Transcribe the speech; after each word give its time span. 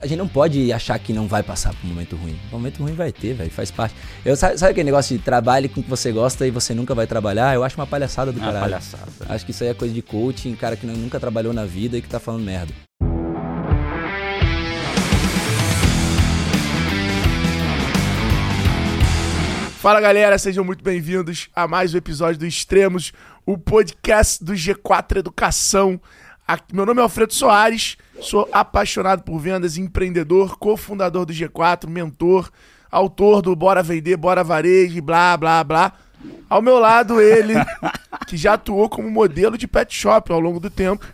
A 0.00 0.06
gente 0.06 0.18
não 0.18 0.28
pode 0.28 0.72
achar 0.72 0.96
que 1.00 1.12
não 1.12 1.26
vai 1.26 1.42
passar 1.42 1.74
por 1.74 1.84
um 1.84 1.88
momento 1.88 2.14
ruim. 2.14 2.38
Um 2.46 2.50
momento 2.52 2.80
ruim 2.80 2.92
vai 2.94 3.10
ter, 3.10 3.34
velho, 3.34 3.50
faz 3.50 3.68
parte. 3.72 3.96
Eu, 4.24 4.36
sabe, 4.36 4.56
sabe 4.56 4.70
aquele 4.70 4.84
negócio 4.84 5.18
de 5.18 5.24
trabalhe 5.24 5.68
com 5.68 5.80
o 5.80 5.82
que 5.82 5.90
você 5.90 6.12
gosta 6.12 6.46
e 6.46 6.52
você 6.52 6.72
nunca 6.72 6.94
vai 6.94 7.04
trabalhar? 7.04 7.52
Eu 7.52 7.64
acho 7.64 7.74
uma 7.76 7.84
palhaçada 7.86 8.30
do 8.30 8.38
É 8.38 8.42
uma 8.42 8.52
caralho. 8.52 8.70
palhaçada. 8.70 9.10
Acho 9.28 9.44
que 9.44 9.50
isso 9.50 9.64
aí 9.64 9.70
é 9.70 9.74
coisa 9.74 9.92
de 9.92 10.00
coaching, 10.00 10.54
cara 10.54 10.76
que 10.76 10.86
nunca 10.86 11.18
trabalhou 11.18 11.52
na 11.52 11.64
vida 11.64 11.98
e 11.98 12.00
que 12.02 12.08
tá 12.08 12.20
falando 12.20 12.44
merda. 12.44 12.72
Fala 19.80 20.00
galera, 20.00 20.36
sejam 20.38 20.64
muito 20.64 20.82
bem-vindos 20.84 21.48
a 21.54 21.66
mais 21.66 21.94
um 21.94 21.98
episódio 21.98 22.38
do 22.40 22.46
Extremos, 22.46 23.12
o 23.46 23.56
podcast 23.56 24.44
do 24.44 24.52
G4 24.52 25.18
Educação. 25.18 26.00
Aqui- 26.48 26.74
meu 26.74 26.86
nome 26.86 26.98
é 27.00 27.02
Alfredo 27.02 27.34
Soares, 27.34 27.98
sou 28.22 28.48
apaixonado 28.50 29.22
por 29.22 29.38
vendas, 29.38 29.76
empreendedor, 29.76 30.56
cofundador 30.58 31.26
do 31.26 31.32
G4, 31.32 31.86
mentor, 31.90 32.50
autor 32.90 33.42
do 33.42 33.54
Bora 33.54 33.82
Vender, 33.82 34.16
Bora 34.16 34.42
Varejo, 34.42 35.02
blá 35.02 35.36
blá 35.36 35.62
blá. 35.62 35.92
Ao 36.48 36.62
meu 36.62 36.78
lado, 36.78 37.20
ele, 37.20 37.52
que 38.26 38.34
já 38.36 38.54
atuou 38.54 38.88
como 38.88 39.10
modelo 39.10 39.58
de 39.58 39.68
pet 39.68 39.94
shop 39.94 40.32
ao 40.32 40.40
longo 40.40 40.58
do 40.58 40.70
tempo, 40.70 41.06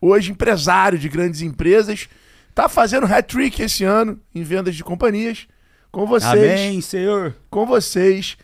hoje 0.00 0.30
empresário 0.30 0.98
de 0.98 1.08
grandes 1.08 1.40
empresas, 1.40 2.06
tá 2.54 2.68
fazendo 2.68 3.06
hat-trick 3.06 3.62
esse 3.62 3.84
ano 3.84 4.20
em 4.34 4.42
vendas 4.42 4.76
de 4.76 4.84
companhias. 4.84 5.48
Com 5.90 6.06
vocês 6.06 6.32
Amém, 6.60 6.80
Senhor. 6.82 7.34
com 7.48 7.64
vocês, 7.64 8.36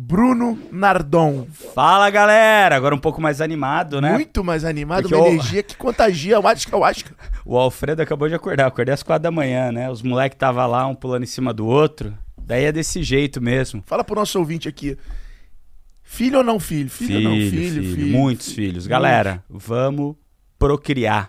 Bruno 0.00 0.56
Nardon. 0.70 1.48
Fala, 1.74 2.08
galera. 2.08 2.76
Agora 2.76 2.94
um 2.94 2.98
pouco 3.00 3.20
mais 3.20 3.40
animado, 3.40 4.00
né? 4.00 4.12
Muito 4.12 4.44
mais 4.44 4.64
animado, 4.64 5.02
Porque 5.02 5.14
uma 5.16 5.24
o- 5.24 5.28
energia 5.28 5.60
que 5.60 5.76
contagia. 5.76 6.36
Eu 6.36 6.46
acho 6.46 6.68
que 6.68 6.72
eu 6.72 6.84
acho. 6.84 7.04
O 7.44 7.58
Alfredo 7.58 8.00
acabou 8.00 8.28
de 8.28 8.34
acordar. 8.36 8.62
Eu 8.62 8.68
acordei 8.68 8.94
às 8.94 9.02
quatro 9.02 9.24
da 9.24 9.30
manhã, 9.32 9.72
né? 9.72 9.90
Os 9.90 10.00
moleques 10.00 10.38
tava 10.38 10.64
lá, 10.66 10.86
um 10.86 10.94
pulando 10.94 11.24
em 11.24 11.26
cima 11.26 11.52
do 11.52 11.66
outro. 11.66 12.16
Daí 12.40 12.66
é 12.66 12.70
desse 12.70 13.02
jeito 13.02 13.40
mesmo. 13.40 13.82
Fala 13.86 14.04
pro 14.04 14.14
nosso 14.14 14.38
ouvinte 14.38 14.68
aqui. 14.68 14.96
Filho 16.04 16.38
ou 16.38 16.44
não 16.44 16.60
filho? 16.60 16.88
Filho, 16.88 17.16
ou 17.16 17.22
não 17.24 17.50
filho, 17.50 17.82
filho. 17.96 18.06
Muitos 18.16 18.52
filhos. 18.52 18.86
Galera, 18.86 19.42
vamos 19.50 20.14
procriar. 20.60 21.28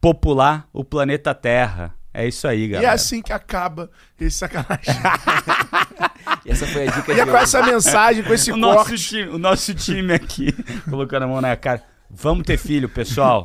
Popular 0.00 0.66
o 0.72 0.82
planeta 0.82 1.34
Terra. 1.34 1.94
É 2.14 2.28
isso 2.28 2.46
aí, 2.46 2.60
E 2.60 2.64
é 2.64 2.68
galera. 2.68 2.92
assim 2.92 3.20
que 3.20 3.32
acaba 3.32 3.90
esse 4.20 4.38
sacanagem. 4.38 4.94
E 6.46 6.50
essa 6.50 6.66
foi 6.66 6.86
a 6.86 6.90
dica 6.90 7.12
e 7.12 7.14
de 7.14 7.20
é 7.22 7.26
com 7.26 7.36
essa 7.36 7.62
mensagem, 7.62 8.22
com 8.22 8.32
esse 8.34 8.52
o, 8.52 8.56
nosso 8.56 8.88
corte. 8.90 8.98
time, 9.08 9.28
o 9.30 9.38
nosso 9.38 9.74
time 9.74 10.12
aqui, 10.12 10.52
colocando 10.88 11.22
a 11.22 11.26
mão 11.26 11.40
na 11.40 11.56
cara. 11.56 11.82
Vamos 12.10 12.44
ter 12.44 12.58
filho, 12.58 12.86
pessoal. 12.88 13.44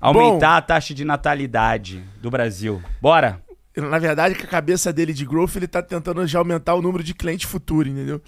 Aumentar 0.00 0.56
a 0.56 0.62
taxa 0.62 0.94
de 0.94 1.04
natalidade 1.04 2.02
do 2.20 2.30
Brasil. 2.30 2.80
Bora. 3.02 3.40
Na 3.76 3.98
verdade, 3.98 4.34
com 4.36 4.44
a 4.44 4.48
cabeça 4.48 4.92
dele 4.92 5.12
de 5.12 5.24
growth, 5.24 5.56
ele 5.56 5.66
tá 5.68 5.82
tentando 5.82 6.24
já 6.26 6.38
aumentar 6.38 6.74
o 6.74 6.82
número 6.82 7.02
de 7.02 7.14
cliente 7.14 7.46
futuro, 7.46 7.88
entendeu? 7.88 8.20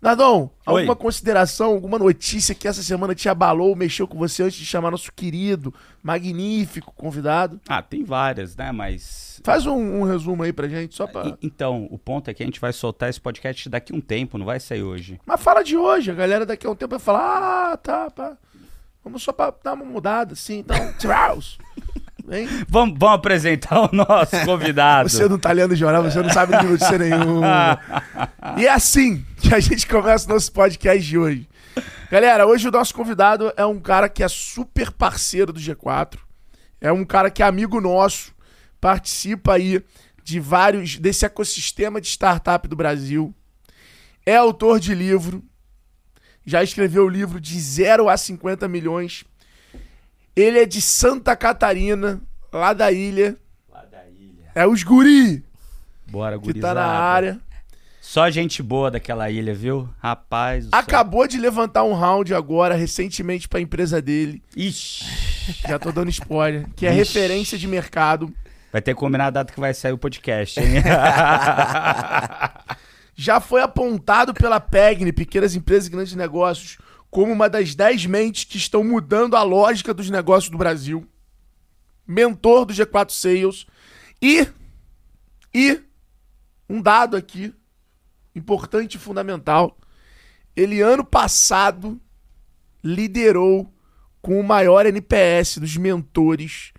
Nardon, 0.00 0.50
Oi. 0.66 0.80
alguma 0.80 0.96
consideração, 0.96 1.72
alguma 1.72 1.98
notícia 1.98 2.54
que 2.54 2.66
essa 2.66 2.82
semana 2.82 3.14
te 3.14 3.28
abalou, 3.28 3.76
mexeu 3.76 4.08
com 4.08 4.16
você 4.16 4.42
antes 4.42 4.58
de 4.58 4.64
chamar 4.64 4.90
nosso 4.90 5.12
querido, 5.12 5.74
magnífico 6.02 6.90
convidado? 6.96 7.60
Ah, 7.68 7.82
tem 7.82 8.02
várias, 8.02 8.56
né? 8.56 8.72
Mas. 8.72 9.40
Faz 9.44 9.66
um, 9.66 10.00
um 10.00 10.02
resumo 10.04 10.42
aí 10.42 10.54
pra 10.54 10.68
gente, 10.68 10.94
só 10.94 11.06
pra. 11.06 11.36
Então, 11.42 11.86
o 11.90 11.98
ponto 11.98 12.30
é 12.30 12.34
que 12.34 12.42
a 12.42 12.46
gente 12.46 12.58
vai 12.58 12.72
soltar 12.72 13.10
esse 13.10 13.20
podcast 13.20 13.68
daqui 13.68 13.92
a 13.92 13.96
um 13.96 14.00
tempo, 14.00 14.38
não 14.38 14.46
vai 14.46 14.58
sair 14.58 14.82
hoje. 14.82 15.20
Mas 15.26 15.42
fala 15.42 15.62
de 15.62 15.76
hoje, 15.76 16.10
a 16.10 16.14
galera 16.14 16.46
daqui 16.46 16.66
a 16.66 16.70
um 16.70 16.74
tempo 16.74 16.92
vai 16.92 16.98
falar, 16.98 17.72
ah, 17.72 17.76
tá, 17.76 18.10
pá. 18.10 18.38
Vamos 19.04 19.22
só 19.22 19.32
pra 19.32 19.52
dar 19.62 19.74
uma 19.74 19.84
mudada, 19.84 20.32
assim, 20.32 20.58
então, 20.60 20.76
tchauz. 20.98 21.58
Vem. 22.30 22.46
Vamos, 22.68 22.96
vamos 22.96 23.16
apresentar 23.16 23.80
o 23.80 23.90
nosso 23.92 24.38
convidado. 24.46 25.08
Você 25.08 25.28
não 25.28 25.36
tá 25.36 25.50
lendo 25.50 25.74
jornal, 25.74 26.04
você 26.04 26.22
não 26.22 26.30
sabe 26.30 26.56
de 26.56 26.64
notícia 26.64 26.96
nenhuma. 26.96 27.80
E 28.56 28.66
é 28.66 28.70
assim 28.70 29.26
que 29.36 29.52
a 29.52 29.58
gente 29.58 29.84
começa 29.88 30.26
o 30.26 30.34
nosso 30.34 30.52
podcast 30.52 31.04
de 31.04 31.18
hoje. 31.18 31.48
Galera, 32.08 32.46
hoje 32.46 32.68
o 32.68 32.70
nosso 32.70 32.94
convidado 32.94 33.52
é 33.56 33.66
um 33.66 33.80
cara 33.80 34.08
que 34.08 34.22
é 34.22 34.28
super 34.28 34.92
parceiro 34.92 35.52
do 35.52 35.58
G4. 35.58 36.18
É 36.80 36.92
um 36.92 37.04
cara 37.04 37.32
que 37.32 37.42
é 37.42 37.46
amigo 37.46 37.80
nosso, 37.80 38.32
participa 38.80 39.54
aí 39.54 39.82
de 40.22 40.38
vários 40.38 40.98
desse 40.98 41.26
ecossistema 41.26 42.00
de 42.00 42.06
startup 42.06 42.68
do 42.68 42.76
Brasil. 42.76 43.34
É 44.24 44.36
autor 44.36 44.78
de 44.78 44.94
livro. 44.94 45.42
Já 46.46 46.62
escreveu 46.62 47.06
o 47.06 47.08
livro 47.08 47.40
de 47.40 47.58
0 47.58 48.08
a 48.08 48.16
50 48.16 48.68
milhões. 48.68 49.24
Ele 50.36 50.60
é 50.60 50.66
de 50.66 50.80
Santa 50.80 51.36
Catarina, 51.36 52.20
lá 52.52 52.72
da 52.72 52.90
ilha. 52.92 53.36
Lá 53.72 53.84
da 53.84 54.04
ilha. 54.08 54.50
É 54.54 54.66
os 54.66 54.82
guri 54.82 55.44
Bora, 56.08 56.38
que 56.38 56.44
gurizada. 56.44 56.80
tá 56.80 56.86
na 56.86 56.92
área. 56.92 57.40
Só 58.00 58.28
gente 58.30 58.62
boa 58.62 58.90
daquela 58.90 59.30
ilha, 59.30 59.54
viu? 59.54 59.88
Rapaz. 60.02 60.64
do 60.64 60.70
céu. 60.70 60.78
Acabou 60.80 61.28
de 61.28 61.38
levantar 61.38 61.84
um 61.84 61.92
round 61.92 62.34
agora, 62.34 62.74
recentemente, 62.74 63.48
pra 63.48 63.60
empresa 63.60 64.02
dele. 64.02 64.42
Ixi. 64.56 65.04
Já 65.68 65.78
tô 65.78 65.92
dando 65.92 66.08
spoiler. 66.10 66.66
Que 66.74 66.86
é 66.86 66.90
Ixi. 66.90 66.98
referência 66.98 67.56
de 67.58 67.68
mercado. 67.68 68.34
Vai 68.72 68.80
ter 68.82 68.94
que 68.94 69.00
combinar 69.00 69.26
a 69.26 69.30
data 69.30 69.52
que 69.52 69.60
vai 69.60 69.72
sair 69.74 69.92
o 69.92 69.98
podcast, 69.98 70.58
hein? 70.58 70.66
Já 73.14 73.38
foi 73.40 73.60
apontado 73.60 74.32
pela 74.32 74.58
PEGNI, 74.58 75.12
Pequenas 75.12 75.54
Empresas 75.54 75.88
e 75.88 75.90
Grandes 75.90 76.14
Negócios, 76.14 76.78
como 77.10 77.32
uma 77.32 77.48
das 77.50 77.74
10 77.74 78.06
mentes 78.06 78.44
que 78.44 78.56
estão 78.56 78.82
mudando 78.82 79.36
a 79.36 79.42
lógica 79.42 79.92
dos 79.92 80.08
negócios 80.08 80.50
do 80.50 80.56
Brasil. 80.56 81.06
Mentor 82.10 82.64
do 82.64 82.74
G4 82.74 83.10
Sales. 83.10 83.66
E, 84.20 84.46
e, 85.54 85.80
um 86.68 86.82
dado 86.82 87.16
aqui, 87.16 87.54
importante 88.34 88.96
e 88.96 88.98
fundamental. 88.98 89.78
Ele, 90.56 90.80
ano 90.80 91.04
passado, 91.04 92.00
liderou 92.82 93.72
com 94.20 94.40
o 94.40 94.44
maior 94.44 94.84
NPS 94.86 95.58
dos 95.58 95.76
mentores 95.76 96.72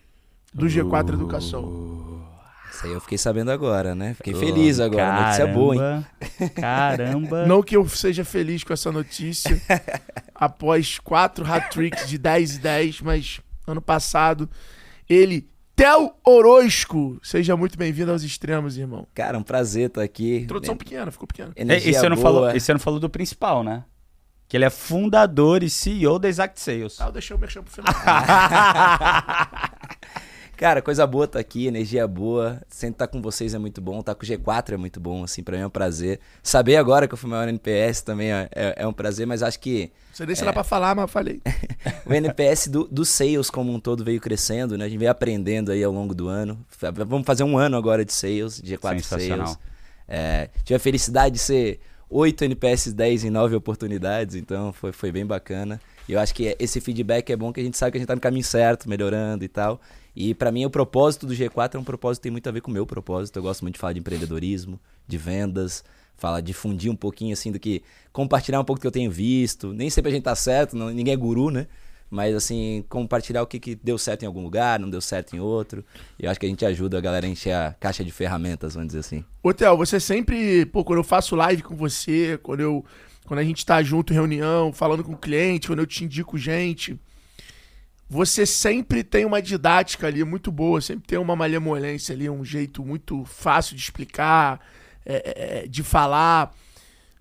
do 0.53 0.66
G4 0.66 1.14
Educação. 1.14 2.28
Isso 2.69 2.86
aí 2.86 2.92
eu 2.92 3.02
fiquei 3.02 3.18
sabendo 3.18 3.52
agora, 3.52 3.96
né? 3.96 4.13
Fiquei 4.13 4.34
feliz 4.34 4.80
agora. 4.80 5.24
Notícia 5.24 5.48
boa, 5.48 5.75
hein? 5.75 6.06
Caramba, 6.40 6.62
Caramba. 6.62 7.46
Não 7.48 7.63
que 7.63 7.78
eu 7.78 7.88
seja 7.88 8.25
feliz 8.25 8.63
com 8.63 8.74
essa 8.74 8.92
notícia, 8.92 9.62
após 10.36 11.00
quatro 11.00 11.46
hat-tricks 11.46 12.08
de 12.08 12.18
10 12.18 12.56
e 12.56 12.59
10, 12.59 13.02
mas 13.02 13.42
ano 13.68 13.81
passado, 13.81 14.50
ele, 15.12 15.50
Theo 15.76 16.14
Orozco, 16.26 17.20
seja 17.22 17.58
muito 17.58 17.78
bem-vindo 17.78 18.12
aos 18.12 18.24
extremos, 18.24 18.78
irmão. 18.78 19.06
Cara, 19.14 19.38
um 19.38 19.44
prazer 19.44 19.88
estar 19.88 20.02
aqui. 20.02 20.38
Introdução 20.38 20.78
pequena, 20.78 21.12
ficou 21.12 21.28
pequena. 21.28 21.52
É, 21.56 21.62
Energia 21.62 21.92
E 21.92 21.94
você 21.94 22.08
não, 22.08 22.16
falou, 22.16 22.50
e 22.50 22.60
você 22.60 22.72
não 22.72 22.80
falou 22.80 23.00
do 23.00 23.10
principal, 23.10 23.62
né? 23.62 23.84
Que 24.48 24.56
ele 24.56 24.64
é 24.64 24.70
fundador 24.70 25.64
e 25.64 25.70
CEO 25.70 26.18
da 26.18 26.30
Exact 26.30 26.58
Sales. 26.60 27.02
Ah, 27.02 27.08
eu 27.08 27.12
deixei 27.12 27.36
o 27.36 27.40
merchan 27.40 27.62
pro 27.62 27.74
final. 27.74 27.94
Cara, 30.62 30.80
coisa 30.80 31.08
boa 31.08 31.28
tá 31.28 31.40
aqui, 31.40 31.66
energia 31.66 32.08
boa. 32.08 32.62
Sempre 32.70 32.94
estar 32.94 33.08
com 33.08 33.20
vocês 33.20 33.56
é 33.56 33.58
muito 33.58 33.82
bom. 33.82 34.00
Estar 34.00 34.14
com 34.14 34.24
o 34.24 34.28
G4 34.28 34.74
é 34.74 34.78
muito 34.78 35.00
bom, 35.00 35.24
assim, 35.24 35.42
pra 35.42 35.58
mim 35.58 35.64
é 35.64 35.66
um 35.66 35.72
prazer. 35.72 36.20
Saber 36.44 36.76
agora 36.76 37.08
que 37.08 37.16
eu 37.16 37.18
fui 37.18 37.28
maior 37.28 37.48
NPS 37.48 38.04
também 38.04 38.32
é, 38.32 38.48
é- 38.56 38.76
é 38.84 38.88
um 38.88 38.94
prazer, 38.94 39.26
mas 39.26 39.42
acho 39.42 39.60
que 39.60 39.92
Você 40.14 40.24
nem 40.24 40.36
se 40.36 40.46
dá 40.46 40.54
pra 40.54 40.64
falar, 40.64 40.94
mas 40.94 41.02
eu 41.02 41.08
falei. 41.08 41.42
o 42.06 42.14
NPS 42.14 42.68
do, 42.68 42.88
do 42.92 43.04
sales 43.04 43.50
como 43.50 43.74
um 43.74 43.80
todo 43.80 44.04
veio 44.06 44.22
crescendo, 44.22 44.78
né? 44.78 44.86
A 44.86 44.88
gente 44.88 45.00
veio 45.00 45.10
aprendendo 45.10 45.72
aí 45.72 45.84
ao 45.84 45.92
longo 45.92 46.14
do 46.14 46.28
ano. 46.28 46.64
Vamos 47.08 47.26
fazer 47.26 47.44
um 47.44 47.58
ano 47.58 47.76
agora 47.76 48.06
de 48.06 48.14
sales, 48.14 48.62
de 48.62 48.78
G4 48.78 48.98
Sensacional. 49.00 49.48
Sales. 49.48 49.60
É, 50.08 50.48
tive 50.64 50.76
a 50.76 50.80
felicidade 50.80 51.34
de 51.34 51.42
ser 51.42 51.80
8 52.08 52.44
NPS 52.44 52.94
10 52.94 53.24
em 53.24 53.32
9 53.32 53.56
oportunidades, 53.56 54.36
então 54.36 54.72
foi, 54.72 54.92
foi 54.92 55.12
bem 55.12 55.26
bacana. 55.26 55.82
E 56.08 56.14
eu 56.14 56.20
acho 56.20 56.36
que 56.36 56.56
esse 56.60 56.80
feedback 56.80 57.32
é 57.32 57.36
bom 57.36 57.52
que 57.52 57.62
a 57.62 57.64
gente 57.64 57.78
sabe 57.78 57.94
que 57.94 57.98
a 57.98 58.00
gente 58.02 58.08
tá 58.08 58.14
no 58.16 58.22
caminho 58.22 58.44
certo, 58.44 58.88
melhorando 58.88 59.44
e 59.44 59.48
tal. 59.48 59.82
E 60.16 60.34
pra 60.34 60.52
mim 60.52 60.66
o 60.66 60.70
propósito 60.70 61.26
do 61.26 61.34
G4 61.34 61.76
é 61.76 61.80
um 61.80 61.84
propósito 61.84 62.22
que 62.22 62.24
tem 62.24 62.32
muito 62.32 62.48
a 62.48 62.52
ver 62.52 62.62
com 62.62 62.70
o 62.70 62.74
meu 62.74 62.86
propósito. 62.86 63.38
Eu 63.40 63.44
gosto 63.44 63.62
muito 63.62 63.75
de 63.75 63.80
falar 63.80 63.94
de 63.94 64.00
empreendedorismo, 64.00 64.80
de 65.08 65.18
vendas, 65.18 65.84
falar, 66.18 66.42
difundir 66.42 66.92
um 66.92 66.96
pouquinho 66.96 67.34
assim 67.34 67.52
do 67.52 67.60
que 67.60 67.81
compartilhar 68.12 68.60
um 68.60 68.63
pouco 68.63 68.80
do 68.80 68.81
que 68.81 68.88
eu 68.88 68.92
tenho 68.92 69.10
visto. 69.10 69.74
Nem 69.74 69.90
sempre 69.90 70.12
a 70.12 70.13
gente 70.13 70.24
tá 70.24 70.36
certo, 70.36 70.75
não- 70.75 70.90
ninguém 70.90 71.13
é 71.13 71.18
guru, 71.18 71.50
né? 71.50 71.68
Mas 72.10 72.36
assim, 72.36 72.84
compartilhar 72.90 73.42
o 73.42 73.48
que, 73.48 73.58
que 73.58 73.74
deu 73.74 73.98
certo 73.98 74.24
em 74.24 74.25
algum 74.25 74.44
lugar, 74.44 74.78
não 74.78 74.90
deu 74.90 75.00
certo 75.00 75.34
em 75.34 75.40
outro. 75.40 75.84
E 76.19 76.25
eu 76.25 76.30
acho 76.30 76.38
que 76.38 76.46
a 76.46 76.50
gente 76.50 76.66
ajuda 76.66 76.98
a 76.98 77.02
galera 77.02 77.25
a 77.25 77.30
encher 77.30 77.54
a 77.54 77.74
caixa 77.80 78.04
de 78.04 78.12
ferramentas, 78.12 78.74
vamos 78.74 78.88
dizer 78.88 79.00
assim. 79.00 79.24
Ô, 79.42 79.54
Theo, 79.54 79.78
você 79.78 79.98
sempre, 79.98 80.66
pô, 80.66 80.84
quando 80.84 81.00
eu 81.00 81.06
faço 81.06 81.38
live 81.38 81.62
com 81.64 81.74
você, 81.75 82.38
quando 82.44 82.60
eu. 82.60 82.84
Quando 83.25 83.40
a 83.40 83.44
gente 83.46 83.66
tá 83.66 83.81
junto 83.81 84.12
em 84.12 84.16
reunião, 84.16 84.74
falando 84.74 85.06
com 85.06 85.16
cliente, 85.16 85.68
quando 85.68 85.80
eu 85.80 85.86
te 85.88 86.04
indico 86.04 86.38
gente, 86.38 87.00
você 88.13 88.46
sempre 88.46 89.06
tem 89.06 89.24
uma 89.24 89.42
didática 89.42 90.06
ali 90.06 90.22
muito 90.25 90.52
boa, 90.52 90.81
sempre 90.81 91.08
tem 91.08 91.18
uma 91.18 91.34
malemolência 91.34 92.13
ali, 92.13 92.30
um 92.30 92.44
jeito 92.44 92.84
muito 92.84 93.24
fácil 93.24 93.74
de 93.74 93.81
explicar, 93.81 94.60
é, 95.06 95.62
é, 95.63 95.66
de 95.66 95.81
falar. 95.81 96.54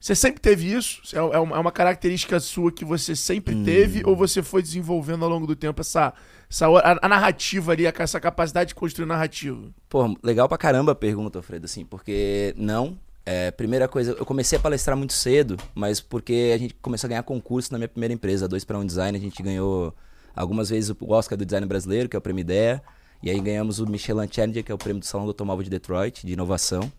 Você 0.01 0.17
sempre 0.17 0.41
teve 0.41 0.75
isso? 0.75 1.01
É, 1.15 1.19
é 1.19 1.39
uma, 1.39 1.57
é 1.57 1.61
uma 1.61 1.71
característica 1.71 2.41
sua 2.41 2.73
que 2.73 2.85
você 2.85 3.15
sempre 3.15 3.55
Hum. 3.55 3.63
teve? 3.63 4.03
Ou 4.05 4.17
você 4.17 4.43
foi 4.43 4.63
desenvolvendo 4.63 5.25
ao 5.25 5.31
longo 5.31 5.47
do 5.47 5.55
tempo 5.55 5.81
essa, 5.81 6.13
essa 6.51 6.67
a, 6.67 6.99
a 7.01 7.09
narrativa 7.09 7.71
ali, 7.71 7.87
essa 7.87 8.19
capacidade 8.19 8.71
de 8.71 8.75
construir 8.75 9.07
narrativa? 9.07 9.69
Pô, 9.89 10.19
legal 10.25 10.49
pra 10.49 10.59
caramba 10.59 10.91
a 10.91 10.97
pergunta, 10.97 11.39
Alfredo, 11.39 11.67
assim, 11.67 11.85
porque 11.85 12.53
não. 12.57 12.99
É, 13.25 13.53
primeira 13.53 13.87
coisa, 13.87 14.17
eu 14.19 14.27
comecei 14.27 14.59
a 14.59 14.61
palestrar 14.61 14.97
muito 14.97 15.13
cedo, 15.13 15.57
mas 15.73 16.01
porque 16.01 16.51
a 16.53 16.59
gente 16.59 16.75
começou 16.83 17.07
a 17.07 17.11
ganhar 17.11 17.23
concurso 17.23 17.71
na 17.71 17.79
minha 17.79 17.87
primeira 17.87 18.13
empresa, 18.13 18.49
dois 18.49 18.65
para 18.65 18.77
um 18.77 18.85
design, 18.85 19.17
a 19.17 19.21
gente 19.21 19.41
ganhou 19.41 19.95
algumas 20.35 20.71
vezes 20.71 20.91
o 20.91 21.13
Oscar 21.13 21.37
do 21.37 21.45
design 21.45 21.67
brasileiro, 21.67 22.09
que 22.09 22.17
é 22.17 22.19
o 22.19 22.23
prêmio 22.23 22.41
Ideia, 22.41 22.83
e 23.23 23.31
aí 23.31 23.41
ganhamos 23.41 23.79
o 23.79 23.87
Michelin 23.87 24.29
Challenger, 24.31 24.65
que 24.65 24.73
é 24.73 24.75
o 24.75 24.79
prêmio 24.79 25.01
do 25.01 25.07
Salão 25.07 25.27
do 25.27 25.31
Automóvel 25.31 25.65
de 25.65 25.71
Detroit, 25.71 26.27
de 26.27 26.33
inovação. 26.33 26.91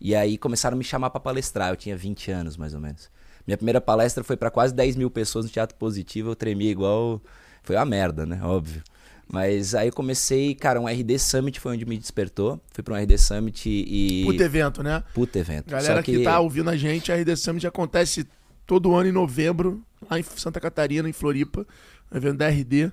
E 0.00 0.14
aí 0.14 0.38
começaram 0.38 0.74
a 0.74 0.78
me 0.78 0.84
chamar 0.84 1.10
pra 1.10 1.20
palestrar, 1.20 1.70
eu 1.70 1.76
tinha 1.76 1.96
20 1.96 2.30
anos 2.30 2.56
mais 2.56 2.74
ou 2.74 2.80
menos. 2.80 3.10
Minha 3.46 3.56
primeira 3.56 3.80
palestra 3.80 4.24
foi 4.24 4.36
pra 4.36 4.50
quase 4.50 4.74
10 4.74 4.96
mil 4.96 5.10
pessoas 5.10 5.44
no 5.44 5.50
Teatro 5.50 5.76
Positivo, 5.76 6.30
eu 6.30 6.36
tremia 6.36 6.70
igual. 6.70 7.20
Foi 7.62 7.76
uma 7.76 7.84
merda, 7.84 8.26
né? 8.26 8.40
Óbvio. 8.42 8.82
Mas 9.28 9.74
aí 9.74 9.88
eu 9.88 9.92
comecei, 9.92 10.54
cara, 10.54 10.80
um 10.80 10.86
RD 10.86 11.18
Summit 11.18 11.58
foi 11.58 11.72
onde 11.72 11.84
me 11.84 11.98
despertou. 11.98 12.60
Fui 12.70 12.82
pra 12.82 12.94
um 12.94 12.96
RD 12.96 13.18
Summit 13.18 13.68
e. 13.68 14.24
Puta 14.24 14.44
evento, 14.44 14.82
né? 14.82 15.02
Puta 15.12 15.38
evento. 15.38 15.70
Galera 15.70 15.96
Só 15.96 16.02
que... 16.02 16.22
tá 16.22 16.38
ouvindo 16.38 16.70
a 16.70 16.76
gente, 16.76 17.10
a 17.10 17.16
RD 17.16 17.36
Summit 17.36 17.66
acontece 17.66 18.26
todo 18.66 18.94
ano 18.94 19.08
em 19.08 19.12
novembro, 19.12 19.82
lá 20.10 20.18
em 20.18 20.22
Santa 20.22 20.60
Catarina, 20.60 21.08
em 21.08 21.12
Floripa. 21.12 21.66
Um 22.12 22.16
evento 22.16 22.38
da 22.38 22.48
RD. 22.48 22.90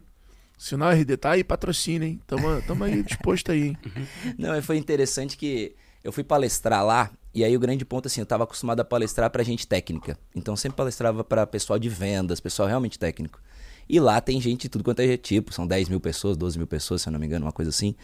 Sinal 0.58 0.92
RD, 0.92 1.18
tá 1.18 1.32
aí, 1.32 1.44
patrocínio, 1.44 2.08
hein? 2.08 2.22
Tamo, 2.26 2.62
tamo 2.62 2.84
aí 2.84 3.04
disposto 3.04 3.52
aí, 3.52 3.70
hein? 3.70 3.78
Não, 4.38 4.62
foi 4.62 4.78
interessante 4.78 5.36
que 5.36 5.76
eu 6.04 6.12
fui 6.12 6.24
palestrar 6.24 6.86
lá, 6.86 7.10
e 7.34 7.44
aí 7.44 7.56
o 7.56 7.60
grande 7.60 7.84
ponto, 7.84 8.06
assim, 8.08 8.22
eu 8.22 8.26
tava 8.26 8.44
acostumado 8.44 8.80
a 8.80 8.86
palestrar 8.86 9.30
pra 9.30 9.44
gente 9.44 9.68
técnica. 9.68 10.18
Então 10.36 10.54
eu 10.54 10.58
sempre 10.58 10.78
palestrava 10.78 11.24
pra 11.24 11.46
pessoal 11.48 11.80
de 11.80 11.90
vendas, 11.90 12.40
pessoal 12.40 12.68
realmente 12.68 12.98
técnico. 13.00 13.42
E 13.90 14.00
lá 14.00 14.22
tem 14.22 14.40
gente 14.40 14.62
de 14.64 14.70
tudo 14.70 14.84
quanto 14.84 15.02
é 15.02 15.18
tipo, 15.18 15.52
são 15.54 15.68
10 15.68 15.90
mil 15.90 16.00
pessoas, 16.00 16.38
12 16.38 16.58
mil 16.58 16.68
pessoas, 16.68 17.02
se 17.02 17.10
eu 17.10 17.12
não 17.12 17.20
me 17.20 17.26
engano, 17.26 17.46
uma 17.46 17.52
coisa 17.52 17.70
assim. 17.70 17.96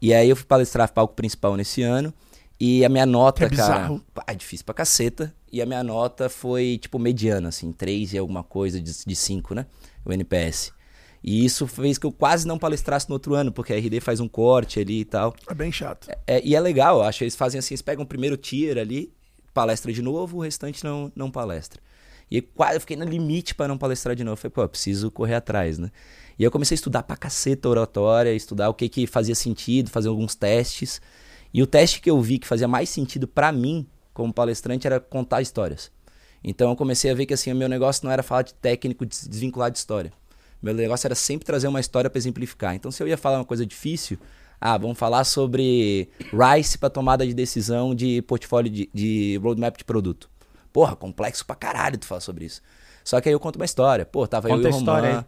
E 0.00 0.12
aí 0.14 0.28
eu 0.28 0.36
fui 0.36 0.44
palestrar 0.44 0.92
palco 0.92 1.14
principal 1.14 1.56
nesse 1.56 1.82
ano, 1.82 2.12
e 2.60 2.84
a 2.84 2.88
minha 2.88 3.06
nota, 3.06 3.44
É 3.44 3.48
bizarro. 3.48 3.98
cara. 3.98 4.02
pá, 4.14 4.24
É 4.28 4.34
difícil 4.34 4.64
pra 4.64 4.74
caceta. 4.74 5.34
E 5.56 5.62
a 5.62 5.64
minha 5.64 5.82
nota 5.82 6.28
foi, 6.28 6.76
tipo, 6.76 6.98
mediana, 6.98 7.48
assim, 7.48 7.72
3 7.72 8.12
e 8.12 8.18
alguma 8.18 8.44
coisa 8.44 8.78
de, 8.78 8.92
de 9.06 9.16
5, 9.16 9.54
né? 9.54 9.64
O 10.04 10.12
NPS. 10.12 10.70
E 11.24 11.46
isso 11.46 11.66
fez 11.66 11.96
que 11.96 12.04
eu 12.04 12.12
quase 12.12 12.46
não 12.46 12.58
palestrasse 12.58 13.08
no 13.08 13.14
outro 13.14 13.34
ano, 13.34 13.50
porque 13.50 13.72
a 13.72 13.78
RD 13.78 14.00
faz 14.00 14.20
um 14.20 14.28
corte 14.28 14.80
ali 14.80 15.00
e 15.00 15.04
tal. 15.06 15.34
É 15.48 15.54
bem 15.54 15.72
chato. 15.72 16.10
É, 16.26 16.42
e 16.44 16.54
é 16.54 16.60
legal, 16.60 16.98
eu 16.98 17.04
acho. 17.04 17.24
Eles 17.24 17.34
fazem 17.34 17.58
assim, 17.58 17.72
eles 17.72 17.80
pegam 17.80 18.04
o 18.04 18.06
primeiro 18.06 18.36
tier 18.36 18.76
ali, 18.76 19.10
palestra 19.54 19.90
de 19.90 20.02
novo, 20.02 20.36
o 20.36 20.40
restante 20.42 20.84
não, 20.84 21.10
não 21.16 21.30
palestra. 21.30 21.80
E 22.30 22.42
quase 22.42 22.74
eu 22.74 22.80
fiquei 22.80 22.98
no 22.98 23.06
limite 23.06 23.54
para 23.54 23.66
não 23.66 23.78
palestrar 23.78 24.14
de 24.14 24.22
novo. 24.22 24.34
Eu 24.34 24.36
falei, 24.36 24.52
pô, 24.52 24.60
eu 24.60 24.68
preciso 24.68 25.10
correr 25.10 25.36
atrás, 25.36 25.78
né? 25.78 25.90
E 26.38 26.44
eu 26.44 26.50
comecei 26.50 26.74
a 26.74 26.76
estudar 26.76 27.02
pra 27.02 27.16
caceta 27.16 27.66
oratória, 27.66 28.34
estudar 28.34 28.68
o 28.68 28.74
que 28.74 28.90
que 28.90 29.06
fazia 29.06 29.34
sentido, 29.34 29.88
fazer 29.88 30.08
alguns 30.08 30.34
testes. 30.34 31.00
E 31.54 31.62
o 31.62 31.66
teste 31.66 32.02
que 32.02 32.10
eu 32.10 32.20
vi 32.20 32.38
que 32.38 32.46
fazia 32.46 32.68
mais 32.68 32.90
sentido 32.90 33.26
pra 33.26 33.50
mim, 33.50 33.86
como 34.16 34.32
palestrante, 34.32 34.86
era 34.86 34.98
contar 34.98 35.42
histórias. 35.42 35.90
Então 36.42 36.70
eu 36.70 36.76
comecei 36.76 37.10
a 37.10 37.14
ver 37.14 37.26
que 37.26 37.34
assim, 37.34 37.52
o 37.52 37.56
meu 37.56 37.68
negócio 37.68 38.04
não 38.04 38.10
era 38.12 38.22
falar 38.22 38.42
de 38.42 38.54
técnico 38.54 39.04
des- 39.04 39.26
desvinculado 39.26 39.72
de 39.72 39.78
história. 39.78 40.12
Meu 40.62 40.72
negócio 40.74 41.06
era 41.06 41.14
sempre 41.14 41.44
trazer 41.44 41.68
uma 41.68 41.80
história 41.80 42.08
para 42.08 42.18
exemplificar. 42.18 42.74
Então 42.74 42.90
se 42.90 43.02
eu 43.02 43.06
ia 43.08 43.16
falar 43.16 43.38
uma 43.38 43.44
coisa 43.44 43.64
difícil, 43.66 44.18
ah, 44.60 44.76
vamos 44.78 44.98
falar 44.98 45.24
sobre 45.24 46.08
Rice 46.32 46.78
para 46.78 46.88
tomada 46.88 47.26
de 47.26 47.34
decisão 47.34 47.94
de 47.94 48.22
portfólio 48.22 48.70
de, 48.70 48.88
de 48.92 49.38
roadmap 49.42 49.76
de 49.76 49.84
produto. 49.84 50.30
Porra, 50.72 50.96
complexo 50.96 51.44
pra 51.44 51.54
caralho 51.56 51.98
tu 51.98 52.06
falar 52.06 52.20
sobre 52.20 52.44
isso. 52.46 52.62
Só 53.04 53.20
que 53.20 53.28
aí 53.28 53.34
eu 53.34 53.40
conto 53.40 53.56
uma 53.56 53.64
história. 53.64 54.04
Pô, 54.04 54.26
tava 54.26 54.48
Conta 54.48 54.68
eu 54.68 54.70
e 54.70 54.74
o 54.74 54.78
história 54.78 55.08
Roman. 55.10 55.26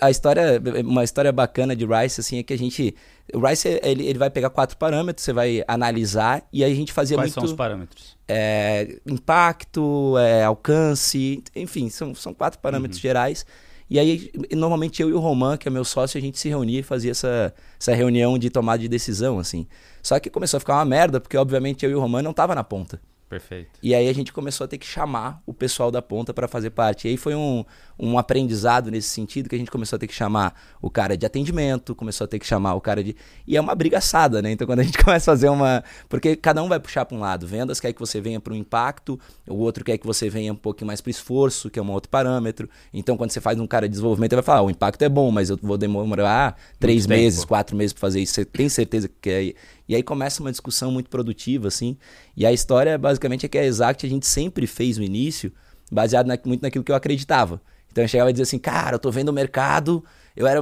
A 0.00 0.10
história, 0.10 0.60
uma 0.84 1.04
história 1.04 1.32
bacana 1.32 1.74
de 1.76 1.84
Rice, 1.86 2.20
assim, 2.20 2.38
é 2.38 2.42
que 2.42 2.52
a 2.52 2.58
gente. 2.58 2.94
O 3.34 3.46
Rice, 3.46 3.80
ele, 3.82 4.06
ele 4.06 4.18
vai 4.18 4.28
pegar 4.30 4.50
quatro 4.50 4.76
parâmetros, 4.76 5.24
você 5.24 5.32
vai 5.32 5.62
analisar, 5.68 6.42
e 6.52 6.64
aí 6.64 6.72
a 6.72 6.74
gente 6.74 6.92
fazia 6.92 7.16
Quais 7.16 7.30
muito 7.30 7.34
são 7.34 7.44
os 7.44 7.52
parâmetros? 7.52 8.16
é, 8.28 8.98
impacto, 9.06 10.16
é, 10.18 10.44
alcance, 10.44 11.42
enfim, 11.54 11.88
são, 11.88 12.14
são 12.14 12.34
quatro 12.34 12.58
parâmetros 12.60 12.98
Uhum. 12.98 13.02
gerais. 13.02 13.46
E 13.88 13.98
aí, 13.98 14.30
normalmente 14.52 15.02
eu 15.02 15.08
e 15.10 15.12
o 15.12 15.18
Roman, 15.18 15.56
que 15.56 15.66
é 15.66 15.70
meu 15.70 15.84
sócio, 15.84 16.16
a 16.16 16.20
gente 16.20 16.38
se 16.38 16.48
reunia 16.48 16.78
e 16.78 16.82
fazia 16.82 17.10
essa, 17.10 17.52
essa 17.78 17.92
reunião 17.92 18.38
de 18.38 18.48
tomada 18.48 18.78
de 18.78 18.88
decisão, 18.88 19.38
assim. 19.40 19.66
Só 20.00 20.18
que 20.20 20.30
começou 20.30 20.58
a 20.58 20.60
ficar 20.60 20.74
uma 20.74 20.84
merda, 20.84 21.20
porque 21.20 21.36
obviamente 21.36 21.84
eu 21.84 21.90
e 21.90 21.94
o 21.96 22.00
Roman 22.00 22.22
não 22.22 22.32
tava 22.32 22.54
na 22.54 22.62
ponta. 22.62 23.00
Perfeito. 23.30 23.78
E 23.80 23.94
aí 23.94 24.08
a 24.08 24.12
gente 24.12 24.32
começou 24.32 24.64
a 24.64 24.68
ter 24.68 24.76
que 24.76 24.84
chamar 24.84 25.40
o 25.46 25.54
pessoal 25.54 25.88
da 25.88 26.02
ponta 26.02 26.34
para 26.34 26.48
fazer 26.48 26.70
parte. 26.70 27.06
E 27.06 27.12
aí 27.12 27.16
foi 27.16 27.32
um, 27.36 27.64
um 27.96 28.18
aprendizado 28.18 28.90
nesse 28.90 29.08
sentido 29.08 29.48
que 29.48 29.54
a 29.54 29.58
gente 29.58 29.70
começou 29.70 29.96
a 29.96 30.00
ter 30.00 30.08
que 30.08 30.14
chamar 30.14 30.52
o 30.82 30.90
cara 30.90 31.16
de 31.16 31.24
atendimento, 31.24 31.94
começou 31.94 32.24
a 32.24 32.28
ter 32.28 32.40
que 32.40 32.46
chamar 32.46 32.74
o 32.74 32.80
cara 32.80 33.04
de. 33.04 33.14
E 33.46 33.56
é 33.56 33.60
uma 33.60 33.72
brigaçada, 33.72 34.42
né? 34.42 34.50
Então 34.50 34.66
quando 34.66 34.80
a 34.80 34.82
gente 34.82 34.98
começa 35.04 35.30
a 35.30 35.34
fazer 35.36 35.48
uma. 35.48 35.84
Porque 36.08 36.34
cada 36.34 36.60
um 36.60 36.68
vai 36.68 36.80
puxar 36.80 37.04
para 37.04 37.16
um 37.16 37.20
lado. 37.20 37.46
Vendas 37.46 37.78
quer 37.78 37.92
que 37.92 38.00
você 38.00 38.20
venha 38.20 38.40
para 38.40 38.52
o 38.52 38.56
impacto, 38.56 39.16
o 39.48 39.58
outro 39.58 39.84
quer 39.84 39.96
que 39.96 40.04
você 40.04 40.28
venha 40.28 40.52
um 40.52 40.56
pouquinho 40.56 40.88
mais 40.88 41.00
para 41.00 41.12
esforço, 41.12 41.70
que 41.70 41.78
é 41.78 41.82
um 41.82 41.92
outro 41.92 42.10
parâmetro. 42.10 42.68
Então 42.92 43.16
quando 43.16 43.30
você 43.30 43.40
faz 43.40 43.60
um 43.60 43.66
cara 43.66 43.86
de 43.86 43.92
desenvolvimento, 43.92 44.32
ele 44.32 44.42
vai 44.42 44.46
falar: 44.46 44.58
ah, 44.58 44.64
o 44.64 44.70
impacto 44.70 45.02
é 45.02 45.08
bom, 45.08 45.30
mas 45.30 45.50
eu 45.50 45.58
vou 45.62 45.78
demorar 45.78 46.56
três 46.80 47.06
tempo. 47.06 47.14
meses, 47.20 47.44
quatro 47.44 47.76
meses 47.76 47.92
para 47.92 48.00
fazer 48.00 48.20
isso. 48.20 48.34
Você 48.34 48.44
tem 48.44 48.68
certeza 48.68 49.06
que 49.06 49.14
quer. 49.22 49.54
E 49.90 49.94
aí 49.96 50.04
começa 50.04 50.40
uma 50.40 50.52
discussão 50.52 50.92
muito 50.92 51.10
produtiva, 51.10 51.66
assim. 51.66 51.96
E 52.36 52.46
a 52.46 52.52
história, 52.52 52.96
basicamente, 52.96 53.44
é 53.44 53.48
que 53.48 53.58
a 53.58 53.64
Exact 53.64 54.06
a 54.06 54.08
gente 54.08 54.24
sempre 54.24 54.64
fez 54.64 54.96
no 54.96 55.02
início, 55.02 55.52
baseado 55.90 56.28
na- 56.28 56.38
muito 56.44 56.62
naquilo 56.62 56.84
que 56.84 56.92
eu 56.92 56.94
acreditava. 56.94 57.60
Então 57.90 58.04
eu 58.04 58.06
chegava 58.06 58.30
e 58.30 58.32
dizia 58.32 58.44
assim, 58.44 58.56
cara, 58.56 58.94
eu 58.94 58.98
tô 59.00 59.10
vendo 59.10 59.30
o 59.30 59.32
mercado. 59.32 60.04
Eu 60.36 60.46
era. 60.46 60.60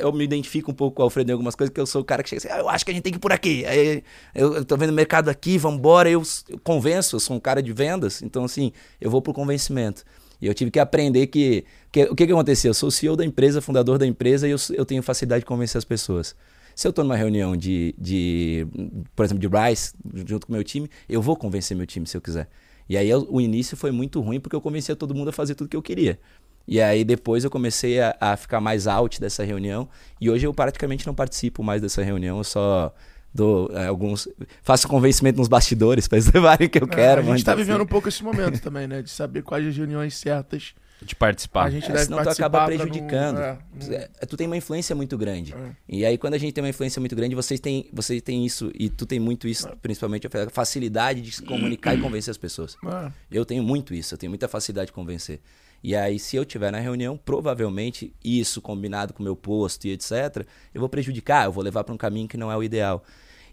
Eu 0.00 0.12
me 0.12 0.24
identifico 0.24 0.72
um 0.72 0.74
pouco 0.74 0.96
com 0.96 1.02
o 1.02 1.04
Alfredo 1.04 1.30
em 1.30 1.32
algumas 1.34 1.54
coisas, 1.54 1.72
que 1.72 1.80
eu 1.80 1.86
sou 1.86 2.02
o 2.02 2.04
cara 2.04 2.24
que 2.24 2.28
chega 2.28 2.38
assim, 2.38 2.48
ah, 2.52 2.58
eu 2.58 2.68
acho 2.68 2.84
que 2.84 2.90
a 2.90 2.94
gente 2.94 3.04
tem 3.04 3.12
que 3.12 3.18
ir 3.18 3.20
por 3.20 3.30
aqui. 3.32 3.64
Aí 3.64 4.02
eu, 4.34 4.56
eu 4.56 4.64
tô 4.64 4.76
vendo 4.76 4.90
o 4.90 4.92
mercado 4.92 5.28
aqui, 5.28 5.56
vambora, 5.56 6.10
eu, 6.10 6.20
eu 6.48 6.58
convenço, 6.58 7.14
eu 7.14 7.20
sou 7.20 7.36
um 7.36 7.40
cara 7.40 7.62
de 7.62 7.72
vendas, 7.72 8.20
então 8.20 8.42
assim, 8.44 8.72
eu 9.00 9.08
vou 9.12 9.22
pro 9.22 9.32
convencimento. 9.32 10.02
E 10.42 10.48
eu 10.48 10.54
tive 10.54 10.72
que 10.72 10.80
aprender 10.80 11.28
que. 11.28 11.64
que 11.92 12.02
o 12.02 12.16
que, 12.16 12.26
que 12.26 12.32
aconteceu? 12.32 12.70
Eu 12.70 12.74
sou 12.74 12.88
o 12.88 12.92
CEO 12.92 13.14
da 13.14 13.24
empresa, 13.24 13.60
fundador 13.60 13.96
da 13.96 14.06
empresa, 14.08 14.48
e 14.48 14.50
eu, 14.50 14.56
eu 14.72 14.84
tenho 14.84 15.04
facilidade 15.04 15.42
de 15.42 15.46
convencer 15.46 15.78
as 15.78 15.84
pessoas. 15.84 16.34
Se 16.80 16.86
eu 16.86 16.88
estou 16.88 17.04
numa 17.04 17.14
reunião 17.14 17.54
de, 17.54 17.94
de, 17.98 18.66
por 19.14 19.22
exemplo, 19.22 19.38
de 19.38 19.46
Rice, 19.54 19.92
junto 20.26 20.46
com 20.46 20.52
o 20.54 20.56
meu 20.56 20.64
time, 20.64 20.88
eu 21.06 21.20
vou 21.20 21.36
convencer 21.36 21.76
meu 21.76 21.86
time 21.86 22.06
se 22.06 22.16
eu 22.16 22.22
quiser. 22.22 22.48
E 22.88 22.96
aí 22.96 23.06
eu- 23.06 23.26
o 23.30 23.38
início 23.38 23.76
foi 23.76 23.90
muito 23.90 24.18
ruim 24.18 24.40
porque 24.40 24.56
eu 24.56 24.62
convencia 24.62 24.96
todo 24.96 25.14
mundo 25.14 25.28
a 25.28 25.32
fazer 25.32 25.54
tudo 25.54 25.68
que 25.68 25.76
eu 25.76 25.82
queria. 25.82 26.18
E 26.66 26.80
aí 26.80 27.04
depois 27.04 27.44
eu 27.44 27.50
comecei 27.50 28.00
a, 28.00 28.16
a 28.18 28.34
ficar 28.34 28.62
mais 28.62 28.86
out 28.86 29.20
dessa 29.20 29.44
reunião 29.44 29.90
e 30.18 30.30
hoje 30.30 30.46
eu 30.46 30.54
praticamente 30.54 31.06
não 31.06 31.14
participo 31.14 31.62
mais 31.62 31.82
dessa 31.82 32.02
reunião, 32.02 32.38
eu 32.38 32.44
só 32.44 32.94
dou 33.34 33.70
é, 33.74 33.86
alguns 33.86 34.26
faço 34.62 34.88
convencimento 34.88 35.36
nos 35.36 35.48
bastidores 35.48 36.08
para 36.08 36.16
eles 36.16 36.32
levarem 36.32 36.66
o 36.66 36.70
que 36.70 36.82
eu 36.82 36.88
quero. 36.88 37.20
a 37.20 37.24
mas 37.24 37.36
gente 37.36 37.44
tá 37.44 37.52
assim, 37.52 37.62
vivendo 37.62 37.82
um 37.82 37.86
pouco 37.86 38.08
esse 38.08 38.24
momento 38.24 38.58
também, 38.58 38.86
né? 38.86 39.02
De 39.02 39.10
saber 39.10 39.42
quais 39.42 39.66
as 39.66 39.76
reuniões 39.76 40.16
certas 40.16 40.74
De 41.02 41.14
participar. 41.16 41.64
a 41.64 41.70
gente 41.70 41.84
É, 41.86 41.92
deve 41.92 42.04
senão 42.04 42.22
tu 42.22 42.28
acaba 42.28 42.64
pra 42.66 42.74
não- 42.76 42.84
prejudicando. 42.86 43.38
é, 43.38 43.58
não- 43.74 43.92
É, 43.94 44.08
tu 44.26 44.36
tem 44.36 44.46
uma 44.46 44.56
influência 44.56 44.94
muito 44.94 45.16
grande. 45.16 45.54
É. 45.54 45.70
E 45.88 46.04
aí, 46.04 46.18
quando 46.18 46.34
a 46.34 46.38
gente 46.38 46.52
tem 46.52 46.62
uma 46.62 46.68
influência 46.70 47.00
muito 47.00 47.16
grande, 47.16 47.34
vocês 47.34 47.58
têm, 47.58 47.88
vocês 47.92 48.20
têm 48.22 48.44
isso, 48.44 48.70
e 48.74 48.88
tu 48.90 49.06
tem 49.06 49.18
muito 49.18 49.48
isso, 49.48 49.66
principalmente 49.80 50.26
a 50.26 50.50
facilidade 50.50 51.22
de 51.22 51.32
se 51.32 51.42
comunicar 51.42 51.94
e 51.94 52.00
convencer 52.02 52.30
as 52.30 52.38
pessoas. 52.38 52.76
é. 52.86 53.10
Eu 53.30 53.44
tenho 53.44 53.62
muito 53.62 53.94
isso, 53.94 54.12
eu 54.14 54.18
tenho 54.18 54.30
muita 54.30 54.46
facilidade 54.48 54.86
de 54.88 54.92
convencer. 54.92 55.40
E 55.82 55.96
aí, 55.96 56.18
se 56.18 56.36
eu 56.36 56.42
estiver 56.42 56.70
na 56.70 56.78
reunião, 56.78 57.16
provavelmente 57.16 58.12
isso 58.22 58.60
combinado 58.60 59.14
com 59.14 59.20
o 59.20 59.24
meu 59.24 59.34
posto 59.34 59.86
e 59.86 59.92
etc., 59.92 60.44
eu 60.74 60.80
vou 60.80 60.88
prejudicar, 60.88 61.46
eu 61.46 61.52
vou 61.52 61.64
levar 61.64 61.82
para 61.84 61.94
um 61.94 61.98
caminho 61.98 62.28
que 62.28 62.36
não 62.36 62.52
é 62.52 62.56
o 62.56 62.62
ideal. 62.62 63.02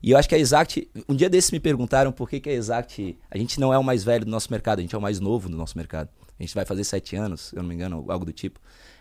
E 0.03 0.11
eu 0.11 0.17
acho 0.17 0.27
que 0.29 0.35
a 0.35 0.37
Exact, 0.37 0.87
um 1.09 1.15
dia 1.15 1.29
desses 1.29 1.49
me 1.51 1.59
perguntaram 1.59 2.11
por 2.11 2.29
que, 2.29 2.39
que 2.39 2.49
a 2.49 2.53
Exact, 2.53 3.17
a 3.31 3.37
gente 3.37 3.59
não 3.59 3.73
é 3.73 3.77
o 3.79 3.83
mais 3.83 4.03
velho 4.03 4.25
do 4.25 4.31
nosso 4.31 4.51
mercado, 4.51 4.79
a 4.79 4.81
gente 4.81 4.93
é 4.93 4.97
o 4.97 5.01
mais 5.01 5.19
novo 5.19 5.49
do 5.49 5.57
nosso 5.57 5.77
mercado. 5.77 6.09
A 6.39 6.43
gente 6.43 6.53
vai 6.53 6.65
fazer 6.65 6.83
sete 6.83 7.15
anos, 7.15 7.41
se 7.41 7.55
eu 7.55 7.61
não 7.61 7.69
me 7.69 7.75
engano, 7.75 8.05
algo 8.09 8.25
do 8.25 8.31
tipo. 8.31 8.59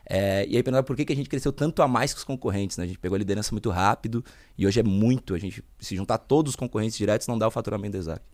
É, 0.08 0.46
e 0.48 0.56
aí 0.56 0.62
perguntaram 0.62 0.84
por 0.84 0.96
que, 0.96 1.04
que 1.04 1.12
a 1.12 1.16
gente 1.16 1.28
cresceu 1.28 1.52
tanto 1.52 1.82
a 1.82 1.88
mais 1.88 2.12
que 2.12 2.18
os 2.18 2.24
concorrentes, 2.24 2.76
né? 2.76 2.84
A 2.84 2.86
gente 2.86 2.98
pegou 2.98 3.16
a 3.16 3.18
liderança 3.18 3.52
muito 3.52 3.70
rápido 3.70 4.24
e 4.56 4.66
hoje 4.66 4.80
é 4.80 4.82
muito, 4.82 5.34
a 5.34 5.38
gente 5.38 5.62
se 5.78 5.96
juntar 5.96 6.18
todos 6.18 6.50
os 6.50 6.56
concorrentes 6.56 6.96
diretos 6.96 7.26
não 7.26 7.36
dá 7.36 7.46
o 7.48 7.50
faturamento 7.50 7.92
da 7.92 7.98
Exact. 7.98 8.24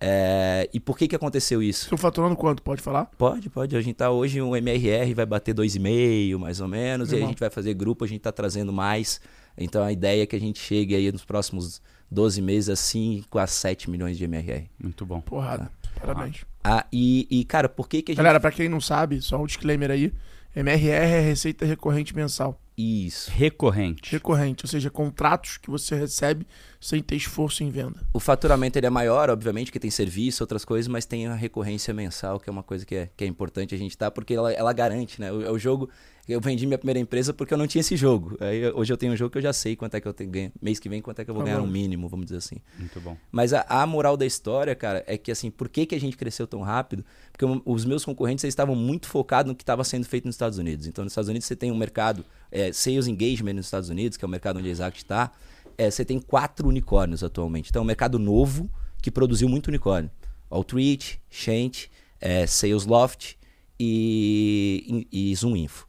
É, 0.00 0.70
e 0.72 0.78
por 0.78 0.96
que 0.96 1.08
que 1.08 1.16
aconteceu 1.16 1.60
isso? 1.60 1.84
Estão 1.84 1.98
faturando 1.98 2.36
quanto? 2.36 2.62
Pode 2.62 2.80
falar? 2.80 3.06
Pode, 3.18 3.50
pode. 3.50 3.76
A 3.76 3.80
gente 3.80 3.96
tá 3.96 4.10
hoje, 4.10 4.40
o 4.40 4.54
MRR 4.54 5.12
vai 5.12 5.26
bater 5.26 5.52
2,5 5.52 6.38
mais 6.38 6.60
ou 6.60 6.68
menos, 6.68 7.10
e 7.10 7.16
aí 7.16 7.22
a 7.24 7.26
gente 7.26 7.40
vai 7.40 7.50
fazer 7.50 7.74
grupo, 7.74 8.04
a 8.04 8.08
gente 8.08 8.20
tá 8.20 8.30
trazendo 8.30 8.72
mais. 8.72 9.20
Então 9.56 9.82
a 9.82 9.90
ideia 9.90 10.22
é 10.22 10.26
que 10.26 10.36
a 10.36 10.40
gente 10.40 10.60
chegue 10.60 10.94
aí 10.94 11.10
nos 11.10 11.24
próximos 11.24 11.82
12 12.08 12.40
meses 12.40 12.68
assim 12.68 13.24
com 13.28 13.38
as 13.38 13.50
7 13.50 13.90
milhões 13.90 14.16
de 14.16 14.24
MRR. 14.24 14.70
Muito 14.78 15.04
bom. 15.04 15.20
Porrada. 15.20 15.70
Parabéns. 16.00 16.44
Ah, 16.62 16.86
e, 16.92 17.26
e, 17.30 17.44
cara, 17.44 17.68
por 17.68 17.88
que 17.88 18.02
que 18.02 18.12
a 18.12 18.14
gente... 18.14 18.18
Galera, 18.18 18.40
pra 18.40 18.50
quem 18.50 18.68
não 18.68 18.80
sabe, 18.80 19.20
só 19.20 19.40
um 19.40 19.46
disclaimer 19.46 19.90
aí. 19.90 20.12
MRR 20.54 20.90
é 20.90 21.20
receita 21.20 21.64
recorrente 21.64 22.14
mensal. 22.16 22.60
Isso. 22.76 23.30
Recorrente. 23.32 24.12
Recorrente, 24.12 24.64
ou 24.64 24.68
seja, 24.68 24.88
contratos 24.88 25.56
que 25.56 25.68
você 25.68 25.96
recebe 25.96 26.46
sem 26.80 27.02
ter 27.02 27.16
esforço 27.16 27.64
em 27.64 27.70
venda. 27.70 28.06
O 28.14 28.20
faturamento 28.20 28.78
ele 28.78 28.86
é 28.86 28.90
maior, 28.90 29.30
obviamente, 29.30 29.72
que 29.72 29.80
tem 29.80 29.90
serviço, 29.90 30.44
outras 30.44 30.64
coisas, 30.64 30.86
mas 30.86 31.04
tem 31.04 31.26
a 31.26 31.34
recorrência 31.34 31.92
mensal, 31.92 32.38
que 32.38 32.48
é 32.48 32.52
uma 32.52 32.62
coisa 32.62 32.86
que 32.86 32.94
é, 32.94 33.10
que 33.16 33.24
é 33.24 33.26
importante 33.26 33.74
a 33.74 33.78
gente 33.78 33.90
estar, 33.90 34.06
tá, 34.06 34.10
porque 34.12 34.32
ela, 34.32 34.52
ela 34.52 34.72
garante, 34.72 35.20
né? 35.20 35.32
O, 35.32 35.54
o 35.54 35.58
jogo, 35.58 35.90
eu 36.32 36.40
vendi 36.40 36.66
minha 36.66 36.78
primeira 36.78 36.98
empresa 36.98 37.32
porque 37.32 37.54
eu 37.54 37.58
não 37.58 37.66
tinha 37.66 37.80
esse 37.80 37.96
jogo. 37.96 38.36
Aí, 38.40 38.70
hoje 38.72 38.92
eu 38.92 38.96
tenho 38.96 39.12
um 39.12 39.16
jogo 39.16 39.30
que 39.30 39.38
eu 39.38 39.42
já 39.42 39.52
sei 39.52 39.74
quanto 39.76 39.94
é 39.94 40.00
que 40.00 40.06
eu 40.06 40.12
tenho 40.12 40.30
ganho. 40.30 40.52
Mês 40.60 40.78
que 40.78 40.88
vem, 40.88 41.00
quanto 41.00 41.20
é 41.20 41.24
que 41.24 41.30
eu 41.30 41.34
vou 41.34 41.42
tá 41.42 41.50
ganhar 41.50 41.60
no 41.60 41.66
mínimo, 41.66 42.08
vamos 42.08 42.26
dizer 42.26 42.38
assim. 42.38 42.56
Muito 42.78 43.00
bom. 43.00 43.16
Mas 43.32 43.52
a, 43.52 43.64
a, 43.68 43.86
moral 43.86 44.16
da 44.16 44.26
história, 44.26 44.74
cara, 44.74 45.02
é 45.06 45.16
que 45.16 45.30
assim, 45.30 45.50
por 45.50 45.68
que, 45.68 45.86
que 45.86 45.94
a 45.94 46.00
gente 46.00 46.16
cresceu 46.16 46.46
tão 46.46 46.60
rápido? 46.60 47.04
Porque 47.32 47.44
os 47.64 47.84
meus 47.84 48.04
concorrentes 48.04 48.44
eles 48.44 48.52
estavam 48.52 48.74
muito 48.76 49.08
focados 49.08 49.48
no 49.48 49.56
que 49.56 49.62
estava 49.62 49.82
sendo 49.84 50.04
feito 50.04 50.26
nos 50.26 50.34
Estados 50.34 50.58
Unidos. 50.58 50.86
Então, 50.86 51.04
nos 51.04 51.12
Estados 51.12 51.28
Unidos 51.28 51.46
você 51.46 51.56
tem 51.56 51.72
um 51.72 51.76
mercado, 51.76 52.24
é, 52.50 52.72
Sales 52.72 53.06
Engagement 53.06 53.54
nos 53.54 53.66
Estados 53.66 53.88
Unidos, 53.88 54.16
que 54.16 54.24
é 54.24 54.28
o 54.28 54.30
mercado 54.30 54.58
onde 54.58 54.68
a 54.68 54.70
Exact 54.70 54.98
está 54.98 55.32
é, 55.78 55.88
você 55.88 56.04
tem 56.04 56.18
quatro 56.18 56.68
unicórnios 56.68 57.22
atualmente. 57.22 57.70
Então 57.70 57.80
é 57.80 57.84
um 57.84 57.86
mercado 57.86 58.18
novo 58.18 58.68
que 59.00 59.12
produziu 59.12 59.48
muito 59.48 59.68
unicórnio. 59.68 60.10
Outreach, 60.50 61.20
Shant, 61.30 61.86
é, 62.20 62.46
Salesloft 62.46 63.38
e, 63.78 65.06
e, 65.12 65.30
e 65.30 65.36
Zoom 65.36 65.56
Info. 65.56 65.86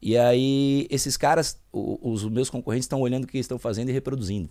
E 0.00 0.16
aí 0.16 0.86
esses 0.90 1.16
caras, 1.16 1.60
os, 1.72 2.24
os 2.24 2.30
meus 2.30 2.50
concorrentes 2.50 2.84
estão 2.84 3.00
olhando 3.00 3.24
o 3.24 3.26
que 3.26 3.38
estão 3.38 3.58
fazendo 3.58 3.88
e 3.88 3.92
reproduzindo. 3.92 4.50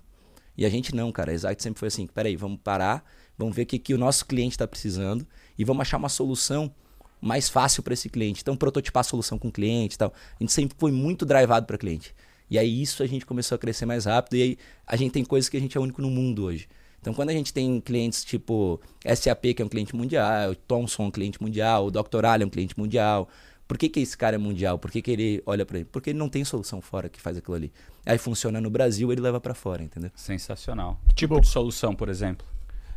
E 0.58 0.66
a 0.66 0.70
gente 0.70 0.96
não, 0.96 1.12
cara. 1.12 1.32
A 1.32 1.34
Exact 1.34 1.62
sempre 1.62 1.80
foi 1.80 1.88
assim, 1.88 2.08
peraí, 2.08 2.36
vamos 2.36 2.60
parar, 2.64 3.04
vamos 3.38 3.56
ver 3.56 3.64
o 3.64 3.66
que, 3.66 3.78
que 3.78 3.94
o 3.94 3.98
nosso 3.98 4.26
cliente 4.26 4.56
está 4.56 4.68
precisando 4.68 5.26
e 5.58 5.64
vamos 5.64 5.82
achar 5.82 5.98
uma 5.98 6.10
solução 6.10 6.74
mais 7.22 7.50
fácil 7.50 7.84
para 7.84 7.94
esse 7.94 8.10
cliente. 8.10 8.42
Então, 8.42 8.56
prototipar 8.56 9.02
a 9.02 9.04
solução 9.04 9.38
com 9.38 9.48
o 9.48 9.52
cliente 9.52 9.96
e 9.96 9.98
tal. 9.98 10.14
A 10.40 10.44
gente 10.44 10.54
sempre 10.54 10.78
foi 10.78 10.92
muito 10.92 11.26
drivado 11.26 11.66
para 11.66 11.78
cliente. 11.78 12.14
E 12.50 12.60
aí 12.60 12.82
isso 12.82 13.02
a 13.02 13.08
gente 13.08 13.26
começou 13.26 13.56
a 13.56 13.60
crescer 13.60 13.86
mais 13.86 14.06
rápido 14.06 14.36
e 14.36 14.42
aí 14.42 14.58
a 14.86 14.96
gente 14.96 15.12
tem 15.12 15.26
coisas 15.26 15.50
que 15.50 15.58
a 15.58 15.60
gente 15.60 15.78
é 15.78 15.82
único 15.82 16.02
no 16.02 16.10
mundo 16.10 16.44
hoje. 16.44 16.68
Então 17.02 17.14
quando 17.14 17.30
a 17.30 17.34
gente 17.34 17.52
tem 17.52 17.82
clientes 17.82 18.24
tipo 18.24 18.80
SAP, 19.04 19.54
que 19.56 19.62
é 19.62 19.66
um 19.66 19.70
cliente 19.70 19.96
mundial, 19.96 20.56
Thomson, 20.68 21.06
um 21.06 21.12
cliente 21.12 21.42
mundial, 21.42 21.88
o. 21.88 22.26
Ali 22.28 22.44
é 22.44 22.46
um 22.46 22.50
cliente 22.50 22.78
mundial, 22.78 23.28
por 23.68 23.78
que, 23.78 23.90
que 23.90 24.00
esse 24.00 24.16
cara 24.16 24.36
é 24.36 24.38
mundial? 24.38 24.78
Por 24.78 24.92
que, 24.92 25.02
que 25.02 25.12
ele 25.12 25.44
olha 25.46 25.66
para 25.66 25.80
ele? 25.80 25.86
Porque 25.92 26.12
ele 26.12 26.20
não 26.20 26.30
tem 26.30 26.46
solução 26.46 26.82
fora 26.82 27.10
que 27.10 27.20
faz 27.20 27.38
aquilo 27.38 27.56
ali. 27.56 27.74
Aí 28.06 28.18
funciona 28.18 28.62
no 28.62 28.70
Brasil, 28.70 29.12
ele 29.12 29.22
leva 29.22 29.40
para 29.42 29.54
fora, 29.54 29.82
entendeu? 29.84 30.12
Sensacional. 30.16 31.00
Que 31.08 31.16
tipo 31.16 31.40
de 31.40 31.48
solução, 31.48 31.96
por 31.96 32.08
exemplo? 32.08 32.46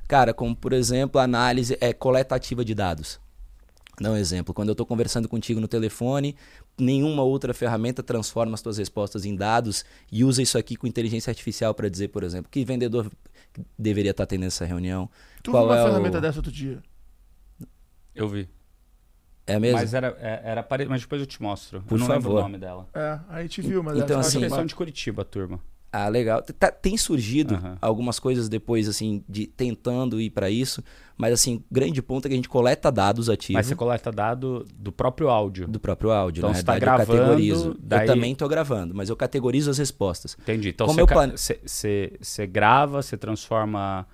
Cara, 0.06 0.34
como 0.34 0.54
por 0.54 0.72
exemplo, 0.72 1.20
análise 1.20 1.76
é 1.80 1.92
coleta 1.92 2.34
ativa 2.34 2.64
de 2.64 2.74
dados. 2.74 3.18
Dá 4.00 4.12
um 4.12 4.16
exemplo. 4.16 4.54
Quando 4.54 4.68
eu 4.68 4.72
estou 4.72 4.86
conversando 4.86 5.28
contigo 5.28 5.60
no 5.60 5.66
telefone, 5.66 6.36
nenhuma 6.78 7.22
outra 7.22 7.52
ferramenta 7.52 8.02
transforma 8.02 8.54
as 8.54 8.62
tuas 8.62 8.78
respostas 8.78 9.24
em 9.24 9.34
dados 9.34 9.84
e 10.12 10.22
usa 10.22 10.42
isso 10.42 10.56
aqui 10.56 10.76
com 10.76 10.86
inteligência 10.86 11.30
artificial 11.30 11.74
para 11.74 11.88
dizer, 11.88 12.08
por 12.08 12.22
exemplo, 12.22 12.50
que 12.50 12.64
vendedor 12.64 13.10
deveria 13.76 14.12
estar 14.12 14.24
tá 14.24 14.28
tendo 14.28 14.44
essa 14.44 14.64
reunião. 14.64 15.10
Tu 15.42 15.50
Qual 15.50 15.64
viu 15.64 15.74
uma 15.74 15.80
é 15.80 15.84
ferramenta 15.84 16.18
o... 16.18 16.20
dessa 16.20 16.38
outro 16.38 16.52
dia? 16.52 16.80
Eu 18.14 18.28
vi. 18.28 18.48
É 19.48 19.58
mesmo? 19.58 19.78
Mas 19.78 19.94
era, 19.94 20.16
é, 20.20 20.40
era 20.44 20.62
pare... 20.62 20.86
mas 20.86 21.00
depois 21.00 21.20
eu 21.20 21.26
te 21.26 21.42
mostro. 21.42 21.82
Por 21.82 21.94
eu 21.94 21.98
não 21.98 22.06
favor. 22.06 22.28
lembro 22.28 22.38
o 22.38 22.42
nome 22.42 22.58
dela. 22.58 22.86
É, 22.94 23.18
a 23.28 23.42
gente 23.42 23.62
viu, 23.62 23.82
mas 23.82 23.98
então, 23.98 24.20
assim, 24.20 24.38
eles 24.38 24.52
são 24.52 24.66
de 24.66 24.74
Curitiba, 24.74 25.24
turma. 25.24 25.58
Ah, 25.90 26.08
legal. 26.08 26.42
Tá, 26.58 26.70
tem 26.70 26.98
surgido 26.98 27.54
uhum. 27.54 27.76
algumas 27.80 28.18
coisas 28.18 28.46
depois, 28.48 28.88
assim, 28.88 29.24
de 29.26 29.46
tentando 29.46 30.20
ir 30.20 30.28
para 30.28 30.50
isso. 30.50 30.84
Mas, 31.16 31.32
assim, 31.32 31.64
grande 31.70 32.02
ponto 32.02 32.26
é 32.26 32.28
que 32.28 32.34
a 32.34 32.36
gente 32.36 32.48
coleta 32.48 32.92
dados 32.92 33.30
ativos. 33.30 33.54
Mas 33.54 33.66
você 33.66 33.74
coleta 33.74 34.12
dado 34.12 34.66
do 34.74 34.92
próprio 34.92 35.30
áudio. 35.30 35.66
Do 35.66 35.80
próprio 35.80 36.10
áudio, 36.10 36.40
então, 36.40 36.50
né? 36.50 36.56
você 36.56 36.62
tá 36.62 36.78
gravando, 36.78 37.12
eu 37.12 37.18
categorizo. 37.18 37.76
Daí... 37.80 38.06
Eu 38.06 38.14
também 38.14 38.34
tô 38.34 38.46
gravando, 38.46 38.94
mas 38.94 39.08
eu 39.08 39.16
categorizo 39.16 39.70
as 39.70 39.78
respostas. 39.78 40.36
Entendi. 40.38 40.68
Então, 40.68 40.86
você, 40.86 41.06
plan... 41.06 41.30
você, 41.30 41.60
você, 41.64 42.12
você 42.20 42.46
grava, 42.46 43.00
você 43.00 43.16
transforma 43.16 44.06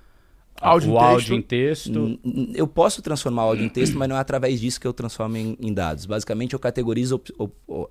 áudio 0.60 0.92
o 0.92 0.98
áudio 0.98 1.36
em 1.36 1.42
texto. 1.42 2.18
Eu 2.54 2.66
posso 2.66 3.02
transformar 3.02 3.44
o 3.44 3.48
áudio 3.48 3.64
em 3.64 3.68
texto, 3.68 3.96
mas 3.98 4.08
não 4.08 4.16
é 4.16 4.20
através 4.20 4.60
disso 4.60 4.80
que 4.80 4.86
eu 4.86 4.92
transformo 4.92 5.36
em, 5.36 5.56
em 5.60 5.72
dados. 5.72 6.06
Basicamente, 6.06 6.54
eu 6.54 6.58
categorizo 6.58 7.20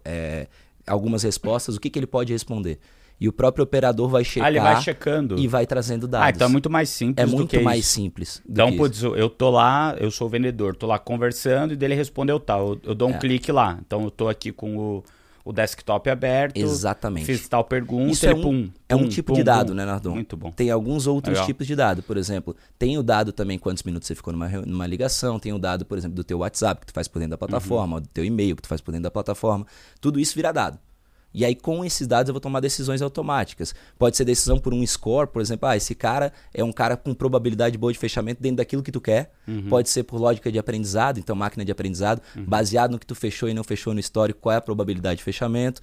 é, 0.03 0.47
algumas 0.87 1.23
respostas, 1.23 1.75
o 1.75 1.79
que, 1.79 1.89
que 1.89 1.99
ele 1.99 2.07
pode 2.07 2.31
responder. 2.31 2.79
E 3.19 3.29
o 3.29 3.31
próprio 3.31 3.63
operador 3.63 4.09
vai 4.09 4.23
checar. 4.23 4.47
Ah, 4.47 4.49
ele 4.49 4.59
vai 4.59 4.81
checando. 4.81 5.39
E 5.39 5.47
vai 5.47 5.65
trazendo 5.65 6.07
dados. 6.07 6.27
Ah, 6.27 6.29
então 6.31 6.47
é 6.47 6.51
muito 6.51 6.69
mais 6.69 6.89
simples. 6.89 7.31
É 7.31 7.35
muito 7.35 7.61
mais 7.61 7.79
isso. 7.79 7.93
simples. 7.93 8.41
Então, 8.47 8.75
putz, 8.75 9.01
eu 9.01 9.29
tô 9.29 9.49
lá, 9.49 9.95
eu 9.99 10.11
sou 10.11 10.27
o 10.27 10.29
vendedor, 10.29 10.75
tô 10.75 10.87
lá 10.87 10.99
conversando 10.99 11.73
e 11.73 11.77
dele 11.77 11.95
respondeu 11.95 12.39
tal. 12.39 12.71
Eu, 12.71 12.81
eu 12.83 12.95
dou 12.95 13.09
um 13.09 13.13
é. 13.13 13.17
clique 13.19 13.51
lá. 13.51 13.79
Então 13.85 14.03
eu 14.03 14.11
tô 14.11 14.27
aqui 14.27 14.51
com 14.51 14.77
o, 14.77 15.03
o 15.43 15.51
desktop 15.51 16.09
aberto. 16.09 16.57
Exatamente. 16.57 17.25
Fiz 17.25 17.47
tal 17.47 17.63
pergunta 17.63 18.11
Isso 18.11 18.25
é 18.25 18.33
um, 18.33 18.41
pum, 18.41 18.69
é 18.87 18.95
um 18.95 19.07
tipo 19.09 19.33
pum, 19.33 19.35
de 19.35 19.43
dado, 19.43 19.69
pum. 19.69 19.73
né, 19.75 19.85
Nardon? 19.85 20.13
Muito 20.13 20.37
bom. 20.37 20.51
Tem 20.51 20.69
alguns 20.69 21.05
outros 21.05 21.33
Legal. 21.33 21.45
tipos 21.45 21.67
de 21.67 21.75
dado. 21.75 22.01
Por 22.01 22.17
exemplo, 22.17 22.55
tem 22.79 22.97
o 22.97 23.03
dado 23.03 23.33
também 23.33 23.59
quantos 23.59 23.83
minutos 23.83 24.07
você 24.07 24.15
ficou 24.15 24.31
numa, 24.31 24.47
numa 24.47 24.87
ligação. 24.87 25.39
Tem 25.39 25.51
o 25.51 25.59
dado, 25.59 25.85
por 25.85 25.97
exemplo, 25.97 26.15
do 26.15 26.23
teu 26.23 26.39
WhatsApp 26.39 26.81
que 26.81 26.87
tu 26.87 26.93
faz 26.93 27.07
por 27.07 27.19
dentro 27.19 27.31
da 27.31 27.37
plataforma, 27.37 27.97
uhum. 27.97 28.01
do 28.01 28.07
teu 28.07 28.23
e-mail 28.23 28.55
que 28.55 28.61
tu 28.61 28.67
faz 28.67 28.79
por 28.79 28.91
dentro 28.91 29.03
da 29.03 29.11
plataforma. 29.11 29.65
Tudo 29.99 30.19
isso 30.19 30.33
vira 30.35 30.51
dado. 30.51 30.79
E 31.33 31.43
aí, 31.43 31.55
com 31.55 31.83
esses 31.83 32.05
dados, 32.05 32.29
eu 32.29 32.33
vou 32.33 32.41
tomar 32.41 32.59
decisões 32.59 33.01
automáticas. 33.01 33.73
Pode 33.97 34.15
ser 34.15 34.25
decisão 34.25 34.59
por 34.59 34.73
um 34.73 34.85
score, 34.85 35.27
por 35.27 35.41
exemplo, 35.41 35.67
ah, 35.67 35.75
esse 35.75 35.95
cara 35.95 36.31
é 36.53 36.63
um 36.63 36.71
cara 36.71 36.95
com 36.95 37.13
probabilidade 37.13 37.77
boa 37.77 37.91
de 37.91 37.97
fechamento 37.97 38.41
dentro 38.41 38.57
daquilo 38.57 38.83
que 38.83 38.91
tu 38.91 39.01
quer. 39.01 39.31
Uhum. 39.47 39.67
Pode 39.69 39.89
ser 39.89 40.03
por 40.03 40.19
lógica 40.19 40.51
de 40.51 40.59
aprendizado, 40.59 41.19
então 41.19 41.35
máquina 41.35 41.65
de 41.65 41.71
aprendizado, 41.71 42.21
uhum. 42.35 42.45
baseado 42.45 42.91
no 42.91 42.99
que 42.99 43.05
tu 43.05 43.15
fechou 43.15 43.49
e 43.49 43.53
não 43.53 43.63
fechou 43.63 43.93
no 43.93 43.99
histórico, 43.99 44.39
qual 44.39 44.53
é 44.53 44.57
a 44.57 44.61
probabilidade 44.61 45.17
de 45.17 45.23
fechamento. 45.23 45.81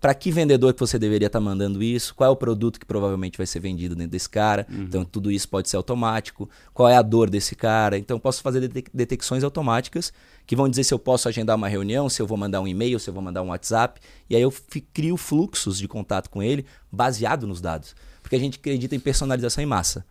Para 0.00 0.14
que 0.14 0.30
vendedor 0.30 0.72
que 0.72 0.80
você 0.80 0.98
deveria 0.98 1.26
estar 1.26 1.38
tá 1.38 1.44
mandando 1.44 1.82
isso? 1.82 2.14
Qual 2.14 2.28
é 2.28 2.32
o 2.32 2.36
produto 2.36 2.78
que 2.78 2.86
provavelmente 2.86 3.36
vai 3.36 3.46
ser 3.46 3.60
vendido 3.60 3.94
dentro 3.94 4.12
desse 4.12 4.28
cara? 4.28 4.66
Uhum. 4.70 4.82
Então, 4.82 5.04
tudo 5.04 5.30
isso 5.30 5.48
pode 5.48 5.68
ser 5.68 5.76
automático. 5.76 6.48
Qual 6.72 6.88
é 6.88 6.96
a 6.96 7.02
dor 7.02 7.28
desse 7.28 7.56
cara? 7.56 7.98
Então, 7.98 8.18
posso 8.18 8.42
fazer 8.42 8.68
detecções 8.92 9.42
automáticas 9.42 10.12
que 10.46 10.56
vão 10.56 10.68
dizer 10.68 10.84
se 10.84 10.92
eu 10.92 10.98
posso 10.98 11.28
agendar 11.28 11.56
uma 11.56 11.68
reunião, 11.68 12.08
se 12.08 12.20
eu 12.20 12.26
vou 12.26 12.36
mandar 12.36 12.60
um 12.60 12.66
e-mail, 12.66 12.98
se 12.98 13.08
eu 13.08 13.14
vou 13.14 13.22
mandar 13.22 13.42
um 13.42 13.48
WhatsApp. 13.48 14.00
E 14.28 14.36
aí 14.36 14.42
eu 14.42 14.52
crio 14.92 15.16
fluxos 15.16 15.78
de 15.78 15.88
contato 15.88 16.28
com 16.28 16.42
ele 16.42 16.64
baseado 16.90 17.46
nos 17.46 17.60
dados. 17.60 17.94
Porque 18.22 18.36
a 18.36 18.38
gente 18.38 18.58
acredita 18.58 18.94
em 18.94 19.00
personalização 19.00 19.62
em 19.62 19.66
massa. 19.66 20.04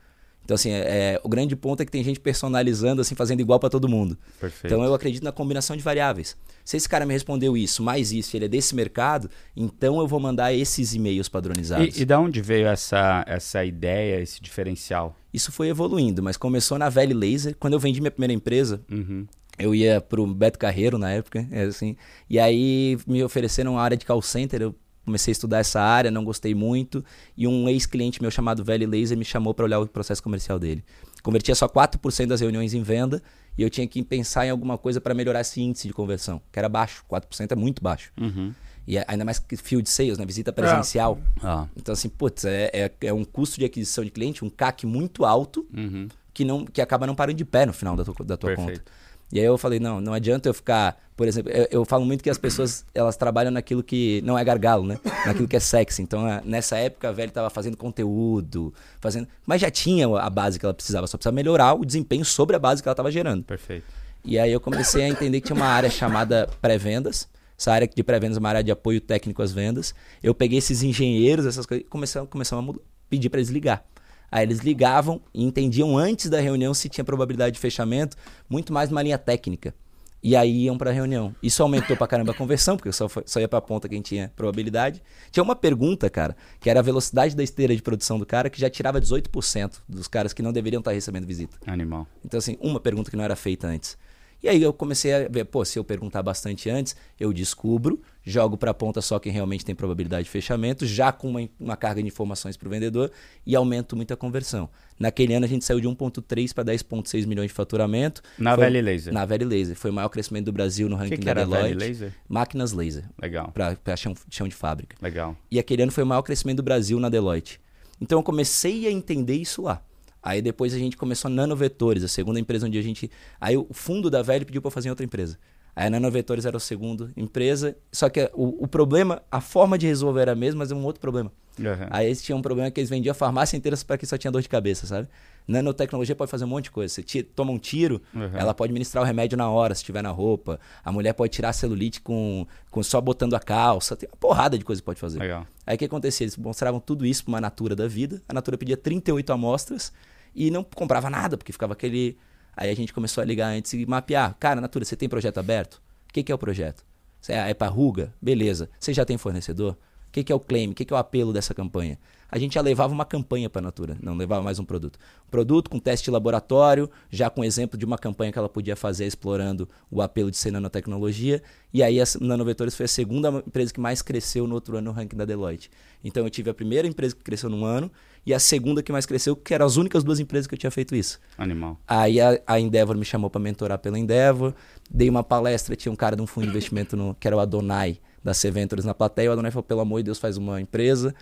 Então, 0.43 0.55
assim, 0.55 0.71
é, 0.71 0.79
é, 0.79 1.21
o 1.23 1.29
grande 1.29 1.55
ponto 1.55 1.81
é 1.81 1.85
que 1.85 1.91
tem 1.91 2.03
gente 2.03 2.19
personalizando, 2.19 3.00
assim, 3.00 3.13
fazendo 3.13 3.39
igual 3.39 3.59
para 3.59 3.69
todo 3.69 3.88
mundo. 3.88 4.17
Perfeito. 4.39 4.73
Então, 4.73 4.83
eu 4.83 4.93
acredito 4.93 5.23
na 5.23 5.31
combinação 5.31 5.77
de 5.77 5.83
variáveis. 5.83 6.35
Se 6.65 6.75
esse 6.75 6.89
cara 6.89 7.05
me 7.05 7.13
respondeu 7.13 7.55
isso, 7.55 7.83
mais 7.83 8.11
isso, 8.11 8.35
ele 8.35 8.45
é 8.45 8.47
desse 8.47 8.75
mercado, 8.75 9.29
então 9.55 10.00
eu 10.00 10.07
vou 10.07 10.19
mandar 10.19 10.53
esses 10.53 10.93
e-mails 10.93 11.29
padronizados. 11.29 11.97
E, 11.97 12.01
e 12.01 12.05
da 12.05 12.19
onde 12.19 12.41
veio 12.41 12.67
essa, 12.67 13.23
essa 13.27 13.63
ideia, 13.63 14.19
esse 14.19 14.41
diferencial? 14.41 15.15
Isso 15.33 15.51
foi 15.51 15.69
evoluindo, 15.69 16.21
mas 16.21 16.38
começou 16.38 16.77
na 16.77 16.89
Valley 16.89 17.13
Laser. 17.13 17.55
Quando 17.57 17.73
eu 17.73 17.79
vendi 17.79 18.01
minha 18.01 18.11
primeira 18.11 18.33
empresa, 18.33 18.81
uhum 18.91 19.25
eu 19.62 19.75
ia 19.75 20.01
pro 20.01 20.25
Beto 20.27 20.58
Carreiro 20.58 20.98
na 20.98 21.12
época, 21.12 21.48
é 21.51 21.63
assim, 21.63 21.96
e 22.30 22.39
aí 22.39 22.98
me 23.08 23.24
ofereceram 23.24 23.74
uma 23.74 23.82
área 23.82 23.98
de 23.98 24.06
call 24.06 24.22
center, 24.22 24.62
eu 24.62 24.75
comecei 25.06 25.32
a 25.32 25.34
estudar 25.34 25.60
essa 25.60 25.82
área, 25.82 26.12
não 26.12 26.24
gostei 26.24 26.53
muito, 26.53 27.03
e 27.36 27.48
um 27.48 27.68
ex-cliente 27.68 28.22
meu 28.22 28.32
chamado 28.32 28.63
Velho 28.63 28.89
Laser 28.89 29.18
me 29.18 29.25
chamou 29.25 29.53
para 29.53 29.65
olhar 29.65 29.80
o 29.80 29.88
processo 29.88 30.22
comercial 30.22 30.60
dele. 30.60 30.84
Convertia 31.24 31.56
só 31.56 31.68
4% 31.68 32.27
das 32.27 32.41
reuniões 32.41 32.74
em 32.74 32.82
venda, 32.82 33.22
e 33.58 33.63
eu 33.63 33.70
tinha 33.70 33.88
que 33.88 34.01
pensar 34.03 34.46
em 34.46 34.50
alguma 34.50 34.77
coisa 34.77 35.01
para 35.01 35.13
melhorar 35.13 35.41
esse 35.41 35.62
índice 35.62 35.88
de 35.88 35.94
conversão, 35.94 36.41
que 36.51 36.58
era 36.58 36.70
baixo, 36.70 37.03
4% 37.10 37.51
é 37.51 37.56
muito 37.56 37.82
baixo. 37.82 38.12
Uhum. 38.20 38.53
E 38.88 38.98
ainda 39.08 39.24
mais 39.24 39.38
que 39.38 39.56
field 39.56 39.88
sales, 39.89 40.18
né? 40.18 40.25
visita 40.25 40.51
presencial. 40.51 41.20
É. 41.38 41.39
Ah. 41.44 41.68
Então, 41.75 41.94
assim, 41.94 42.10
putz, 42.10 42.46
é, 42.46 42.70
é, 42.74 42.91
é, 43.01 43.13
um 43.13 43.24
custo 43.24 43.60
de 43.60 43.65
aquisição 43.65 44.03
de 44.03 44.10
cliente, 44.10 44.44
um 44.44 44.50
CAC 44.50 44.86
muito 44.86 45.24
alto, 45.24 45.68
uhum. 45.75 46.08
que, 46.34 46.44
não, 46.44 46.65
que 46.65 46.82
acaba 46.82 47.06
não 47.06 47.13
parando 47.13 47.38
de 47.38 47.46
pé 47.46 47.65
no 47.65 47.74
final 47.74 47.96
da 47.96 48.03
tua, 48.03 48.25
da 48.25 48.38
tua 48.38 48.56
conta. 48.56 48.82
E 49.31 49.39
aí 49.39 49.45
eu 49.45 49.57
falei, 49.57 49.79
não, 49.79 50.01
não 50.01 50.13
adianta 50.13 50.50
eu 50.50 50.53
ficar, 50.53 50.97
por 51.15 51.27
exemplo, 51.27 51.51
eu, 51.51 51.67
eu, 51.71 51.85
falo 51.85 52.05
muito 52.05 52.23
que 52.23 52.29
as 52.29 52.38
pessoas, 52.38 52.85
elas 52.93 53.15
trabalham 53.15 53.51
naquilo 53.51 53.81
que 53.81 54.21
não 54.25 54.38
é 54.38 54.43
gargalo, 54.43 54.85
né? 54.85 55.00
Naquilo 55.25 55.47
que 55.47 55.55
é 55.55 55.59
sexy. 55.59 56.01
Então, 56.01 56.27
é, 56.27 56.41
nessa 56.43 56.77
época, 56.77 57.09
a 57.09 57.11
velha 57.11 57.29
estava 57.29 57.50
fazendo 57.50 57.77
conteúdo, 57.77 58.73
fazendo, 59.00 59.27
mas 59.45 59.61
já 59.61 59.71
tinha 59.71 60.07
a 60.19 60.29
base 60.29 60.59
que 60.59 60.65
ela 60.65 60.73
precisava, 60.73 61.07
só 61.07 61.17
precisava 61.17 61.35
melhorar 61.35 61.73
o 61.73 61.85
desempenho 61.85 62.25
sobre 62.25 62.55
a 62.55 62.59
base 62.59 62.81
que 62.81 62.89
ela 62.89 62.93
estava 62.93 63.11
gerando. 63.11 63.43
Perfeito. 63.43 63.85
E 64.23 64.38
aí 64.38 64.51
eu 64.51 64.59
comecei 64.59 65.03
a 65.03 65.09
entender 65.09 65.39
que 65.41 65.47
tinha 65.47 65.55
uma 65.55 65.65
área 65.65 65.89
chamada 65.89 66.47
pré-vendas, 66.61 67.27
essa 67.61 67.71
área 67.71 67.88
de 67.88 68.03
pré-vendas 68.03 68.38
é 68.38 68.39
uma 68.39 68.50
área 68.50 68.63
de 68.63 68.71
apoio 68.71 69.00
técnico 69.00 69.39
às 69.43 69.51
vendas. 69.51 69.93
Eu 70.23 70.33
peguei 70.33 70.57
esses 70.57 70.81
engenheiros, 70.81 71.45
essas 71.45 71.63
coisas, 71.63 71.85
e 71.85 71.88
começamos, 71.88 72.27
começamos 72.27 72.75
a 72.75 72.79
pedir 73.07 73.29
para 73.29 73.39
eles 73.39 73.51
ligar. 73.51 73.85
Aí 74.31 74.43
eles 74.43 74.59
ligavam 74.59 75.21
e 75.33 75.43
entendiam 75.43 75.97
antes 75.97 76.29
da 76.29 76.39
reunião 76.39 76.73
se 76.73 76.88
tinha 76.88 77.03
probabilidade 77.03 77.55
de 77.55 77.59
fechamento, 77.59 78.15
muito 78.50 78.71
mais 78.71 78.89
numa 78.89 79.01
linha 79.01 79.17
técnica. 79.17 79.75
E 80.23 80.35
aí 80.35 80.65
iam 80.65 80.77
para 80.77 80.91
a 80.91 80.93
reunião. 80.93 81.35
Isso 81.41 81.63
aumentou 81.63 81.97
pra 81.97 82.07
caramba 82.07 82.31
a 82.31 82.35
conversão, 82.35 82.77
porque 82.77 82.91
só, 82.91 83.09
foi, 83.09 83.23
só 83.25 83.39
ia 83.39 83.47
pra 83.47 83.59
ponta 83.59 83.89
quem 83.89 84.01
tinha 84.01 84.31
probabilidade. 84.35 85.01
Tinha 85.31 85.43
uma 85.43 85.55
pergunta, 85.55 86.09
cara, 86.11 86.38
que 86.59 86.69
era 86.69 86.79
a 86.79 86.83
velocidade 86.83 87.35
da 87.35 87.43
esteira 87.43 87.75
de 87.75 87.81
produção 87.81 88.19
do 88.19 88.25
cara, 88.25 88.50
que 88.50 88.61
já 88.61 88.69
tirava 88.69 89.01
18% 89.01 89.79
dos 89.89 90.07
caras 90.07 90.31
que 90.31 90.43
não 90.43 90.53
deveriam 90.53 90.79
estar 90.79 90.91
recebendo 90.91 91.25
visita. 91.25 91.57
Animal. 91.65 92.05
Então, 92.23 92.38
assim, 92.38 92.55
uma 92.61 92.79
pergunta 92.79 93.09
que 93.09 93.17
não 93.17 93.23
era 93.23 93.35
feita 93.35 93.67
antes. 93.67 93.97
E 94.43 94.50
aí 94.50 94.62
eu 94.63 94.74
comecei 94.74 95.13
a 95.13 95.27
ver, 95.27 95.45
pô, 95.45 95.63
se 95.63 95.77
eu 95.77 95.83
perguntar 95.83 96.24
bastante 96.24 96.67
antes, 96.67 96.95
eu 97.19 97.31
descubro, 97.31 98.01
jogo 98.24 98.57
para 98.57 98.71
a 98.71 98.74
ponta 98.74 99.00
só 99.00 99.19
quem 99.19 99.31
realmente 99.31 99.63
tem 99.63 99.75
probabilidade 99.75 100.24
de 100.24 100.29
fechamento, 100.31 100.83
já 100.86 101.12
com 101.12 101.29
uma, 101.29 101.48
uma 101.60 101.77
carga 101.77 102.01
de 102.01 102.07
informações 102.07 102.57
para 102.57 102.67
o 102.67 102.71
vendedor 102.71 103.12
e 103.45 103.55
aumento 103.55 103.95
muito 103.95 104.12
a 104.13 104.17
conversão. 104.17 104.67
Naquele 105.00 105.36
ano 105.36 105.45
a 105.45 105.48
gente 105.48 105.63
saiu 105.63 105.79
de 105.79 105.88
1,3 105.88 106.53
para 106.55 106.63
10,6 106.74 107.27
milhões 107.27 107.50
de 107.50 107.53
faturamento. 107.53 108.21
Na 108.38 108.55
Foi- 108.55 108.65
Valley 108.65 108.81
Laser. 108.81 109.13
Na 109.13 109.25
Valley 109.25 109.45
Laser. 109.48 109.75
Foi 109.75 109.91
o 109.91 109.93
maior 109.93 110.10
crescimento 110.10 110.45
do 110.45 110.51
Brasil 110.51 110.89
no 110.89 110.95
ranking 110.95 111.12
que, 111.12 111.17
que 111.17 111.25
da 111.25 111.33
Valley 111.45 111.74
Deloitte. 111.75 111.77
Laser? 111.77 112.13
Máquinas 112.27 112.71
laser, 112.71 113.03
Legal, 113.21 113.51
para 113.53 113.95
chão, 113.95 114.15
chão 114.29 114.48
de 114.48 114.55
fábrica. 114.55 114.95
legal. 115.01 115.36
E 115.51 115.60
aquele 115.60 115.83
ano 115.83 115.91
foi 115.91 116.03
o 116.03 116.07
maior 116.07 116.24
crescimento 116.24 116.57
do 116.57 116.63
Brasil 116.63 117.00
na 117.00 117.10
Deloitte. 117.10 117.60
Então 118.01 118.17
eu 118.17 118.24
comecei 118.24 118.88
a 118.88 118.91
entender 118.91 119.36
isso 119.36 119.62
lá. 119.62 119.83
Aí 120.24 120.42
depois 120.42 120.74
a 120.74 120.78
gente 120.78 120.96
começou 120.98 121.30
a 121.30 121.34
Nanovetores, 121.34 122.04
a 122.04 122.08
segunda 122.08 122.40
empresa 122.40 122.68
onde 122.68 122.78
a 122.78 122.82
gente. 122.82 123.10
Aí 123.40 123.58
o 123.58 123.68
fundo 123.72 124.10
da 124.10 124.22
Velho 124.22 124.46
pediu 124.46 124.62
para 124.62 124.70
fazer 124.72 124.88
em 124.88 124.92
outra 124.92 125.06
empresa. 125.06 125.38
Aí 125.75 125.88
a 125.88 125.90
Nanovetores 125.90 126.46
era 126.46 126.58
a 126.58 126.60
segunda 126.60 127.10
empresa, 127.16 127.75
só 127.92 128.10
que 128.10 128.30
o, 128.34 128.63
o 128.63 128.68
problema, 128.68 129.22
a 129.32 129.40
forma 129.40 129.78
de 129.78 129.88
resolver 129.88 130.22
era 130.22 130.34
a 130.34 130.36
mesma, 130.36 130.60
mas 130.60 130.72
é 130.72 130.75
um 130.75 130.84
outro 130.84 131.00
problema. 131.00 131.32
Aham. 131.60 131.88
Aí 131.90 132.08
eles 132.08 132.22
tinham 132.22 132.40
um 132.40 132.42
problema 132.42 132.70
que 132.70 132.80
eles 132.80 132.90
vendiam 132.90 133.12
a 133.12 133.16
farmácia 133.16 133.56
inteira 133.58 133.78
para 133.88 133.98
que 133.98 134.06
só 134.06 134.18
tinha 134.18 134.32
dor 134.32 134.42
de 134.42 134.50
cabeça, 134.50 134.86
sabe? 134.86 135.08
Nanotecnologia 135.48 136.16
pode 136.16 136.30
fazer 136.30 136.46
um 136.46 136.48
monte 136.48 136.66
de 136.66 136.72
coisa. 136.72 136.94
Você 136.94 137.04
ti- 137.04 137.24
toma 137.24 137.51
um 137.51 137.58
tiro, 137.58 138.01
Uhum. 138.13 138.30
ela 138.34 138.54
pode 138.54 138.72
ministrar 138.72 139.04
o 139.04 139.08
remédio 139.08 139.38
na 139.38 139.50
hora, 139.50 139.74
se 139.75 139.84
tiver 139.84 140.01
na 140.01 140.10
roupa. 140.12 140.60
A 140.84 140.92
mulher 140.92 141.13
pode 141.13 141.32
tirar 141.34 141.50
a 141.50 141.54
celulite 141.54 142.00
com, 142.01 142.46
com 142.70 142.84
só 142.84 143.01
botando 143.01 143.34
a 143.34 143.40
calça. 143.40 143.96
Tem 143.96 144.08
uma 144.10 144.18
porrada 144.18 144.58
de 144.58 144.63
coisa 144.63 144.82
que 144.82 144.86
pode 144.86 145.00
fazer. 145.00 145.20
Legal. 145.20 145.46
Aí 145.66 145.75
o 145.75 145.80
que 145.80 145.86
acontecia? 145.86 146.25
Eles 146.25 146.38
mostravam 146.38 146.80
tudo 146.80 147.06
isso 147.06 147.24
para 147.24 147.32
uma 147.34 147.42
Natura 147.42 147.75
da 147.75 147.88
vida. 147.88 148.22
A 148.30 148.34
Natura 148.34 148.58
pedia 148.58 148.78
38 148.78 149.32
amostras 149.34 149.92
e 150.33 150.51
não 150.51 150.63
comprava 150.63 151.09
nada, 151.09 151.38
porque 151.38 151.51
ficava 151.51 151.73
aquele. 151.73 152.17
Aí 152.55 152.69
a 152.69 152.75
gente 152.75 152.93
começou 152.93 153.21
a 153.21 153.25
ligar 153.25 153.47
antes 153.47 153.73
e 153.73 153.85
mapear. 153.85 154.35
Cara, 154.39 154.59
Natura, 154.59 154.85
você 154.85 154.95
tem 154.95 155.07
projeto 155.07 155.38
aberto? 155.38 155.75
O 156.09 156.13
que, 156.13 156.23
que 156.23 156.31
é 156.31 156.35
o 156.35 156.38
projeto? 156.38 156.85
É, 157.27 157.51
é 157.51 157.53
para 157.53 157.67
ruga? 157.67 158.13
Beleza. 158.21 158.69
Você 158.79 158.93
já 158.93 159.05
tem 159.05 159.17
fornecedor? 159.17 159.77
O 160.07 160.11
que, 160.11 160.23
que 160.23 160.31
é 160.31 160.35
o 160.35 160.39
claim? 160.39 160.71
O 160.71 160.73
que, 160.73 160.83
que 160.83 160.93
é 160.93 160.95
o 160.95 161.00
apelo 161.00 161.31
dessa 161.31 161.53
campanha? 161.53 161.97
A 162.31 162.39
gente 162.39 162.53
já 162.53 162.61
levava 162.61 162.93
uma 162.93 163.03
campanha 163.03 163.50
para 163.50 163.59
a 163.59 163.63
Natura, 163.63 163.97
não 164.01 164.15
levava 164.15 164.41
mais 164.41 164.57
um 164.57 164.63
produto. 164.63 164.97
Produto 165.29 165.69
com 165.69 165.77
teste 165.77 166.05
de 166.05 166.11
laboratório, 166.11 166.89
já 167.09 167.29
com 167.29 167.43
exemplo 167.43 167.77
de 167.77 167.83
uma 167.83 167.97
campanha 167.97 168.31
que 168.31 168.39
ela 168.39 168.47
podia 168.47 168.73
fazer 168.73 169.05
explorando 169.05 169.67
o 169.91 170.01
apelo 170.01 170.31
de 170.31 170.38
ser 170.38 170.50
nanotecnologia. 170.50 171.43
E 171.73 171.83
aí 171.83 172.00
a 172.00 172.05
Nanovetores 172.21 172.73
foi 172.73 172.85
a 172.85 172.88
segunda 172.88 173.27
empresa 173.45 173.73
que 173.73 173.81
mais 173.81 174.01
cresceu 174.01 174.47
no 174.47 174.55
outro 174.55 174.77
ano 174.77 174.85
no 174.85 174.91
ranking 174.93 175.17
da 175.17 175.25
Deloitte. 175.25 175.69
Então 176.01 176.23
eu 176.23 176.29
tive 176.29 176.50
a 176.50 176.53
primeira 176.53 176.88
empresa 176.88 177.13
que 177.13 177.21
cresceu 177.21 177.50
num 177.50 177.65
ano 177.65 177.91
e 178.25 178.33
a 178.33 178.39
segunda 178.39 178.81
que 178.81 178.93
mais 178.93 179.05
cresceu, 179.05 179.35
que 179.35 179.53
eram 179.53 179.65
as 179.65 179.75
únicas 179.75 180.01
duas 180.01 180.21
empresas 180.21 180.47
que 180.47 180.53
eu 180.53 180.59
tinha 180.59 180.71
feito 180.71 180.95
isso. 180.95 181.19
Animal. 181.38 181.77
Aí 181.85 182.21
a, 182.21 182.39
a 182.47 182.57
Endeavor 182.57 182.95
me 182.95 183.03
chamou 183.03 183.29
para 183.29 183.41
mentorar 183.41 183.77
pela 183.77 184.00
Endeavor. 184.00 184.53
Dei 184.89 185.09
uma 185.09 185.23
palestra, 185.23 185.75
tinha 185.75 185.91
um 185.91 185.97
cara 185.97 186.15
de 186.15 186.21
um 186.21 186.27
fundo 186.27 186.45
de 186.45 186.51
investimento 186.51 186.95
no, 186.95 187.13
que 187.13 187.27
era 187.27 187.35
o 187.35 187.41
Adonai, 187.41 188.00
da 188.23 188.33
C 188.33 188.50
Ventures 188.50 188.85
na 188.85 188.93
plateia. 188.93 189.29
O 189.29 189.33
Adonai 189.33 189.51
falou: 189.51 189.63
pelo 189.63 189.81
amor 189.81 189.97
de 190.00 190.05
Deus, 190.05 190.17
faz 190.17 190.38
uma 190.38 190.61
empresa. 190.61 191.13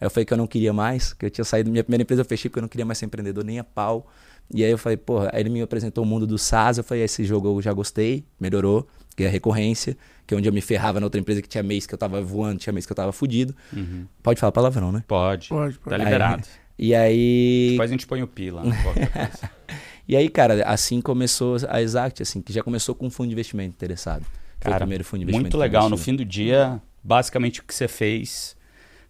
Aí 0.00 0.06
eu 0.06 0.10
falei 0.10 0.24
que 0.24 0.32
eu 0.32 0.36
não 0.36 0.46
queria 0.46 0.72
mais, 0.72 1.12
que 1.12 1.26
eu 1.26 1.30
tinha 1.30 1.44
saído. 1.44 1.70
Minha 1.70 1.82
primeira 1.82 2.02
empresa 2.02 2.22
eu 2.22 2.24
fechei 2.24 2.48
porque 2.48 2.58
eu 2.58 2.62
não 2.62 2.68
queria 2.68 2.84
mais 2.84 2.98
ser 2.98 3.06
empreendedor 3.06 3.44
nem 3.44 3.58
a 3.58 3.64
pau. 3.64 4.06
E 4.54 4.64
aí 4.64 4.70
eu 4.70 4.78
falei, 4.78 4.96
porra, 4.96 5.30
aí 5.32 5.40
ele 5.40 5.50
me 5.50 5.60
apresentou 5.60 6.04
o 6.04 6.06
mundo 6.06 6.26
do 6.26 6.38
SaaS. 6.38 6.78
Eu 6.78 6.84
falei, 6.84 7.04
esse 7.04 7.24
jogo 7.24 7.48
eu 7.48 7.60
já 7.62 7.72
gostei, 7.72 8.24
melhorou, 8.40 8.86
que 9.16 9.24
é 9.24 9.26
a 9.26 9.30
recorrência, 9.30 9.96
que 10.26 10.34
é 10.34 10.36
onde 10.36 10.48
eu 10.48 10.52
me 10.52 10.60
ferrava 10.60 11.00
na 11.00 11.06
outra 11.06 11.20
empresa 11.20 11.42
que 11.42 11.48
tinha 11.48 11.62
mês 11.62 11.86
que 11.86 11.92
eu 11.92 11.98
tava 11.98 12.20
voando, 12.22 12.58
tinha 12.58 12.72
mês 12.72 12.86
que 12.86 12.92
eu 12.92 12.96
tava 12.96 13.12
fudido. 13.12 13.54
Pode 14.22 14.40
falar 14.40 14.52
palavrão, 14.52 14.92
né? 14.92 15.04
Pode. 15.06 15.48
Pode, 15.48 15.78
pode. 15.78 15.96
Tá 15.96 16.02
liberado. 16.02 16.44
E 16.78 16.94
aí. 16.94 17.70
Depois 17.72 17.90
a 17.90 17.92
gente 17.92 18.06
põe 18.06 18.22
o 18.22 18.26
pila. 18.28 18.62
qualquer 18.82 19.10
coisa. 19.12 19.50
E 20.08 20.16
aí, 20.16 20.30
cara, 20.30 20.64
assim 20.66 21.02
começou 21.02 21.58
a 21.68 21.82
Exact, 21.82 22.22
assim, 22.22 22.40
que 22.40 22.50
já 22.50 22.62
começou 22.62 22.94
com 22.94 23.08
um 23.08 23.10
fundo 23.10 23.26
de 23.26 23.34
investimento 23.34 23.74
interessado. 23.74 24.22
Foi 24.58 24.70
o 24.70 24.72
Cara, 24.72 24.78
primeiro 24.78 25.04
fundo 25.04 25.18
de 25.18 25.24
investimento. 25.24 25.54
muito 25.54 25.58
legal. 25.58 25.90
No 25.90 25.98
fim 25.98 26.16
do 26.16 26.24
dia, 26.24 26.80
basicamente 27.04 27.60
o 27.60 27.64
que 27.64 27.74
você 27.74 27.86
fez 27.86 28.56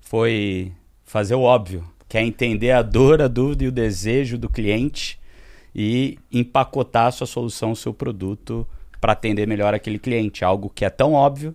foi 0.08 0.72
fazer 1.04 1.34
o 1.34 1.42
óbvio, 1.42 1.84
que 2.08 2.16
é 2.16 2.22
entender 2.22 2.70
a 2.70 2.80
dor, 2.80 3.20
a 3.20 3.28
dúvida 3.28 3.64
e 3.64 3.68
o 3.68 3.72
desejo 3.72 4.38
do 4.38 4.48
cliente 4.48 5.20
e 5.74 6.18
empacotar 6.32 7.08
a 7.08 7.10
sua 7.10 7.26
solução, 7.26 7.72
o 7.72 7.76
seu 7.76 7.92
produto 7.92 8.66
para 8.98 9.12
atender 9.12 9.46
melhor 9.46 9.74
aquele 9.74 9.98
cliente. 9.98 10.46
Algo 10.46 10.70
que 10.74 10.82
é 10.82 10.88
tão 10.88 11.12
óbvio, 11.12 11.54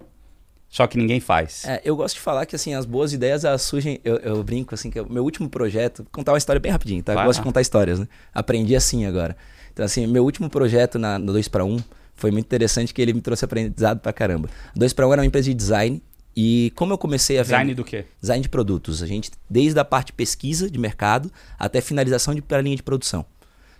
só 0.70 0.86
que 0.86 1.00
ninguém 1.00 1.20
faz. 1.20 1.66
É, 1.66 1.82
eu 1.84 1.96
gosto 1.96 2.14
de 2.14 2.22
falar 2.22 2.46
que 2.46 2.56
assim, 2.56 2.76
as 2.76 2.86
boas 2.86 3.12
ideias 3.12 3.44
elas 3.44 3.64
surgem. 3.64 4.00
Eu, 4.04 4.18
eu 4.18 4.44
brinco 4.44 4.76
assim, 4.76 4.92
que 4.92 5.00
o 5.00 5.12
meu 5.12 5.24
último 5.24 5.50
projeto, 5.50 6.06
contar 6.12 6.32
uma 6.34 6.38
história 6.38 6.60
bem 6.60 6.72
rapidinho, 6.72 7.02
tá? 7.02 7.14
Eu 7.14 7.24
gosto 7.24 7.40
de 7.40 7.44
contar 7.46 7.62
histórias, 7.62 8.00
né? 8.00 8.08
Aprendi 8.32 8.76
assim 8.76 9.08
agora. 9.08 9.36
Então, 9.74 9.84
assim, 9.84 10.06
meu 10.06 10.24
último 10.24 10.48
projeto 10.48 11.00
na, 11.00 11.18
no 11.18 11.34
2 11.34 11.48
para 11.48 11.66
1 11.66 11.80
foi 12.16 12.30
muito 12.30 12.46
interessante 12.46 12.94
que 12.94 13.02
ele 13.02 13.14
me 13.14 13.22
trouxe 13.22 13.44
aprendizado 13.44 14.00
pra 14.00 14.14
caramba. 14.14 14.48
2 14.76 14.94
para 14.94 15.08
1 15.08 15.14
era 15.14 15.22
uma 15.24 15.26
empresa 15.26 15.50
de 15.50 15.56
design. 15.56 16.04
E 16.36 16.72
como 16.76 16.92
eu 16.94 16.98
comecei 16.98 17.38
a 17.38 17.44
Design 17.44 17.66
vender- 17.72 17.76
do 17.76 17.84
quê? 17.84 18.06
design 18.20 18.42
de 18.42 18.50
produtos. 18.50 19.04
A 19.04 19.06
gente, 19.08 19.32
desde 19.50 19.80
a 19.80 19.86
parte 19.86 20.12
pesquisa 20.12 20.70
de 20.70 20.80
mercado 20.80 21.32
até 21.60 21.80
finalização 21.82 22.34
de 22.34 22.42
para 22.42 22.62
linha 22.62 22.76
de 22.76 22.84
produção. 22.84 23.26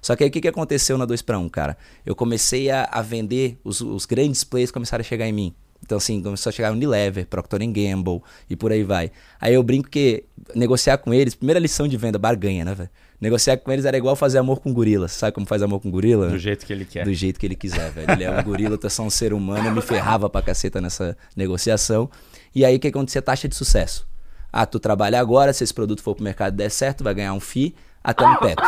Só 0.02 0.16
que 0.16 0.24
aí 0.24 0.30
o 0.30 0.32
que, 0.34 0.42
que 0.42 0.48
aconteceu 0.48 0.98
na 0.98 1.06
2 1.06 1.22
para 1.22 1.40
1, 1.40 1.48
cara? 1.50 1.78
Eu 2.06 2.14
comecei 2.16 2.70
a, 2.70 2.84
a 2.92 3.02
vender, 3.02 3.58
os, 3.64 3.80
os 3.82 4.06
grandes 4.06 4.44
players 4.44 4.70
começaram 4.70 5.02
a 5.02 5.06
chegar 5.06 5.28
em 5.28 5.32
mim. 5.32 5.54
Então, 5.86 5.98
assim, 5.98 6.22
começou 6.22 6.50
a 6.50 6.54
chegar 6.54 6.72
Unilever, 6.72 7.26
Procter 7.26 7.60
Gamble 7.60 8.22
e 8.50 8.56
por 8.56 8.72
aí 8.72 8.84
vai. 8.84 9.12
Aí 9.40 9.54
eu 9.54 9.64
brinco 9.64 9.90
que 9.90 10.24
negociar 10.56 10.98
com 10.98 11.14
eles, 11.14 11.36
primeira 11.36 11.60
lição 11.60 11.88
de 11.88 11.98
venda, 11.98 12.18
barganha, 12.20 12.64
né, 12.66 12.74
velho? 12.76 12.90
Negociar 13.20 13.56
com 13.58 13.72
eles 13.72 13.86
era 13.86 13.98
igual 13.98 14.16
fazer 14.18 14.38
amor 14.38 14.60
com 14.60 14.74
gorila. 14.74 15.08
Sabe 15.08 15.32
como 15.34 15.46
faz 15.46 15.62
amor 15.62 15.80
com 15.80 15.90
gorila? 15.90 16.30
Do 16.30 16.38
jeito 16.38 16.66
que 16.66 16.74
ele 16.74 16.84
quer. 16.86 17.06
do 17.06 17.14
jeito 17.14 17.40
que 17.40 17.46
ele 17.46 17.56
quiser, 17.56 17.90
velho. 17.92 18.12
Ele 18.12 18.24
é 18.26 18.32
um 18.32 18.44
gorila, 18.44 18.78
tu 18.78 18.86
é 18.88 18.90
só 18.90 19.04
um 19.04 19.10
ser 19.10 19.34
humano, 19.34 19.68
eu 19.70 19.74
me 19.74 19.82
ferrava 19.82 20.30
pra 20.30 20.42
caceta 20.42 20.82
nessa 20.82 21.18
negociação. 21.36 22.10
E 22.54 22.64
aí 22.66 22.76
o 22.76 22.80
que 22.80 22.88
acontecia? 22.88 23.22
Taxa 23.22 23.48
de 23.48 23.56
sucesso. 23.56 24.08
Ah, 24.52 24.66
tu 24.66 24.80
trabalha 24.80 25.20
agora, 25.20 25.52
se 25.54 25.64
esse 25.64 25.74
produto 25.74 26.02
for 26.04 26.14
pro 26.16 26.24
mercado 26.24 26.54
e 26.54 26.58
der 26.58 26.70
certo, 26.70 27.04
vai 27.04 27.14
ganhar 27.14 27.34
um 27.34 27.40
FII 27.40 27.76
até 28.04 28.26
no 28.28 28.38
teto. 28.38 28.62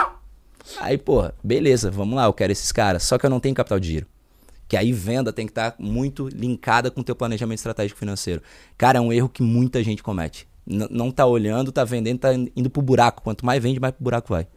Aí, 0.80 0.98
porra, 0.98 1.36
beleza, 1.44 1.92
vamos 1.92 2.16
lá, 2.16 2.26
eu 2.26 2.34
quero 2.34 2.52
esses 2.52 2.72
caras. 2.72 3.04
Só 3.04 3.18
que 3.20 3.26
eu 3.26 3.30
não 3.30 3.40
tenho 3.40 3.54
capital 3.54 3.80
de 3.80 3.88
giro. 3.88 4.08
Que 4.68 4.76
aí 4.76 4.92
venda 4.92 5.32
tem 5.32 5.46
que 5.46 5.52
estar 5.52 5.76
muito 5.78 6.28
linkada 6.28 6.90
com 6.90 7.02
o 7.02 7.04
teu 7.04 7.16
planejamento 7.16 7.60
estratégico 7.60 8.00
financeiro. 8.00 8.42
Cara, 8.76 8.98
é 8.98 9.02
um 9.02 9.14
erro 9.14 9.30
que 9.30 9.44
muita 9.44 9.84
gente 9.84 10.02
comete. 10.02 10.48
N- 10.66 10.88
não 10.90 11.12
tá 11.12 11.24
olhando, 11.28 11.72
tá 11.72 11.84
vendendo, 11.84 12.18
tá 12.18 12.34
indo 12.34 12.68
pro 12.72 12.82
buraco. 12.82 13.22
Quanto 13.22 13.46
mais 13.46 13.62
vende, 13.62 13.80
mais 13.80 13.94
pro 13.94 14.04
buraco 14.04 14.30
vai. 14.30 14.48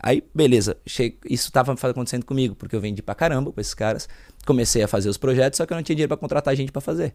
Aí, 0.00 0.22
beleza, 0.32 0.76
che- 0.86 1.16
isso 1.28 1.48
estava 1.48 1.72
acontecendo 1.72 2.24
comigo, 2.24 2.54
porque 2.54 2.76
eu 2.76 2.80
vendi 2.80 3.02
pra 3.02 3.16
caramba 3.16 3.50
com 3.50 3.60
esses 3.60 3.74
caras. 3.74 4.08
Comecei 4.46 4.82
a 4.84 4.86
fazer 4.88 5.08
os 5.08 5.16
projetos, 5.18 5.56
só 5.56 5.66
que 5.66 5.72
eu 5.72 5.76
não 5.76 5.82
tinha 5.82 5.96
dinheiro 5.96 6.08
pra 6.08 6.16
contratar 6.16 6.54
gente 6.54 6.70
pra 6.70 6.80
fazer. 6.80 7.12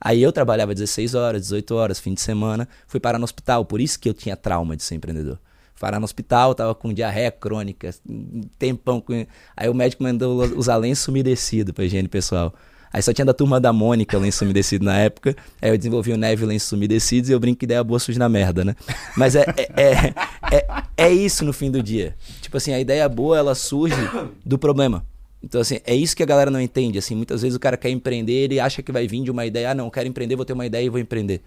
Aí 0.00 0.22
eu 0.22 0.32
trabalhava 0.32 0.74
16 0.74 1.14
horas, 1.14 1.42
18 1.42 1.74
horas, 1.74 1.98
fim 1.98 2.14
de 2.14 2.20
semana, 2.20 2.68
fui 2.86 3.00
parar 3.00 3.18
no 3.18 3.24
hospital, 3.24 3.64
por 3.64 3.80
isso 3.80 3.98
que 3.98 4.08
eu 4.08 4.14
tinha 4.14 4.36
trauma 4.36 4.76
de 4.76 4.82
ser 4.82 4.94
empreendedor. 4.94 5.38
Fui 5.74 5.80
parar 5.80 5.98
no 5.98 6.04
hospital, 6.04 6.54
tava 6.54 6.74
com 6.74 6.92
diarreia 6.92 7.30
crônica, 7.30 7.94
tempão. 8.58 9.00
Com... 9.00 9.26
Aí 9.56 9.68
o 9.68 9.74
médico 9.74 10.02
mandou 10.02 10.42
usar 10.56 10.76
lenço 10.76 11.10
umedecido 11.10 11.72
pra 11.72 11.84
higiene 11.84 12.08
pessoal. 12.08 12.54
Aí 12.92 13.02
só 13.02 13.12
tinha 13.12 13.24
da 13.24 13.34
turma 13.34 13.60
da 13.60 13.72
Mônica 13.72 14.16
lenço 14.18 14.44
umedecido 14.44 14.84
na 14.84 14.98
época. 14.98 15.36
Aí 15.60 15.70
eu 15.70 15.76
desenvolvi 15.76 16.12
o 16.12 16.16
Neve 16.16 16.44
lenços 16.46 16.72
umedecidos 16.72 17.28
e 17.28 17.32
eu 17.32 17.40
brinco 17.40 17.60
que 17.60 17.66
ideia 17.66 17.84
boa 17.84 17.98
surge 17.98 18.18
na 18.18 18.28
merda, 18.28 18.64
né? 18.64 18.74
Mas 19.16 19.36
é, 19.36 19.44
é, 19.56 19.82
é, 19.82 20.14
é, 20.52 20.66
é 20.96 21.12
isso 21.12 21.44
no 21.44 21.52
fim 21.52 21.70
do 21.70 21.82
dia. 21.82 22.16
Tipo 22.40 22.56
assim, 22.56 22.72
a 22.72 22.80
ideia 22.80 23.08
boa 23.08 23.36
ela 23.36 23.54
surge 23.54 23.94
do 24.44 24.58
problema. 24.58 25.04
Então, 25.42 25.60
assim, 25.60 25.78
é 25.84 25.94
isso 25.94 26.16
que 26.16 26.22
a 26.22 26.26
galera 26.26 26.50
não 26.50 26.60
entende. 26.60 26.98
Assim, 26.98 27.14
muitas 27.14 27.42
vezes 27.42 27.56
o 27.56 27.60
cara 27.60 27.76
quer 27.76 27.90
empreender, 27.90 28.32
ele 28.32 28.58
acha 28.58 28.82
que 28.82 28.90
vai 28.90 29.06
vir 29.06 29.22
de 29.22 29.30
uma 29.30 29.46
ideia. 29.46 29.70
Ah, 29.70 29.74
não, 29.74 29.88
quero 29.90 30.08
empreender, 30.08 30.36
vou 30.36 30.44
ter 30.44 30.52
uma 30.52 30.66
ideia 30.66 30.84
e 30.84 30.88
vou 30.88 30.98
empreender. 30.98 31.42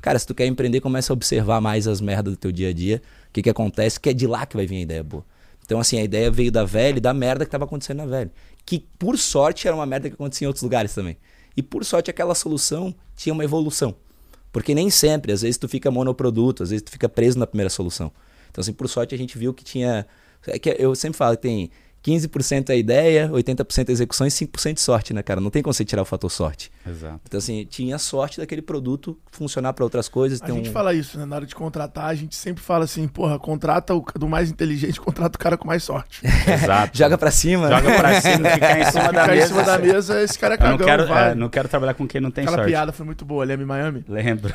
Cara, 0.00 0.18
se 0.18 0.26
tu 0.26 0.34
quer 0.34 0.46
empreender, 0.46 0.80
começa 0.80 1.12
a 1.12 1.14
observar 1.14 1.60
mais 1.60 1.86
as 1.88 2.00
merdas 2.00 2.34
do 2.34 2.36
teu 2.36 2.52
dia 2.52 2.68
a 2.68 2.72
dia. 2.72 3.02
O 3.28 3.32
que 3.32 3.42
que 3.42 3.50
acontece, 3.50 3.98
que 3.98 4.08
é 4.08 4.12
de 4.12 4.26
lá 4.26 4.46
que 4.46 4.56
vai 4.56 4.66
vir 4.66 4.76
a 4.76 4.80
ideia 4.80 5.02
boa. 5.02 5.24
Então, 5.64 5.80
assim, 5.80 5.98
a 5.98 6.04
ideia 6.04 6.30
veio 6.30 6.50
da 6.50 6.64
velha 6.64 6.98
e 6.98 7.00
da 7.00 7.12
merda 7.12 7.44
que 7.44 7.50
tava 7.50 7.64
acontecendo 7.64 7.98
na 7.98 8.06
velha. 8.06 8.30
Que, 8.64 8.84
por 8.98 9.18
sorte, 9.18 9.66
era 9.66 9.76
uma 9.76 9.86
merda 9.86 10.08
que 10.08 10.14
acontecia 10.14 10.44
em 10.44 10.48
outros 10.48 10.62
lugares 10.62 10.94
também. 10.94 11.16
E, 11.56 11.62
por 11.62 11.84
sorte, 11.84 12.10
aquela 12.10 12.34
solução 12.34 12.94
tinha 13.16 13.32
uma 13.32 13.42
evolução. 13.42 13.94
Porque 14.52 14.74
nem 14.74 14.90
sempre, 14.90 15.32
às 15.32 15.42
vezes 15.42 15.58
tu 15.58 15.68
fica 15.68 15.90
monoproduto, 15.90 16.62
às 16.62 16.70
vezes 16.70 16.82
tu 16.82 16.90
fica 16.90 17.08
preso 17.08 17.38
na 17.38 17.46
primeira 17.46 17.68
solução. 17.68 18.12
Então, 18.50 18.62
assim, 18.62 18.72
por 18.72 18.88
sorte 18.88 19.14
a 19.14 19.18
gente 19.18 19.36
viu 19.36 19.52
que 19.52 19.64
tinha. 19.64 20.06
É 20.46 20.58
que 20.58 20.74
eu 20.78 20.94
sempre 20.94 21.18
falo 21.18 21.36
que 21.36 21.42
tem 21.42 21.70
15% 22.06 22.70
é 22.70 22.78
ideia, 22.78 23.28
80% 23.32 23.88
é 23.88 23.92
execução 23.92 24.26
e 24.26 24.30
5% 24.30 24.74
de 24.74 24.80
sorte, 24.80 25.12
né, 25.12 25.22
cara? 25.22 25.40
Não 25.40 25.50
tem 25.50 25.62
como 25.62 25.74
você 25.74 25.84
tirar 25.84 26.02
o 26.02 26.04
fator 26.04 26.30
sorte. 26.30 26.70
Exato. 26.86 27.20
Então, 27.26 27.38
assim, 27.38 27.66
tinha 27.68 27.98
sorte 27.98 28.38
daquele 28.38 28.62
produto 28.62 29.18
funcionar 29.32 29.72
para 29.72 29.82
outras 29.84 30.08
coisas. 30.08 30.40
A 30.40 30.48
gente 30.50 30.68
um- 30.70 30.72
fala 30.72 30.94
isso, 30.94 31.18
né? 31.18 31.24
Na 31.24 31.36
hora 31.36 31.46
de 31.46 31.54
contratar, 31.54 32.04
a 32.06 32.14
gente 32.14 32.36
sempre 32.36 32.62
fala 32.62 32.84
assim, 32.84 33.08
porra, 33.08 33.38
contrata 33.38 33.94
o 33.94 34.04
do 34.18 34.28
mais 34.28 34.50
inteligente, 34.50 35.00
contrata 35.00 35.36
o 35.36 35.38
cara 35.40 35.56
com 35.56 35.66
mais 35.66 35.82
sorte. 35.82 36.20
Exato. 36.24 36.96
Joga 36.98 37.18
pra 37.18 37.30
cima. 37.30 37.68
Joga 37.68 37.96
pra 37.96 38.20
cima, 38.20 38.50
ficar 38.54 38.80
em 38.80 38.84
cima 38.84 39.12
da 39.12 39.26
mesa. 39.26 39.44
em 39.44 39.48
cima 39.48 39.62
da 39.64 39.78
mesa, 39.78 40.22
esse 40.22 40.38
cara 40.38 40.54
é 40.54 40.56
Eu 40.56 40.60
não 40.60 40.70
cagão, 40.78 40.86
quero, 40.86 41.06
vai. 41.08 41.30
é, 41.32 41.34
não 41.34 41.48
quero 41.48 41.68
trabalhar 41.68 41.94
com 41.94 42.06
quem 42.06 42.20
não 42.20 42.30
tem 42.30 42.42
Aquela 42.44 42.58
sorte. 42.58 42.70
piada 42.70 42.92
foi 42.92 43.04
muito 43.04 43.24
boa, 43.24 43.44
lembra 43.44 43.64
em 43.64 43.68
Miami? 43.68 44.04
Lembro. 44.08 44.54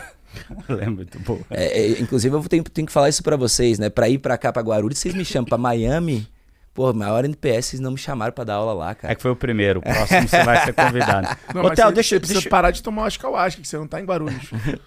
Lembro, 0.70 0.96
muito 0.96 1.20
boa. 1.20 1.42
É, 1.50 1.66
é, 1.82 2.02
inclusive, 2.02 2.34
eu 2.34 2.42
tenho, 2.44 2.64
tenho 2.64 2.86
que 2.88 2.94
falar 2.94 3.10
isso 3.10 3.22
pra 3.22 3.36
vocês, 3.36 3.78
né? 3.78 3.90
Pra 3.90 4.08
ir 4.08 4.18
pra 4.20 4.38
cá, 4.38 4.54
pra 4.54 4.62
Guarulhos, 4.62 4.98
vocês 4.98 5.14
me 5.14 5.26
chamam 5.26 5.46
pra 5.46 5.58
Miami. 5.58 6.26
Pô, 6.74 6.94
maior 6.94 7.26
NPS, 7.26 7.66
vocês 7.66 7.80
não 7.82 7.92
me 7.92 7.98
chamaram 7.98 8.32
pra 8.32 8.46
dar 8.46 8.54
aula 8.54 8.72
lá, 8.72 8.96
cara. 8.96 9.12
É 9.12 9.16
que 9.16 9.22
foi 9.22 9.32
o 9.32 9.36
primeiro, 9.36 9.80
o 9.80 9.84
próximo 9.84 10.26
você 10.26 10.42
vai 10.42 10.64
ser 10.64 10.74
convidado. 10.74 11.28
Não, 11.54 11.64
Ô, 11.64 11.68
mas 11.68 11.76
Theo, 11.76 11.88
você, 11.88 11.94
deixa, 11.94 12.10
você 12.10 12.20
precisa 12.20 12.40
deixa... 12.40 12.50
parar 12.50 12.72
de 12.72 12.82
tomar 12.82 13.02
umas 13.02 13.20
ayahuasca, 13.22 13.62
que 13.62 13.68
você 13.68 13.78
não 13.78 13.88
tá 13.88 14.00
em 14.00 14.06
Guarulhos. 14.06 14.50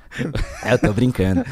É, 0.62 0.74
eu 0.74 0.78
tô 0.78 0.92
brincando. 0.92 1.42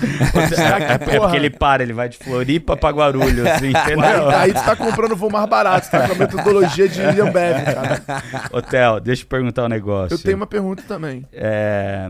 Será 0.55 0.77
que, 0.79 0.85
É 0.85 0.99
porra, 0.99 1.21
porque 1.23 1.37
ele 1.37 1.51
para, 1.51 1.83
ele 1.83 1.92
vai 1.92 2.09
de 2.09 2.16
Floripa 2.16 2.77
pra 2.77 2.90
Guarulhos, 2.90 3.49
entendeu? 3.61 4.31
Aí, 4.31 4.55
tu 4.55 4.64
tá 4.64 4.77
comprando 4.77 5.16
voo 5.16 5.29
mais 5.29 5.49
barato, 5.49 5.90
tá 5.90 6.07
com 6.07 6.12
a 6.12 6.14
metodologia 6.14 6.88
de 6.88 7.03
Ambev, 7.03 7.64
cara. 7.64 8.03
Ô, 8.53 8.62
Theo, 8.62 9.01
deixa 9.01 9.25
eu 9.25 9.27
perguntar 9.27 9.64
um 9.64 9.68
negócio. 9.68 10.14
Eu 10.14 10.18
tenho 10.18 10.37
uma 10.37 10.47
pergunta 10.47 10.85
também. 10.87 11.27
É, 11.33 12.09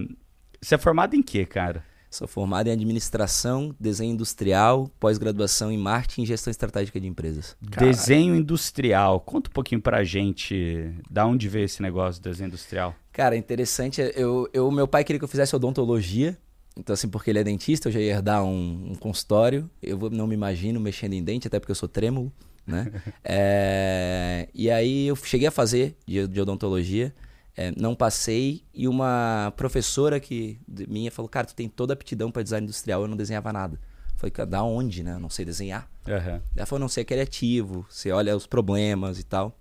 Você 0.60 0.74
é 0.74 0.78
formado 0.78 1.16
em 1.16 1.22
quê, 1.22 1.46
cara? 1.46 1.82
Sou 2.12 2.28
formado 2.28 2.66
em 2.68 2.72
administração, 2.72 3.74
desenho 3.80 4.12
industrial, 4.12 4.90
pós-graduação 5.00 5.72
em 5.72 5.78
marketing 5.78 6.24
e 6.24 6.26
gestão 6.26 6.50
estratégica 6.50 7.00
de 7.00 7.06
empresas. 7.06 7.56
Desenho 7.60 8.34
industrial. 8.36 9.18
Conta 9.20 9.48
um 9.48 9.52
pouquinho 9.54 9.80
pra 9.80 10.04
gente 10.04 10.92
da 11.10 11.24
onde 11.26 11.48
veio 11.48 11.64
esse 11.64 11.80
negócio 11.80 12.20
de 12.22 12.28
desenho 12.28 12.48
industrial. 12.48 12.94
Cara, 13.14 13.34
interessante. 13.34 14.02
Eu, 14.14 14.46
eu, 14.52 14.70
meu 14.70 14.86
pai 14.86 15.04
queria 15.04 15.18
que 15.18 15.24
eu 15.24 15.28
fizesse 15.28 15.56
odontologia. 15.56 16.36
Então, 16.76 16.92
assim, 16.92 17.08
porque 17.08 17.30
ele 17.30 17.38
é 17.38 17.44
dentista, 17.44 17.88
eu 17.88 17.92
já 17.92 18.00
ia 18.00 18.12
herdar 18.12 18.44
um, 18.44 18.90
um 18.92 18.94
consultório. 18.94 19.70
Eu 19.82 19.96
vou- 19.96 20.10
não 20.10 20.26
me 20.26 20.34
imagino 20.34 20.78
mexendo 20.78 21.14
em 21.14 21.24
dente, 21.24 21.46
até 21.46 21.58
porque 21.58 21.70
eu 21.72 21.76
sou 21.76 21.88
trêmulo, 21.88 22.30
né? 22.66 22.92
É, 23.24 24.48
e 24.54 24.70
aí 24.70 25.06
eu 25.06 25.16
cheguei 25.16 25.48
a 25.48 25.50
fazer 25.50 25.96
de, 26.06 26.28
de 26.28 26.40
odontologia, 26.42 27.14
é, 27.56 27.72
não 27.76 27.94
passei. 27.94 28.62
E 28.74 28.86
uma 28.88 29.52
professora 29.56 30.18
que 30.20 30.58
de- 30.66 30.86
minha 30.88 31.10
falou: 31.10 31.28
Cara, 31.28 31.46
tu 31.46 31.54
tem 31.54 31.68
toda 31.68 31.92
a 31.92 31.94
aptidão 31.94 32.30
para 32.30 32.42
design 32.42 32.64
industrial, 32.64 33.02
eu 33.02 33.08
não 33.08 33.16
desenhava 33.16 33.52
nada. 33.52 33.78
Falei, 34.16 34.30
"Cara, 34.30 34.48
da 34.48 34.62
onde, 34.62 35.02
né? 35.02 35.14
Eu 35.14 35.20
não 35.20 35.28
sei 35.30 35.44
desenhar. 35.44 35.88
Aham. 36.06 36.40
Ela 36.56 36.66
falou, 36.66 36.80
não, 36.80 36.88
você 36.88 37.00
é 37.00 37.04
criativo, 37.04 37.84
você 37.90 38.12
olha 38.12 38.36
os 38.36 38.46
problemas 38.46 39.18
e 39.18 39.24
tal. 39.24 39.56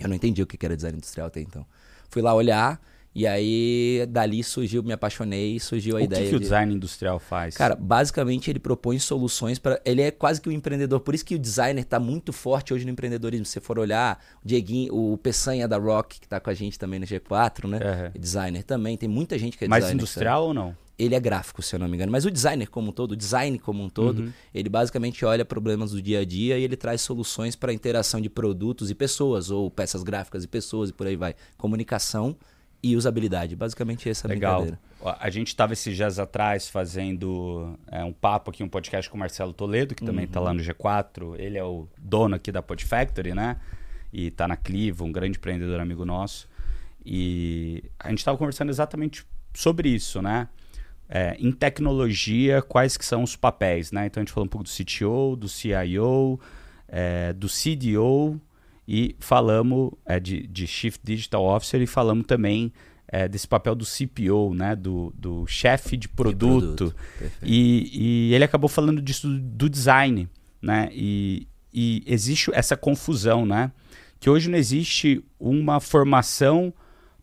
Eu 0.00 0.08
não 0.08 0.16
entendi 0.16 0.42
o 0.42 0.46
que 0.46 0.64
era 0.66 0.74
design 0.74 0.96
industrial 0.96 1.28
até 1.28 1.40
então. 1.40 1.64
Fui 2.10 2.20
lá 2.20 2.34
olhar 2.34 2.80
e 3.14 3.26
aí 3.26 4.04
dali 4.08 4.42
surgiu, 4.42 4.82
me 4.82 4.92
apaixonei, 4.92 5.60
surgiu 5.60 5.96
a 5.96 5.98
O 5.98 6.00
que, 6.00 6.04
ideia 6.06 6.28
que 6.28 6.34
o 6.34 6.38
de... 6.38 6.44
design 6.44 6.74
industrial 6.74 7.18
faz? 7.18 7.56
Cara, 7.56 7.76
basicamente 7.76 8.50
ele 8.50 8.58
propõe 8.58 8.98
soluções 8.98 9.58
para. 9.58 9.80
Ele 9.84 10.02
é 10.02 10.10
quase 10.10 10.40
que 10.40 10.48
um 10.48 10.52
empreendedor. 10.52 11.00
Por 11.00 11.14
isso 11.14 11.24
que 11.24 11.34
o 11.34 11.38
designer 11.38 11.84
tá 11.84 12.00
muito 12.00 12.32
forte 12.32 12.74
hoje 12.74 12.84
no 12.84 12.90
empreendedorismo. 12.90 13.44
Se 13.46 13.52
você 13.52 13.60
for 13.60 13.78
olhar, 13.78 14.18
o 14.44 14.46
Dieguinho, 14.48 14.94
o 14.94 15.16
Peçanha 15.18 15.68
da 15.68 15.76
Rock, 15.78 16.18
que 16.20 16.26
tá 16.28 16.40
com 16.40 16.50
a 16.50 16.54
gente 16.54 16.78
também 16.78 16.98
no 16.98 17.06
G4, 17.06 17.68
né? 17.68 17.78
É 18.14 18.18
Designer 18.18 18.62
também. 18.64 18.96
Tem 18.96 19.08
muita 19.08 19.38
gente 19.38 19.56
que 19.56 19.64
é 19.64 19.68
Mais 19.68 19.84
designer. 19.84 20.02
industrial 20.02 20.46
ou 20.48 20.54
não? 20.54 20.76
Ele 20.96 21.14
é 21.16 21.18
gráfico, 21.20 21.60
se 21.60 21.74
eu 21.74 21.80
não 21.80 21.88
me 21.88 21.96
engano. 21.96 22.12
Mas 22.12 22.24
o 22.24 22.30
designer 22.30 22.68
como 22.68 22.90
um 22.90 22.92
todo, 22.92 23.12
o 23.12 23.16
design 23.16 23.58
como 23.58 23.82
um 23.82 23.88
todo, 23.88 24.20
Uhum. 24.22 24.32
ele 24.54 24.68
basicamente 24.68 25.24
olha 25.24 25.44
problemas 25.44 25.90
do 25.90 26.00
dia 26.00 26.20
a 26.20 26.24
dia 26.24 26.56
e 26.56 26.62
ele 26.62 26.76
traz 26.76 27.00
soluções 27.00 27.56
para 27.56 27.72
interação 27.72 28.20
de 28.20 28.28
produtos 28.30 28.90
e 28.90 28.94
pessoas, 28.94 29.50
ou 29.50 29.68
peças 29.68 30.04
gráficas 30.04 30.44
e 30.44 30.48
pessoas 30.48 30.90
e 30.90 30.92
por 30.92 31.06
aí 31.08 31.16
vai. 31.16 31.34
Comunicação 31.56 32.36
e 32.84 32.96
usabilidade. 32.96 33.56
Basicamente 33.56 34.10
essa 34.10 34.26
é 34.26 34.30
a 34.30 34.34
Legal. 34.34 34.60
brincadeira. 34.60 35.18
A 35.18 35.30
gente 35.30 35.48
estava 35.48 35.72
esses 35.72 35.96
dias 35.96 36.18
atrás 36.18 36.68
fazendo 36.68 37.78
é, 37.90 38.04
um 38.04 38.12
papo 38.12 38.50
aqui, 38.50 38.62
um 38.62 38.68
podcast 38.68 39.10
com 39.10 39.16
o 39.16 39.20
Marcelo 39.20 39.54
Toledo, 39.54 39.94
que 39.94 40.04
também 40.04 40.26
está 40.26 40.38
lá 40.38 40.52
no 40.52 40.62
G4. 40.62 41.34
Ele 41.38 41.56
é 41.56 41.64
o 41.64 41.88
dono 41.98 42.36
aqui 42.36 42.52
da 42.52 42.62
Pod 42.62 42.84
Factory, 42.84 43.34
né? 43.34 43.56
E 44.12 44.30
tá 44.30 44.46
na 44.46 44.56
Clivo, 44.56 45.04
um 45.04 45.12
grande 45.12 45.38
empreendedor 45.38 45.80
amigo 45.80 46.04
nosso. 46.04 46.46
E 47.04 47.82
a 47.98 48.10
gente 48.10 48.18
estava 48.18 48.36
conversando 48.36 48.68
exatamente 48.68 49.26
sobre 49.54 49.88
isso, 49.88 50.20
né? 50.20 50.46
É, 51.08 51.36
em 51.38 51.52
tecnologia, 51.52 52.60
quais 52.60 52.98
que 52.98 53.04
são 53.04 53.22
os 53.22 53.34
papéis, 53.34 53.92
né? 53.92 54.06
Então 54.06 54.20
a 54.20 54.24
gente 54.24 54.32
falou 54.32 54.44
um 54.44 54.48
pouco 54.48 54.64
do 54.64 54.70
CTO, 54.70 55.36
do 55.36 55.48
CIO, 55.48 56.38
é, 56.88 57.32
do 57.32 57.46
CDO 57.48 58.40
e 58.86 59.16
falamos 59.18 59.92
é, 60.04 60.20
de, 60.20 60.46
de 60.46 60.66
Chief 60.66 60.96
Digital 61.02 61.44
Officer 61.44 61.80
e 61.80 61.86
falamos 61.86 62.26
também 62.26 62.72
é, 63.08 63.28
desse 63.28 63.46
papel 63.46 63.74
do 63.74 63.84
CPO, 63.84 64.54
né? 64.54 64.74
Do, 64.74 65.12
do 65.16 65.46
chefe 65.46 65.96
de 65.96 66.08
produto. 66.08 66.76
produto, 66.76 66.96
perfeito. 67.18 67.44
E, 67.44 68.28
e 68.30 68.34
ele 68.34 68.44
acabou 68.44 68.68
falando 68.68 69.00
disso 69.00 69.28
do, 69.28 69.38
do 69.38 69.70
design, 69.70 70.28
né? 70.60 70.88
E, 70.92 71.46
e 71.72 72.02
existe 72.06 72.50
essa 72.52 72.76
confusão, 72.76 73.46
né? 73.46 73.72
Que 74.18 74.28
hoje 74.28 74.50
não 74.50 74.58
existe 74.58 75.24
uma 75.38 75.80
formação 75.80 76.72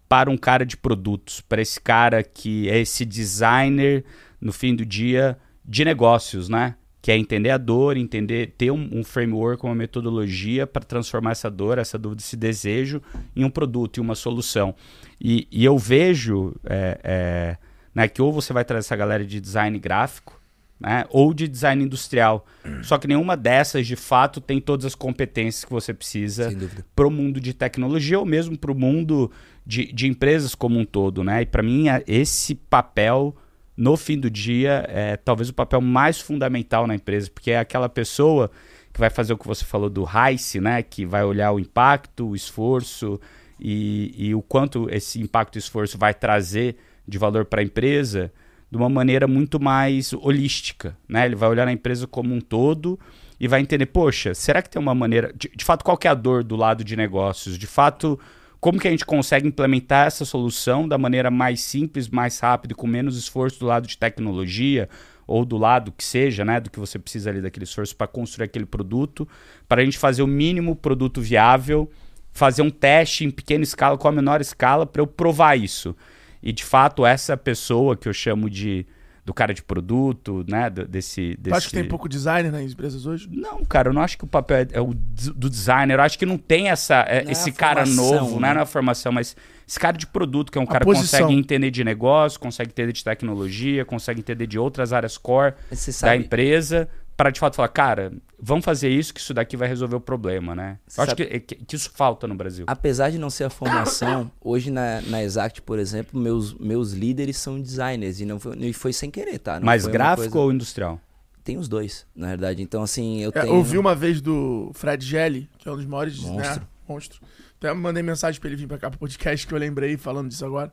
para 0.07 0.29
um 0.29 0.37
cara 0.37 0.65
de 0.65 0.75
produtos, 0.75 1.41
para 1.41 1.61
esse 1.61 1.79
cara 1.79 2.23
que 2.23 2.69
é 2.69 2.79
esse 2.79 3.05
designer 3.05 4.03
no 4.39 4.51
fim 4.51 4.75
do 4.75 4.85
dia 4.85 5.37
de 5.63 5.85
negócios, 5.85 6.49
né? 6.49 6.75
Que 7.01 7.11
é 7.11 7.17
entender 7.17 7.49
a 7.49 7.57
dor, 7.57 7.97
entender, 7.97 8.53
ter 8.57 8.71
um, 8.71 8.89
um 8.91 9.03
framework, 9.03 9.65
uma 9.65 9.73
metodologia 9.73 10.67
para 10.67 10.83
transformar 10.83 11.31
essa 11.31 11.49
dor, 11.49 11.77
essa 11.77 11.97
dúvida, 11.97 12.21
esse 12.21 12.37
desejo 12.37 13.01
em 13.35 13.43
um 13.43 13.49
produto, 13.49 13.97
em 13.97 14.01
uma 14.01 14.15
solução. 14.15 14.75
E, 15.19 15.47
e 15.51 15.65
eu 15.65 15.77
vejo 15.77 16.55
é, 16.63 16.99
é, 17.03 17.57
né, 17.93 18.07
que 18.07 18.21
ou 18.21 18.31
você 18.31 18.53
vai 18.53 18.63
trazer 18.63 18.85
essa 18.85 18.95
galera 18.95 19.25
de 19.25 19.41
design 19.41 19.77
gráfico, 19.79 20.39
né, 20.79 21.05
ou 21.09 21.33
de 21.33 21.47
design 21.47 21.83
industrial. 21.83 22.45
Só 22.83 22.97
que 22.97 23.07
nenhuma 23.07 23.37
dessas, 23.37 23.85
de 23.85 23.95
fato, 23.95 24.41
tem 24.41 24.59
todas 24.59 24.85
as 24.85 24.95
competências 24.95 25.63
que 25.63 25.71
você 25.71 25.93
precisa 25.93 26.51
para 26.95 27.07
o 27.07 27.11
mundo 27.11 27.39
de 27.39 27.53
tecnologia 27.53 28.19
ou 28.19 28.25
mesmo 28.25 28.57
para 28.57 28.71
o 28.71 28.75
mundo 28.75 29.31
de, 29.65 29.91
de 29.93 30.07
empresas 30.07 30.55
como 30.55 30.79
um 30.79 30.85
todo, 30.85 31.23
né? 31.23 31.43
E 31.43 31.45
para 31.45 31.61
mim 31.61 31.85
esse 32.07 32.55
papel 32.55 33.35
no 33.75 33.95
fim 33.97 34.19
do 34.19 34.29
dia 34.29 34.85
é 34.87 35.17
talvez 35.17 35.49
o 35.49 35.53
papel 35.53 35.81
mais 35.81 36.19
fundamental 36.19 36.85
na 36.85 36.95
empresa, 36.95 37.29
porque 37.33 37.51
é 37.51 37.59
aquela 37.59 37.89
pessoa 37.89 38.51
que 38.93 38.99
vai 38.99 39.09
fazer 39.09 39.33
o 39.33 39.37
que 39.37 39.47
você 39.47 39.63
falou 39.63 39.89
do 39.89 40.03
RICE, 40.03 40.59
né? 40.59 40.83
Que 40.83 41.05
vai 41.05 41.23
olhar 41.23 41.51
o 41.51 41.59
impacto, 41.59 42.29
o 42.29 42.35
esforço 42.35 43.19
e, 43.59 44.13
e 44.17 44.35
o 44.35 44.41
quanto 44.41 44.87
esse 44.89 45.21
impacto 45.21 45.55
e 45.55 45.59
esforço 45.59 45.97
vai 45.97 46.13
trazer 46.13 46.75
de 47.07 47.17
valor 47.17 47.45
para 47.45 47.61
a 47.61 47.63
empresa 47.63 48.31
de 48.69 48.77
uma 48.77 48.89
maneira 48.89 49.27
muito 49.27 49.59
mais 49.59 50.13
holística, 50.13 50.97
né? 51.07 51.25
Ele 51.25 51.35
vai 51.35 51.49
olhar 51.49 51.67
a 51.67 51.71
empresa 51.71 52.07
como 52.07 52.33
um 52.33 52.39
todo 52.39 52.99
e 53.39 53.47
vai 53.47 53.59
entender, 53.59 53.87
poxa, 53.87 54.33
será 54.33 54.61
que 54.61 54.69
tem 54.69 54.81
uma 54.81 54.95
maneira, 54.95 55.33
de, 55.35 55.51
de 55.53 55.65
fato, 55.65 55.83
qual 55.83 55.97
é 56.03 56.07
a 56.07 56.13
dor 56.13 56.43
do 56.43 56.55
lado 56.55 56.83
de 56.83 56.95
negócios? 56.95 57.57
De 57.57 57.67
fato, 57.67 58.19
como 58.61 58.79
que 58.79 58.87
a 58.87 58.91
gente 58.91 59.05
consegue 59.05 59.47
implementar 59.47 60.05
essa 60.05 60.23
solução 60.23 60.87
da 60.87 60.95
maneira 60.95 61.31
mais 61.31 61.61
simples, 61.61 62.07
mais 62.07 62.39
rápida, 62.39 62.73
e 62.73 62.75
com 62.75 62.85
menos 62.85 63.17
esforço 63.17 63.59
do 63.59 63.65
lado 63.65 63.87
de 63.87 63.97
tecnologia 63.97 64.87
ou 65.25 65.43
do 65.43 65.57
lado 65.57 65.91
que 65.91 66.03
seja, 66.03 66.45
né, 66.45 66.59
do 66.59 66.69
que 66.69 66.79
você 66.79 66.99
precisa 66.99 67.31
ali 67.31 67.41
daquele 67.41 67.63
esforço 67.63 67.95
para 67.95 68.05
construir 68.05 68.45
aquele 68.45 68.67
produto, 68.67 69.27
para 69.67 69.81
a 69.81 69.85
gente 69.85 69.97
fazer 69.97 70.21
o 70.21 70.27
mínimo 70.27 70.75
produto 70.75 71.19
viável, 71.19 71.89
fazer 72.31 72.61
um 72.61 72.69
teste 72.69 73.25
em 73.25 73.31
pequena 73.31 73.63
escala, 73.63 73.97
com 73.97 74.07
a 74.07 74.11
menor 74.11 74.41
escala, 74.41 74.85
para 74.85 75.01
eu 75.01 75.07
provar 75.07 75.57
isso. 75.57 75.95
E 76.43 76.51
de 76.51 76.63
fato, 76.63 77.03
essa 77.03 77.35
pessoa 77.35 77.97
que 77.97 78.07
eu 78.07 78.13
chamo 78.13 78.47
de 78.47 78.85
do 79.23 79.33
cara 79.33 79.53
de 79.53 79.61
produto, 79.61 80.43
né, 80.47 80.69
do- 80.69 80.87
desse, 80.87 81.35
Tu 81.35 81.41
desse... 81.43 81.55
acha 81.57 81.69
que 81.69 81.75
tem 81.75 81.87
pouco 81.87 82.09
designer 82.09 82.51
nas 82.51 82.71
empresas 82.71 83.05
hoje? 83.05 83.29
Não, 83.31 83.63
cara, 83.63 83.89
eu 83.89 83.93
não 83.93 84.01
acho 84.01 84.17
que 84.17 84.23
o 84.23 84.27
papel 84.27 84.57
é, 84.57 84.67
é 84.73 84.81
o 84.81 84.93
do 84.93 85.49
designer. 85.49 85.99
Eu 85.99 86.01
acho 86.03 86.17
que 86.17 86.25
não 86.25 86.37
tem 86.37 86.69
essa, 86.69 86.95
é, 87.07 87.21
Não 87.23 87.29
é 87.29 87.31
esse 87.31 87.49
a 87.49 87.53
cara 87.53 87.85
formação, 87.85 88.13
novo, 88.21 88.39
né? 88.39 88.47
né? 88.47 88.53
Não 88.55 88.59
é 88.61 88.63
a 88.63 88.65
formação, 88.65 89.11
mas 89.11 89.35
esse 89.67 89.79
cara 89.79 89.95
de 89.95 90.07
produto, 90.07 90.51
que 90.51 90.57
é 90.57 90.61
um 90.61 90.65
A 90.65 90.67
cara 90.67 90.79
que 90.79 90.91
posição. 90.91 91.19
consegue 91.21 91.39
entender 91.39 91.69
de 91.71 91.83
negócio, 91.83 92.39
consegue 92.39 92.71
entender 92.71 92.91
de 92.93 93.03
tecnologia, 93.03 93.85
consegue 93.85 94.19
entender 94.21 94.47
de 94.47 94.57
outras 94.57 94.91
áreas 94.91 95.17
core 95.17 95.53
da 96.01 96.15
empresa, 96.15 96.89
para 97.15 97.29
de 97.29 97.39
fato 97.39 97.55
falar, 97.55 97.67
cara, 97.67 98.11
vamos 98.41 98.65
fazer 98.65 98.89
isso, 98.89 99.13
que 99.13 99.19
isso 99.19 99.33
daqui 99.33 99.55
vai 99.55 99.67
resolver 99.67 99.95
o 99.95 99.99
problema, 100.01 100.55
né? 100.55 100.79
Eu 100.97 101.03
acho 101.03 101.15
que, 101.15 101.39
que- 101.39 101.55
que 101.55 101.75
isso 101.75 101.91
falta 101.93 102.27
no 102.27 102.33
Brasil. 102.35 102.65
apesar 102.67 103.09
de 103.11 103.17
não 103.19 103.29
ser 103.29 103.43
a 103.45 103.49
formação, 103.49 104.31
hoje 104.41 104.71
na, 104.71 105.01
na 105.01 105.23
Exact, 105.23 105.61
por 105.61 105.77
exemplo, 105.79 106.19
meus, 106.19 106.53
meus 106.55 106.91
líderes 106.93 107.37
são 107.37 107.61
designers 107.61 108.19
e 108.19 108.25
não 108.25 108.39
foi, 108.39 108.57
e 108.57 108.73
foi 108.73 108.91
sem 108.93 109.11
querer, 109.11 109.37
tá? 109.39 109.59
Não 109.59 109.67
uma 109.67 109.77
gráfico 109.77 110.31
coisa- 110.31 110.39
ou 110.45 110.51
industrial? 110.51 110.99
Tem 111.43 111.57
os 111.57 111.67
dois, 111.67 112.05
na 112.15 112.27
verdade. 112.27 112.61
Então, 112.61 112.83
assim, 112.83 113.21
eu 113.21 113.31
É, 113.33 113.41
tenho... 113.41 113.55
ouvi 113.55 113.77
uma 113.77 113.95
vez 113.95 114.21
do 114.21 114.71
Fred 114.75 115.03
Gelli, 115.05 115.49
que 115.57 115.67
é 115.67 115.71
um 115.71 115.75
dos 115.75 115.85
maiores 115.85 116.21
né, 116.23 116.29
Monstro. 116.31 116.67
monstro. 116.87 117.21
Até 117.57 117.73
mandei 117.73 118.03
mensagem 118.03 118.39
pra 118.39 118.47
ele 118.49 118.57
vir 118.57 118.67
pra 118.67 118.77
cá 118.77 118.89
pro 118.91 118.99
podcast 118.99 119.45
que 119.47 119.53
eu 119.53 119.57
lembrei 119.57 119.97
falando 119.97 120.29
disso 120.29 120.45
agora. 120.45 120.71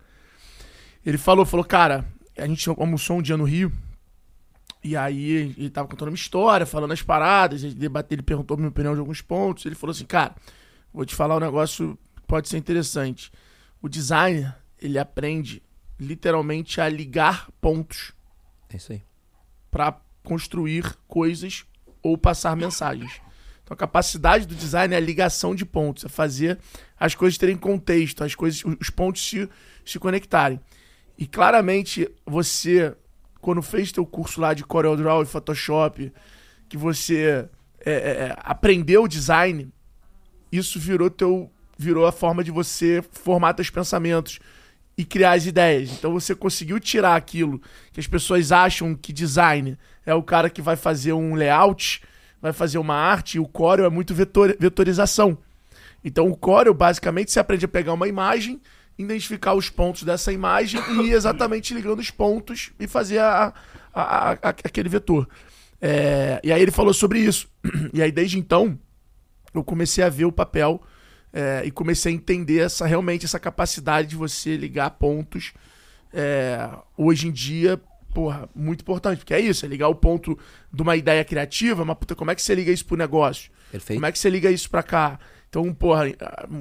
Ele 1.06 1.16
falou, 1.16 1.46
falou, 1.46 1.64
cara, 1.64 2.04
a 2.36 2.46
gente 2.46 2.68
almoçou 2.68 3.18
um 3.18 3.22
dia 3.22 3.36
no 3.36 3.44
Rio. 3.44 3.72
E 4.82 4.96
aí 4.96 5.54
ele 5.56 5.70
tava 5.70 5.88
contando 5.88 6.08
uma 6.08 6.14
história, 6.14 6.64
falando 6.64 6.92
as 6.92 7.02
paradas, 7.02 7.60
gente 7.60 7.74
debateu, 7.74 8.16
ele 8.16 8.22
perguntou 8.22 8.56
minha 8.56 8.68
opinião 8.68 8.94
de 8.94 9.00
alguns 9.00 9.20
pontos. 9.20 9.66
Ele 9.66 9.74
falou 9.74 9.92
assim, 9.92 10.04
cara, 10.04 10.34
vou 10.92 11.04
te 11.04 11.14
falar 11.14 11.36
um 11.36 11.40
negócio 11.40 11.98
que 12.16 12.22
pode 12.22 12.48
ser 12.48 12.58
interessante. 12.58 13.30
O 13.82 13.88
designer, 13.88 14.54
ele 14.80 14.98
aprende 14.98 15.62
literalmente 15.98 16.80
a 16.80 16.88
ligar 16.88 17.48
pontos 17.60 18.12
É 18.70 18.76
isso 18.76 18.92
aí. 18.92 19.02
para 19.70 20.00
construir 20.22 20.96
coisas 21.08 21.64
ou 22.02 22.16
passar 22.16 22.54
mensagens. 22.56 23.20
Então 23.64 23.74
a 23.74 23.78
capacidade 23.78 24.46
do 24.46 24.54
design 24.54 24.94
é 24.94 24.96
a 24.96 25.00
ligação 25.00 25.54
de 25.54 25.66
pontos, 25.66 26.04
é 26.04 26.08
fazer 26.08 26.58
as 26.98 27.14
coisas 27.14 27.36
terem 27.36 27.56
contexto, 27.56 28.24
as 28.24 28.34
coisas, 28.34 28.62
os 28.80 28.88
pontos 28.90 29.26
se, 29.28 29.48
se 29.84 29.98
conectarem. 29.98 30.60
E 31.18 31.26
claramente 31.26 32.08
você, 32.24 32.96
quando 33.48 33.62
fez 33.62 33.90
teu 33.90 34.04
curso 34.04 34.42
lá 34.42 34.52
de 34.52 34.62
CorelDRAW 34.62 35.22
e 35.22 35.24
Photoshop, 35.24 36.12
que 36.68 36.76
você 36.76 37.48
é, 37.80 37.90
é, 37.90 37.92
é, 37.94 38.36
aprendeu 38.40 39.08
design, 39.08 39.72
isso 40.52 40.78
virou 40.78 41.08
teu 41.08 41.50
virou 41.78 42.06
a 42.06 42.12
forma 42.12 42.44
de 42.44 42.50
você 42.50 43.02
formar 43.10 43.54
teus 43.54 43.70
pensamentos 43.70 44.38
e 44.98 45.02
criar 45.02 45.32
as 45.32 45.46
ideias. 45.46 45.92
Então 45.92 46.12
você 46.12 46.34
conseguiu 46.34 46.78
tirar 46.78 47.16
aquilo 47.16 47.58
que 47.90 47.98
as 47.98 48.06
pessoas 48.06 48.52
acham 48.52 48.94
que 48.94 49.14
design 49.14 49.78
é 50.04 50.12
o 50.12 50.22
cara 50.22 50.50
que 50.50 50.60
vai 50.60 50.76
fazer 50.76 51.14
um 51.14 51.34
layout, 51.34 52.02
vai 52.42 52.52
fazer 52.52 52.76
uma 52.76 52.96
arte, 52.96 53.36
e 53.38 53.40
o 53.40 53.48
Corel 53.48 53.86
é 53.86 53.90
muito 53.90 54.12
vetor, 54.12 54.54
vetorização. 54.60 55.38
Então 56.04 56.28
o 56.28 56.36
Corel 56.36 56.74
basicamente 56.74 57.32
você 57.32 57.40
aprende 57.40 57.64
a 57.64 57.68
pegar 57.68 57.94
uma 57.94 58.08
imagem, 58.08 58.60
identificar 58.98 59.54
os 59.54 59.70
pontos 59.70 60.02
dessa 60.02 60.32
imagem 60.32 60.80
e 60.90 61.08
ir 61.08 61.12
exatamente 61.12 61.72
ligando 61.72 62.00
os 62.00 62.10
pontos 62.10 62.72
e 62.78 62.88
fazer 62.88 63.18
a, 63.18 63.54
a, 63.94 64.32
a, 64.32 64.48
aquele 64.48 64.88
vetor. 64.88 65.28
É, 65.80 66.40
e 66.42 66.52
aí 66.52 66.60
ele 66.60 66.72
falou 66.72 66.92
sobre 66.92 67.20
isso. 67.20 67.48
E 67.94 68.02
aí 68.02 68.10
desde 68.10 68.38
então 68.38 68.78
eu 69.54 69.62
comecei 69.62 70.02
a 70.02 70.08
ver 70.08 70.24
o 70.24 70.32
papel 70.32 70.82
é, 71.32 71.62
e 71.64 71.70
comecei 71.70 72.12
a 72.12 72.14
entender 72.14 72.58
essa 72.58 72.86
realmente 72.86 73.24
essa 73.24 73.38
capacidade 73.38 74.08
de 74.08 74.16
você 74.16 74.56
ligar 74.56 74.90
pontos. 74.90 75.52
É, 76.12 76.68
hoje 76.96 77.28
em 77.28 77.32
dia, 77.32 77.80
porra, 78.14 78.48
muito 78.54 78.80
importante, 78.80 79.18
porque 79.18 79.34
é 79.34 79.40
isso, 79.40 79.64
é 79.64 79.68
ligar 79.68 79.88
o 79.88 79.94
ponto 79.94 80.38
de 80.72 80.82
uma 80.82 80.96
ideia 80.96 81.24
criativa, 81.24 81.84
mas 81.84 81.96
puta, 81.98 82.14
como 82.14 82.30
é 82.30 82.34
que 82.34 82.42
você 82.42 82.54
liga 82.54 82.72
isso 82.72 82.84
pro 82.84 82.96
negócio? 82.96 83.50
Perfeito. 83.70 83.98
Como 83.98 84.06
é 84.06 84.12
que 84.12 84.18
você 84.18 84.30
liga 84.30 84.50
isso 84.50 84.68
pra 84.70 84.82
cá? 84.82 85.18
Então, 85.48 85.72
porra, 85.72 86.04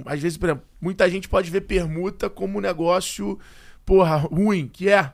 às 0.06 0.19
vezes, 0.21 0.38
por 0.38 0.47
exemplo, 0.50 0.63
muita 0.80 1.10
gente 1.10 1.28
pode 1.28 1.50
ver 1.52 1.62
permuta 1.62 2.30
como 2.30 2.58
um 2.58 2.62
negócio, 2.62 3.38
porra, 3.86 4.15
ruim, 4.15 4.67
que 4.67 4.89
é. 4.89 5.12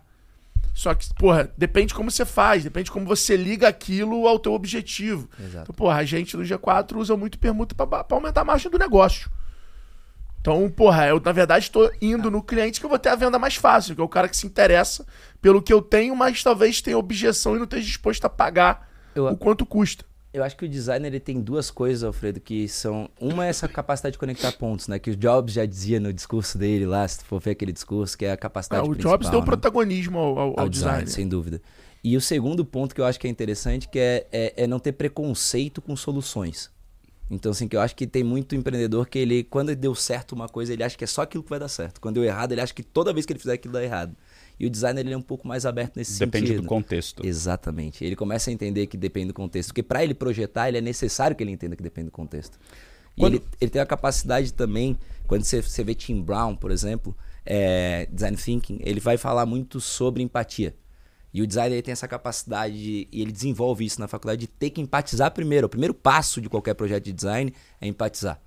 Só 0.74 0.94
que, 0.94 1.08
porra, 1.16 1.52
depende 1.58 1.94
como 1.94 2.10
você 2.10 2.26
faz, 2.26 2.64
depende 2.64 2.90
como 2.92 3.06
você 3.06 3.36
liga 3.36 3.68
aquilo 3.68 4.28
ao 4.28 4.40
teu 4.40 4.54
objetivo. 4.54 5.30
Exato. 5.40 5.64
Então, 5.64 5.76
porra, 5.76 5.98
a 5.98 6.04
gente 6.06 6.36
no 6.38 6.44
G4 6.44 6.96
usa 6.98 7.16
muito 7.18 7.38
permuta 7.40 7.76
pra, 7.76 7.86
pra 8.04 8.18
aumentar 8.18 8.42
a 8.42 8.46
margem 8.46 8.72
do 8.72 8.78
negócio. 8.80 9.30
Então, 10.42 10.70
porra, 10.70 11.08
eu 11.08 11.22
na 11.24 11.32
verdade 11.32 11.66
estou 11.66 11.90
indo 12.02 12.30
no 12.30 12.44
cliente 12.44 12.80
que 12.80 12.86
eu 12.86 12.90
vou 12.90 13.00
ter 13.00 13.10
a 13.10 13.16
venda 13.16 13.40
mais 13.40 13.56
fácil, 13.56 13.96
que 13.96 14.02
é 14.02 14.04
o 14.04 14.10
cara 14.10 14.28
que 14.28 14.36
se 14.36 14.46
interessa 14.46 15.06
pelo 15.42 15.62
que 15.62 15.72
eu 15.72 15.82
tenho, 15.82 16.16
mas 16.16 16.44
talvez 16.44 16.82
tenha 16.82 16.98
objeção 16.98 17.56
e 17.56 17.58
não 17.58 17.64
esteja 17.64 17.86
disposto 17.86 18.26
a 18.26 18.30
pagar 18.30 18.90
Eu- 19.16 19.28
o 19.28 19.38
quanto 19.38 19.66
custa. 19.66 20.04
Eu 20.34 20.43
acho 20.43 20.58
que 20.58 20.65
o 20.65 20.69
designer 20.69 21.10
ele 21.10 21.19
tem 21.19 21.39
duas 21.39 21.69
coisas, 21.69 22.04
Alfredo, 22.04 22.39
que 22.39 22.67
são. 22.67 23.08
Uma 23.22 23.46
é 23.46 23.50
essa 23.50 23.67
capacidade 23.67 24.13
de 24.13 24.17
conectar 24.19 24.52
pontos, 24.54 24.88
né? 24.88 24.98
Que 24.98 25.12
o 25.12 25.15
Jobs 25.15 25.54
já 25.54 25.63
dizia 25.65 26.00
no 26.00 26.12
discurso 26.12 26.58
dele 26.58 26.86
lá, 26.88 27.08
se 27.08 27.24
for 27.24 27.39
ver 27.39 27.52
aquele 27.52 27.72
discurso, 27.72 28.17
que 28.17 28.26
é 28.26 28.32
a 28.32 28.34
Ah, 28.34 28.38
capacidade 28.38 28.82
o 28.88 28.89
principal, 28.91 29.13
Jobs 29.13 29.30
deu 29.30 29.39
né? 29.41 29.46
protagonismo 29.46 30.17
ao, 30.17 30.39
ao- 30.39 30.60
ao 30.62 30.69
design. 30.69 31.08
sem 31.08 31.28
dúvida. 31.28 31.62
E 32.04 32.17
o 32.17 32.22
segundo 32.22 32.65
ponto 32.65 32.96
que 32.96 33.00
eu 33.00 33.06
acho 33.06 33.19
que 33.19 33.28
é 33.28 33.30
interessante, 33.30 33.88
que 33.88 34.00
é, 34.00 34.28
é, 34.32 34.63
é 34.63 34.67
não 34.67 34.80
ter 34.80 34.93
preconceito 34.93 35.82
com 35.82 35.96
soluções. 35.96 36.72
Então, 37.30 37.52
assim, 37.52 37.67
que 37.67 37.76
eu 37.76 37.80
acho 37.82 37.96
que 37.96 38.06
tem 38.06 38.24
muito 38.24 38.54
empreendedor 38.56 39.08
que 39.08 39.17
ele, 39.19 39.43
quando 39.43 39.74
deu 39.76 39.96
certo 39.96 40.34
uma 40.34 40.50
coisa, 40.50 40.74
ele 40.74 40.84
acha 40.84 40.98
que 40.98 41.04
é 41.04 41.08
só 41.08 41.22
aquilo 41.22 41.43
que 41.43 41.50
vai 41.50 41.60
dar 41.60 41.69
certo. 41.69 42.02
Quando 42.02 42.15
deu 42.15 42.24
errado, 42.24 42.52
ele 42.52 42.62
acha 42.62 42.74
que 42.74 42.84
toda 42.84 43.13
vez 43.13 43.26
que 43.26 43.32
ele 43.34 43.39
fizer 43.39 43.54
aquilo 43.54 43.74
dá 43.74 43.84
errado. 43.84 44.15
E 44.60 44.66
o 44.66 44.70
designer 44.70 45.02
ele 45.06 45.13
é 45.13 45.18
um 45.18 45.22
pouco 45.22 45.48
mais 45.48 45.66
aberto 45.66 45.98
nesse 45.98 46.20
Depende 46.20 46.48
sentido. 46.48 46.63
do 46.63 46.68
contexto. 46.68 47.26
Exatamente. 47.26 48.04
Ele 48.06 48.16
começa 48.16 48.50
a 48.50 48.54
entender 48.54 48.88
que 48.88 48.96
depende 48.96 49.28
do 49.28 49.34
contexto. 49.34 49.70
Porque 49.70 49.84
para 49.84 50.04
ele 50.04 50.13
projetar, 50.13 50.68
ele 50.70 50.78
é 50.78 50.82
necessário 50.82 51.36
que 51.36 51.44
ele 51.44 51.52
entenda 51.52 51.76
que 51.76 51.84
depende 51.84 52.08
do 52.10 52.12
contexto. 52.12 52.58
E 53.18 53.20
Quando- 53.22 53.36
ele, 53.36 53.44
ele 53.62 53.72
tem 53.72 53.82
a 53.82 53.86
capacidade 53.86 54.54
também, 54.54 54.98
quando 55.28 55.44
você, 55.44 55.62
você 55.62 55.84
vê 55.84 55.94
Tim 55.96 56.22
Brown, 56.22 56.56
por 56.56 56.72
exemplo, 56.72 57.16
é, 57.46 58.08
Design 58.12 58.38
Thinking, 58.38 58.80
ele 58.84 59.00
vai 59.00 59.18
falar 59.18 59.46
muito 59.46 59.80
sobre 59.82 60.24
empatia. 60.24 60.76
E 61.34 61.42
o 61.42 61.48
designer 61.48 61.82
tem 61.82 61.92
essa 61.92 62.08
capacidade, 62.08 62.74
de, 62.76 63.08
e 63.12 63.22
ele 63.22 63.32
desenvolve 63.32 63.84
isso 63.84 64.00
na 64.00 64.08
faculdade, 64.08 64.42
de 64.42 64.48
ter 64.48 64.70
que 64.70 64.80
empatizar 64.80 65.32
primeiro. 65.32 65.66
O 65.66 65.70
primeiro 65.70 65.94
passo 65.94 66.39
de 66.39 66.48
qualquer 66.48 66.76
projeto 66.76 67.06
de 67.06 67.12
design 67.12 67.52
é 67.82 67.88
empatizar. 67.88 68.39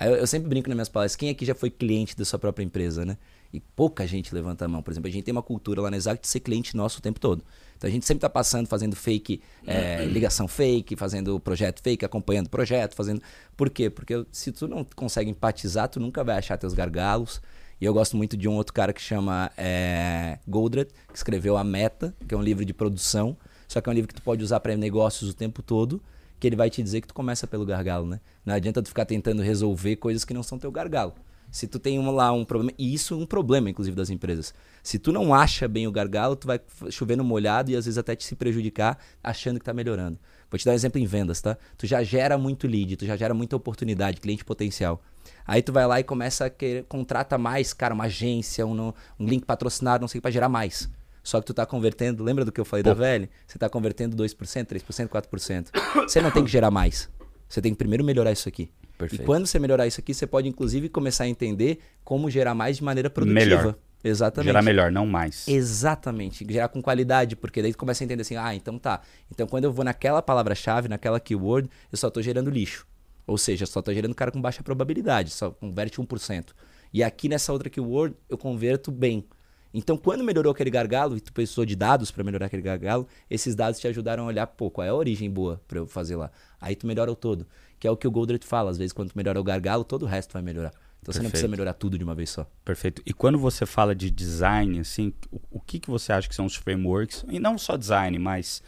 Eu, 0.00 0.14
eu 0.14 0.26
sempre 0.26 0.48
brinco 0.48 0.68
nas 0.68 0.76
minhas 0.76 0.88
palestras, 0.88 1.16
quem 1.16 1.30
aqui 1.30 1.44
já 1.44 1.54
foi 1.54 1.68
cliente 1.68 2.16
da 2.16 2.24
sua 2.24 2.38
própria 2.38 2.64
empresa, 2.64 3.04
né? 3.04 3.18
E 3.52 3.60
pouca 3.60 4.06
gente 4.06 4.34
levanta 4.34 4.66
a 4.66 4.68
mão. 4.68 4.82
Por 4.82 4.90
exemplo, 4.90 5.08
a 5.08 5.10
gente 5.10 5.24
tem 5.24 5.32
uma 5.32 5.42
cultura 5.42 5.80
lá 5.80 5.90
na 5.90 5.96
Exact 5.96 6.20
de 6.20 6.28
ser 6.28 6.40
cliente 6.40 6.76
nosso 6.76 6.98
o 6.98 7.02
tempo 7.02 7.18
todo. 7.18 7.42
Então 7.76 7.88
a 7.88 7.90
gente 7.90 8.04
sempre 8.04 8.20
tá 8.20 8.28
passando, 8.28 8.66
fazendo 8.66 8.94
fake, 8.94 9.40
é, 9.66 10.04
ligação 10.04 10.46
fake, 10.46 10.96
fazendo 10.96 11.38
projeto 11.40 11.80
fake, 11.82 12.04
acompanhando 12.04 12.50
projeto, 12.50 12.94
fazendo. 12.94 13.22
Por 13.56 13.70
quê? 13.70 13.88
Porque 13.88 14.26
se 14.30 14.52
tu 14.52 14.68
não 14.68 14.84
consegue 14.84 15.30
empatizar, 15.30 15.88
tu 15.88 15.98
nunca 15.98 16.22
vai 16.22 16.36
achar 16.36 16.58
teus 16.58 16.74
gargalos. 16.74 17.40
E 17.80 17.84
eu 17.84 17.94
gosto 17.94 18.16
muito 18.16 18.36
de 18.36 18.48
um 18.48 18.56
outro 18.56 18.74
cara 18.74 18.92
que 18.92 19.00
chama 19.00 19.50
é, 19.56 20.38
Goldratt, 20.46 20.90
que 21.06 21.16
escreveu 21.16 21.56
A 21.56 21.62
Meta, 21.62 22.14
que 22.26 22.34
é 22.34 22.36
um 22.36 22.42
livro 22.42 22.64
de 22.64 22.74
produção, 22.74 23.36
só 23.68 23.80
que 23.80 23.88
é 23.88 23.92
um 23.92 23.94
livro 23.94 24.08
que 24.08 24.14
tu 24.14 24.22
pode 24.22 24.42
usar 24.42 24.58
para 24.58 24.76
negócios 24.76 25.30
o 25.30 25.34
tempo 25.34 25.62
todo, 25.62 26.02
que 26.40 26.46
ele 26.46 26.56
vai 26.56 26.68
te 26.68 26.82
dizer 26.82 27.00
que 27.00 27.06
tu 27.06 27.14
começa 27.14 27.46
pelo 27.46 27.64
gargalo, 27.64 28.06
né? 28.06 28.20
Não 28.44 28.54
adianta 28.54 28.82
tu 28.82 28.88
ficar 28.88 29.04
tentando 29.04 29.42
resolver 29.42 29.94
coisas 29.96 30.24
que 30.24 30.34
não 30.34 30.42
são 30.42 30.58
teu 30.58 30.72
gargalo. 30.72 31.14
Se 31.50 31.66
tu 31.66 31.78
tem 31.78 31.98
lá 32.12 32.30
um 32.32 32.44
problema, 32.44 32.72
e 32.78 32.92
isso 32.92 33.14
é 33.14 33.16
um 33.16 33.26
problema, 33.26 33.70
inclusive, 33.70 33.96
das 33.96 34.10
empresas. 34.10 34.52
Se 34.82 34.98
tu 34.98 35.12
não 35.12 35.34
acha 35.34 35.66
bem 35.66 35.86
o 35.86 35.92
gargalo, 35.92 36.36
tu 36.36 36.46
vai 36.46 36.60
chover 36.90 37.16
no 37.16 37.24
molhado 37.24 37.70
e 37.70 37.76
às 37.76 37.86
vezes 37.86 37.96
até 37.96 38.14
te 38.14 38.24
se 38.24 38.36
prejudicar 38.36 38.98
achando 39.22 39.58
que 39.58 39.64
tá 39.64 39.72
melhorando. 39.72 40.18
Vou 40.50 40.58
te 40.58 40.64
dar 40.64 40.72
um 40.72 40.74
exemplo 40.74 41.00
em 41.00 41.06
vendas, 41.06 41.40
tá? 41.40 41.56
Tu 41.76 41.86
já 41.86 42.02
gera 42.02 42.36
muito 42.38 42.66
lead, 42.66 42.96
tu 42.96 43.06
já 43.06 43.16
gera 43.16 43.34
muita 43.34 43.56
oportunidade, 43.56 44.20
cliente 44.20 44.44
potencial. 44.44 45.02
Aí 45.46 45.62
tu 45.62 45.72
vai 45.72 45.86
lá 45.86 46.00
e 46.00 46.04
começa 46.04 46.46
a 46.46 46.50
querer, 46.50 46.84
contrata 46.84 47.38
mais, 47.38 47.72
cara, 47.72 47.94
uma 47.94 48.04
agência, 48.04 48.66
um, 48.66 48.92
um 49.18 49.26
link 49.26 49.44
patrocinado, 49.44 50.02
não 50.02 50.08
sei, 50.08 50.20
para 50.20 50.30
gerar 50.30 50.48
mais. 50.48 50.88
Só 51.22 51.40
que 51.40 51.46
tu 51.46 51.54
tá 51.54 51.66
convertendo, 51.66 52.22
lembra 52.24 52.44
do 52.44 52.52
que 52.52 52.60
eu 52.60 52.64
falei 52.64 52.82
da 52.82 52.94
velha? 52.94 53.28
Você 53.46 53.58
tá 53.58 53.68
convertendo 53.68 54.16
2%, 54.16 54.34
3%, 54.34 55.08
4%. 55.08 55.68
Você 56.06 56.20
não 56.20 56.30
tem 56.30 56.44
que 56.44 56.50
gerar 56.50 56.70
mais. 56.70 57.10
Você 57.48 57.60
tem 57.60 57.72
que 57.72 57.78
primeiro 57.78 58.04
melhorar 58.04 58.32
isso 58.32 58.48
aqui. 58.48 58.70
Perfeito. 58.98 59.22
E 59.22 59.24
quando 59.24 59.46
você 59.46 59.58
melhorar 59.60 59.86
isso 59.86 60.00
aqui, 60.00 60.12
você 60.12 60.26
pode 60.26 60.48
inclusive 60.48 60.88
começar 60.88 61.24
a 61.24 61.28
entender 61.28 61.78
como 62.04 62.28
gerar 62.28 62.54
mais 62.54 62.78
de 62.78 62.84
maneira 62.84 63.08
produtiva. 63.08 63.40
Melhor. 63.40 63.74
Exatamente. 64.02 64.48
Gerar 64.48 64.62
melhor, 64.62 64.92
não 64.92 65.06
mais. 65.06 65.46
Exatamente. 65.48 66.44
Gerar 66.48 66.68
com 66.68 66.82
qualidade, 66.82 67.36
porque 67.36 67.62
daí 67.62 67.72
tu 67.72 67.78
começa 67.78 68.02
a 68.02 68.04
entender 68.04 68.22
assim, 68.22 68.36
ah, 68.36 68.54
então 68.54 68.78
tá. 68.78 69.00
Então 69.30 69.46
quando 69.46 69.64
eu 69.64 69.72
vou 69.72 69.84
naquela 69.84 70.20
palavra-chave, 70.20 70.88
naquela 70.88 71.20
keyword, 71.20 71.70
eu 71.90 71.96
só 71.96 72.10
tô 72.10 72.20
gerando 72.20 72.50
lixo. 72.50 72.86
Ou 73.26 73.38
seja, 73.38 73.64
eu 73.64 73.66
só 73.66 73.80
tô 73.80 73.92
gerando 73.92 74.14
cara 74.14 74.30
com 74.30 74.40
baixa 74.40 74.62
probabilidade, 74.62 75.30
só 75.30 75.50
converte 75.50 76.00
1%. 76.00 76.46
E 76.92 77.02
aqui 77.02 77.28
nessa 77.28 77.52
outra 77.52 77.68
keyword, 77.68 78.16
eu 78.28 78.38
converto 78.38 78.90
bem. 78.90 79.24
Então, 79.72 79.98
quando 79.98 80.24
melhorou 80.24 80.50
aquele 80.50 80.70
gargalo, 80.70 81.16
e 81.16 81.20
tu 81.20 81.32
precisou 81.32 81.66
de 81.66 81.76
dados 81.76 82.10
para 82.10 82.24
melhorar 82.24 82.46
aquele 82.46 82.62
gargalo, 82.62 83.06
esses 83.28 83.54
dados 83.54 83.78
te 83.78 83.86
ajudaram 83.86 84.24
a 84.24 84.26
olhar, 84.26 84.46
pô, 84.46 84.70
qual 84.70 84.86
é 84.86 84.88
a 84.88 84.94
origem 84.94 85.30
boa 85.30 85.60
para 85.68 85.78
eu 85.78 85.86
fazer 85.86 86.16
lá. 86.16 86.30
Aí 86.58 86.74
tu 86.74 86.86
melhora 86.86 87.12
o 87.12 87.14
todo. 87.14 87.46
Que 87.78 87.86
é 87.86 87.90
o 87.90 87.96
que 87.96 88.06
o 88.06 88.10
Goldratt 88.10 88.44
fala, 88.44 88.70
às 88.70 88.78
vezes 88.78 88.92
quando 88.92 89.10
tu 89.10 89.16
melhora 89.16 89.40
o 89.40 89.44
gargalo, 89.44 89.84
todo 89.84 90.02
o 90.02 90.06
resto 90.06 90.32
vai 90.32 90.42
melhorar. 90.42 90.72
Então 91.00 91.12
você 91.12 91.18
não 91.18 91.24
Perfeito. 91.24 91.30
precisa 91.30 91.48
melhorar 91.48 91.72
tudo 91.74 91.96
de 91.96 92.04
uma 92.04 92.14
vez 92.14 92.30
só. 92.30 92.46
Perfeito. 92.64 93.02
E 93.06 93.12
quando 93.12 93.38
você 93.38 93.64
fala 93.64 93.94
de 93.94 94.10
design, 94.10 94.80
assim, 94.80 95.12
o, 95.30 95.40
o 95.52 95.60
que, 95.60 95.78
que 95.78 95.90
você 95.90 96.12
acha 96.12 96.28
que 96.28 96.34
são 96.34 96.44
os 96.44 96.56
frameworks? 96.56 97.24
E 97.28 97.38
não 97.38 97.56
só 97.56 97.76
design, 97.76 98.18
mas 98.18 98.62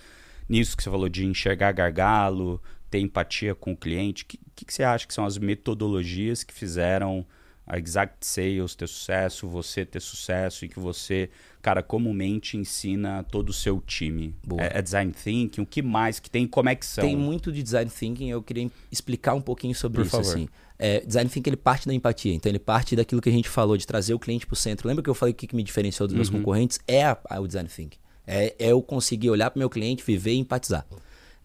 nisso 0.48 0.76
que 0.76 0.82
você 0.82 0.90
falou 0.90 1.08
de 1.08 1.26
enxergar 1.26 1.72
gargalo, 1.72 2.62
ter 2.90 2.98
empatia 2.98 3.54
com 3.54 3.72
o 3.72 3.76
cliente. 3.76 4.24
O 4.24 4.26
que, 4.26 4.40
que, 4.54 4.64
que 4.64 4.74
você 4.74 4.82
acha 4.82 5.06
que 5.06 5.14
são 5.14 5.24
as 5.24 5.38
metodologias 5.38 6.42
que 6.42 6.52
fizeram 6.54 7.26
a 7.66 7.78
Exact 7.78 8.26
Sales 8.26 8.74
ter 8.74 8.88
sucesso, 8.88 9.46
você 9.46 9.84
ter 9.84 10.00
sucesso 10.00 10.64
e 10.64 10.68
que 10.68 10.80
você, 10.80 11.30
cara, 11.62 11.82
comumente 11.82 12.56
ensina 12.56 13.22
todo 13.24 13.50
o 13.50 13.52
seu 13.52 13.80
time? 13.80 14.34
É, 14.58 14.78
é 14.78 14.82
design 14.82 15.12
thinking? 15.12 15.60
O 15.62 15.66
que 15.66 15.82
mais 15.82 16.18
que 16.18 16.30
tem? 16.30 16.46
Como 16.46 16.68
é 16.68 16.74
que 16.74 16.86
são? 16.86 17.04
Tem 17.04 17.16
muito 17.16 17.52
de 17.52 17.62
design 17.62 17.90
thinking, 17.90 18.28
eu 18.30 18.42
queria 18.42 18.70
explicar 18.90 19.34
um 19.34 19.40
pouquinho 19.40 19.74
sobre 19.74 19.96
Por 20.00 20.06
isso. 20.06 20.10
favor. 20.16 20.30
Assim. 20.30 20.48
É, 20.78 21.00
design 21.00 21.28
thinking 21.28 21.50
ele 21.50 21.56
parte 21.58 21.86
da 21.86 21.92
empatia, 21.92 22.32
então 22.32 22.50
ele 22.50 22.58
parte 22.58 22.96
daquilo 22.96 23.20
que 23.20 23.28
a 23.28 23.32
gente 23.32 23.48
falou, 23.48 23.76
de 23.76 23.86
trazer 23.86 24.14
o 24.14 24.18
cliente 24.18 24.46
para 24.46 24.54
o 24.54 24.56
centro. 24.56 24.88
Lembra 24.88 25.02
que 25.04 25.10
eu 25.10 25.14
falei 25.14 25.34
que 25.34 25.44
o 25.44 25.48
que 25.48 25.54
me 25.56 25.62
diferenciou 25.62 26.06
dos 26.06 26.16
meus 26.16 26.28
Uhum. 26.30 26.38
concorrentes? 26.38 26.80
É 26.88 27.04
a- 27.04 27.18
a- 27.28 27.40
o 27.40 27.46
design 27.46 27.68
thinking. 27.68 27.98
É, 28.26 28.54
é 28.58 28.68
eu 28.72 28.80
conseguir 28.80 29.28
olhar 29.28 29.50
para 29.50 29.58
o 29.58 29.60
meu 29.60 29.68
cliente, 29.68 30.02
viver 30.02 30.32
e 30.32 30.38
empatizar. 30.38 30.86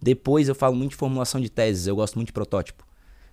Depois 0.01 0.47
eu 0.47 0.55
falo 0.55 0.75
muito 0.75 0.91
de 0.91 0.95
formulação 0.97 1.41
de 1.41 1.49
teses, 1.49 1.87
eu 1.87 1.95
gosto 1.95 2.15
muito 2.15 2.27
de 2.27 2.33
protótipo. 2.33 2.85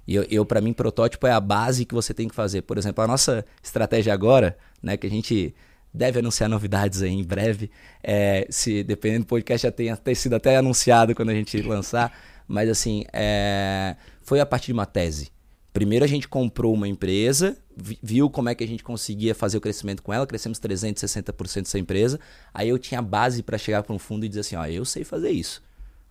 E 0.07 0.14
eu, 0.16 0.25
eu 0.31 0.45
para 0.45 0.61
mim, 0.61 0.73
protótipo 0.73 1.27
é 1.27 1.33
a 1.33 1.40
base 1.40 1.85
que 1.85 1.95
você 1.95 2.12
tem 2.12 2.27
que 2.29 2.35
fazer. 2.35 2.62
Por 2.62 2.77
exemplo, 2.79 3.05
a 3.05 3.07
nossa 3.07 3.45
estratégia 3.62 4.12
agora, 4.12 4.57
né, 4.83 4.97
que 4.97 5.07
a 5.07 5.11
gente 5.11 5.55
deve 5.92 6.18
anunciar 6.20 6.48
novidades 6.48 7.02
aí 7.02 7.12
em 7.12 7.24
breve, 7.24 7.70
é, 8.02 8.46
se 8.50 8.83
dependendo 8.83 9.24
do 9.24 9.28
podcast 9.28 9.66
já 9.66 9.72
tenha 9.72 9.96
ter 9.96 10.14
sido 10.14 10.35
até 10.35 10.57
anunciado 10.57 11.14
quando 11.14 11.31
a 11.31 11.35
gente 11.35 11.61
lançar, 11.62 12.16
mas 12.48 12.68
assim, 12.68 13.05
é, 13.12 13.96
foi 14.22 14.40
a 14.40 14.46
partir 14.46 14.66
de 14.66 14.72
uma 14.72 14.87
tese. 14.87 15.31
Primeiro 15.72 16.05
a 16.05 16.09
gente 16.09 16.28
comprou 16.28 16.74
uma 16.74 16.87
empresa, 16.87 17.57
vi- 17.74 17.98
viu 18.02 18.28
como 18.28 18.48
é 18.50 18.55
que 18.55 18.62
a 18.62 18.66
gente 18.66 18.85
conseguia 18.85 19.35
fazer 19.35 19.57
o 19.57 19.61
crescimento 19.61 20.02
com 20.02 20.12
ela, 20.12 20.26
crescemos 20.26 20.59
360% 20.59 21.62
dessa 21.62 21.78
empresa. 21.78 22.20
Aí 22.52 22.68
eu 22.68 22.78
tinha 22.78 23.00
base 23.00 23.42
para 23.42 23.57
chegar 23.57 23.83
para 23.83 23.94
um 23.94 23.98
fundo 23.98 24.26
e 24.26 24.28
dizer 24.28 24.40
assim, 24.40 24.57
ó, 24.57 24.66
eu 24.66 24.85
sei 24.85 25.02
fazer 25.02 25.31
isso. 25.31 25.62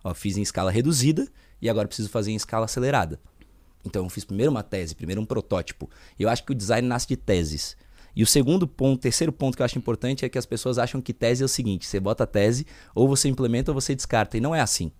Ó, 0.02 0.12
fiz 0.14 0.36
em 0.36 0.42
escala 0.42 0.70
reduzida 0.70 1.28
e 1.60 1.70
agora 1.70 1.86
preciso 1.86 2.08
fazer 2.08 2.32
em 2.32 2.36
escala 2.36 2.64
acelerada. 2.64 3.20
Então 3.84 4.02
eu 4.04 4.10
fiz 4.10 4.24
primeiro 4.24 4.50
uma 4.50 4.62
tese, 4.64 4.94
primeiro 4.96 5.20
um 5.20 5.24
protótipo. 5.24 5.88
Eu 6.18 6.28
acho 6.28 6.44
que 6.44 6.50
o 6.52 6.54
design 6.56 6.86
nasce 6.88 7.06
de 7.06 7.16
teses. 7.16 7.76
E 8.14 8.22
o 8.22 8.26
segundo 8.26 8.66
ponto, 8.66 9.00
terceiro 9.00 9.32
ponto 9.32 9.56
que 9.56 9.62
eu 9.62 9.64
acho 9.64 9.78
importante 9.78 10.24
é 10.24 10.28
que 10.28 10.38
as 10.38 10.44
pessoas 10.46 10.78
acham 10.78 11.00
que 11.00 11.12
tese 11.14 11.42
é 11.42 11.46
o 11.46 11.48
seguinte: 11.48 11.86
você 11.86 11.98
bota 11.98 12.24
a 12.24 12.26
tese, 12.26 12.66
ou 12.94 13.08
você 13.08 13.28
implementa 13.28 13.70
ou 13.70 13.74
você 13.74 13.94
descarta. 13.94 14.36
E 14.36 14.40
não 14.40 14.54
é 14.54 14.60
assim. 14.60 14.92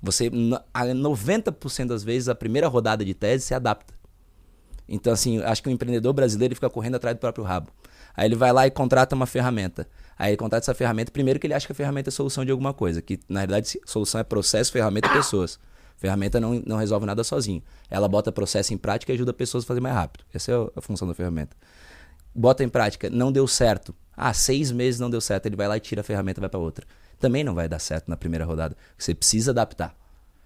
Você, 0.00 0.30
no- 0.30 0.60
a 0.72 0.84
90% 0.84 1.86
das 1.88 2.02
vezes, 2.02 2.28
a 2.28 2.34
primeira 2.34 2.68
rodada 2.68 3.04
de 3.04 3.14
tese 3.14 3.44
se 3.44 3.54
adapta. 3.54 3.94
Então, 4.88 5.12
assim, 5.12 5.40
acho 5.42 5.62
que 5.62 5.68
o 5.68 5.72
empreendedor 5.72 6.12
brasileiro 6.12 6.54
fica 6.54 6.68
correndo 6.68 6.96
atrás 6.96 7.16
do 7.16 7.20
próprio 7.20 7.44
rabo. 7.44 7.70
Aí 8.14 8.26
ele 8.26 8.34
vai 8.34 8.52
lá 8.52 8.66
e 8.66 8.70
contrata 8.70 9.14
uma 9.14 9.26
ferramenta. 9.26 9.88
Aí 10.18 10.30
ele 10.30 10.36
contrata 10.36 10.64
essa 10.64 10.74
ferramenta, 10.74 11.10
primeiro 11.10 11.40
que 11.40 11.46
ele 11.46 11.54
acha 11.54 11.66
que 11.66 11.72
a 11.72 11.74
ferramenta 11.74 12.10
é 12.10 12.12
solução 12.12 12.44
de 12.44 12.50
alguma 12.50 12.74
coisa, 12.74 13.00
que 13.00 13.18
na 13.28 13.40
verdade 13.40 13.78
solução 13.86 14.20
é 14.20 14.24
processo, 14.24 14.70
ferramenta 14.70 15.08
e 15.08 15.12
pessoas. 15.12 15.58
Ferramenta 15.96 16.40
não, 16.40 16.60
não 16.66 16.76
resolve 16.76 17.06
nada 17.06 17.22
sozinho. 17.24 17.62
Ela 17.88 18.08
bota 18.08 18.30
processo 18.32 18.74
em 18.74 18.76
prática 18.76 19.12
e 19.12 19.14
ajuda 19.14 19.32
pessoas 19.32 19.64
a 19.64 19.66
fazer 19.66 19.80
mais 19.80 19.94
rápido. 19.94 20.24
Essa 20.34 20.52
é 20.52 20.54
a 20.76 20.80
função 20.80 21.06
da 21.08 21.14
ferramenta. 21.14 21.56
Bota 22.34 22.64
em 22.64 22.68
prática, 22.68 23.10
não 23.10 23.30
deu 23.30 23.46
certo. 23.46 23.94
Ah, 24.16 24.32
seis 24.32 24.70
meses 24.70 25.00
não 25.00 25.10
deu 25.10 25.20
certo. 25.20 25.46
Ele 25.46 25.56
vai 25.56 25.68
lá 25.68 25.76
e 25.76 25.80
tira 25.80 26.00
a 26.00 26.04
ferramenta 26.04 26.40
e 26.40 26.42
vai 26.42 26.48
para 26.48 26.60
outra. 26.60 26.86
Também 27.18 27.44
não 27.44 27.54
vai 27.54 27.68
dar 27.68 27.78
certo 27.78 28.08
na 28.08 28.16
primeira 28.16 28.44
rodada. 28.44 28.76
Você 28.96 29.14
precisa 29.14 29.50
adaptar. 29.52 29.96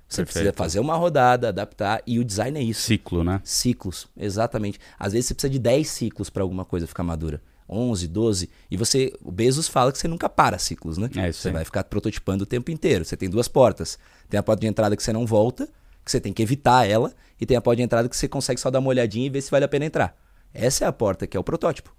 Você 0.08 0.22
Perfeito. 0.22 0.34
precisa 0.34 0.52
fazer 0.52 0.78
uma 0.78 0.96
rodada, 0.96 1.48
adaptar, 1.48 2.00
e 2.06 2.20
o 2.20 2.24
design 2.24 2.58
é 2.58 2.62
isso. 2.62 2.82
Ciclo, 2.82 3.24
né? 3.24 3.40
Ciclos, 3.42 4.06
exatamente. 4.16 4.78
Às 4.98 5.12
vezes 5.12 5.26
você 5.26 5.34
precisa 5.34 5.50
de 5.50 5.58
10 5.58 5.88
ciclos 5.88 6.30
para 6.30 6.42
alguma 6.42 6.64
coisa 6.64 6.86
ficar 6.86 7.02
madura. 7.02 7.42
11, 7.68 8.06
12. 8.06 8.50
E 8.70 8.76
você, 8.76 9.12
o 9.20 9.32
Bezos 9.32 9.66
fala 9.66 9.90
que 9.90 9.98
você 9.98 10.06
nunca 10.06 10.28
para 10.28 10.58
ciclos, 10.58 10.96
né? 10.96 11.10
É 11.16 11.28
isso 11.30 11.40
você 11.40 11.50
vai 11.50 11.64
ficar 11.64 11.82
prototipando 11.84 12.44
o 12.44 12.46
tempo 12.46 12.70
inteiro. 12.70 13.04
Você 13.04 13.16
tem 13.16 13.28
duas 13.28 13.48
portas. 13.48 13.98
Tem 14.28 14.38
a 14.38 14.42
porta 14.42 14.60
de 14.60 14.68
entrada 14.68 14.96
que 14.96 15.02
você 15.02 15.12
não 15.12 15.26
volta, 15.26 15.66
que 16.04 16.10
você 16.10 16.20
tem 16.20 16.32
que 16.32 16.42
evitar 16.42 16.88
ela, 16.88 17.12
e 17.40 17.44
tem 17.44 17.56
a 17.56 17.60
porta 17.60 17.78
de 17.78 17.82
entrada 17.82 18.08
que 18.08 18.16
você 18.16 18.28
consegue 18.28 18.60
só 18.60 18.70
dar 18.70 18.78
uma 18.78 18.88
olhadinha 18.88 19.26
e 19.26 19.30
ver 19.30 19.40
se 19.40 19.50
vale 19.50 19.64
a 19.64 19.68
pena 19.68 19.84
entrar. 19.84 20.16
Essa 20.58 20.84
é 20.84 20.88
a 20.88 20.92
porta 20.92 21.26
que 21.26 21.36
é 21.36 21.40
o 21.40 21.44
protótipo. 21.44 21.94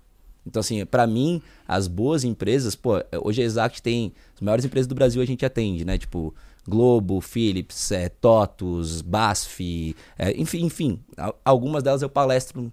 Então, 0.46 0.62
assim, 0.62 0.86
para 0.86 1.06
mim, 1.06 1.42
as 1.68 1.88
boas 1.88 2.24
empresas, 2.24 2.74
pô, 2.76 2.94
hoje 3.22 3.42
a 3.42 3.46
Exact 3.46 3.82
tem 3.82 4.14
as 4.34 4.40
maiores 4.42 4.64
empresas 4.64 4.88
do 4.88 4.96
Brasil 4.96 5.22
a 5.22 5.26
gente 5.26 5.46
atende, 5.46 5.84
né? 5.84 5.98
Tipo, 5.98 6.34
Globo, 6.66 7.20
Philips, 7.20 7.92
é, 7.92 8.08
TOTUS, 8.08 9.02
BASF, 9.02 9.96
é, 10.18 10.32
enfim, 10.40 10.64
enfim. 10.66 11.00
al- 11.18 11.38
Algumas 11.44 11.84
delas 11.84 12.02
eu 12.02 12.10
palestro 12.10 12.72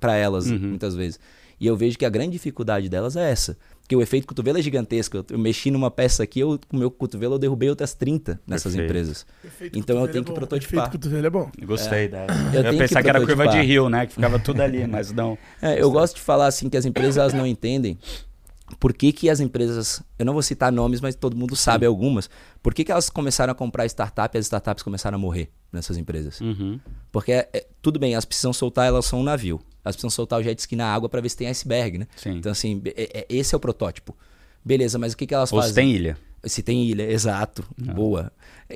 para 0.00 0.16
elas 0.16 0.50
muitas 0.50 0.94
vezes. 0.96 1.20
E 1.60 1.66
eu 1.68 1.76
vejo 1.76 1.96
que 1.96 2.04
a 2.04 2.10
grande 2.10 2.32
dificuldade 2.32 2.88
delas 2.88 3.14
é 3.16 3.30
essa. 3.30 3.56
Porque 3.84 3.94
o 3.94 4.00
efeito 4.00 4.26
cotovelo 4.26 4.58
é 4.58 4.62
gigantesco. 4.62 5.18
Eu, 5.18 5.26
eu 5.28 5.38
mexi 5.38 5.70
numa 5.70 5.90
peça 5.90 6.22
aqui, 6.22 6.40
eu, 6.40 6.58
com 6.68 6.76
o 6.76 6.80
meu 6.80 6.90
cotovelo 6.90 7.34
eu 7.34 7.38
derrubei 7.38 7.68
outras 7.68 7.92
30 7.92 8.40
nessas 8.46 8.72
Perfeito. 8.72 8.84
empresas. 8.84 9.26
Efeito 9.44 9.78
Então 9.78 9.96
eu 9.96 10.00
cotovelo 10.00 10.12
tenho 10.12 10.22
é 10.22 10.24
que 10.24 10.32
prototipar. 10.32 10.86
Efeito 10.86 10.92
cotovelo 10.92 11.26
é 11.26 11.30
bom. 11.30 11.50
Gostei 11.64 12.08
dessa. 12.08 12.32
Eu 12.32 12.54
Eu, 12.54 12.62
tenho 12.62 12.72
ia 12.74 12.78
pensar 12.78 13.00
que 13.00 13.04
que, 13.04 13.10
era 13.10 13.20
curva 13.20 13.46
de 13.46 13.60
rio, 13.60 13.90
né? 13.90 14.06
Que 14.06 14.14
ficava 14.14 14.38
tudo 14.38 14.62
ali, 14.62 14.86
mas 14.88 15.12
não. 15.12 15.36
É, 15.60 15.80
eu 15.80 15.90
gosto 15.90 16.16
de 16.16 16.22
falar 16.22 16.46
assim 16.46 16.70
que 16.70 16.78
as 16.78 16.86
empresas 16.86 17.18
elas 17.18 17.34
não 17.34 17.46
entendem 17.46 17.98
por 18.80 18.94
que, 18.94 19.12
que 19.12 19.28
as 19.28 19.40
empresas, 19.40 20.02
eu 20.18 20.24
não 20.24 20.32
vou 20.32 20.42
citar 20.42 20.72
nomes, 20.72 21.00
mas 21.00 21.14
todo 21.14 21.36
mundo 21.36 21.54
sabe 21.54 21.84
algumas, 21.84 22.30
por 22.62 22.72
que, 22.72 22.84
que 22.84 22.90
elas 22.90 23.10
começaram 23.10 23.52
a 23.52 23.54
comprar 23.54 23.84
startup 23.86 24.34
e 24.34 24.38
as 24.38 24.46
startups 24.46 24.82
começaram 24.82 25.16
a 25.16 25.18
morrer 25.18 25.50
nessas 25.70 25.98
empresas? 25.98 26.40
Uhum. 26.40 26.80
Porque, 27.12 27.32
é, 27.32 27.48
é, 27.52 27.66
tudo 27.82 27.98
bem, 27.98 28.14
elas 28.14 28.24
precisam 28.24 28.52
soltar, 28.52 28.86
elas 28.86 29.04
são 29.04 29.20
um 29.20 29.22
navio. 29.22 29.60
Elas 29.84 29.94
precisam 29.96 30.10
soltar 30.10 30.40
o 30.40 30.42
jet 30.42 30.58
ski 30.58 30.74
na 30.76 30.92
água 30.92 31.08
para 31.08 31.20
ver 31.20 31.28
se 31.28 31.36
tem 31.36 31.48
iceberg, 31.48 31.98
né? 31.98 32.06
Sim. 32.16 32.38
Então, 32.38 32.50
assim, 32.50 32.80
é- 32.86 33.20
é- 33.20 33.26
esse 33.28 33.54
é 33.54 33.56
o 33.56 33.60
protótipo. 33.60 34.16
Beleza, 34.64 34.98
mas 34.98 35.12
o 35.12 35.16
que, 35.16 35.26
que 35.26 35.34
elas 35.34 35.52
Ou 35.52 35.58
fazem? 35.60 35.70
se 35.70 35.74
tem 35.74 35.90
ilha. 35.90 36.18
Se 36.44 36.62
tem 36.62 36.84
ilha, 36.84 37.10
exato. 37.10 37.64
Boa. 37.78 38.32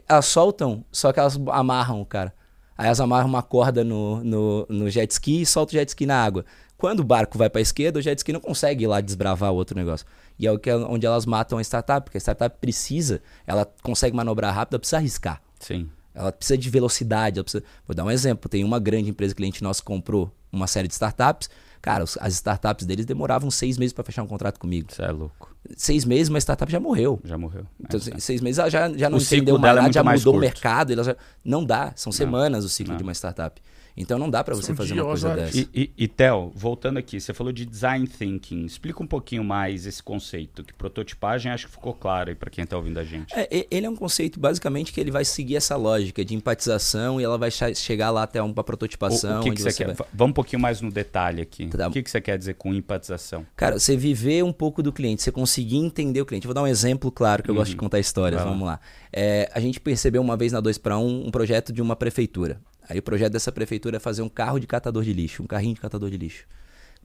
Elas 0.08 0.26
soltam, 0.26 0.84
só 0.92 1.12
que 1.12 1.20
elas 1.20 1.38
amarram, 1.48 2.04
cara. 2.04 2.34
Aí 2.76 2.86
elas 2.86 3.00
amarram 3.00 3.28
uma 3.28 3.42
corda 3.42 3.82
no, 3.82 4.22
no, 4.22 4.66
no 4.68 4.90
jet 4.90 5.10
ski 5.10 5.42
e 5.42 5.46
soltam 5.46 5.76
o 5.76 5.78
jet 5.80 5.88
ski 5.88 6.06
na 6.06 6.22
água. 6.22 6.44
Quando 6.76 7.00
o 7.00 7.04
barco 7.04 7.36
vai 7.36 7.50
para 7.50 7.60
a 7.60 7.62
esquerda, 7.62 7.98
o 7.98 8.02
jet 8.02 8.16
ski 8.18 8.32
não 8.32 8.40
consegue 8.40 8.84
ir 8.84 8.86
lá 8.86 9.00
desbravar 9.00 9.50
o 9.52 9.56
outro 9.56 9.76
negócio. 9.76 10.06
E 10.38 10.46
é 10.46 10.52
o 10.52 10.58
que, 10.58 10.70
onde 10.72 11.04
elas 11.04 11.26
matam 11.26 11.58
a 11.58 11.60
startup, 11.62 12.04
porque 12.04 12.18
a 12.18 12.20
startup 12.20 12.56
precisa, 12.60 13.20
ela 13.46 13.66
consegue 13.82 14.14
manobrar 14.14 14.54
rápido, 14.54 14.74
ela 14.74 14.78
precisa 14.78 14.98
arriscar. 14.98 15.42
Sim. 15.58 15.88
Ela 16.18 16.32
precisa 16.32 16.58
de 16.58 16.68
velocidade. 16.68 17.38
Ela 17.38 17.44
precisa... 17.44 17.62
Vou 17.86 17.94
dar 17.94 18.04
um 18.04 18.10
exemplo. 18.10 18.48
Tem 18.48 18.64
uma 18.64 18.78
grande 18.78 19.10
empresa 19.10 19.34
cliente 19.34 19.62
nosso 19.62 19.82
que 19.82 19.86
comprou 19.86 20.34
uma 20.50 20.66
série 20.66 20.88
de 20.88 20.94
startups. 20.94 21.48
Cara, 21.80 22.02
as 22.02 22.34
startups 22.34 22.84
deles 22.84 23.06
demoravam 23.06 23.50
seis 23.52 23.78
meses 23.78 23.92
para 23.92 24.02
fechar 24.02 24.22
um 24.24 24.26
contrato 24.26 24.58
comigo. 24.58 24.88
Isso 24.90 25.00
é 25.00 25.10
louco. 25.12 25.54
Seis 25.76 26.04
meses, 26.04 26.28
uma 26.28 26.38
startup 26.40 26.70
já 26.72 26.80
morreu. 26.80 27.20
Já 27.24 27.38
morreu. 27.38 27.64
Então, 27.78 27.98
É, 27.98 28.02
se- 28.02 28.20
seis 28.20 28.40
meses 28.40 28.58
ela 28.58 28.68
já, 28.68 28.92
já 28.92 29.08
não 29.08 29.18
O 29.18 29.20
ciclo 29.20 29.36
entendeu 29.36 29.58
mais 29.58 29.72
é 29.72 29.74
nada, 29.76 29.82
muito 29.82 29.94
já 29.94 30.02
mudou 30.02 30.18
o 30.18 30.24
curto. 30.36 30.40
mercado. 30.40 30.92
Ela 30.92 31.04
já... 31.04 31.16
Não 31.44 31.64
dá, 31.64 31.92
são 31.94 32.10
semanas 32.10 32.64
o 32.64 32.68
ciclo 32.68 32.92
Não. 32.92 32.96
de 32.98 33.02
uma 33.04 33.12
startup. 33.14 33.62
Então 34.00 34.18
não 34.18 34.30
dá 34.30 34.44
para 34.44 34.54
você 34.54 34.74
fazer 34.74 34.94
uma 34.94 35.04
coisa 35.04 35.34
dessa. 35.34 35.58
E, 35.58 35.68
e, 35.74 35.90
e 35.98 36.08
Theo, 36.08 36.52
voltando 36.54 36.98
aqui, 36.98 37.20
você 37.20 37.34
falou 37.34 37.52
de 37.52 37.64
design 37.66 38.06
thinking. 38.06 38.64
Explica 38.64 39.02
um 39.02 39.06
pouquinho 39.06 39.42
mais 39.42 39.86
esse 39.86 40.02
conceito, 40.02 40.62
que 40.62 40.72
prototipagem 40.72 41.50
acho 41.50 41.66
que 41.66 41.72
ficou 41.72 41.92
claro 41.92 42.30
aí 42.30 42.34
para 42.36 42.48
quem 42.50 42.64
tá 42.64 42.76
ouvindo 42.76 42.98
a 42.98 43.04
gente. 43.04 43.34
É, 43.34 43.66
ele 43.70 43.86
é 43.86 43.90
um 43.90 43.96
conceito 43.96 44.38
basicamente 44.38 44.92
que 44.92 45.00
ele 45.00 45.10
vai 45.10 45.24
seguir 45.24 45.56
essa 45.56 45.74
lógica 45.76 46.24
de 46.24 46.34
empatização 46.34 47.20
e 47.20 47.24
ela 47.24 47.36
vai 47.36 47.50
chegar 47.50 48.10
lá 48.10 48.22
até 48.22 48.40
uma 48.40 48.52
O, 48.52 48.64
prototipação. 48.64 49.40
o 49.40 49.42
que, 49.42 49.50
onde 49.50 49.56
que 49.56 49.62
você, 49.62 49.76
quer? 49.76 49.86
vai- 49.88 49.94
Va- 49.96 50.06
Vamos 50.14 50.30
um 50.30 50.34
pouquinho 50.34 50.60
mais 50.62 50.80
no 50.80 50.90
detalhe 50.90 51.42
aqui. 51.42 51.66
Tá. 51.68 51.88
O 51.88 51.90
que, 51.90 52.02
que 52.02 52.10
você 52.10 52.20
quer 52.20 52.38
dizer 52.38 52.54
com 52.54 52.72
empatização? 52.74 53.44
Cara, 53.56 53.78
você 53.78 53.96
viver 53.96 54.44
um 54.44 54.52
pouco 54.52 54.82
do 54.82 54.92
cliente, 54.92 55.22
você 55.22 55.32
conseguir 55.32 55.76
entender 55.78 56.20
o 56.20 56.26
cliente. 56.26 56.46
Eu 56.46 56.48
vou 56.48 56.54
dar 56.54 56.62
um 56.62 56.66
exemplo 56.66 57.10
claro, 57.10 57.42
que 57.42 57.50
eu 57.50 57.54
gosto 57.54 57.70
de 57.70 57.76
contar 57.76 57.98
histórias. 57.98 58.42
Vamos 58.42 58.66
lá. 58.66 58.78
É, 59.12 59.50
a 59.52 59.60
gente 59.60 59.80
percebeu 59.80 60.20
uma 60.22 60.36
vez 60.36 60.52
na 60.52 60.60
2 60.60 60.78
para 60.78 60.98
1 60.98 61.26
um 61.26 61.30
projeto 61.30 61.72
de 61.72 61.82
uma 61.82 61.96
prefeitura. 61.96 62.60
Aí 62.88 62.98
o 62.98 63.02
projeto 63.02 63.32
dessa 63.32 63.52
prefeitura 63.52 63.96
é 63.96 64.00
fazer 64.00 64.22
um 64.22 64.28
carro 64.28 64.58
de 64.58 64.66
catador 64.66 65.04
de 65.04 65.12
lixo, 65.12 65.42
um 65.42 65.46
carrinho 65.46 65.74
de 65.74 65.80
catador 65.80 66.10
de 66.10 66.16
lixo. 66.16 66.46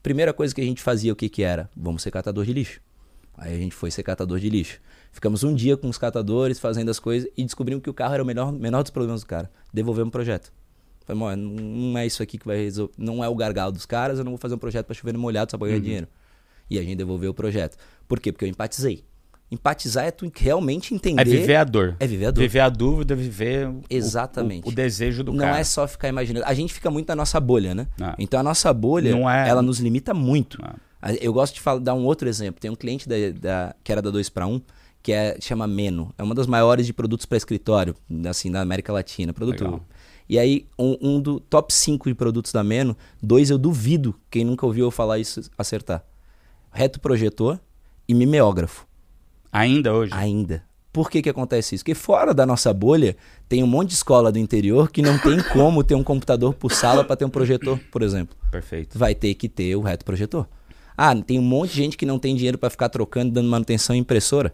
Primeira 0.02 0.34
coisa 0.34 0.54
que 0.56 0.62
a 0.62 0.64
gente 0.64 0.82
fazia, 0.82 1.12
o 1.12 1.16
que 1.16 1.28
que 1.30 1.44
era? 1.44 1.70
Vamos 1.76 2.02
ser 2.02 2.12
catador 2.12 2.46
de 2.46 2.54
lixo. 2.54 2.80
Aí 3.38 3.54
a 3.54 3.58
gente 3.58 3.74
foi 3.76 3.90
ser 3.92 4.04
catador 4.04 4.40
de 4.40 4.50
lixo. 4.50 4.80
Ficamos 5.12 5.44
um 5.44 5.54
dia 5.54 5.76
com 5.76 5.90
os 5.90 5.98
catadores 5.98 6.60
fazendo 6.60 6.90
as 6.90 7.00
coisas 7.00 7.30
e 7.36 7.44
descobrimos 7.44 7.84
que 7.84 7.90
o 7.90 7.94
carro 7.94 8.14
era 8.14 8.24
o 8.24 8.26
menor, 8.26 8.52
menor 8.52 8.82
dos 8.84 8.92
problemas 8.92 9.22
do 9.22 9.28
cara. 9.28 9.52
Devolvemos 9.74 10.10
o 10.10 10.12
projeto. 10.12 10.54
Falei, 11.06 11.20
"Mó, 11.20 11.36
não 11.36 11.98
é 11.98 12.06
isso 12.06 12.24
aqui 12.24 12.38
que 12.38 12.46
vai 12.46 12.58
resolver. 12.58 12.94
Não 12.98 13.24
é 13.24 13.28
o 13.28 13.36
gargalo 13.36 13.72
dos 13.72 13.86
caras, 13.86 14.20
eu 14.20 14.24
não 14.24 14.32
vou 14.32 14.38
fazer 14.38 14.56
um 14.56 14.60
projeto 14.60 14.86
para 14.86 14.94
chover 14.96 15.14
no 15.14 15.20
molhado 15.20 15.52
só 15.52 15.58
pra 15.58 15.68
ganhar 15.68 15.80
dinheiro. 15.82 16.08
E 16.70 16.80
a 16.80 16.82
gente 16.82 16.96
devolveu 16.96 17.32
o 17.32 17.34
projeto. 17.34 17.78
Por 18.08 18.20
quê? 18.20 18.32
Porque 18.32 18.46
eu 18.46 18.50
empatizei. 18.50 19.04
Empatizar 19.54 20.06
é 20.06 20.12
tu 20.12 20.30
realmente 20.36 20.94
entender. 20.96 21.22
É 21.22 21.26
viver 21.26 21.56
a 21.58 21.64
dor. 21.64 21.96
É 22.00 22.08
viver 22.08 22.26
a 22.26 22.32
dor. 22.32 22.42
Viver 22.42 22.60
a 22.60 22.70
dúvida, 22.70 23.16
viver 23.16 23.68
o- 23.70 23.82
Exatamente. 23.90 24.66
o, 24.66 24.70
o 24.70 24.72
desejo 24.74 25.24
do 25.24 25.32
não 25.32 25.46
cara. 25.46 25.60
é 25.60 25.64
só 25.64 25.88
ficar 25.88 26.08
imaginando. 26.10 26.46
A 26.48 26.54
gente 26.54 26.74
fica 26.74 26.90
muito 26.90 27.08
na 27.08 27.16
nossa 27.16 27.40
bolha, 27.40 27.76
né? 27.76 27.88
Ah. 28.02 28.16
Então 28.18 28.40
a 28.40 28.44
nossa 28.44 28.74
bolha, 28.74 29.12
Não 29.12 29.30
é- 29.30 29.48
ela 29.48 29.62
nos 29.62 29.80
limita 29.80 30.14
muito. 30.14 30.58
Ah. 30.64 30.76
Eu 31.22 31.32
gosto 31.34 31.54
de 31.54 31.62
falar, 31.62 31.80
dar 31.80 31.94
um 31.94 32.04
outro 32.06 32.28
exemplo. 32.28 32.60
Tem 32.60 32.72
um 32.72 32.76
cliente 32.76 33.08
da, 33.08 33.16
da- 33.40 33.76
que 33.84 33.92
era 33.92 34.02
da 34.02 34.10
2 34.10 34.30
para 34.30 34.48
1, 34.48 34.60
que 35.04 35.12
é, 35.12 35.38
chama 35.40 35.68
Meno. 35.68 36.14
É 36.18 36.24
uma 36.24 36.34
das 36.34 36.48
maiores 36.48 36.86
de 36.88 36.94
produtos 36.94 37.26
para 37.26 37.38
escritório, 37.38 37.94
assim, 38.28 38.50
da 38.50 38.62
América 38.62 38.92
Latina. 38.92 39.34
Produto. 39.34 39.64
Legal. 39.66 39.86
E 40.30 40.40
aí, 40.40 40.66
um, 40.80 40.98
um 41.02 41.22
do 41.22 41.40
top 41.42 41.74
5 41.74 42.08
de 42.10 42.16
produtos 42.16 42.52
da 42.54 42.64
Meno, 42.64 42.98
dois 43.22 43.50
eu 43.50 43.58
duvido, 43.58 44.16
quem 44.32 44.44
nunca 44.46 44.66
ouviu 44.66 44.86
eu 44.86 44.92
falar 44.92 45.20
isso, 45.20 45.42
acertar. 45.58 46.04
Reto 46.72 47.00
projetor 47.00 47.60
e 48.08 48.14
mimeógrafo. 48.16 48.88
Ainda 49.54 49.94
hoje. 49.94 50.12
Ainda. 50.16 50.64
Por 50.92 51.10
que 51.10 51.22
que 51.22 51.30
acontece 51.30 51.76
isso? 51.76 51.84
Porque 51.84 51.94
fora 51.96 52.34
da 52.34 52.46
nossa 52.46 52.74
bolha, 52.74 53.16
tem 53.48 53.64
um 53.64 53.68
monte 53.68 53.90
de 53.90 53.96
escola 53.96 54.32
do 54.32 54.40
interior 54.40 54.92
que 54.92 55.02
não 55.02 55.18
tem 55.18 55.42
como 55.54 55.84
ter 55.84 55.96
um 55.96 56.04
computador 56.04 56.54
por 56.56 56.72
sala 56.72 57.04
para 57.04 57.16
ter 57.16 57.26
um 57.26 57.30
projetor, 57.30 57.80
por 57.92 58.02
exemplo. 58.02 58.36
Perfeito. 58.52 58.98
Vai 58.98 59.14
ter 59.14 59.34
que 59.36 59.48
ter 59.48 59.76
o 59.76 59.82
reto 59.82 60.04
projetor. 60.04 60.48
Ah, 60.98 61.16
tem 61.16 61.40
um 61.40 61.44
monte 61.44 61.72
de 61.72 61.78
gente 61.78 61.98
que 61.98 62.06
não 62.06 62.20
tem 62.20 62.36
dinheiro 62.36 62.58
para 62.58 62.70
ficar 62.70 62.90
trocando, 62.90 63.32
dando 63.32 63.50
manutenção 63.50 63.96
em 63.96 64.00
impressora. 64.00 64.54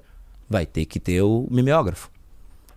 Vai 0.50 0.66
ter 0.66 0.86
que 0.86 1.00
ter 1.00 1.22
o 1.22 1.48
mimeógrafo. 1.50 2.10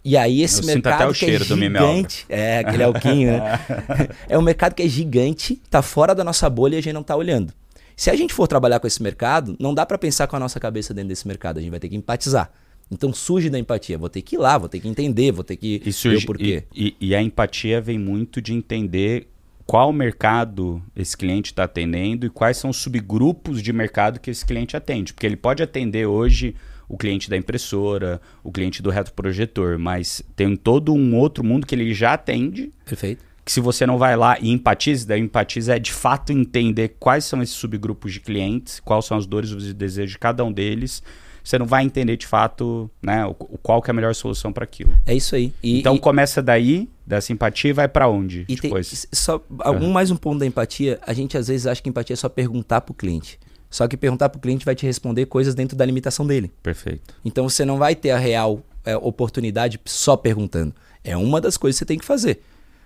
E 0.04 0.16
aí 0.16 0.42
esse 0.42 0.58
Eu 0.58 0.64
sinto 0.64 0.74
mercado 0.74 0.94
até 0.94 1.06
o 1.06 1.12
que 1.12 1.18
cheiro 1.18 1.44
é 1.44 1.46
do 1.46 1.56
gigante, 1.56 2.26
é 2.28 2.58
aquele 2.58 2.82
alquinho, 2.82 3.30
né? 3.30 3.60
é 4.28 4.36
um 4.36 4.42
mercado 4.42 4.74
que 4.74 4.82
é 4.82 4.88
gigante, 4.88 5.62
tá 5.70 5.80
fora 5.80 6.12
da 6.12 6.24
nossa 6.24 6.50
bolha 6.50 6.74
e 6.74 6.78
a 6.78 6.82
gente 6.82 6.94
não 6.94 7.04
tá 7.04 7.14
olhando. 7.14 7.52
Se 7.96 8.10
a 8.10 8.16
gente 8.16 8.32
for 8.34 8.46
trabalhar 8.48 8.80
com 8.80 8.86
esse 8.86 9.02
mercado, 9.02 9.56
não 9.58 9.74
dá 9.74 9.84
para 9.86 9.98
pensar 9.98 10.26
com 10.26 10.36
a 10.36 10.40
nossa 10.40 10.58
cabeça 10.58 10.92
dentro 10.94 11.08
desse 11.08 11.26
mercado, 11.28 11.58
a 11.58 11.60
gente 11.60 11.70
vai 11.70 11.80
ter 11.80 11.88
que 11.88 11.96
empatizar. 11.96 12.50
Então 12.90 13.12
surge 13.12 13.48
da 13.48 13.58
empatia, 13.58 13.96
vou 13.96 14.08
ter 14.08 14.20
que 14.22 14.36
ir 14.36 14.38
lá, 14.38 14.58
vou 14.58 14.68
ter 14.68 14.78
que 14.80 14.88
entender, 14.88 15.32
vou 15.32 15.44
ter 15.44 15.56
que 15.56 15.76
E, 15.76 15.78
ver 15.78 15.92
surge, 15.92 16.24
o 16.24 16.26
porquê. 16.26 16.64
e, 16.74 16.88
e- 17.00 17.08
e 17.08 17.14
a 17.14 17.22
empatia 17.22 17.80
vem 17.80 17.98
muito 17.98 18.40
de 18.42 18.52
entender 18.52 19.28
qual 19.64 19.92
mercado 19.92 20.82
esse 20.94 21.16
cliente 21.16 21.52
está 21.52 21.64
atendendo 21.64 22.26
e 22.26 22.30
quais 22.30 22.56
são 22.56 22.68
os 22.70 22.76
subgrupos 22.76 23.62
de 23.62 23.72
mercado 23.72 24.20
que 24.20 24.30
esse 24.30 24.44
cliente 24.44 24.76
atende. 24.76 25.14
Porque 25.14 25.24
ele 25.26 25.36
pode 25.36 25.62
atender 25.62 26.04
hoje 26.06 26.54
o 26.88 26.98
cliente 26.98 27.30
da 27.30 27.36
impressora, 27.36 28.20
o 28.44 28.52
cliente 28.52 28.82
do 28.82 28.90
retroprojetor, 28.90 29.78
mas 29.78 30.22
tem 30.36 30.54
todo 30.56 30.92
um 30.92 31.16
outro 31.16 31.42
mundo 31.42 31.66
que 31.66 31.74
ele 31.74 31.94
já 31.94 32.12
atende 32.14 32.70
Perfeito? 32.84 33.24
Que 33.44 33.50
se 33.52 33.60
você 33.60 33.86
não 33.86 33.98
vai 33.98 34.16
lá 34.16 34.38
e 34.40 34.50
empatiza, 34.50 35.06
daí 35.06 35.20
empatiza 35.20 35.76
é 35.76 35.78
de 35.78 35.92
fato 35.92 36.32
entender 36.32 36.96
quais 37.00 37.24
são 37.24 37.42
esses 37.42 37.54
subgrupos 37.56 38.12
de 38.12 38.20
clientes, 38.20 38.80
quais 38.80 39.04
são 39.04 39.16
as 39.16 39.26
dores 39.26 39.50
e 39.50 39.54
os 39.56 39.74
desejos 39.74 40.12
de 40.12 40.18
cada 40.18 40.44
um 40.44 40.52
deles, 40.52 41.02
você 41.42 41.58
não 41.58 41.66
vai 41.66 41.82
entender 41.84 42.16
de 42.16 42.26
fato 42.26 42.88
né, 43.02 43.26
o, 43.26 43.30
o- 43.30 43.58
qual 43.60 43.82
que 43.82 43.90
é 43.90 43.92
a 43.92 43.94
melhor 43.94 44.14
solução 44.14 44.52
para 44.52 44.62
aquilo. 44.62 44.96
É 45.04 45.12
isso 45.14 45.34
aí. 45.34 45.52
E, 45.60 45.80
então 45.80 45.96
e- 45.96 45.98
começa 45.98 46.40
daí, 46.40 46.88
dessa 47.04 47.32
empatia 47.32 47.70
e 47.70 47.72
vai 47.72 47.88
para 47.88 48.08
onde 48.08 48.42
E 48.42 48.54
tem, 48.54 48.56
depois? 48.70 49.06
só 49.12 49.42
algum 49.58 49.90
mais 49.90 50.12
um 50.12 50.16
ponto 50.16 50.38
da 50.38 50.46
empatia, 50.46 51.00
a 51.04 51.12
gente 51.12 51.36
às 51.36 51.48
vezes 51.48 51.66
acha 51.66 51.82
que 51.82 51.88
empatia 51.88 52.14
é 52.14 52.16
só 52.16 52.28
perguntar 52.28 52.80
pro 52.82 52.94
cliente. 52.94 53.40
Só 53.68 53.88
que 53.88 53.96
perguntar 53.96 54.28
pro 54.28 54.38
cliente 54.40 54.64
vai 54.64 54.74
te 54.76 54.86
responder 54.86 55.26
coisas 55.26 55.52
dentro 55.54 55.76
da 55.76 55.84
limitação 55.84 56.24
dele. 56.26 56.52
Perfeito. 56.62 57.12
Então 57.24 57.48
você 57.48 57.64
não 57.64 57.76
vai 57.78 57.96
ter 57.96 58.10
a 58.12 58.18
real 58.18 58.62
é, 58.84 58.96
oportunidade 58.96 59.80
só 59.84 60.16
perguntando. 60.16 60.72
É 61.02 61.16
uma 61.16 61.40
das 61.40 61.56
coisas 61.56 61.76
que 61.76 61.78
você 61.80 61.86
tem 61.86 61.98
que 61.98 62.04
fazer. 62.04 62.40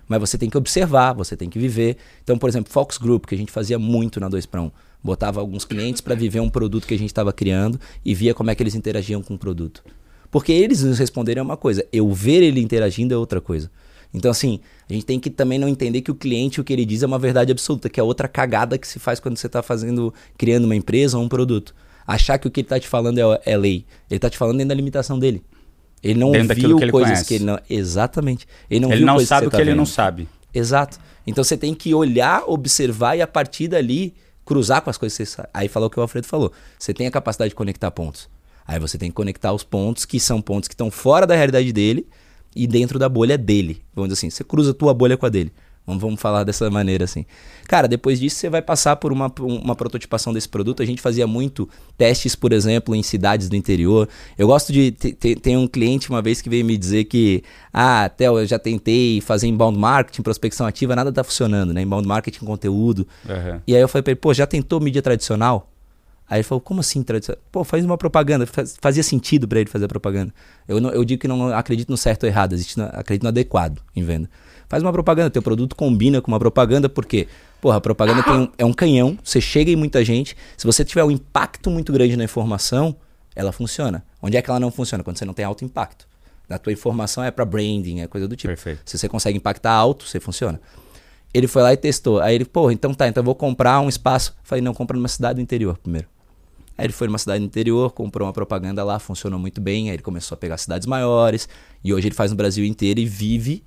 Mas 0.07 0.19
você 0.19 0.37
tem 0.37 0.49
que 0.49 0.57
observar, 0.57 1.13
você 1.13 1.35
tem 1.35 1.49
que 1.49 1.59
viver. 1.59 1.97
Então, 2.23 2.37
por 2.37 2.49
exemplo, 2.49 2.71
Fox 2.71 2.97
Group, 2.97 3.25
que 3.25 3.35
a 3.35 3.37
gente 3.37 3.51
fazia 3.51 3.77
muito 3.77 4.19
na 4.19 4.29
2 4.29 4.45
para 4.45 4.61
1. 4.61 4.71
Botava 5.03 5.39
alguns 5.39 5.65
clientes 5.65 6.01
para 6.01 6.15
viver 6.15 6.39
um 6.39 6.49
produto 6.49 6.87
que 6.87 6.93
a 6.93 6.97
gente 6.97 7.09
estava 7.09 7.31
criando 7.31 7.79
e 8.03 8.13
via 8.13 8.33
como 8.33 8.49
é 8.49 8.55
que 8.55 8.63
eles 8.63 8.75
interagiam 8.75 9.21
com 9.21 9.35
o 9.35 9.37
produto. 9.37 9.83
Porque 10.31 10.51
eles 10.51 10.83
nos 10.83 10.99
responderem 10.99 11.39
é 11.39 11.43
uma 11.43 11.57
coisa, 11.57 11.85
eu 11.91 12.11
ver 12.13 12.43
ele 12.43 12.59
interagindo 12.59 13.13
é 13.13 13.17
outra 13.17 13.39
coisa. 13.39 13.69
Então, 14.13 14.31
assim, 14.31 14.59
a 14.89 14.93
gente 14.93 15.05
tem 15.05 15.19
que 15.19 15.29
também 15.29 15.59
não 15.59 15.67
entender 15.67 16.01
que 16.01 16.11
o 16.11 16.15
cliente, 16.15 16.59
o 16.59 16.63
que 16.63 16.73
ele 16.73 16.85
diz, 16.85 17.03
é 17.03 17.05
uma 17.05 17.19
verdade 17.19 17.51
absoluta, 17.51 17.89
que 17.89 17.99
é 17.99 18.03
outra 18.03 18.27
cagada 18.27 18.77
que 18.77 18.87
se 18.87 18.99
faz 18.99 19.19
quando 19.19 19.37
você 19.37 19.47
está 19.47 19.61
fazendo, 19.61 20.13
criando 20.37 20.65
uma 20.65 20.75
empresa 20.75 21.17
ou 21.17 21.23
um 21.23 21.29
produto. 21.29 21.75
Achar 22.05 22.37
que 22.37 22.47
o 22.47 22.51
que 22.51 22.61
ele 22.61 22.65
está 22.65 22.79
te 22.79 22.87
falando 22.87 23.19
é, 23.19 23.41
é 23.45 23.57
lei. 23.57 23.85
Ele 24.09 24.17
está 24.17 24.29
te 24.29 24.37
falando 24.37 24.57
dentro 24.57 24.69
da 24.69 24.75
limitação 24.75 25.19
dele. 25.19 25.43
Ele 26.03 26.19
não 26.19 26.31
Dentro 26.31 26.55
viu 26.55 26.77
que 26.77 26.83
ele 26.83 26.91
coisas 26.91 27.09
conhece. 27.11 27.27
que 27.27 27.33
ele 27.35 27.43
não. 27.45 27.59
Exatamente. 27.69 28.47
Ele 28.69 28.79
não, 28.79 28.89
Ele 28.89 28.97
viu 28.97 29.05
não 29.07 29.19
sabe 29.19 29.47
o 29.47 29.49
que 29.49 29.55
tá 29.55 29.61
ele 29.61 29.71
não 29.73 29.83
vendo. 29.85 29.93
sabe. 29.93 30.29
Exato. 30.53 30.99
Então 31.25 31.43
você 31.43 31.57
tem 31.57 31.73
que 31.73 31.93
olhar, 31.93 32.43
observar 32.47 33.15
e 33.17 33.21
a 33.21 33.27
partir 33.27 33.67
dali 33.67 34.13
cruzar 34.45 34.81
com 34.81 34.89
as 34.89 34.97
coisas 34.97 35.17
que 35.17 35.25
você 35.25 35.29
sabe. 35.35 35.49
Aí 35.53 35.67
falou 35.67 35.87
o 35.87 35.89
que 35.89 35.99
o 35.99 36.01
Alfredo 36.01 36.25
falou. 36.27 36.51
Você 36.79 36.93
tem 36.93 37.05
a 37.07 37.11
capacidade 37.11 37.49
de 37.49 37.55
conectar 37.55 37.91
pontos. 37.91 38.29
Aí 38.65 38.79
você 38.79 38.97
tem 38.97 39.09
que 39.09 39.15
conectar 39.15 39.51
os 39.53 39.63
pontos 39.63 40.05
que 40.05 40.19
são 40.19 40.41
pontos 40.41 40.67
que 40.67 40.73
estão 40.73 40.89
fora 40.91 41.25
da 41.27 41.35
realidade 41.35 41.71
dele 41.73 42.07
e 42.55 42.65
dentro 42.67 42.97
da 42.97 43.09
bolha 43.09 43.37
dele. 43.37 43.81
Vamos 43.93 44.09
dizer 44.09 44.19
assim, 44.19 44.29
você 44.29 44.43
cruza 44.43 44.71
a 44.71 44.73
tua 44.73 44.93
bolha 44.93 45.17
com 45.17 45.25
a 45.25 45.29
dele. 45.29 45.51
Vamos, 45.87 46.01
vamos 46.01 46.19
falar 46.21 46.43
dessa 46.43 46.69
maneira 46.69 47.05
assim. 47.05 47.25
Cara, 47.65 47.87
depois 47.87 48.19
disso 48.19 48.35
você 48.35 48.49
vai 48.49 48.61
passar 48.61 48.97
por 48.97 49.13
uma, 49.13 49.31
uma 49.39 49.73
prototipação 49.73 50.33
desse 50.33 50.49
produto. 50.49 50.83
A 50.83 50.85
gente 50.85 51.01
fazia 51.01 51.25
muito 51.25 51.67
testes, 51.97 52.35
por 52.35 52.51
exemplo, 52.51 52.93
em 52.93 53.01
cidades 53.01 53.47
do 53.47 53.55
interior. 53.55 54.09
Eu 54.37 54.47
gosto 54.47 54.73
de. 54.73 54.91
te- 54.91 55.13
te- 55.13 55.35
Tem 55.37 55.55
um 55.55 55.65
cliente 55.65 56.09
uma 56.09 56.21
vez 56.21 56.41
que 56.41 56.49
veio 56.49 56.65
me 56.65 56.77
dizer 56.77 57.05
que. 57.05 57.41
Ah, 57.73 58.09
Theo, 58.09 58.37
eu 58.37 58.45
já 58.45 58.59
tentei 58.59 59.21
fazer 59.21 59.47
inbound 59.47 59.79
marketing, 59.79 60.21
prospecção 60.23 60.67
ativa, 60.67 60.93
nada 60.93 61.09
tá 61.09 61.23
funcionando, 61.23 61.73
né? 61.73 61.81
Inbound 61.83 62.05
marketing 62.05 62.43
conteúdo. 62.43 63.07
Aham. 63.27 63.61
E 63.65 63.73
aí 63.73 63.81
eu 63.81 63.87
falei 63.87 64.03
pra 64.03 64.11
ele, 64.11 64.19
pô, 64.19 64.33
já 64.33 64.45
tentou 64.45 64.81
mídia 64.81 65.01
tradicional? 65.01 65.71
Aí 66.29 66.39
ele 66.39 66.43
falou, 66.43 66.59
como 66.59 66.81
assim 66.81 67.01
tradicional? 67.01 67.41
Pô, 67.49 67.63
faz 67.63 67.85
uma 67.85 67.97
propaganda. 67.97 68.45
Faz- 68.45 68.75
Fazia 68.81 69.03
sentido 69.03 69.47
pra 69.47 69.61
ele 69.61 69.69
fazer 69.69 69.87
propaganda. 69.87 70.33
Eu, 70.67 70.81
não- 70.81 70.89
eu 70.89 71.05
digo 71.05 71.21
que 71.21 71.27
não 71.29 71.47
acredito 71.55 71.87
no 71.89 71.95
certo 71.95 72.23
ou 72.23 72.29
errado, 72.29 72.53
acredito 72.91 73.23
no 73.23 73.29
adequado 73.29 73.79
em 73.95 74.03
venda. 74.03 74.29
Faz 74.69 74.83
uma 74.83 74.91
propaganda, 74.91 75.29
teu 75.29 75.41
produto 75.41 75.75
combina 75.75 76.21
com 76.21 76.29
uma 76.29 76.39
propaganda, 76.39 76.89
porque, 76.89 77.27
porra, 77.61 77.77
a 77.77 77.81
propaganda 77.81 78.21
um- 78.31 78.49
é 78.57 78.65
um 78.65 78.73
canhão, 78.73 79.17
você 79.23 79.39
chega 79.39 79.71
em 79.71 79.75
muita 79.75 80.03
gente. 80.03 80.35
Se 80.57 80.65
você 80.65 80.83
tiver 80.83 81.03
um 81.03 81.11
impacto 81.11 81.69
muito 81.69 81.93
grande 81.93 82.17
na 82.17 82.23
informação, 82.25 82.95
ela 83.35 83.51
funciona. 83.51 84.03
Onde 84.21 84.35
é 84.35 84.41
que 84.41 84.49
ela 84.49 84.59
não 84.59 84.71
funciona? 84.71 85.03
Quando 85.03 85.17
você 85.17 85.25
não 85.25 85.33
tem 85.33 85.45
alto 85.45 85.63
impacto. 85.63 86.05
A 86.49 86.57
tua 86.57 86.71
informação 86.73 87.23
é 87.23 87.29
pra 87.31 87.43
branding, 87.45 87.99
é 88.01 88.07
coisa 88.07 88.27
do 88.27 88.35
tipo. 88.35 88.49
Perfeito. 88.49 88.81
Se 88.85 88.97
você 88.97 89.07
consegue 89.09 89.37
impactar 89.37 89.71
alto, 89.73 90.05
você 90.07 90.19
funciona. 90.19 90.59
Ele 91.33 91.45
foi 91.47 91.61
lá 91.61 91.73
e 91.73 91.77
testou. 91.77 92.19
Aí 92.21 92.35
ele, 92.35 92.45
pô, 92.45 92.71
então 92.71 92.93
tá, 92.93 93.07
então 93.07 93.21
eu 93.21 93.25
vou 93.25 93.35
comprar 93.35 93.79
um 93.81 93.89
espaço. 93.89 94.35
Falei, 94.43 94.61
não, 94.61 94.73
compra 94.73 94.95
numa 94.97 95.09
cidade 95.09 95.35
do 95.35 95.41
interior 95.41 95.77
primeiro. 95.77 96.07
Aí 96.77 96.85
ele 96.85 96.93
foi 96.93 97.07
numa 97.07 97.17
cidade 97.17 97.39
do 97.39 97.45
interior, 97.45 97.91
comprou 97.91 98.25
uma 98.27 98.33
propaganda 98.33 98.83
lá, 98.83 98.97
funcionou 98.97 99.37
muito 99.39 99.59
bem. 99.59 99.89
Aí 99.89 99.95
ele 99.95 100.03
começou 100.03 100.35
a 100.35 100.37
pegar 100.37 100.57
cidades 100.57 100.87
maiores. 100.87 101.49
E 101.83 101.93
hoje 101.93 102.07
ele 102.07 102.15
faz 102.15 102.31
no 102.31 102.37
Brasil 102.37 102.63
inteiro 102.65 102.99
e 102.99 103.05
vive 103.05 103.63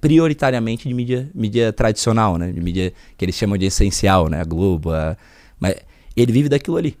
prioritariamente 0.00 0.88
de 0.88 0.94
mídia, 0.94 1.30
mídia 1.34 1.72
tradicional, 1.72 2.36
né? 2.36 2.50
De 2.52 2.60
mídia 2.60 2.92
que 3.16 3.24
eles 3.24 3.34
chamam 3.34 3.56
de 3.56 3.66
essencial, 3.66 4.28
né? 4.28 4.40
A 4.40 4.44
Globo. 4.44 4.90
a- 4.92 5.16
Mas 5.58 5.76
ele 6.16 6.32
vive 6.32 6.48
daquilo 6.48 6.76
ali. 6.76 6.96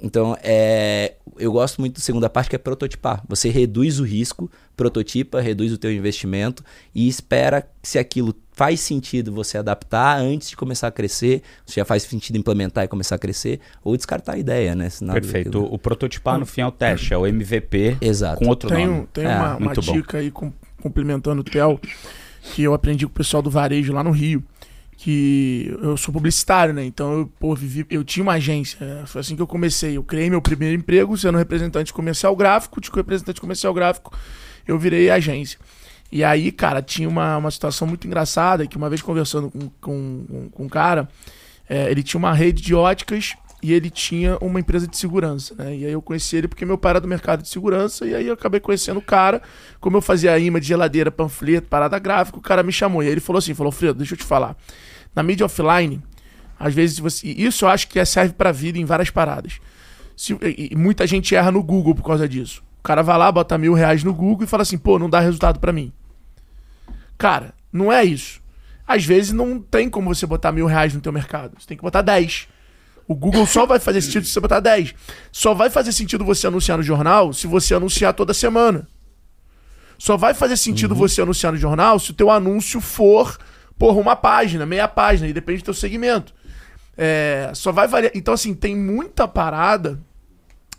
Então, 0.00 0.36
é, 0.42 1.14
eu 1.38 1.50
gosto 1.52 1.80
muito 1.80 1.94
da 1.94 2.00
segunda 2.00 2.28
parte 2.28 2.50
que 2.50 2.56
é 2.56 2.58
prototipar. 2.58 3.22
Você 3.28 3.48
reduz 3.48 3.98
o 4.00 4.04
risco, 4.04 4.50
prototipa, 4.76 5.40
reduz 5.40 5.72
o 5.72 5.78
teu 5.78 5.90
investimento 5.90 6.62
e 6.94 7.08
espera 7.08 7.62
que 7.62 7.88
se 7.88 7.98
aquilo 7.98 8.34
faz 8.52 8.80
sentido 8.80 9.32
você 9.32 9.56
adaptar 9.56 10.18
antes 10.20 10.50
de 10.50 10.56
começar 10.56 10.88
a 10.88 10.90
crescer, 10.90 11.42
se 11.64 11.76
já 11.76 11.84
faz 11.84 12.02
sentido 12.02 12.36
implementar 12.36 12.84
e 12.84 12.88
começar 12.88 13.14
a 13.14 13.18
crescer, 13.18 13.60
ou 13.82 13.96
descartar 13.96 14.34
a 14.34 14.38
ideia, 14.38 14.74
né? 14.74 14.88
Perfeito. 15.12 15.50
daquilo- 15.50 15.72
O 15.74 15.78
prototipar 15.78 16.38
no 16.38 16.44
fim 16.46 16.60
é 16.60 16.66
o 16.66 16.70
teste, 16.72 17.12
é 17.14 17.16
o 17.18 17.26
MVP 17.26 17.96
Exato. 18.00 18.38
com 18.40 18.48
outro 18.48 18.68
Tem, 18.68 18.86
nome. 18.86 19.08
tem 19.12 19.24
É, 19.24 19.34
uma, 19.36 19.56
uma 19.56 19.72
dica 19.74 20.18
aí, 20.18 20.30
com- 20.30 20.52
complementando 20.84 21.40
o 21.40 21.44
Theo, 21.44 21.80
que 22.42 22.62
eu 22.62 22.74
aprendi 22.74 23.06
com 23.06 23.10
o 23.10 23.14
pessoal 23.14 23.42
do 23.42 23.48
varejo 23.48 23.92
lá 23.92 24.04
no 24.04 24.10
Rio. 24.10 24.44
Que 24.96 25.76
eu 25.82 25.96
sou 25.96 26.14
publicitário, 26.14 26.72
né? 26.72 26.84
Então 26.84 27.12
eu, 27.18 27.32
pô, 27.40 27.54
vivi, 27.54 27.84
eu 27.90 28.04
tinha 28.04 28.22
uma 28.22 28.34
agência. 28.34 28.78
é, 28.80 29.06
Foi 29.06 29.20
assim 29.22 29.34
que 29.34 29.42
eu 29.42 29.46
comecei. 29.46 29.96
Eu 29.96 30.04
criei 30.04 30.30
meu 30.30 30.40
primeiro 30.40 30.76
emprego 30.76 31.16
sendo 31.18 31.36
representante 31.36 31.92
comercial 31.92 32.36
gráfico. 32.36 32.80
De 32.80 32.90
representante 32.94 33.40
comercial 33.40 33.74
gráfico, 33.74 34.16
eu 34.68 34.78
virei 34.78 35.10
agência. 35.10 35.58
E 36.12 36.22
aí, 36.22 36.52
cara, 36.52 36.80
tinha 36.80 37.08
uma, 37.08 37.38
uma 37.38 37.50
situação 37.50 37.88
muito 37.88 38.06
engraçada 38.06 38.66
que 38.68 38.76
uma 38.76 38.88
vez 38.88 39.02
conversando 39.02 39.50
com, 39.50 39.68
com, 39.80 40.24
com, 40.28 40.48
com 40.50 40.64
um 40.64 40.68
cara, 40.68 41.08
é, 41.68 41.90
ele 41.90 42.02
tinha 42.02 42.18
uma 42.18 42.32
rede 42.32 42.62
de 42.62 42.72
óticas 42.72 43.34
e 43.64 43.72
ele 43.72 43.88
tinha 43.88 44.36
uma 44.42 44.60
empresa 44.60 44.86
de 44.86 44.94
segurança, 44.94 45.54
né? 45.54 45.74
E 45.74 45.86
aí 45.86 45.92
eu 45.92 46.02
conheci 46.02 46.36
ele 46.36 46.46
porque 46.46 46.66
meu 46.66 46.76
pai 46.76 46.90
era 46.90 47.00
do 47.00 47.08
mercado 47.08 47.40
de 47.42 47.48
segurança 47.48 48.04
e 48.06 48.14
aí 48.14 48.26
eu 48.26 48.34
acabei 48.34 48.60
conhecendo 48.60 48.98
o 48.98 49.02
cara. 49.02 49.40
Como 49.80 49.96
eu 49.96 50.02
fazia 50.02 50.38
imã 50.38 50.60
de 50.60 50.66
geladeira, 50.66 51.10
panfleto, 51.10 51.66
parada 51.66 51.98
gráfica, 51.98 52.36
o 52.36 52.42
cara 52.42 52.62
me 52.62 52.70
chamou. 52.70 53.02
E 53.02 53.06
aí 53.06 53.12
ele 53.12 53.22
falou 53.22 53.38
assim, 53.38 53.54
falou, 53.54 53.72
Fredo, 53.72 53.94
deixa 53.94 54.12
eu 54.12 54.18
te 54.18 54.24
falar. 54.24 54.54
Na 55.16 55.22
mídia 55.22 55.46
offline, 55.46 56.02
às 56.60 56.74
vezes 56.74 56.98
você... 56.98 57.26
Isso 57.26 57.64
eu 57.64 57.70
acho 57.70 57.88
que 57.88 57.98
é- 57.98 58.04
serve 58.04 58.34
pra 58.34 58.52
vida 58.52 58.78
em 58.78 58.84
várias 58.84 59.08
paradas. 59.08 59.58
Se- 60.14 60.36
e, 60.42 60.76
muita 60.76 61.06
gente 61.06 61.34
erra 61.34 61.50
no 61.50 61.62
Google 61.62 61.94
por 61.94 62.04
causa 62.04 62.28
disso. 62.28 62.62
O 62.80 62.82
cara 62.82 63.00
vai 63.00 63.16
lá, 63.16 63.32
bota 63.32 63.56
mil 63.56 63.72
reais 63.72 64.04
no 64.04 64.12
Google 64.12 64.44
e 64.44 64.46
fala 64.46 64.62
assim, 64.62 64.76
pô, 64.76 64.98
não 64.98 65.08
dá 65.08 65.20
resultado 65.20 65.58
pra 65.58 65.72
mim. 65.72 65.90
Cara, 67.16 67.54
não 67.72 67.90
é 67.90 68.04
isso. 68.04 68.42
Às 68.86 69.06
vezes 69.06 69.32
não 69.32 69.58
tem 69.58 69.88
como 69.88 70.14
você 70.14 70.26
botar 70.26 70.52
mil 70.52 70.66
reais 70.66 70.92
no 70.92 71.00
teu 71.00 71.10
mercado. 71.12 71.54
Você 71.58 71.66
tem 71.66 71.78
que 71.78 71.82
botar 71.82 72.02
10. 72.02 72.46
O 73.06 73.14
Google 73.14 73.46
só 73.46 73.66
vai 73.66 73.78
fazer 73.78 74.00
sentido 74.00 74.26
se 74.26 74.32
você 74.32 74.40
botar 74.40 74.60
10. 74.60 74.94
Só 75.30 75.52
vai 75.52 75.68
fazer 75.68 75.92
sentido 75.92 76.24
você 76.24 76.46
anunciar 76.46 76.78
no 76.78 76.82
jornal 76.82 77.32
se 77.32 77.46
você 77.46 77.74
anunciar 77.74 78.14
toda 78.14 78.32
semana. 78.32 78.88
Só 79.98 80.16
vai 80.16 80.34
fazer 80.34 80.56
sentido 80.56 80.94
você 80.94 81.22
anunciar 81.22 81.52
no 81.52 81.58
jornal 81.58 81.98
se 81.98 82.10
o 82.10 82.14
teu 82.14 82.30
anúncio 82.30 82.80
for, 82.80 83.38
porra, 83.78 84.00
uma 84.00 84.16
página, 84.16 84.66
meia 84.66 84.88
página, 84.88 85.28
e 85.28 85.32
depende 85.32 85.60
do 85.60 85.66
teu 85.66 85.74
segmento. 85.74 86.34
É, 86.96 87.50
só 87.54 87.72
vai 87.72 87.86
variar. 87.86 88.12
Então, 88.14 88.34
assim, 88.34 88.54
tem 88.54 88.76
muita 88.76 89.28
parada. 89.28 90.00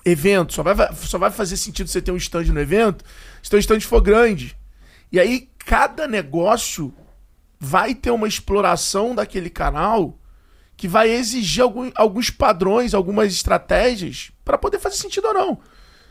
Evento, 0.04 0.54
só 0.54 0.62
vai, 0.62 0.94
só 0.94 1.18
vai 1.18 1.32
fazer 1.32 1.58
sentido 1.58 1.88
você 1.88 2.00
ter 2.00 2.12
um 2.12 2.18
stand 2.18 2.46
no 2.46 2.60
evento 2.60 3.04
se 3.42 3.50
teu 3.50 3.58
stand 3.58 3.82
for 3.82 4.02
grande. 4.02 4.56
E 5.12 5.20
aí, 5.20 5.50
cada 5.58 6.08
negócio 6.08 6.94
vai 7.60 7.96
ter 7.96 8.12
uma 8.12 8.28
exploração 8.28 9.16
daquele 9.16 9.50
canal 9.50 10.20
que 10.78 10.88
vai 10.88 11.10
exigir 11.10 11.64
algum- 11.64 11.92
alguns 11.96 12.30
padrões, 12.30 12.94
algumas 12.94 13.32
estratégias 13.34 14.32
para 14.44 14.58
poder 14.58 14.80
fazer 14.80 14.98
sentido 14.98 15.28
ou 15.28 15.34
não. 15.34 15.60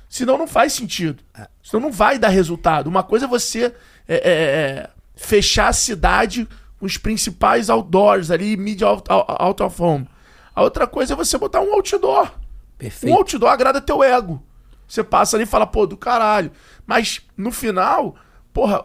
Senão 0.09 0.39
não 0.39 0.47
faz 0.47 0.73
sentido. 0.73 1.23
Senão 1.63 1.83
não 1.83 1.93
vai 1.93 2.19
dar 2.19 2.29
resultado. 2.29 2.87
Uma 2.87 3.03
coisa 3.03 3.25
é 3.27 3.29
você 3.29 3.75
é, 4.07 4.15
é, 4.15 4.21
é, 4.25 4.91
fechar 5.17 5.69
a 5.69 5.73
cidade 5.73 6.49
com 6.79 6.87
os 6.87 6.97
principais 6.97 7.69
outdoors 7.71 8.31
ali, 8.31 8.57
mídia 8.57 8.87
out, 8.87 9.05
out, 9.09 9.63
of 9.63 9.83
home. 9.83 10.09
A 10.55 10.63
outra 10.63 10.87
coisa 10.87 11.15
é 11.15 11.17
você 11.17 11.37
botar 11.37 11.61
um 11.61 11.73
outdoor. 11.73 12.27
Um 12.27 12.79
Perfeito. 12.79 13.17
outdoor 13.17 13.51
agrada 13.51 13.81
teu 13.81 14.03
ego. 14.03 14.43
Você 14.87 15.03
passa 15.03 15.37
ali 15.37 15.45
e 15.45 15.47
fala, 15.49 15.67
pô, 15.67 15.87
do 15.87 15.97
caralho. 15.97 16.53
Mas 16.87 17.23
no 17.37 17.51
final, 17.51 18.15
porra, 18.53 18.85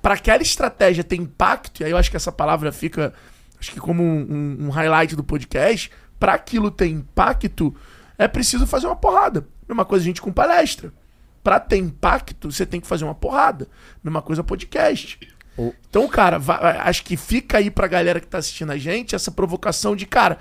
pra 0.00 0.14
aquela 0.14 0.42
estratégia 0.42 1.04
ter 1.04 1.16
impacto, 1.16 1.80
e 1.80 1.84
aí 1.84 1.90
eu 1.90 1.96
acho 1.96 2.10
que 2.10 2.16
essa 2.16 2.32
palavra 2.32 2.72
fica, 2.72 3.12
acho 3.64 3.72
que 3.72 3.80
como 3.80 4.02
um, 4.02 4.26
um- 4.30 4.66
um 4.66 4.70
highlight 4.70 5.16
do 5.16 5.24
podcast, 5.24 5.90
pra 6.20 6.34
aquilo 6.34 6.70
ter 6.70 6.86
impacto, 6.88 7.74
é 8.18 8.28
preciso 8.28 8.66
fazer 8.66 8.86
uma 8.86 8.96
porrada. 8.96 9.46
Mesma 9.68 9.84
coisa 9.84 10.02
a 10.04 10.06
gente 10.06 10.20
com 10.22 10.30
palestra. 10.32 10.92
Pra 11.42 11.58
ter 11.58 11.76
impacto, 11.78 12.50
você 12.50 12.64
tem 12.64 12.80
que 12.80 12.86
fazer 12.86 13.04
uma 13.04 13.14
porrada. 13.14 13.66
Mesma 14.02 14.22
coisa 14.22 14.42
podcast. 14.44 15.18
O- 15.56 15.72
Então, 15.88 16.06
cara, 16.08 16.38
va- 16.38 16.82
acho 16.84 17.04
que 17.04 17.16
fica 17.16 17.58
aí 17.58 17.70
pra 17.70 17.86
galera 17.86 18.20
que 18.20 18.26
tá 18.26 18.38
assistindo 18.38 18.72
a 18.72 18.76
gente 18.78 19.14
essa 19.14 19.30
provocação 19.30 19.94
de, 19.96 20.04
cara, 20.06 20.38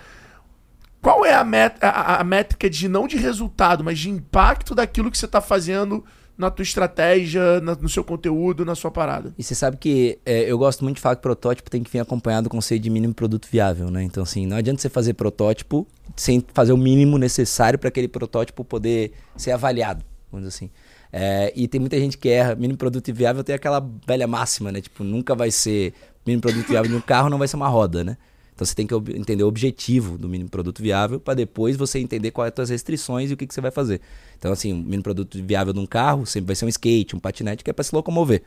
qual 1.01 1.25
é 1.25 1.33
a, 1.33 1.43
met 1.43 1.75
a, 1.81 2.19
a 2.21 2.23
métrica 2.23 2.69
de 2.69 2.87
não 2.87 3.07
de 3.07 3.17
resultado, 3.17 3.83
mas 3.83 3.99
de 3.99 4.09
impacto 4.09 4.73
daquilo 4.73 5.11
que 5.11 5.17
você 5.17 5.27
tá 5.27 5.41
fazendo 5.41 6.03
na 6.37 6.49
tua 6.49 6.63
estratégia, 6.63 7.59
na- 7.61 7.75
no 7.75 7.87
seu 7.89 8.03
conteúdo, 8.03 8.65
na 8.65 8.75
sua 8.75 8.89
parada? 8.91 9.33
E 9.37 9.43
você 9.43 9.53
sabe 9.53 9.77
que 9.77 10.19
é, 10.25 10.41
eu 10.51 10.57
gosto 10.57 10.83
muito 10.83 10.95
de 10.97 11.01
falar 11.01 11.15
que 11.15 11.21
protótipo 11.21 11.69
tem 11.69 11.83
que 11.83 11.91
vir 11.91 11.99
acompanhado 11.99 12.45
do 12.45 12.49
conceito 12.49 12.81
de 12.81 12.89
mínimo 12.89 13.13
produto 13.13 13.47
viável, 13.51 13.89
né? 13.91 14.03
Então, 14.03 14.23
assim, 14.23 14.45
não 14.45 14.57
adianta 14.57 14.81
você 14.81 14.89
fazer 14.89 15.13
protótipo 15.13 15.87
sem 16.15 16.43
fazer 16.53 16.73
o 16.73 16.77
mínimo 16.77 17.17
necessário 17.17 17.77
para 17.79 17.89
aquele 17.89 18.07
protótipo 18.07 18.63
poder 18.63 19.13
ser 19.37 19.51
avaliado, 19.51 20.03
vamos 20.31 20.47
dizer 20.47 20.55
assim. 20.57 20.71
É, 21.11 21.53
e 21.55 21.67
tem 21.67 21.79
muita 21.79 21.99
gente 21.99 22.17
que 22.17 22.27
erra. 22.29 22.55
Mínimo 22.55 22.77
produto 22.77 23.13
viável 23.13 23.43
tem 23.43 23.53
aquela 23.53 23.87
velha 24.07 24.25
máxima, 24.25 24.71
né? 24.71 24.81
Tipo, 24.81 25.03
nunca 25.03 25.35
vai 25.35 25.51
ser. 25.51 25.93
Mínimo 26.25 26.41
produto 26.41 26.67
viável 26.67 26.89
de 26.89 26.97
um 26.97 27.01
carro 27.01 27.29
não 27.29 27.37
vai 27.37 27.47
ser 27.47 27.55
uma 27.55 27.67
roda, 27.67 28.03
né? 28.03 28.17
Então 28.53 28.65
você 28.65 28.75
tem 28.75 28.85
que 28.85 28.93
entender 28.93 29.43
o 29.43 29.47
objetivo 29.47 30.17
do 30.17 30.29
mínimo 30.29 30.49
produto 30.49 30.81
viável 30.81 31.19
para 31.19 31.33
depois 31.33 31.75
você 31.75 31.99
entender 31.99 32.31
quais 32.31 32.53
são 32.55 32.63
as 32.63 32.69
restrições 32.69 33.31
e 33.31 33.33
o 33.33 33.37
que, 33.37 33.47
que 33.47 33.53
você 33.53 33.61
vai 33.61 33.71
fazer. 33.71 33.99
Então, 34.37 34.51
assim, 34.51 34.71
o 34.73 34.77
mínimo 34.77 35.03
produto 35.03 35.43
viável 35.43 35.73
de 35.73 35.79
um 35.79 35.85
carro 35.85 36.25
sempre 36.25 36.47
vai 36.47 36.55
ser 36.55 36.65
um 36.65 36.69
skate, 36.69 37.15
um 37.15 37.19
patinete 37.19 37.63
que 37.63 37.69
é 37.69 37.73
para 37.73 37.83
se 37.83 37.93
locomover. 37.95 38.43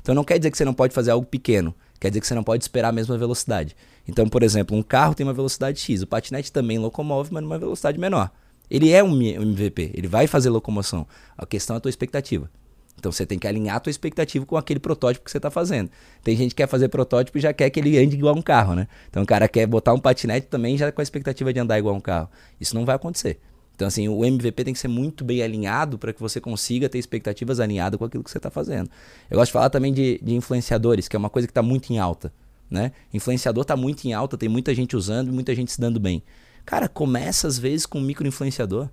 Então 0.00 0.14
não 0.14 0.24
quer 0.24 0.38
dizer 0.38 0.50
que 0.50 0.56
você 0.56 0.64
não 0.64 0.74
pode 0.74 0.94
fazer 0.94 1.10
algo 1.10 1.26
pequeno. 1.26 1.74
Quer 2.00 2.08
dizer 2.08 2.20
que 2.20 2.26
você 2.26 2.34
não 2.34 2.42
pode 2.42 2.64
esperar 2.64 2.88
a 2.88 2.92
mesma 2.92 3.18
velocidade. 3.18 3.76
Então, 4.08 4.26
por 4.26 4.42
exemplo, 4.42 4.76
um 4.76 4.82
carro 4.82 5.14
tem 5.14 5.26
uma 5.26 5.34
velocidade 5.34 5.78
X, 5.78 6.02
o 6.02 6.06
patinete 6.06 6.50
também 6.50 6.78
locomove, 6.78 7.30
mas 7.32 7.42
numa 7.42 7.58
velocidade 7.58 7.98
menor. 7.98 8.30
Ele 8.70 8.90
é 8.90 9.04
um 9.04 9.20
MVP, 9.20 9.90
ele 9.94 10.08
vai 10.08 10.26
fazer 10.26 10.48
locomoção. 10.48 11.06
A 11.36 11.44
questão 11.44 11.74
é 11.74 11.78
a 11.78 11.80
tua 11.80 11.90
expectativa. 11.90 12.50
Então 13.00 13.10
você 13.10 13.26
tem 13.26 13.38
que 13.38 13.48
alinhar 13.48 13.76
a 13.76 13.80
tua 13.80 13.90
expectativa 13.90 14.44
com 14.46 14.56
aquele 14.56 14.78
protótipo 14.78 15.24
que 15.24 15.30
você 15.30 15.38
está 15.38 15.50
fazendo. 15.50 15.90
Tem 16.22 16.36
gente 16.36 16.50
que 16.50 16.62
quer 16.62 16.68
fazer 16.68 16.88
protótipo 16.88 17.38
e 17.38 17.40
já 17.40 17.52
quer 17.52 17.68
que 17.70 17.80
ele 17.80 17.98
ande 17.98 18.14
igual 18.14 18.36
um 18.36 18.42
carro, 18.42 18.74
né? 18.74 18.86
Então 19.08 19.22
o 19.22 19.26
cara 19.26 19.48
quer 19.48 19.66
botar 19.66 19.92
um 19.94 19.98
patinete 19.98 20.46
também 20.46 20.76
já 20.76 20.92
com 20.92 21.00
a 21.00 21.02
expectativa 21.02 21.52
de 21.52 21.58
andar 21.58 21.78
igual 21.78 21.96
um 21.96 22.00
carro. 22.00 22.28
Isso 22.60 22.74
não 22.74 22.84
vai 22.84 22.94
acontecer. 22.94 23.40
Então, 23.74 23.88
assim, 23.88 24.06
o 24.08 24.22
MVP 24.22 24.62
tem 24.62 24.74
que 24.74 24.78
ser 24.78 24.88
muito 24.88 25.24
bem 25.24 25.42
alinhado 25.42 25.98
para 25.98 26.12
que 26.12 26.20
você 26.20 26.38
consiga 26.38 26.86
ter 26.86 26.98
expectativas 26.98 27.60
alinhadas 27.60 27.98
com 27.98 28.04
aquilo 28.04 28.22
que 28.22 28.30
você 28.30 28.36
está 28.36 28.50
fazendo. 28.50 28.90
Eu 29.30 29.38
gosto 29.38 29.46
de 29.46 29.52
falar 29.54 29.70
também 29.70 29.90
de, 29.90 30.20
de 30.22 30.34
influenciadores, 30.34 31.08
que 31.08 31.16
é 31.16 31.18
uma 31.18 31.30
coisa 31.30 31.48
que 31.48 31.50
está 31.50 31.62
muito 31.62 31.90
em 31.90 31.98
alta. 31.98 32.30
Né? 32.70 32.92
Influenciador 33.10 33.62
está 33.62 33.78
muito 33.78 34.04
em 34.04 34.12
alta, 34.12 34.36
tem 34.36 34.50
muita 34.50 34.74
gente 34.74 34.94
usando 34.94 35.28
e 35.28 35.32
muita 35.32 35.54
gente 35.54 35.72
se 35.72 35.80
dando 35.80 35.98
bem. 35.98 36.22
Cara, 36.66 36.90
começa 36.90 37.48
às 37.48 37.58
vezes 37.58 37.86
com 37.86 37.98
um 37.98 38.02
micro-influenciador. 38.02 38.90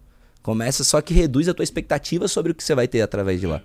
Começa 0.47 0.81
só 0.85 1.01
que 1.01 1.13
reduz 1.13 1.49
a 1.49 1.53
tua 1.53 1.61
expectativa 1.61 2.25
sobre 2.25 2.53
o 2.53 2.55
que 2.55 2.63
você 2.63 2.73
vai 2.73 2.87
ter 2.87 3.01
através 3.01 3.41
de 3.41 3.45
lá. 3.45 3.61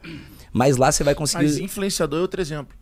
Mas 0.53 0.77
lá 0.77 0.91
você 0.91 1.05
vai 1.05 1.15
conseguir. 1.15 1.45
Mas 1.45 1.59
influenciador 1.59 2.19
é 2.19 2.23
outro 2.23 2.41
exemplo. 2.41 2.77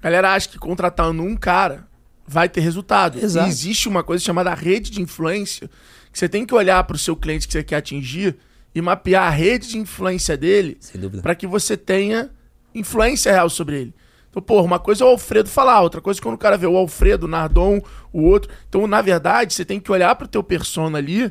A 0.00 0.04
galera 0.04 0.32
acha 0.32 0.48
que 0.48 0.58
contratando 0.58 1.22
um 1.22 1.36
cara 1.36 1.86
vai 2.26 2.48
ter 2.48 2.62
resultado. 2.62 3.18
Exato. 3.22 3.46
E 3.46 3.50
existe 3.50 3.86
uma 3.86 4.02
coisa 4.02 4.24
chamada 4.24 4.54
rede 4.54 4.90
de 4.90 5.02
influência, 5.02 5.68
que 6.10 6.18
você 6.18 6.26
tem 6.26 6.46
que 6.46 6.54
olhar 6.54 6.82
para 6.84 6.96
o 6.96 6.98
seu 6.98 7.14
cliente 7.14 7.46
que 7.46 7.52
você 7.52 7.62
quer 7.62 7.76
atingir 7.76 8.34
e 8.74 8.80
mapear 8.80 9.26
a 9.26 9.30
rede 9.30 9.68
de 9.68 9.76
influência 9.76 10.34
dele 10.34 10.78
para 11.20 11.34
que 11.34 11.46
você 11.46 11.76
tenha 11.76 12.30
influência 12.74 13.30
real 13.30 13.50
sobre 13.50 13.78
ele. 13.78 13.94
Então, 14.30 14.40
porra, 14.40 14.62
uma 14.62 14.78
coisa 14.78 15.04
é 15.04 15.06
o 15.06 15.10
Alfredo 15.10 15.50
falar, 15.50 15.82
outra 15.82 16.00
coisa 16.00 16.18
é 16.18 16.22
quando 16.22 16.36
o 16.36 16.38
cara 16.38 16.56
vê 16.56 16.66
o 16.66 16.78
Alfredo, 16.78 17.26
o 17.26 17.28
Nardon, 17.28 17.82
o 18.10 18.22
outro. 18.22 18.50
Então, 18.70 18.86
na 18.86 19.02
verdade, 19.02 19.52
você 19.52 19.66
tem 19.66 19.78
que 19.78 19.92
olhar 19.92 20.14
pro 20.14 20.26
teu 20.26 20.42
persona 20.42 20.96
ali, 20.96 21.30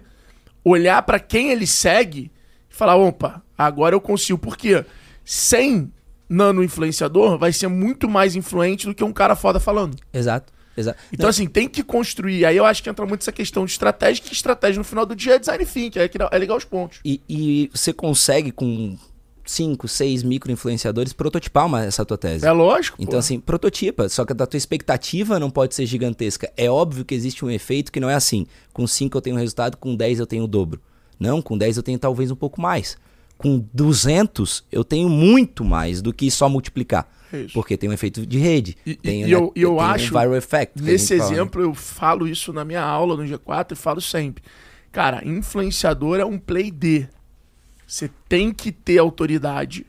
olhar 0.69 1.01
para 1.03 1.19
quem 1.19 1.49
ele 1.51 1.65
segue 1.67 2.31
e 2.69 2.73
falar, 2.75 2.95
opa, 2.95 3.41
agora 3.57 3.95
eu 3.95 4.01
consigo. 4.01 4.37
Por 4.39 4.57
quê? 4.57 4.83
Sem 5.23 5.91
nano 6.29 6.63
influenciador, 6.63 7.37
vai 7.37 7.51
ser 7.53 7.67
muito 7.67 8.09
mais 8.09 8.35
influente 8.35 8.85
do 8.85 8.93
que 8.93 9.03
um 9.03 9.13
cara 9.13 9.35
foda 9.35 9.59
falando. 9.59 9.95
Exato. 10.13 10.51
Exato. 10.75 10.99
Então, 11.11 11.23
Não, 11.23 11.29
assim, 11.29 11.47
tem 11.47 11.67
que 11.67 11.81
construir. 11.81 12.45
Aí 12.45 12.55
eu 12.55 12.63
acho 12.65 12.83
que 12.83 12.89
entra 12.89 13.03
muito 13.05 13.21
essa 13.21 13.31
questão 13.31 13.65
de 13.65 13.71
estratégia, 13.71 14.23
que 14.23 14.31
estratégia 14.31 14.77
no 14.77 14.83
final 14.83 15.07
do 15.07 15.15
dia 15.15 15.33
é 15.35 15.39
design 15.39 15.65
thinking, 15.65 15.97
é, 15.99 16.07
que- 16.07 16.17
é 16.21 16.37
legal 16.37 16.55
os 16.55 16.65
pontos. 16.65 16.99
e, 17.03 17.19
e 17.27 17.69
você 17.73 17.91
consegue 17.91 18.51
com 18.51 18.95
cinco, 19.47 19.87
seis 19.87 20.21
micro-influenciadores 20.23 21.13
prototipar 21.13 21.65
uma, 21.65 21.83
essa 21.85 22.05
tua 22.05 22.17
tese. 22.17 22.45
É 22.45 22.51
lógico. 22.51 22.97
Então, 22.99 23.13
pô. 23.13 23.17
assim, 23.17 23.39
prototipa. 23.39 24.07
Só 24.09 24.25
que 24.25 24.33
a 24.33 24.45
tua 24.45 24.57
expectativa 24.57 25.39
não 25.39 25.49
pode 25.49 25.73
ser 25.73 25.85
gigantesca. 25.85 26.51
É 26.57 26.69
óbvio 26.69 27.03
que 27.05 27.15
existe 27.15 27.43
um 27.43 27.49
efeito 27.49 27.91
que 27.91 27.99
não 27.99 28.09
é 28.09 28.13
assim. 28.15 28.45
Com 28.73 28.85
5 28.85 29.17
eu 29.17 29.21
tenho 29.21 29.35
um 29.35 29.39
resultado, 29.39 29.77
com 29.77 29.95
10 29.95 30.19
eu 30.19 30.27
tenho 30.27 30.43
o 30.43 30.47
dobro. 30.47 30.81
Não, 31.19 31.41
com 31.41 31.57
10 31.57 31.77
eu 31.77 31.83
tenho 31.83 31.97
talvez 31.97 32.29
um 32.29 32.35
pouco 32.35 32.61
mais. 32.61 32.97
Com 33.37 33.63
200 33.73 34.63
eu 34.71 34.83
tenho 34.83 35.09
muito 35.09 35.63
mais 35.63 36.01
do 36.01 36.13
que 36.13 36.29
só 36.29 36.47
multiplicar. 36.49 37.09
É 37.31 37.41
isso. 37.41 37.53
Porque 37.53 37.75
tem 37.75 37.89
um 37.89 37.93
efeito 37.93 38.25
de 38.25 38.37
rede. 38.37 38.77
E- 38.85 38.95
tem, 38.95 39.21
e 39.21 39.25
né, 39.25 39.29
eu- 39.31 39.51
eu 39.55 39.69
tem 39.69 39.77
um 39.77 39.79
acho, 39.81 40.07
viral 40.13 40.35
effect. 40.35 40.81
Nesse 40.81 41.17
fala, 41.17 41.29
né? 41.29 41.35
exemplo, 41.35 41.61
eu 41.61 41.73
falo 41.73 42.27
isso 42.27 42.53
na 42.53 42.63
minha 42.63 42.81
aula 42.81 43.17
no 43.17 43.23
G4 43.23 43.73
e 43.73 43.75
falo 43.75 43.99
sempre. 44.01 44.43
Cara, 44.91 45.21
influenciador 45.27 46.19
é 46.19 46.25
um 46.25 46.37
play 46.39 46.71
D. 46.71 47.07
Você 47.87 48.11
tem 48.27 48.51
que 48.51 48.69
ter 48.69 48.97
autoridade 48.97 49.85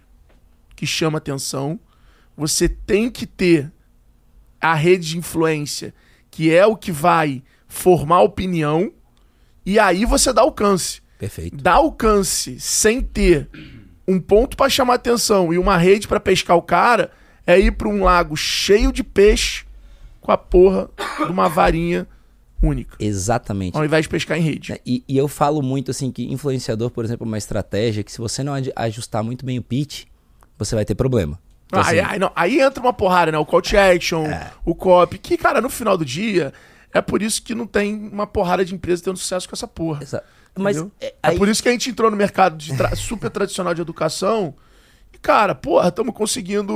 que 0.77 0.87
chama 0.87 1.19
atenção. 1.19 1.81
Você 2.37 2.69
tem 2.69 3.11
que 3.11 3.27
ter 3.27 3.73
a 4.61 4.73
rede 4.75 5.09
de 5.09 5.19
influência, 5.19 5.93
que 6.31 6.55
é 6.55 6.65
o 6.65 6.77
que 6.77 6.93
vai 6.93 7.43
formar 7.67 8.23
opinião. 8.23 8.93
E 9.67 9.81
aí 9.81 10.05
você 10.05 10.33
dá 10.33 10.43
alcance. 10.43 11.03
Perfeito. 11.19 11.57
Dar 11.57 11.75
alcance 11.75 12.61
sem 12.61 13.03
ter 13.03 13.51
um 14.07 14.21
ponto 14.21 14.57
pra 14.57 14.69
chamar 14.69 14.95
atenção 14.95 15.53
e 15.53 15.59
uma 15.59 15.77
rede 15.77 16.07
pra 16.07 16.21
pescar 16.21 16.57
o 16.57 16.63
cara 16.63 17.11
é 17.45 17.59
ir 17.59 17.73
pra 17.73 17.89
um 17.89 18.05
lago 18.05 18.37
cheio 18.37 18.93
de 18.93 19.03
peixe 19.03 19.67
com 20.21 20.31
a 20.31 20.39
porra 20.39 20.89
de 21.19 21.33
uma 21.33 21.49
varinha 21.49 22.07
única. 22.63 22.97
Exatamente. 22.99 23.77
Ao 23.77 23.85
invés 23.85 24.03
de 24.05 24.09
pescar 24.09 24.37
em 24.39 24.43
rede. 24.43 24.81
E, 24.85 25.03
e 25.09 25.17
eu 25.17 25.29
falo 25.29 25.63
muito 25.63 25.91
assim 25.91 26.11
que 26.11 26.25
influenciador, 26.33 26.91
por 26.91 27.05
exemplo, 27.05 27.25
é 27.27 27.29
uma 27.29 27.39
estratégia 27.39 28.03
que 28.03 28.11
se 28.13 28.19
você 28.19 28.43
não 28.43 28.53
ajustar 28.77 29.23
muito 29.23 29.45
bem 29.45 29.59
o 29.59 29.63
pitch, 29.63 30.05
você 30.59 30.75
vai 30.75 30.85
ter 30.85 30.95
problema. 30.95 31.39
Então, 31.67 31.81
aí, 31.83 32.01
assim, 32.01 32.13
aí, 32.13 32.19
não, 32.19 32.33
aí 32.35 32.61
entra 32.61 32.83
uma 32.83 32.93
porrada, 32.93 33.31
né? 33.31 33.39
O 33.39 33.45
call 33.45 33.61
to 33.63 33.77
action, 33.77 34.25
o 34.65 34.75
copy, 34.75 35.19
que, 35.19 35.37
cara, 35.37 35.61
no 35.61 35.69
final 35.69 35.99
do 35.99 36.05
dia, 36.05 36.53
é 36.95 37.01
por 37.03 37.21
isso 37.23 37.43
que 37.43 37.55
não 37.55 37.67
tem 37.67 37.95
uma 38.11 38.27
porrada 38.27 38.65
de 38.65 38.75
empresa 38.75 39.03
tendo 39.05 39.19
sucesso 39.19 39.47
com 39.49 39.55
essa 39.55 39.69
porra. 39.69 40.03
exa- 40.03 40.23
Mas 40.59 40.79
é, 41.01 41.07
É 41.07 41.15
aí- 41.25 41.39
por 41.39 41.47
isso 41.49 41.63
que 41.63 41.69
a 41.69 41.73
gente 41.73 41.91
entrou 41.91 42.11
no 42.11 42.17
mercado 42.17 42.57
de 42.57 42.75
tra- 42.77 42.97
super 42.97 43.31
tradicional 43.31 43.75
de 43.75 43.83
educação. 43.83 44.55
E, 45.19 45.21
cara, 45.21 45.55
porra, 45.55 45.89
estamos 45.89 46.15
conseguindo 46.15 46.73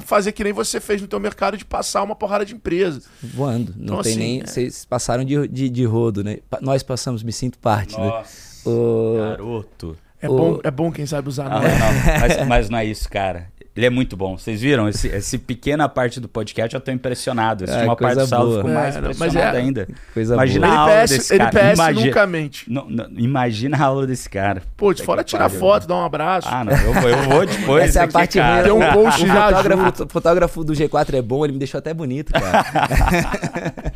fazer 0.00 0.32
que 0.32 0.44
nem 0.44 0.52
você 0.52 0.80
fez 0.80 1.00
no 1.02 1.08
teu 1.08 1.20
mercado 1.20 1.56
de 1.56 1.64
passar 1.64 2.02
uma 2.02 2.14
porrada 2.16 2.44
de 2.44 2.54
empresa. 2.54 3.02
voando. 3.22 3.74
Não 3.76 3.84
Então, 3.94 4.02
tem 4.02 4.12
assim, 4.12 4.20
nem. 4.20 4.40
é. 4.42 4.46
Vocês 4.46 4.84
passaram 4.84 5.24
de, 5.24 5.48
de, 5.48 5.68
de 5.68 5.84
rodo, 5.84 6.22
né? 6.24 6.38
Pa- 6.48 6.58
Nós 6.62 6.82
passamos, 6.82 7.22
me 7.22 7.32
sinto 7.32 7.58
parte, 7.58 7.98
né? 7.98 8.06
Nossa, 8.06 8.68
O- 8.68 9.16
garoto. 9.18 9.96
É, 10.20 10.28
O- 10.28 10.36
bom, 10.36 10.60
é 10.64 10.70
bom 10.70 10.90
quem 10.90 11.06
sabe 11.06 11.28
usar. 11.28 11.46
Ah, 11.46 11.60
né? 11.60 11.68
não, 11.78 12.20
mas, 12.20 12.46
mas 12.48 12.70
não 12.70 12.78
é 12.78 12.84
isso, 12.84 13.08
cara. 13.08 13.50
Ele 13.76 13.86
é 13.86 13.90
muito 13.90 14.16
bom. 14.16 14.36
Vocês 14.36 14.60
viram? 14.60 14.88
Esse, 14.88 15.06
esse 15.06 15.38
pequena 15.38 15.88
parte 15.88 16.18
do 16.18 16.28
podcast 16.28 16.74
eu 16.74 16.80
tô 16.80 16.90
impressionado. 16.90 17.62
Esse 17.62 17.72
Ah, 17.74 17.84
uma 17.84 17.94
parte 17.94 18.16
coisa 18.16 18.20
do 18.22 18.26
saldo 18.26 18.68
mais 18.68 18.96
É, 18.96 18.98
impressionado 18.98 19.56
é- 19.56 19.60
ainda. 19.60 19.88
Coisa 20.12 20.34
Imagina 20.34 20.66
boa. 20.66 20.76
a 20.76 20.80
aula 20.80 20.92
NPS, 20.94 21.10
desse 21.16 21.38
cara. 21.38 21.42
NPS 21.50 21.74
Imagina- 21.78 22.06
nunca 22.06 22.26
mente. 22.26 22.64
Não, 22.72 22.90
não, 22.90 23.08
imagina 23.16 23.76
a 23.76 23.82
aula 23.84 24.04
desse 24.04 24.28
cara. 24.28 24.62
Pô, 24.76 24.92
de 24.92 25.04
fora 25.04 25.22
tirar 25.22 25.44
pariu. 25.44 25.60
foto, 25.60 25.86
dar 25.86 25.94
um 25.94 26.04
abraço. 26.04 26.48
Ah, 26.50 26.64
não. 26.64 26.72
Eu, 26.72 26.92
vou- 26.92 27.08
eu 27.08 27.22
vou 27.22 27.46
depois. 27.46 27.84
Essa 27.84 28.00
é 28.00 28.02
a 28.04 28.08
parte 28.08 28.38
cara. 28.38 28.64
Tem 28.64 28.72
um 28.72 28.78
ruim. 28.80 28.92
post 28.92 29.22
O 29.22 29.26
já 29.28 29.46
fotógrafo, 29.46 30.08
fotógrafo 30.08 30.64
do 30.64 30.72
G4 30.72 31.14
é 31.14 31.22
bom, 31.22 31.44
ele 31.44 31.52
me 31.52 31.58
deixou 31.60 31.78
até 31.78 31.94
bonito, 31.94 32.32
cara. 32.32 32.64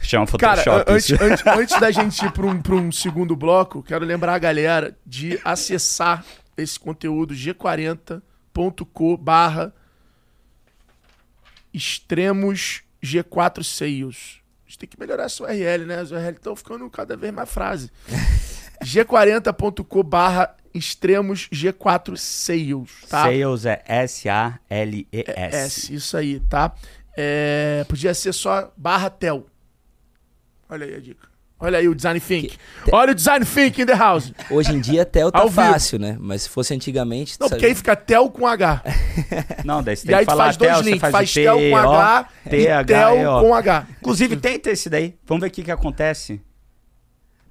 Chama 0.00 0.26
Cara, 0.38 0.62
Photoshop. 0.62 0.90
an- 0.90 0.94
antes, 0.94 1.20
antes, 1.20 1.46
antes 1.46 1.80
da 1.80 1.90
gente 1.90 2.24
ir 2.24 2.32
para 2.32 2.46
um, 2.46 2.62
pra 2.62 2.74
um 2.74 2.90
segundo 2.90 3.36
bloco, 3.36 3.82
quero 3.82 4.06
lembrar 4.06 4.34
a 4.34 4.38
galera 4.38 4.96
de 5.04 5.38
acessar 5.44 6.24
esse 6.56 6.80
conteúdo 6.80 7.34
g40.co 8.58 9.16
barra 9.16 9.72
extremos 11.72 12.82
G4 13.02 13.62
Sales. 13.62 14.40
A 14.66 14.68
gente 14.68 14.78
tem 14.78 14.88
que 14.88 14.98
melhorar 14.98 15.24
essa 15.24 15.44
URL, 15.44 15.86
né? 15.86 16.00
As 16.00 16.10
URL 16.10 16.36
estão 16.36 16.56
ficando 16.56 16.88
cada 16.90 17.16
vez 17.16 17.32
mais 17.32 17.48
frase. 17.48 17.90
g40.co 18.82 20.02
barra 20.02 20.56
extremos 20.74 21.48
G4 21.50 22.16
Sales, 22.16 22.90
tá? 23.08 23.24
Sales 23.24 23.64
é 23.64 23.82
É, 23.86 24.04
S-A-L-E-S. 24.04 25.94
isso 25.94 26.16
aí, 26.16 26.40
tá? 26.40 26.74
É, 27.16 27.84
podia 27.88 28.14
ser 28.14 28.32
só 28.32 28.72
barra 28.76 29.10
tel. 29.10 29.46
Olha 30.68 30.86
aí 30.86 30.94
a 30.94 31.00
dica. 31.00 31.27
Olha 31.60 31.78
aí 31.78 31.88
o 31.88 31.94
design 31.94 32.20
think. 32.20 32.56
Olha 32.92 33.10
o 33.10 33.14
design 33.14 33.44
think 33.44 33.82
in 33.82 33.86
the 33.86 33.94
house. 33.94 34.32
Hoje 34.48 34.72
em 34.72 34.80
dia, 34.80 35.04
Tel 35.04 35.30
tá 35.32 35.48
fácil, 35.48 35.98
né? 35.98 36.16
Mas 36.20 36.42
se 36.42 36.48
fosse 36.48 36.72
antigamente. 36.72 37.36
Não, 37.40 37.48
sabe- 37.48 37.58
porque 37.60 37.66
aí 37.66 37.74
fica 37.74 37.96
tel 37.96 38.30
com 38.30 38.46
H. 38.46 38.82
Não, 39.64 39.82
daí 39.82 39.96
você 39.96 40.04
E 40.04 40.06
tem 40.06 40.14
aí 40.16 40.20
que 40.24 40.26
tu 40.26 40.30
falar 40.30 40.44
faz 40.44 40.56
dois 40.56 40.70
tel, 40.72 40.80
links. 40.82 41.10
faz, 41.10 41.34
tel 41.34 41.56
com 41.58 41.76
H 41.76 42.28
e 42.46 42.48
T-H-E-O. 42.50 42.84
tel 42.86 43.40
com 43.40 43.54
H. 43.54 43.86
Inclusive, 44.00 44.36
tenta 44.36 44.70
esse 44.70 44.88
daí. 44.88 45.16
Vamos 45.26 45.40
ver 45.42 45.48
o 45.48 45.50
que, 45.50 45.62
que 45.64 45.70
acontece. 45.72 46.40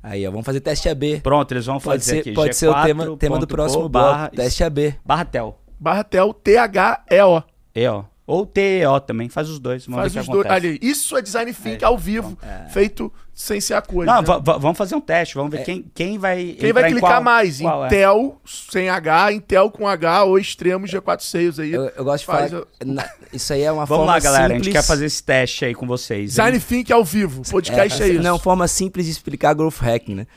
Aí, 0.02 0.26
ó, 0.26 0.32
vamos 0.32 0.46
fazer 0.46 0.62
teste 0.62 0.88
AB. 0.88 1.20
Pronto, 1.22 1.52
eles 1.52 1.66
vão 1.66 1.78
Pode 1.80 2.00
fazer 2.00 2.12
ser, 2.14 2.20
aqui. 2.22 2.32
pode 2.34 2.56
ser 2.56 2.70
o 2.70 2.82
tema, 2.84 3.18
tema 3.18 3.38
do 3.40 3.46
G4.co 3.46 3.56
próximo 3.56 3.90
barra, 3.90 4.18
bloco. 4.30 4.36
Teste 4.38 4.64
AB. 4.64 4.96
barra 5.06 5.26
tel. 5.26 5.60
Barra 5.78 6.04
tel, 6.06 6.34
T-H-E-O. 6.34 7.44
E-O. 7.76 8.06
Ou 8.28 8.46
T-E-O 8.46 9.00
também. 9.00 9.30
Faz 9.30 9.50
os 9.50 9.58
dois. 9.58 9.86
Vamos 9.86 10.02
Faz 10.02 10.14
ver 10.14 10.20
os 10.20 10.26
que 10.26 10.32
dois. 10.34 10.46
Ali, 10.48 10.78
isso 10.82 11.16
é 11.18 11.22
design 11.22 11.54
think 11.54 11.82
ao 11.86 11.98
vivo, 11.98 12.38
feito 12.74 13.12
sem 13.34 13.62
ser 13.62 13.76
a 13.76 13.82
coisa. 13.82 14.12
Não, 14.12 14.20
né? 14.22 14.28
va- 14.28 14.38
va- 14.40 14.58
vamos 14.58 14.78
fazer 14.78 14.96
um 14.96 15.00
teste. 15.00 15.36
Vamos 15.36 15.50
ver 15.52 15.64
quem, 15.64 15.86
quem 15.96 16.18
vai. 16.18 16.56
Quem 16.60 16.74
vai 16.74 16.90
clicar 16.92 17.10
qual- 17.12 17.24
mais? 17.24 17.62
qual 17.62 17.84
é. 17.84 17.88
Intel 17.88 18.42
sem 18.46 18.90
H, 18.90 19.32
Intel 19.32 19.72
com 19.72 19.88
H 19.88 20.24
ou 20.26 20.38
extremo 20.38 20.86
G4 20.86 21.22
Sales 21.22 21.58
aí. 21.60 21.72
Eu, 21.72 21.84
eu 21.96 22.04
gosto 22.04 22.22
de 22.22 22.26
Faz 22.26 22.52
falar. 22.52 22.64
o- 22.64 22.86
na- 22.86 23.10
isso 23.32 23.54
aí 23.54 23.62
é 23.62 23.72
uma 23.72 23.86
Vamos 23.86 24.00
forma 24.06 24.12
lá, 24.14 24.20
galera. 24.20 24.44
A 24.46 24.48
simples. 24.50 24.66
gente 24.66 24.74
quer 24.74 24.84
fazer 24.84 25.06
esse 25.06 25.24
teste 25.24 25.64
aí 25.64 25.74
com 25.74 25.88
vocês. 25.88 26.20
hein? 26.20 26.26
Design 26.28 26.60
think 26.60 26.92
ao 26.92 27.06
vivo. 27.06 27.44
Podcast 27.50 28.04
é, 28.04 28.10
isso. 28.10 28.22
Não, 28.22 28.38
forma 28.38 28.68
simples 28.68 29.06
de 29.06 29.12
explicar 29.14 29.54
growth 29.54 29.78
hacking, 29.80 30.16
né? 30.16 30.28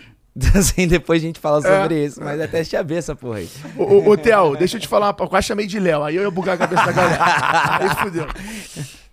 Assim, 0.54 0.86
depois 0.86 1.22
a 1.22 1.26
gente 1.26 1.40
fala 1.40 1.60
sobre 1.60 2.04
isso. 2.04 2.22
Mas 2.22 2.38
é 2.40 2.46
teste 2.46 2.76
AB 2.76 2.94
essa 2.94 3.14
porra 3.16 3.38
aí. 3.38 3.48
Ô, 3.76 3.82
ô, 3.82 4.10
ô, 4.10 4.16
Theo, 4.16 4.56
deixa 4.56 4.76
eu 4.76 4.80
te 4.80 4.86
falar 4.88 5.08
uma 5.08 5.16
Eu 5.18 5.28
quase 5.28 5.48
chamei 5.48 5.66
de 5.66 5.78
Léo. 5.80 6.02
Aí 6.04 6.16
eu 6.16 6.22
ia 6.22 6.30
bugar 6.30 6.54
a 6.54 6.58
cabeça 6.58 6.86
da 6.86 6.92
galera. 6.92 7.24
Aí 7.80 7.88
fudeu. 7.96 8.26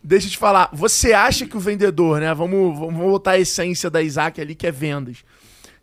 Deixa 0.03 0.27
eu 0.27 0.31
te 0.31 0.37
falar. 0.37 0.69
Você 0.73 1.13
acha 1.13 1.45
que 1.45 1.57
o 1.57 1.59
vendedor, 1.59 2.19
né? 2.21 2.33
Vamos, 2.33 2.77
vamos 2.77 2.99
voltar 2.99 3.31
à 3.31 3.39
essência 3.39 3.89
da 3.89 4.01
Isaac 4.01 4.39
ali, 4.39 4.53
que 4.55 4.67
é 4.67 4.71
vendas. 4.71 5.17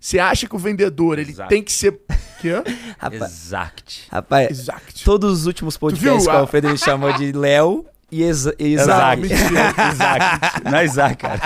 Você 0.00 0.18
acha 0.18 0.46
que 0.46 0.54
o 0.54 0.58
vendedor, 0.58 1.18
ele 1.18 1.34
tem 1.48 1.62
que 1.62 1.72
ser... 1.72 1.98
Quê? 2.40 2.62
Rapaz, 2.98 3.22
Exact. 3.32 4.06
rapaz 4.10 4.50
Exact. 4.50 5.02
todos 5.04 5.40
os 5.40 5.46
últimos 5.46 5.76
podcasts 5.78 6.24
que 6.26 6.30
o 6.30 6.36
a- 6.36 6.40
Alfredo 6.40 6.68
ele 6.68 6.76
chamou 6.76 7.10
de 7.14 7.32
Léo, 7.32 7.86
e 8.10 8.22
Isaac. 8.28 9.22
Isaac. 9.22 10.64
Não 10.70 10.78
é 10.78 10.84
Isaac, 10.84 11.16
cara. 11.16 11.40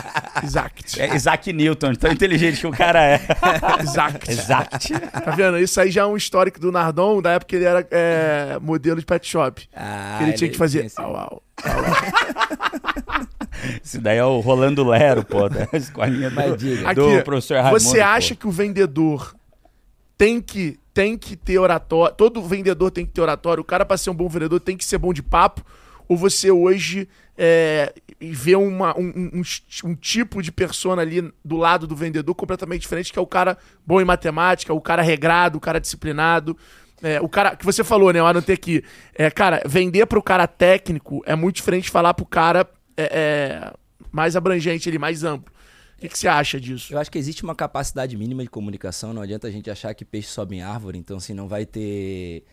Isaac. 0.45 1.01
É 1.01 1.15
Isaac 1.17 1.53
Newton, 1.53 1.95
tão 1.95 2.11
inteligente 2.13 2.61
que 2.61 2.67
o 2.67 2.71
cara 2.73 3.03
é. 3.03 3.21
Isaac. 3.83 4.31
Isaac. 4.31 4.89
Tá 5.25 5.31
vendo? 5.33 5.59
Isso 5.59 5.81
aí 5.81 5.91
já 5.91 6.03
é 6.03 6.07
um 6.07 6.17
histórico 6.17 6.61
do 6.61 6.71
Nardon, 6.73 7.21
da 7.23 7.33
época 7.33 7.49
que 7.51 7.57
ele 7.57 7.65
era 7.65 7.87
é, 7.91 8.59
modelo 8.61 9.01
de 9.01 9.07
pet 9.07 9.27
shop. 9.27 9.69
Ah, 9.75 10.17
que 10.19 10.25
ele 10.25 10.33
tinha 10.35 10.51
que 10.51 10.57
fazer. 10.57 10.85
esse- 10.87 11.01
Au, 11.01 11.17
au. 11.17 11.43
Esse 13.83 13.99
daí 14.01 14.19
é 14.19 14.25
o 14.25 14.41
Rolando 14.41 14.87
Lero, 14.87 15.25
pô, 15.25 15.49
da 15.49 15.67
escolinha 15.73 16.31
do, 16.31 16.57
diga. 16.57 16.95
do 16.95 17.07
Aqui, 17.09 17.23
professor 17.25 17.55
Raimundo. 17.61 17.81
Você 17.81 18.01
acha 18.01 18.35
pô. 18.35 18.41
que 18.41 18.47
o 18.47 18.51
vendedor 18.51 19.35
tem 20.17 20.41
que, 20.41 20.79
tem 20.95 21.17
que 21.17 21.37
ter 21.37 21.59
oratório? 21.59 22.15
Todo 22.17 22.43
vendedor 22.43 22.91
tem 22.91 23.05
que 23.07 23.13
ter 23.13 23.21
oratório? 23.21 23.61
O 23.63 23.65
cara, 23.65 23.85
pra 23.85 23.97
ser 23.97 24.11
um 24.11 24.15
bom 24.15 24.29
vendedor, 24.29 24.61
tem 24.61 24.77
que 24.77 24.85
ser 24.85 24.99
bom 24.99 25.13
de 25.13 25.23
papo? 25.23 25.65
Ou 26.09 26.17
você 26.17 26.51
hoje 26.51 27.09
é, 27.37 27.93
vê 28.21 28.57
uma, 28.57 28.99
um, 28.99 29.31
um- 29.35 29.43
um 29.85 29.95
tipo 29.95 30.43
de 30.43 30.51
persona 30.51 31.03
ali 31.03 31.33
do 31.45 31.57
lado 31.57 31.87
do 31.87 31.95
vendedor 31.95 32.35
completamente 32.35 32.81
diferente, 32.83 33.13
que 33.13 33.19
é 33.19 33.23
o 33.23 33.27
cara 33.27 33.57
bom 33.87 34.01
em 34.01 34.05
matemática, 34.05 34.73
o 34.73 34.81
cara 34.81 35.03
regrado, 35.03 35.59
o 35.59 35.61
cara 35.61 35.79
disciplinado? 35.81 36.57
É, 37.01 37.21
o 37.21 37.29
cara 37.29 37.55
que 37.55 37.65
você 37.65 37.85
falou, 37.85 38.13
né? 38.13 38.19
Eu 38.19 38.27
anotei 38.27 38.55
aqui. 38.55 38.83
É, 39.15 39.31
cara, 39.31 39.63
vender 39.67 40.07
pro 40.07 40.21
cara 40.23 40.49
técnico 40.49 41.23
é 41.27 41.37
muito 41.37 41.57
diferente 41.57 41.85
de 41.85 41.91
falar 41.91 42.13
pro 42.15 42.27
cara 42.27 42.69
é, 42.97 43.05
é, 43.13 43.73
mais 44.11 44.35
abrangente, 44.35 44.89
ele 44.89 44.99
mais 44.99 45.23
amplo. 45.23 45.53
O 45.97 46.01
que, 46.01 46.09
que 46.09 46.19
você 46.19 46.27
acha 46.29 46.61
disso? 46.61 46.93
Eu 46.93 46.99
acho 46.99 47.11
que 47.11 47.19
existe 47.19 47.45
uma 47.45 47.55
capacidade 47.55 48.17
mínima 48.17 48.43
de 48.43 48.49
comunicação. 48.49 49.13
Não 49.13 49.23
adianta 49.23 49.47
a 49.47 49.51
gente 49.51 49.71
achar 49.71 49.95
que 49.95 50.05
peixe 50.05 50.29
sobe 50.29 50.57
em 50.57 50.63
árvore. 50.63 50.97
Então, 50.99 51.17
assim, 51.19 51.35
não 51.35 51.47
vai 51.49 51.67
ter 51.67 52.45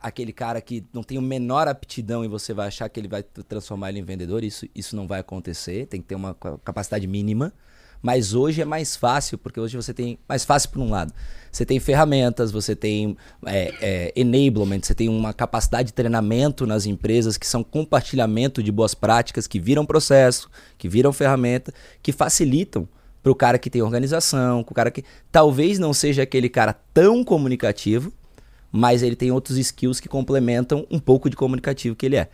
aquele 0.00 0.32
cara 0.32 0.60
que 0.60 0.84
não 0.92 1.02
tem 1.02 1.18
o 1.18 1.22
menor 1.22 1.68
aptidão 1.68 2.24
e 2.24 2.28
você 2.28 2.54
vai 2.54 2.68
achar 2.68 2.88
que 2.88 3.00
ele 3.00 3.08
vai 3.08 3.22
transformar 3.22 3.90
ele 3.90 3.98
em 4.00 4.04
vendedor. 4.04 4.44
Isso, 4.44 4.66
isso 4.74 4.94
não 4.94 5.06
vai 5.06 5.20
acontecer. 5.20 5.86
Tem 5.86 6.00
que 6.00 6.08
ter 6.08 6.14
uma 6.14 6.34
ca- 6.34 6.58
capacidade 6.64 7.06
mínima. 7.06 7.52
Mas 8.02 8.34
hoje 8.34 8.60
é 8.60 8.64
mais 8.64 8.96
fácil, 8.96 9.38
porque 9.38 9.60
hoje 9.60 9.76
você 9.76 9.94
tem. 9.94 10.18
Mais 10.28 10.44
fácil 10.44 10.70
por 10.70 10.80
um 10.80 10.90
lado. 10.90 11.14
Você 11.52 11.64
tem 11.64 11.78
ferramentas, 11.78 12.50
você 12.50 12.74
tem 12.74 13.16
é, 13.46 13.74
é, 13.80 14.12
enablement, 14.16 14.80
você 14.82 14.94
tem 14.94 15.08
uma 15.08 15.32
capacidade 15.32 15.88
de 15.88 15.92
treinamento 15.92 16.66
nas 16.66 16.84
empresas 16.84 17.36
que 17.36 17.46
são 17.46 17.62
compartilhamento 17.62 18.60
de 18.60 18.72
boas 18.72 18.92
práticas, 18.94 19.46
que 19.46 19.60
viram 19.60 19.86
processo, 19.86 20.50
que 20.76 20.88
viram 20.88 21.12
ferramenta, 21.12 21.72
que 22.02 22.10
facilitam 22.10 22.88
para 23.22 23.30
o 23.30 23.36
cara 23.36 23.56
que 23.56 23.70
tem 23.70 23.82
organização, 23.82 24.60
o 24.60 24.74
cara 24.74 24.90
que 24.90 25.04
talvez 25.30 25.78
não 25.78 25.92
seja 25.94 26.24
aquele 26.24 26.48
cara 26.48 26.72
tão 26.92 27.22
comunicativo, 27.22 28.12
mas 28.72 29.02
ele 29.02 29.14
tem 29.14 29.30
outros 29.30 29.58
skills 29.58 30.00
que 30.00 30.08
complementam 30.08 30.86
um 30.90 30.98
pouco 30.98 31.28
de 31.28 31.36
comunicativo 31.36 31.94
que 31.94 32.06
ele 32.06 32.16
é. 32.16 32.28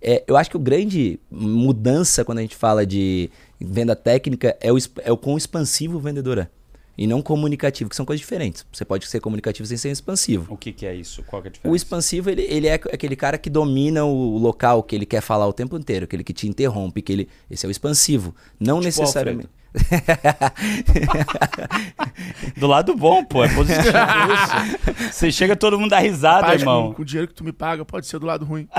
É, 0.00 0.24
eu 0.26 0.36
acho 0.36 0.50
que 0.50 0.56
o 0.56 0.60
grande 0.60 1.20
mudança 1.30 2.24
quando 2.24 2.38
a 2.38 2.42
gente 2.42 2.56
fala 2.56 2.84
de 2.84 3.30
venda 3.60 3.94
técnica 3.94 4.56
é 4.60 4.72
o, 4.72 4.76
é 5.04 5.12
o 5.12 5.16
quão 5.16 5.36
expansivo 5.36 5.98
o 5.98 6.00
vendedor 6.00 6.38
é. 6.38 6.48
E 6.98 7.06
não 7.06 7.22
comunicativo, 7.22 7.88
que 7.88 7.96
são 7.96 8.04
coisas 8.04 8.20
diferentes. 8.20 8.66
Você 8.70 8.84
pode 8.84 9.06
ser 9.06 9.18
comunicativo 9.18 9.66
sem 9.66 9.78
ser 9.78 9.90
expansivo. 9.90 10.52
O 10.52 10.58
que, 10.58 10.72
que 10.72 10.84
é 10.84 10.94
isso? 10.94 11.22
Qual 11.22 11.40
que 11.40 11.48
é 11.48 11.50
a 11.50 11.52
O 11.52 11.52
diferença? 11.54 11.76
expansivo, 11.76 12.28
ele, 12.30 12.42
ele 12.42 12.66
é 12.66 12.74
aquele 12.74 13.16
cara 13.16 13.38
que 13.38 13.48
domina 13.48 14.04
o 14.04 14.36
local 14.36 14.82
que 14.82 14.94
ele 14.94 15.06
quer 15.06 15.22
falar 15.22 15.46
o 15.46 15.52
tempo 15.54 15.76
inteiro, 15.78 16.04
aquele 16.04 16.22
que 16.22 16.34
te 16.34 16.46
interrompe, 16.46 17.00
que 17.00 17.12
ele. 17.12 17.28
Esse 17.50 17.64
é 17.64 17.68
o 17.68 17.70
expansivo. 17.70 18.34
Não 18.60 18.76
Tipo 18.80 18.84
necessariamente. 18.84 19.48
Do 22.56 22.66
lado 22.66 22.94
bom, 22.94 23.24
pô, 23.24 23.44
é 23.44 23.48
positivo 23.48 23.88
isso. 23.88 25.12
Você 25.12 25.32
chega, 25.32 25.56
todo 25.56 25.78
mundo 25.78 25.90
dá 25.90 25.98
risada, 25.98 26.42
Rapaz, 26.42 26.60
irmão. 26.60 26.88
Com, 26.88 26.94
com 26.94 27.02
o 27.02 27.04
dinheiro 27.04 27.28
que 27.28 27.34
tu 27.34 27.44
me 27.44 27.52
paga, 27.52 27.84
pode 27.84 28.06
ser 28.06 28.18
do 28.18 28.26
lado 28.26 28.44
ruim. 28.44 28.68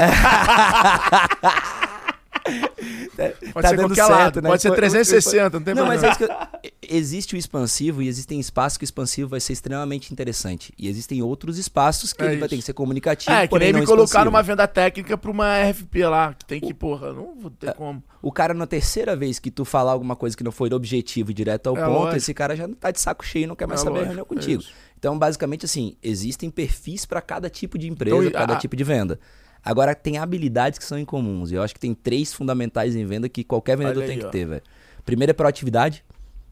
pode 3.16 3.54
Tá 3.64 3.70
ser 3.70 3.76
dando 3.78 3.88
qualquer 3.90 4.06
certo, 4.06 4.10
lado. 4.12 4.42
né? 4.42 4.50
Pode 4.50 4.62
ser 4.62 4.68
Foi- 4.70 4.78
360, 4.78 5.60
não 5.60 5.66
tem 5.66 5.74
Não, 5.76 5.84
problema. 5.86 6.02
mas 6.02 6.04
é 6.04 6.10
isso 6.10 6.18
que 6.62 6.68
eu- 6.68 6.72
existe 6.98 7.36
o 7.36 7.38
expansivo 7.38 8.02
e 8.02 8.08
existem 8.08 8.40
espaços 8.40 8.78
que 8.78 8.84
o 8.84 8.86
expansivo 8.86 9.30
vai 9.30 9.40
ser 9.40 9.54
extremamente 9.54 10.12
interessante. 10.12 10.74
E 10.78 10.88
existem 10.88 11.22
outros 11.22 11.58
espaços 11.58 12.12
que 12.14 12.22
É 12.22 12.26
ele 12.26 12.36
vai 12.38 12.42
isso. 12.42 12.50
ter 12.50 12.56
que 12.58 12.62
ser 12.64 12.74
comunicativo. 12.74 13.32
É, 13.32 13.48
que 13.48 13.60
nem 13.60 13.74
me 13.74 13.86
colocar 13.86 14.04
expansivo. 14.04 14.26
numa 14.26 14.42
venda 14.44 14.68
técnica 14.68 15.18
pra 15.18 15.32
uma 15.32 15.48
RFP 15.58 16.06
lá, 16.06 16.34
que 16.34 16.46
tem 16.46 16.60
que, 16.62 16.74
porra, 16.74 17.14
não 17.14 17.36
vou 17.40 17.52
É. 17.62 17.66
ter 17.68 17.74
como. 17.76 18.04
O 18.22 18.32
cara, 18.32 18.54
na 18.54 18.66
terceira 18.68 19.16
vez 19.16 19.38
que 19.40 19.52
tu 19.52 19.66
falar 19.66 19.92
alguma 19.92 20.16
coisa 20.16 20.36
que 20.36 20.44
não 20.44 20.52
foi 20.52 20.74
objetivo 20.74 21.32
e 21.32 21.34
direto 21.34 21.68
ao 21.68 21.78
É 21.78 21.82
ponto, 21.82 21.92
lógico. 21.94 22.16
esse 22.18 22.34
cara 22.34 22.56
já 22.56 22.68
tá 22.80 22.90
de 22.92 23.00
saco 23.00 23.26
cheio 23.26 23.44
e 23.44 23.48
não 23.48 23.56
quer 23.56 23.68
mais 23.68 23.82
É 23.82 23.84
saber 23.84 23.98
a 23.98 24.02
lógico, 24.02 24.16
reunião 24.16 24.26
é 24.26 24.28
contigo. 24.36 24.64
então, 24.98 25.20
basicamente, 25.20 25.66
assim, 25.66 25.96
existem 26.02 26.50
perfis 26.50 27.06
para 27.06 27.22
cada 27.22 27.50
tipo 27.50 27.78
de 27.78 27.88
empresa, 27.88 28.16
Então, 28.18 28.32
cada 28.32 28.54
a- 28.54 28.58
tipo 28.58 28.76
de 28.76 28.84
venda. 28.84 29.20
Agora, 29.64 29.96
tem 29.96 30.18
habilidades 30.18 30.78
que 30.78 30.86
são 30.86 31.00
incomuns. 31.00 31.52
E 31.52 31.56
eu 31.56 31.64
acho 31.64 31.74
que 31.74 31.80
tem 31.80 31.94
três 31.94 32.34
fundamentais 32.34 32.96
em 32.96 33.06
venda 33.06 33.30
que 33.30 33.44
qualquer 33.44 33.78
vendedor 33.78 34.04
Olha 34.04 34.08
tem 34.08 34.16
aí, 34.16 34.22
que 34.22 34.28
ó. 34.28 34.30
ter, 34.30 34.46
velho. 34.46 34.64
Primeiro 35.06 35.32
é 35.32 35.34
proatividade. 35.34 36.04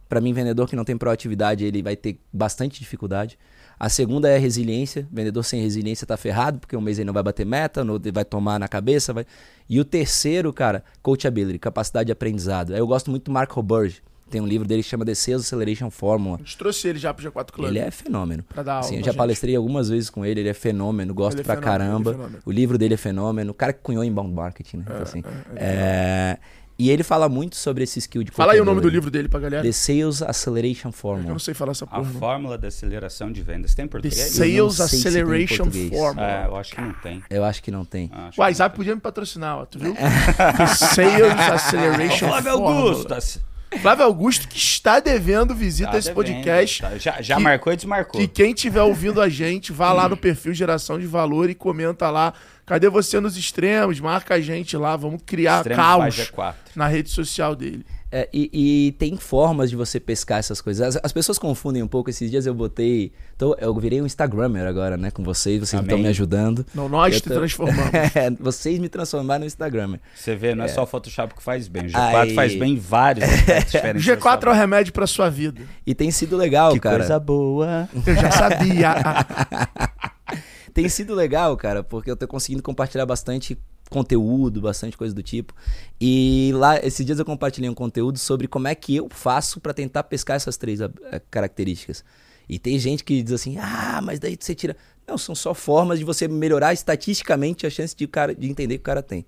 Pra 0.08 0.20
mim, 0.20 0.34
vendedor 0.34 0.68
que 0.68 0.76
não 0.76 0.84
tem 0.84 0.98
proatividade, 0.98 1.64
ele 1.64 1.82
vai 1.82 1.96
ter 1.96 2.20
bastante 2.34 2.80
dificuldade. 2.80 3.38
A 3.80 3.90
segunda 3.90 4.30
é 4.30 4.38
resiliência. 4.38 5.08
Vendedor 5.12 5.44
sem 5.44 5.62
resiliência 5.62 6.06
tá 6.06 6.16
ferrado, 6.16 6.60
porque 6.60 6.76
um 6.76 6.82
mês 6.82 7.00
ele 7.00 7.08
não 7.08 7.14
vai 7.14 7.24
bater 7.24 7.46
meta, 7.46 7.84
no 7.84 7.96
ele 7.96 8.12
vai 8.12 8.24
tomar 8.24 8.60
na 8.60 8.68
cabeça. 8.68 9.14
Vai... 9.14 9.26
E 9.70 9.80
o 9.80 9.86
terceiro, 9.86 10.52
cara, 10.54 10.84
coachability, 11.02 11.58
capacidade 11.58 12.08
de 12.08 12.12
aprendizado. 12.12 12.76
Eu 12.76 12.86
gosto 12.86 13.10
muito 13.10 13.26
do 13.26 13.32
Mark 13.32 13.52
Roberge. 13.52 14.02
Tem 14.32 14.42
um 14.42 14.48
livro 14.48 14.68
dele 14.68 14.82
que 14.82 14.90
chama 14.90 15.06
The 15.06 15.14
Sales 15.14 15.42
Acceleration 15.44 15.90
Formula. 15.92 16.38
A 16.38 16.40
gente 16.40 16.58
trouxe 16.58 16.88
ele 16.88 16.98
já 17.00 17.14
pro 17.14 17.30
G4 17.30 17.52
Club. 17.52 17.68
Ele 17.68 17.80
é 17.80 17.92
fenômeno. 17.92 18.44
Pra 18.44 18.64
dar 18.64 18.74
aula 18.76 18.86
Assim, 18.86 18.96
eu 18.96 19.02
já 19.02 19.08
gente. 19.12 19.18
palestrei 19.18 19.56
algumas 19.56 19.90
vezes 19.90 20.10
com 20.10 20.26
ele, 20.26 20.40
ele 20.40 20.50
é 20.50 20.54
fenômeno, 20.54 21.14
gosto 21.14 21.36
Ele 21.36 21.42
é 21.42 21.44
pra 21.44 21.56
fenômeno, 21.58 21.76
é 21.76 21.88
caramba. 21.88 22.12
fenômeno. 22.14 22.40
o 22.46 22.52
livro 22.52 22.78
dele 22.78 22.94
é 22.94 22.98
fenômeno. 22.98 23.52
O 23.52 23.54
cara 23.54 23.74
que 23.74 23.80
cunhou 23.82 24.04
inbound 24.04 24.34
marketing, 24.34 24.78
né? 24.78 24.84
Então, 24.88 25.02
assim, 25.02 25.24
é, 25.56 26.38
E 26.80 26.90
ele 26.90 27.04
fala 27.04 27.30
muito 27.30 27.56
sobre 27.58 27.84
esse 27.84 28.00
skill 28.00 28.24
de 28.24 28.32
Fala 28.32 28.54
aí 28.54 28.60
o 28.60 28.66
nome 28.66 28.78
do 28.78 28.84
coachability. 28.84 28.96
livro 28.96 29.12
dele 29.12 29.28
pra 29.30 29.40
galera. 29.40 29.62
The 29.62 29.72
Sales 29.72 30.22
Acceleration 30.24 30.90
Eu 30.90 30.94
Formula. 30.94 31.30
não 31.30 31.38
sei 31.40 31.54
falar 31.54 31.72
essa 31.74 31.86
A 31.86 31.88
porra. 31.88 32.02
não. 32.12 32.20
fórmula 32.20 32.58
da 32.58 32.70
aceleração 32.70 33.32
de 33.32 33.42
vendas 33.44 33.76
tem 33.76 33.86
em 33.86 33.88
The 33.88 33.92
português? 33.92 34.16
Sales 34.32 34.74
se 34.76 34.78
tem 34.90 34.98
em 35.00 35.02
Acceleration 35.08 35.64
português. 35.66 35.90
Formula. 35.92 36.28
É, 36.32 36.46
eu 36.48 36.56
acho 36.56 36.74
que 36.76 36.82
não 36.82 36.94
tem. 36.94 37.24
Eu 37.30 37.44
acho 37.46 37.62
que 37.64 37.70
não 37.72 37.86
tem. 37.86 38.12
O 38.36 38.42
WhatsApp 38.42 38.76
podia 38.76 38.96
me 38.96 39.02
patrocinar, 39.02 39.58
ó, 39.60 39.66
tu 39.66 39.78
viu? 39.78 39.94
The 40.58 40.66
Sales 40.68 41.34
Acceleration 41.52 42.10
tem. 42.20 42.30
Flávio 42.30 42.52
Formula. 42.54 42.76
Augusto. 42.92 43.42
Flávio 43.80 44.04
Augusto 44.06 44.48
que 44.48 44.58
está 44.58 45.00
devendo 45.00 45.56
visita 45.56 45.92
tá 45.92 45.96
a 45.96 46.00
esse 46.00 46.10
devendo, 46.10 46.26
podcast. 46.26 46.82
tá. 46.82 46.98
Já, 46.98 47.22
já 47.22 47.36
que- 47.38 47.42
marcou 47.42 47.72
e 47.72 47.76
desmarcou. 47.76 48.20
Que 48.22 48.28
quem 48.28 48.54
tiver 48.54 48.82
ouvindo 48.82 49.22
a 49.22 49.30
gente, 49.30 49.72
vá 49.72 49.94
lá 49.94 50.10
no 50.10 50.18
perfil 50.18 50.54
Geração 50.54 51.00
de 51.00 51.06
Valor 51.08 51.50
e 51.50 51.56
comenta 51.56 52.10
lá. 52.10 52.34
Cadê 52.66 52.90
você 52.90 53.20
nos 53.20 53.36
extremos? 53.38 54.00
Marca 54.00 54.36
a 54.36 54.42
gente 54.42 54.76
lá, 54.78 54.96
vamos 54.96 55.22
criar 55.26 55.58
Extremos 55.58 55.84
caos 55.84 56.16
G4. 56.16 56.54
na 56.76 56.88
rede 56.88 57.10
social 57.10 57.56
dele. 57.56 57.86
É, 58.14 58.28
e, 58.34 58.50
e 58.88 58.92
tem 58.94 59.16
formas 59.16 59.70
de 59.70 59.76
você 59.78 59.98
pescar 60.00 60.40
essas 60.40 60.60
coisas. 60.60 60.96
As, 60.98 61.02
as 61.06 61.14
pessoas 61.14 61.40
confundem 61.40 61.82
um 61.82 61.88
pouco. 61.88 62.10
Esses 62.10 62.30
dias 62.30 62.46
eu 62.46 62.54
botei. 62.54 63.14
Então, 63.36 63.56
eu 63.58 63.74
virei 63.80 64.02
um 64.02 64.06
Instagrammer 64.06 64.68
agora, 64.68 64.98
né? 64.98 65.10
Com 65.12 65.24
vocês. 65.24 65.60
Vocês 65.62 65.82
estão 65.82 65.98
me 65.98 66.08
ajudando. 66.10 66.66
Não, 66.76 66.90
nós 66.90 67.16
Eu 67.16 67.22
te 67.22 67.30
tô- 67.30 67.36
transformamos. 67.36 67.94
É, 67.94 68.30
vocês 68.38 68.80
me 68.80 68.90
transformaram 68.90 69.40
no 69.42 69.46
Instagrammer. 69.46 70.02
Você 70.14 70.36
vê, 70.36 70.54
não 70.54 70.66
é, 70.66 70.68
só 70.68 70.84
o 70.84 70.86
Photoshop 70.86 71.34
que 71.36 71.42
faz 71.42 71.70
bem. 71.70 71.86
O 71.86 71.90
G4 71.90 72.16
Aí. 72.16 72.36
faz 72.36 72.54
bem 72.56 72.74
em 72.74 72.78
vários 72.78 73.26
diferentes. 73.72 74.06
da 74.06 74.18
G4 74.18 74.48
é 74.48 74.50
o 74.50 74.54
remédio 74.54 74.92
pra 74.92 75.08
sua 75.08 75.30
vida. 75.30 75.62
E 75.88 75.96
tem 75.96 76.12
sido 76.12 76.36
legal, 76.36 76.74
Que 76.74 76.80
cara. 76.82 76.98
coisa 76.98 77.18
boa. 77.18 77.88
Eu 78.06 78.16
já 78.16 78.30
sabia. 78.32 78.94
Tem 80.74 80.88
sido 80.88 81.14
legal, 81.14 81.56
cara, 81.58 81.84
porque 81.84 82.10
eu 82.10 82.16
tô 82.16 82.26
conseguindo 82.28 82.64
compartilhar 82.64 83.06
bastante 83.06 83.58
conteúdo, 83.92 84.62
bastante 84.62 84.98
coisa 84.98 85.14
do 85.14 85.22
tipo. 85.22 85.54
E 86.00 86.52
lá, 86.56 86.84
esses 86.84 87.06
dias 87.06 87.20
eu 87.20 87.26
compartilhei 87.26 87.70
um 87.70 87.74
conteúdo 87.74 88.18
sobre 88.18 88.48
como 88.48 88.68
é 88.68 88.74
que 88.74 88.96
eu 88.96 89.08
faço 89.12 89.60
pra 89.60 89.74
tentar 89.74 90.04
pescar 90.04 90.38
essas 90.38 90.58
três 90.58 90.82
ah, 90.82 90.90
eh, 91.12 91.22
características. 91.30 92.04
E 92.50 92.58
tem 92.58 92.80
gente 92.80 93.04
que 93.04 93.22
diz 93.22 93.34
assim: 93.34 93.58
ah, 93.60 94.00
mas 94.02 94.20
daí 94.20 94.38
você 94.40 94.56
tira. 94.56 94.76
Não, 95.08 95.18
são 95.18 95.36
só 95.36 95.54
formas 95.54 96.00
de 96.00 96.06
você 96.06 96.28
melhorar 96.28 96.74
estatisticamente 96.74 97.68
a 97.68 97.70
chance 97.70 97.94
de, 97.96 98.06
o 98.06 98.08
cara, 98.08 98.34
de 98.34 98.50
entender 98.50 98.76
que 98.76 98.82
o 98.82 98.86
cara 98.86 99.04
tem. 99.04 99.26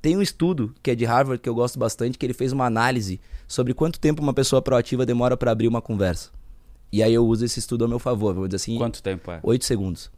Tem 0.00 0.16
um 0.16 0.22
estudo 0.22 0.74
que 0.82 0.90
é 0.90 0.94
de 0.94 1.04
Harvard 1.04 1.42
que 1.42 1.48
eu 1.48 1.54
gosto 1.54 1.78
bastante, 1.78 2.16
que 2.16 2.24
ele 2.24 2.32
fez 2.32 2.52
uma 2.52 2.64
análise 2.64 3.20
sobre 3.46 3.74
quanto 3.74 4.00
tempo 4.00 4.22
uma 4.22 4.32
pessoa 4.32 4.62
proativa 4.62 5.04
demora 5.04 5.36
pra 5.36 5.50
abrir 5.50 5.68
uma 5.68 5.82
conversa. 5.82 6.30
E 6.90 7.02
aí 7.02 7.12
eu 7.12 7.26
uso 7.26 7.44
esse 7.44 7.58
estudo 7.58 7.84
a 7.84 7.88
meu 7.88 7.98
favor. 7.98 8.34
Vou 8.34 8.48
dizer 8.48 8.56
assim, 8.56 8.78
Quanto 8.78 9.02
tempo 9.02 9.30
é? 9.30 9.40
8 9.42 9.64
segundos. 9.64 10.10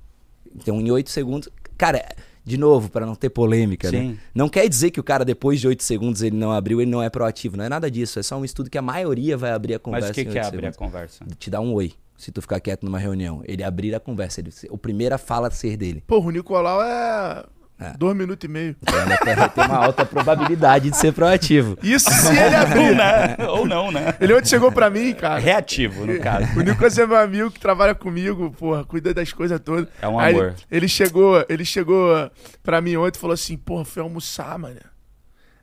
Então, 0.54 0.80
em 0.80 0.90
8 0.90 1.10
segundos. 1.10 1.48
Cara, 1.76 2.04
de 2.50 2.58
novo, 2.58 2.90
pra 2.90 3.06
não 3.06 3.14
ter 3.14 3.30
polêmica, 3.30 3.88
Sim. 3.88 4.10
né? 4.10 4.18
Não 4.34 4.48
quer 4.48 4.68
dizer 4.68 4.90
que 4.90 4.98
o 4.98 5.04
cara, 5.04 5.24
depois 5.24 5.60
de 5.60 5.68
8 5.68 5.82
segundos, 5.82 6.20
ele 6.20 6.36
não 6.36 6.50
abriu, 6.50 6.80
ele 6.80 6.90
não 6.90 7.02
é 7.02 7.08
proativo. 7.08 7.56
Não 7.56 7.64
é 7.64 7.68
nada 7.68 7.88
disso. 7.90 8.18
É 8.18 8.22
só 8.22 8.36
um 8.36 8.44
estudo 8.44 8.68
que 8.68 8.76
a 8.76 8.82
maioria 8.82 9.36
vai 9.36 9.52
abrir 9.52 9.74
a 9.74 9.78
conversa. 9.78 10.08
Mas 10.08 10.10
o 10.10 10.14
que, 10.14 10.24
que 10.24 10.30
8 10.30 10.38
é 10.38 10.40
abrir 10.40 10.66
a 10.66 10.72
segundos. 10.72 10.76
conversa? 10.76 11.24
Te 11.38 11.48
dá 11.48 11.60
um 11.60 11.72
oi. 11.72 11.92
Se 12.16 12.30
tu 12.30 12.42
ficar 12.42 12.60
quieto 12.60 12.84
numa 12.84 12.98
reunião. 12.98 13.42
Ele 13.46 13.62
abrir 13.62 13.94
a 13.94 14.00
conversa. 14.00 14.40
Ele, 14.40 14.50
o 14.68 14.76
primeiro 14.76 15.14
a 15.14 15.18
fala 15.18 15.50
ser 15.50 15.76
dele. 15.76 16.02
Porra, 16.06 16.26
o 16.26 16.30
Nicolau 16.30 16.82
é. 16.82 17.44
É. 17.80 17.94
Dois 17.96 18.14
minutos 18.14 18.44
e 18.46 18.52
meio. 18.52 18.76
Então, 18.82 19.00
ele 19.26 19.34
vai 19.36 19.48
ter 19.48 19.60
uma 19.62 19.76
alta 19.86 20.04
probabilidade 20.04 20.90
de 20.90 20.96
ser 20.98 21.14
proativo. 21.14 21.78
Isso 21.82 22.10
se 22.10 22.28
ele 22.28 22.54
abrir. 22.54 22.94
né? 22.94 23.36
Ou 23.48 23.66
não, 23.66 23.90
né? 23.90 24.14
Ele 24.20 24.34
ontem 24.34 24.48
chegou 24.48 24.70
pra 24.70 24.90
mim, 24.90 25.14
cara. 25.14 25.40
Reativo, 25.40 26.04
no 26.04 26.20
caso. 26.20 26.58
O 26.58 26.62
Nicolas 26.62 26.98
é 26.98 27.06
meu 27.06 27.16
amigo 27.16 27.50
que 27.50 27.58
trabalha 27.58 27.94
comigo, 27.94 28.50
porra, 28.50 28.84
cuida 28.84 29.14
das 29.14 29.32
coisas 29.32 29.58
todas. 29.60 29.88
É 30.02 30.06
um 30.06 30.18
Aí 30.20 30.34
amor. 30.34 30.44
Ele, 30.48 30.56
ele 30.70 30.88
chegou, 30.88 31.42
ele 31.48 31.64
chegou 31.64 32.30
pra 32.62 32.82
mim 32.82 32.96
ontem 32.96 33.16
e 33.16 33.20
falou 33.20 33.32
assim: 33.32 33.56
"Porra, 33.56 33.84
fui 33.86 34.02
almoçar, 34.02 34.58
mano. 34.58 34.80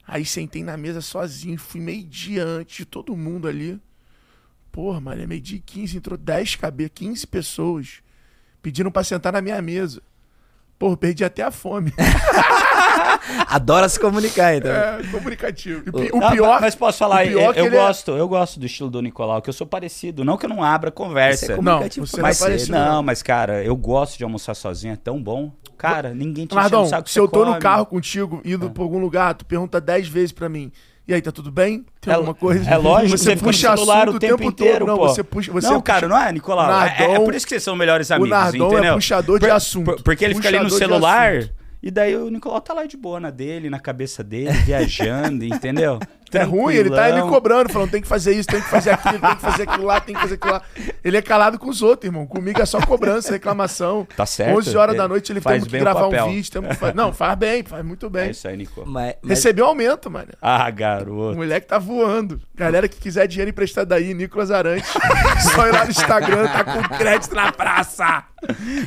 Aí 0.04 0.24
sentei 0.24 0.64
na 0.64 0.76
mesa 0.76 1.00
sozinho, 1.00 1.56
fui 1.58 1.80
meio 1.80 2.02
dia 2.02 2.44
antes 2.44 2.78
de 2.78 2.84
todo 2.84 3.16
mundo 3.16 3.46
ali. 3.46 3.80
Porra, 4.72 5.00
mano, 5.00 5.22
é 5.22 5.26
meio 5.26 5.40
dia 5.40 5.58
e 5.58 5.60
15, 5.60 5.96
entrou 5.98 6.16
10 6.18 6.56
cabeças, 6.56 6.92
15 6.94 7.26
pessoas. 7.26 7.88
Pediram 8.60 8.90
pra 8.90 9.04
sentar 9.04 9.32
na 9.32 9.40
minha 9.40 9.60
mesa. 9.62 10.02
Porra, 10.78 10.96
perdi 10.96 11.24
até 11.24 11.42
a 11.42 11.50
fome. 11.50 11.92
Adora 13.48 13.88
se 13.88 13.98
comunicar, 13.98 14.54
então. 14.54 14.70
É, 14.70 15.02
comunicativo. 15.10 15.82
Pi- 15.92 16.10
Não, 16.12 16.28
o 16.28 16.30
pior. 16.30 16.60
mas 16.60 16.74
posso 16.74 16.98
falar, 16.98 17.24
o 17.26 17.28
eu, 17.28 17.40
eu 17.52 17.66
é- 17.66 17.70
gosto, 17.70 18.10
eu 18.12 18.28
gosto 18.28 18.60
do 18.60 18.66
estilo 18.66 18.88
do 18.90 19.02
Nicolau, 19.02 19.42
que 19.42 19.48
eu 19.48 19.52
sou 19.52 19.66
parecido. 19.66 20.24
Não 20.24 20.36
que 20.36 20.46
eu 20.46 20.50
não 20.50 20.62
abra 20.62 20.90
conversa. 20.90 21.46
Você 21.46 21.52
é 21.52 21.56
Não, 21.56 21.64
comunicativo 21.64 22.06
você 22.06 22.12
pra 22.16 22.22
não 22.22 22.26
é 22.26 22.30
Mas, 22.30 22.38
parecido, 22.40 22.72
não, 22.72 22.92
não. 22.96 23.02
mas 23.02 23.22
cara, 23.22 23.62
eu 23.64 23.76
gosto 23.76 24.16
de 24.18 24.24
almoçar 24.24 24.54
sozinho, 24.54 24.92
é 24.92 24.96
tão 24.96 25.20
bom. 25.22 25.52
Cara, 25.76 26.12
ninguém 26.14 26.46
te 26.46 26.54
o 26.54 26.86
saco 26.86 27.04
que 27.04 27.10
se 27.10 27.14
você 27.14 27.20
eu 27.20 27.28
tô 27.28 27.40
no 27.44 27.52
come. 27.52 27.60
carro 27.60 27.86
contigo, 27.86 28.40
indo 28.44 28.70
pra 28.70 28.82
algum 28.82 28.98
lugar, 28.98 29.34
tu 29.34 29.44
pergunta 29.44 29.80
10 29.80 30.08
vezes 30.08 30.32
pra 30.32 30.48
mim. 30.48 30.72
E 31.08 31.14
aí, 31.14 31.22
tá 31.22 31.32
tudo 31.32 31.50
bem? 31.50 31.86
Tem 32.02 32.12
É- 32.12 32.16
alguma 32.16 32.34
coisa? 32.34 32.68
é 32.70 32.76
lógico, 32.76 33.16
você 33.16 33.24
você 33.24 33.30
fica 33.30 33.46
no 33.46 33.52
puxa 33.52 33.74
celular 33.74 34.02
assunto 34.02 34.16
o 34.16 34.18
tempo 34.20 34.42
inteiro, 34.44 34.86
Não, 34.86 34.96
pô. 34.98 35.08
você 35.08 35.24
puxa. 35.24 35.50
Você 35.50 35.66
não, 35.66 35.80
puxa- 35.80 35.82
cara, 35.82 36.06
não 36.06 36.18
é, 36.18 36.30
Nicolau? 36.30 36.70
É- 36.70 36.94
é, 36.98 37.08
Nardon- 37.08 37.24
por 37.24 37.34
isso 37.34 37.46
que 37.46 37.50
vocês 37.50 37.62
são 37.62 37.74
melhores 37.74 38.10
O 38.10 38.14
amigos, 38.14 38.30
Nardon 38.30 38.66
entendeu? 38.66 38.92
é 38.92 38.94
puxador 38.94 39.40
de 39.40 39.50
assunto. 39.50 39.84
por- 39.86 40.02
porque 40.02 40.22
ele 40.24 40.34
fica 40.34 40.48
ali 40.48 40.58
no 40.58 40.64
Puxador 40.64 40.86
celular, 40.86 41.48
e 41.82 41.90
daí 41.90 42.14
o 42.14 42.28
Nicolau 42.28 42.60
tá 42.60 42.74
lá 42.74 42.84
de 42.84 42.96
boa 42.98 43.18
na 43.18 43.30
dele, 43.30 43.70
na 43.70 43.80
cabeça 43.80 44.22
dele, 44.22 44.52
viajando, 44.66 45.44
entendeu? 45.46 45.98
É 46.32 46.42
ruim, 46.42 46.74
ele 46.74 46.90
tá 46.90 47.04
aí 47.04 47.14
me 47.14 47.22
cobrando, 47.28 47.70
falando 47.72 47.90
tem 47.90 48.02
que 48.02 48.08
fazer 48.08 48.32
isso, 48.34 48.48
tem 48.48 48.60
que 48.60 48.68
fazer 48.68 48.90
aquilo, 48.90 49.18
tem 49.20 49.34
que 49.36 49.40
fazer 49.42 49.62
aquilo 49.62 49.84
lá, 49.84 50.00
tem 50.00 50.14
que 50.14 50.20
fazer 50.20 50.34
aquilo 50.34 50.52
lá. 50.52 50.62
Ele 51.04 51.16
é 51.16 51.22
calado 51.22 51.58
com 51.58 51.68
os 51.70 51.80
outros, 51.82 52.06
irmão. 52.08 52.26
Comigo 52.26 52.60
é 52.60 52.66
só 52.66 52.80
cobrança, 52.80 53.32
reclamação. 53.32 54.06
Tá 54.16 54.26
certo. 54.26 54.58
11 54.58 54.76
horas 54.76 54.96
da 54.96 55.06
noite 55.08 55.32
ele 55.32 55.40
faz 55.40 55.56
temos 55.56 55.68
que 55.70 55.76
o 55.76 55.80
gravar 55.80 56.06
um 56.08 56.28
vídeo. 56.30 56.50
Temos 56.52 56.68
que 56.70 56.76
fa- 56.76 56.92
Não, 56.92 57.12
faz 57.12 57.38
bem, 57.38 57.62
faz 57.64 57.84
muito 57.84 58.06
É 58.06 58.10
bem. 58.10 58.30
isso 58.30 58.46
aí, 58.48 58.56
Nico. 58.56 58.82
Mas, 58.86 59.14
mas- 59.22 59.30
Recebeu 59.30 59.66
aumento, 59.66 60.10
mano. 60.10 60.28
Ah, 60.42 60.68
O 60.68 60.72
garoto. 60.72 61.36
moleque 61.36 61.66
tá 61.66 61.78
voando. 61.78 62.40
Galera 62.54 62.88
que 62.88 62.98
quiser 62.98 63.26
dinheiro 63.26 63.50
emprestado 63.50 63.92
aí, 63.92 64.12
Nicolas 64.14 64.50
Arantes. 64.50 64.88
só 65.54 65.66
ir 65.66 65.72
lá 65.72 65.84
no 65.84 65.90
Instagram, 65.90 66.46
tá 66.48 66.64
com 66.64 66.82
crédito 66.98 67.34
na 67.34 67.52
praça. 67.52 68.24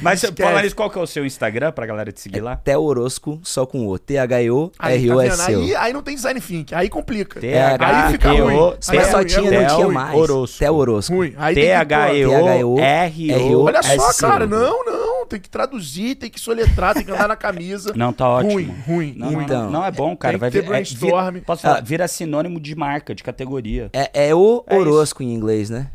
Mas 0.02 0.24
isso, 0.24 0.76
qual 0.76 0.90
que 0.90 0.98
é 0.98 1.02
o 1.02 1.08
seu 1.08 1.26
Instagram 1.26 1.72
pra 1.72 1.86
galera 1.86 2.12
te 2.12 2.22
seguir 2.22 2.42
lá? 2.42 2.56
Theo 2.56 2.82
Orosco, 2.82 3.40
só 3.44 3.66
com 3.66 3.86
O. 3.88 3.94
Aí, 3.94 4.00
tá 4.00 4.06
T-H-O-R-O-S-O. 4.06 5.46
vendo? 5.46 5.64
aí, 5.64 5.76
aí 5.76 5.94
não 5.94 6.02
tem 6.02 6.16
design 6.16 6.40
think, 6.40 6.74
aí 6.74 6.90
complica. 6.90 7.31
T-H-E-O. 7.40 8.44
Ruim. 8.46 8.74
Se 8.80 8.92
tivesse 8.92 9.12
só 9.12 9.24
tinha, 9.24 9.62
não 9.68 9.76
tinha 9.76 9.88
mais. 9.90 10.16
Orosco. 10.18 10.60
Theo 10.60 10.74
Orosco. 10.76 11.16
Ruim. 11.16 11.32
T-H-E-O-R-O. 11.54 13.62
Olha 13.64 13.82
só, 13.84 14.28
cara, 14.28 14.46
não, 14.46 14.84
não, 14.86 15.26
tem 15.26 15.40
que 15.40 15.50
traduzir, 15.50 16.16
tem 16.16 16.30
que 16.30 16.40
soletrar, 16.40 16.94
tem 16.94 17.04
que 17.06 17.12
andar 17.12 17.28
na 17.28 17.36
camisa. 17.36 17.94
Não, 17.96 18.12
tá 18.12 18.28
ótimo. 18.28 18.54
Ruim, 18.54 18.76
ruim, 18.86 19.14
Não, 19.18 19.42
Então, 19.42 19.72
não, 19.72 19.86
é 19.86 19.92
bom, 19.92 20.16
cara. 20.16 20.38
Vai 20.38 20.52
ter 20.52 20.60
vir, 20.62 20.66
é, 20.66 20.70
brainstorm. 20.70 21.38
posso 21.46 21.62
falar, 21.62 21.78
Ah. 21.78 21.82
vira 21.82 22.08
sinônimo 22.08 22.60
de 22.60 22.76
marca, 22.76 23.16
de 23.16 23.24
categoria. 23.24 23.90
É, 23.94 24.28
é 24.30 24.36
o 24.36 24.64
É. 24.68 24.76
Orosco 24.76 25.24
em 25.24 25.34
inglês, 25.34 25.70
né? 25.70 25.88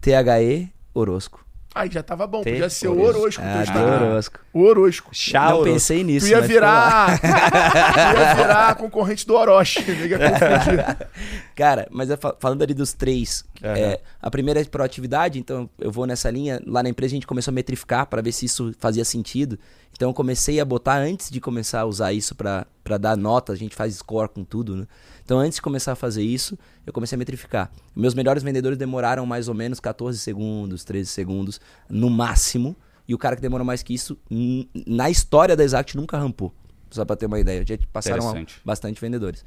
T-H-E 0.00 0.68
Orosco. 0.94 1.43
Aí 1.74 1.90
já 1.90 2.04
tava 2.04 2.24
bom, 2.26 2.44
podia 2.44 2.70
ser 2.70 2.86
o 2.86 3.00
Orosco. 3.00 3.42
Ah, 3.44 3.62
Instagram. 3.62 4.10
Orosco. 4.10 4.38
O 4.52 4.60
Orosco. 4.62 5.10
Chá 5.12 5.46
Não 5.50 5.58
Orosco. 5.58 5.72
pensei 5.72 6.04
nisso. 6.04 6.26
Tu 6.26 6.30
ia 6.30 6.40
virar. 6.40 7.18
tu 7.18 7.26
ia 7.26 8.34
virar 8.36 8.74
concorrente 8.76 9.26
do 9.26 9.34
Orochi. 9.34 9.84
Cara, 11.56 11.88
mas 11.90 12.08
falando 12.38 12.62
ali 12.62 12.74
dos 12.74 12.92
três, 12.92 13.44
Aham. 13.62 13.76
é, 13.76 14.00
a 14.22 14.30
primeira 14.30 14.60
é 14.60 14.64
proatividade, 14.64 15.38
então 15.38 15.68
eu 15.80 15.90
vou 15.90 16.06
nessa 16.06 16.30
linha. 16.30 16.60
Lá 16.64 16.80
na 16.82 16.88
empresa 16.88 17.12
a 17.12 17.16
gente 17.16 17.26
começou 17.26 17.50
a 17.50 17.54
metrificar 17.54 18.06
para 18.06 18.22
ver 18.22 18.30
se 18.32 18.46
isso 18.46 18.72
fazia 18.78 19.04
sentido. 19.04 19.58
Então 19.94 20.10
eu 20.10 20.14
comecei 20.14 20.58
a 20.60 20.64
botar 20.64 20.98
antes 20.98 21.30
de 21.30 21.40
começar 21.40 21.80
a 21.80 21.84
usar 21.84 22.12
isso 22.12 22.34
para 22.34 22.98
dar 22.98 23.16
nota, 23.16 23.52
a 23.52 23.56
gente 23.56 23.76
faz 23.76 23.94
score 23.94 24.28
com 24.28 24.44
tudo, 24.44 24.76
né? 24.76 24.86
Então 25.24 25.38
antes 25.38 25.56
de 25.56 25.62
começar 25.62 25.92
a 25.92 25.96
fazer 25.96 26.22
isso, 26.22 26.58
eu 26.84 26.92
comecei 26.92 27.16
a 27.16 27.18
metrificar. 27.18 27.70
Meus 27.94 28.12
melhores 28.12 28.42
vendedores 28.42 28.76
demoraram 28.76 29.24
mais 29.24 29.48
ou 29.48 29.54
menos 29.54 29.78
14 29.78 30.18
segundos, 30.18 30.84
13 30.84 31.08
segundos 31.08 31.60
no 31.88 32.10
máximo. 32.10 32.76
E 33.06 33.14
o 33.14 33.18
cara 33.18 33.36
que 33.36 33.42
demorou 33.42 33.66
mais 33.66 33.82
que 33.82 33.92
isso, 33.94 34.18
na 34.86 35.10
história 35.10 35.54
da 35.54 35.62
Exact, 35.62 35.94
nunca 35.96 36.18
rampou. 36.18 36.52
Só 36.90 37.04
pra 37.04 37.16
ter 37.16 37.26
uma 37.26 37.38
ideia. 37.38 37.64
Já 37.66 37.76
passaram 37.92 38.46
bastante 38.64 39.00
vendedores. 39.00 39.44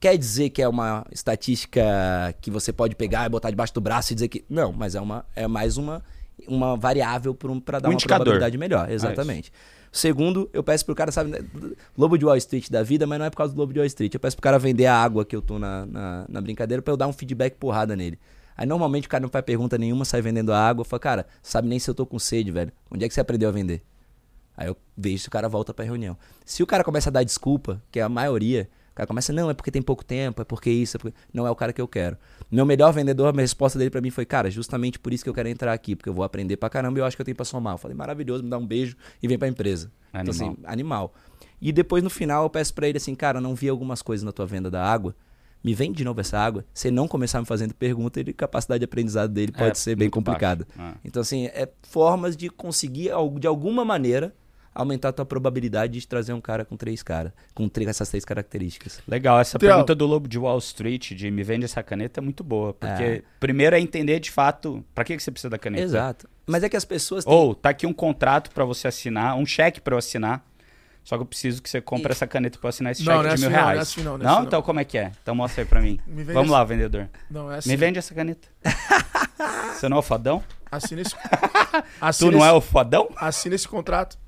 Quer 0.00 0.16
dizer 0.16 0.50
que 0.50 0.62
é 0.62 0.68
uma 0.68 1.04
estatística 1.10 1.82
que 2.40 2.50
você 2.50 2.72
pode 2.72 2.94
pegar 2.94 3.26
e 3.26 3.28
botar 3.28 3.50
debaixo 3.50 3.74
do 3.74 3.80
braço 3.80 4.12
e 4.12 4.14
dizer 4.14 4.28
que. 4.28 4.44
Não, 4.48 4.72
mas 4.72 4.94
é, 4.94 5.00
uma, 5.00 5.24
é 5.34 5.46
mais 5.46 5.76
uma, 5.76 6.02
uma 6.46 6.76
variável 6.76 7.34
para 7.34 7.50
um, 7.50 7.60
pra 7.60 7.78
dar 7.78 7.88
Um 7.88 7.92
uma 7.92 8.00
probabilidade 8.00 8.56
melhor. 8.56 8.90
Exatamente. 8.90 9.52
Segundo, 9.92 10.48
eu 10.52 10.62
peço 10.62 10.84
pro 10.84 10.94
cara, 10.94 11.10
sabe, 11.10 11.32
Lobo 11.96 12.18
de 12.18 12.24
Wall 12.24 12.36
Street 12.36 12.70
da 12.70 12.82
vida, 12.82 13.06
mas 13.06 13.18
não 13.18 13.26
é 13.26 13.30
por 13.30 13.36
causa 13.36 13.54
do 13.54 13.58
Lobo 13.58 13.72
de 13.72 13.78
Wall 13.78 13.86
Street. 13.86 14.12
Eu 14.12 14.20
peço 14.20 14.36
pro 14.36 14.42
cara 14.42 14.58
vender 14.58 14.86
a 14.86 14.94
água 14.94 15.24
que 15.24 15.34
eu 15.34 15.42
tô 15.42 15.58
na, 15.58 15.86
na, 15.86 16.26
na 16.28 16.40
brincadeira 16.40 16.82
pra 16.82 16.92
eu 16.92 16.96
dar 16.96 17.06
um 17.06 17.12
feedback 17.12 17.54
porrada 17.54 17.96
nele. 17.96 18.18
Aí 18.56 18.66
normalmente 18.66 19.06
o 19.06 19.10
cara 19.10 19.22
não 19.22 19.28
faz 19.28 19.44
pergunta 19.44 19.76
nenhuma, 19.76 20.04
sai 20.04 20.22
vendendo 20.22 20.52
a 20.52 20.58
água. 20.58 20.80
Eu 20.80 20.84
falo, 20.86 21.00
cara, 21.00 21.26
sabe 21.42 21.68
nem 21.68 21.78
se 21.78 21.90
eu 21.90 21.94
tô 21.94 22.06
com 22.06 22.18
sede, 22.18 22.50
velho. 22.50 22.72
Onde 22.90 23.04
é 23.04 23.08
que 23.08 23.14
você 23.14 23.20
aprendeu 23.20 23.48
a 23.48 23.52
vender? 23.52 23.82
Aí 24.56 24.68
eu 24.68 24.76
vejo 24.96 25.18
se 25.18 25.28
o 25.28 25.30
cara 25.30 25.48
volta 25.48 25.74
pra 25.74 25.84
reunião. 25.84 26.16
Se 26.44 26.62
o 26.62 26.66
cara 26.66 26.82
começa 26.82 27.10
a 27.10 27.12
dar 27.12 27.22
desculpa, 27.22 27.82
que 27.90 28.00
é 28.00 28.02
a 28.02 28.08
maioria, 28.08 28.68
cara 28.96 29.06
começa, 29.06 29.32
não, 29.32 29.50
é 29.50 29.54
porque 29.54 29.70
tem 29.70 29.82
pouco 29.82 30.04
tempo, 30.04 30.42
é 30.42 30.44
porque 30.44 30.70
isso, 30.70 30.96
é 30.96 30.98
porque... 30.98 31.16
não 31.32 31.46
é 31.46 31.50
o 31.50 31.54
cara 31.54 31.72
que 31.72 31.80
eu 31.80 31.86
quero. 31.86 32.16
Meu 32.50 32.64
melhor 32.66 32.92
vendedor, 32.92 33.28
a 33.28 33.32
minha 33.32 33.42
resposta 33.42 33.78
dele 33.78 33.90
pra 33.90 34.00
mim 34.00 34.10
foi, 34.10 34.24
cara, 34.24 34.50
justamente 34.50 34.98
por 34.98 35.12
isso 35.12 35.22
que 35.22 35.30
eu 35.30 35.34
quero 35.34 35.48
entrar 35.48 35.72
aqui, 35.72 35.94
porque 35.94 36.08
eu 36.08 36.14
vou 36.14 36.24
aprender 36.24 36.56
pra 36.56 36.68
caramba 36.70 36.98
e 36.98 37.00
eu 37.00 37.04
acho 37.04 37.14
que 37.16 37.20
eu 37.20 37.24
tenho 37.24 37.36
pra 37.36 37.44
somar. 37.44 37.74
Eu 37.74 37.78
falei, 37.78 37.96
maravilhoso, 37.96 38.42
me 38.42 38.50
dá 38.50 38.58
um 38.58 38.66
beijo 38.66 38.96
e 39.22 39.28
vem 39.28 39.38
pra 39.38 39.46
empresa. 39.46 39.92
Então, 40.08 40.20
Animal. 40.20 40.48
assim, 40.50 40.56
animal. 40.64 41.14
E 41.60 41.72
depois 41.72 42.02
no 42.02 42.10
final 42.10 42.44
eu 42.44 42.50
peço 42.50 42.74
pra 42.74 42.88
ele 42.88 42.96
assim, 42.98 43.14
cara, 43.14 43.40
não 43.40 43.54
vi 43.54 43.68
algumas 43.68 44.02
coisas 44.02 44.24
na 44.24 44.32
tua 44.32 44.46
venda 44.46 44.70
da 44.70 44.82
água. 44.84 45.14
Me 45.64 45.74
vende 45.74 45.96
de 45.98 46.04
novo 46.04 46.20
essa 46.20 46.38
água. 46.38 46.64
Se 46.72 46.90
não 46.90 47.08
começar 47.08 47.40
me 47.40 47.46
fazendo 47.46 47.74
pergunta, 47.74 48.20
ele, 48.20 48.30
a 48.30 48.34
capacidade 48.34 48.78
de 48.80 48.84
aprendizado 48.84 49.32
dele 49.32 49.50
pode 49.52 49.70
É, 49.70 49.74
ser 49.74 49.96
bem 49.96 50.08
complicada. 50.08 50.66
Ah. 50.78 50.94
Então, 51.04 51.20
assim, 51.20 51.46
é 51.46 51.68
formas 51.82 52.36
de 52.36 52.48
conseguir, 52.48 53.10
de 53.40 53.46
alguma 53.46 53.84
maneira, 53.84 54.32
aumentar 54.76 55.08
a 55.08 55.12
tua 55.12 55.24
probabilidade 55.26 55.98
de 55.98 56.06
trazer 56.06 56.32
um 56.32 56.40
cara 56.40 56.64
com 56.64 56.76
três 56.76 57.02
caras, 57.02 57.32
com 57.54 57.68
três, 57.68 57.88
essas 57.88 58.08
três 58.08 58.24
características. 58.24 59.00
Legal, 59.08 59.40
essa 59.40 59.58
Theo. 59.58 59.68
pergunta 59.70 59.94
do 59.94 60.06
Lobo 60.06 60.28
de 60.28 60.38
Wall 60.38 60.58
Street, 60.58 61.12
de 61.14 61.30
me 61.30 61.42
vende 61.42 61.64
essa 61.64 61.82
caneta, 61.82 62.20
é 62.20 62.22
muito 62.22 62.44
boa. 62.44 62.72
Porque 62.74 63.02
É. 63.02 63.22
primeiro 63.40 63.74
é 63.74 63.80
entender 63.80 64.20
de 64.20 64.30
fato 64.30 64.84
pra 64.94 65.02
que, 65.04 65.16
que 65.16 65.22
você 65.22 65.30
precisa 65.30 65.50
da 65.50 65.58
caneta. 65.58 65.82
Exato. 65.82 66.28
Mas 66.46 66.62
é 66.62 66.68
que 66.68 66.76
as 66.76 66.84
pessoas 66.84 67.24
têm... 67.24 67.32
Ou 67.34 67.54
tá 67.54 67.70
aqui 67.70 67.86
um 67.86 67.92
contrato 67.92 68.50
pra 68.52 68.64
você 68.64 68.86
assinar, 68.86 69.36
um 69.36 69.44
cheque 69.46 69.80
pra 69.80 69.94
eu 69.94 69.98
assinar. 69.98 70.44
Só 71.02 71.16
que 71.16 71.22
eu 71.22 71.26
preciso 71.26 71.62
que 71.62 71.70
você 71.70 71.80
compre 71.80 72.10
essa 72.10 72.26
caneta 72.26 72.58
pra 72.58 72.66
eu 72.66 72.70
assinar 72.70 72.90
esse 72.92 73.04
Não, 73.04 73.12
cheque 73.22 73.24
não 73.24 73.30
é 73.32 73.34
de 73.36 73.40
mil 73.40 73.48
assim 73.48 73.54
não, 73.56 73.62
não 73.62 73.68
é 73.70 73.72
reais. 73.74 73.88
assim 73.88 74.02
não, 74.02 74.18
não 74.18 74.24
é 74.26 74.28
assim 74.28 74.38
não. 74.40 74.46
Então 74.46 74.62
como 74.62 74.80
é 74.80 74.84
que 74.84 74.98
é? 74.98 75.12
Então 75.22 75.34
mostra 75.36 75.62
aí 75.62 75.66
pra 75.68 75.80
mim. 75.80 76.00
Me 76.06 76.16
vende 76.24 76.32
Vamos 76.32 76.48
essa- 76.50 76.58
lá, 76.58 76.64
vendedor. 76.64 77.08
Não, 77.30 77.50
é 77.52 77.58
assim. 77.58 77.68
Me 77.70 77.76
vende 77.76 77.98
essa 77.98 78.12
caneta. 78.14 78.48
você 79.74 79.88
não 79.88 79.96
é 79.96 80.00
o 80.00 80.02
fodão? 80.02 80.42
Assina 80.70 81.02
esse. 81.02 81.14
Tu 81.16 81.84
Assina 82.00 82.30
não 82.32 82.44
é 82.44 82.48
esse- 82.48 82.56
o 82.56 82.60
fodão? 82.60 83.08
Assina 83.16 83.54
esse 83.54 83.68
contrato. 83.68 84.18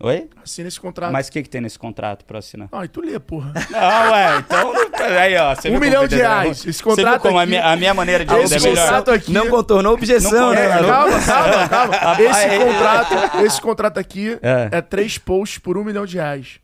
Oi? 0.00 0.28
Assina 0.44 0.68
esse 0.68 0.78
contrato. 0.78 1.12
Mas 1.12 1.26
o 1.26 1.32
que, 1.32 1.42
que 1.42 1.48
tem 1.50 1.60
nesse 1.60 1.76
contrato 1.78 2.24
pra 2.24 2.38
assinar? 2.38 2.68
Ah, 2.70 2.84
e 2.84 2.88
tu 2.88 3.00
lê, 3.00 3.18
porra. 3.18 3.52
Não, 3.68 4.12
ué, 4.12 4.36
então. 4.38 4.72
Aí, 5.18 5.36
ó. 5.36 5.54
Você 5.54 5.70
Um 5.70 5.80
milhão 5.80 6.06
de 6.06 6.14
é 6.14 6.18
reais. 6.18 6.64
Esse 6.64 6.80
contrato 6.82 7.04
Você 7.06 7.10
viu 7.12 7.20
como 7.20 7.38
a 7.38 7.42
aqui- 7.42 7.50
minha, 7.50 7.66
a 7.66 7.76
minha 7.76 7.92
maneira 7.94 8.24
de 8.24 8.32
Ah, 8.32 8.36
vender 8.36 8.54
é 8.54 8.56
esse 8.58 8.68
melhor? 8.68 8.82
contrato 8.84 9.10
aqui. 9.10 9.32
Não 9.32 9.48
contornou 9.48 9.90
a 9.90 9.94
objeção, 9.94 10.30
Não 10.30 10.50
né? 10.52 10.66
É, 10.66 10.68
calma, 10.84 11.20
calma, 11.20 11.68
calma. 11.68 11.94
Esse 12.22 12.44
é- 12.44 12.58
contrato, 12.64 13.36
esse 13.44 13.60
contrato 13.60 13.98
aqui 13.98 14.38
É. 14.40 14.68
é. 14.72 14.80
três 14.80 15.18
posts 15.18 15.58
por 15.58 15.76
um 15.76 15.82
milhão 15.82 16.06
de 16.06 16.16
reais. 16.16 16.60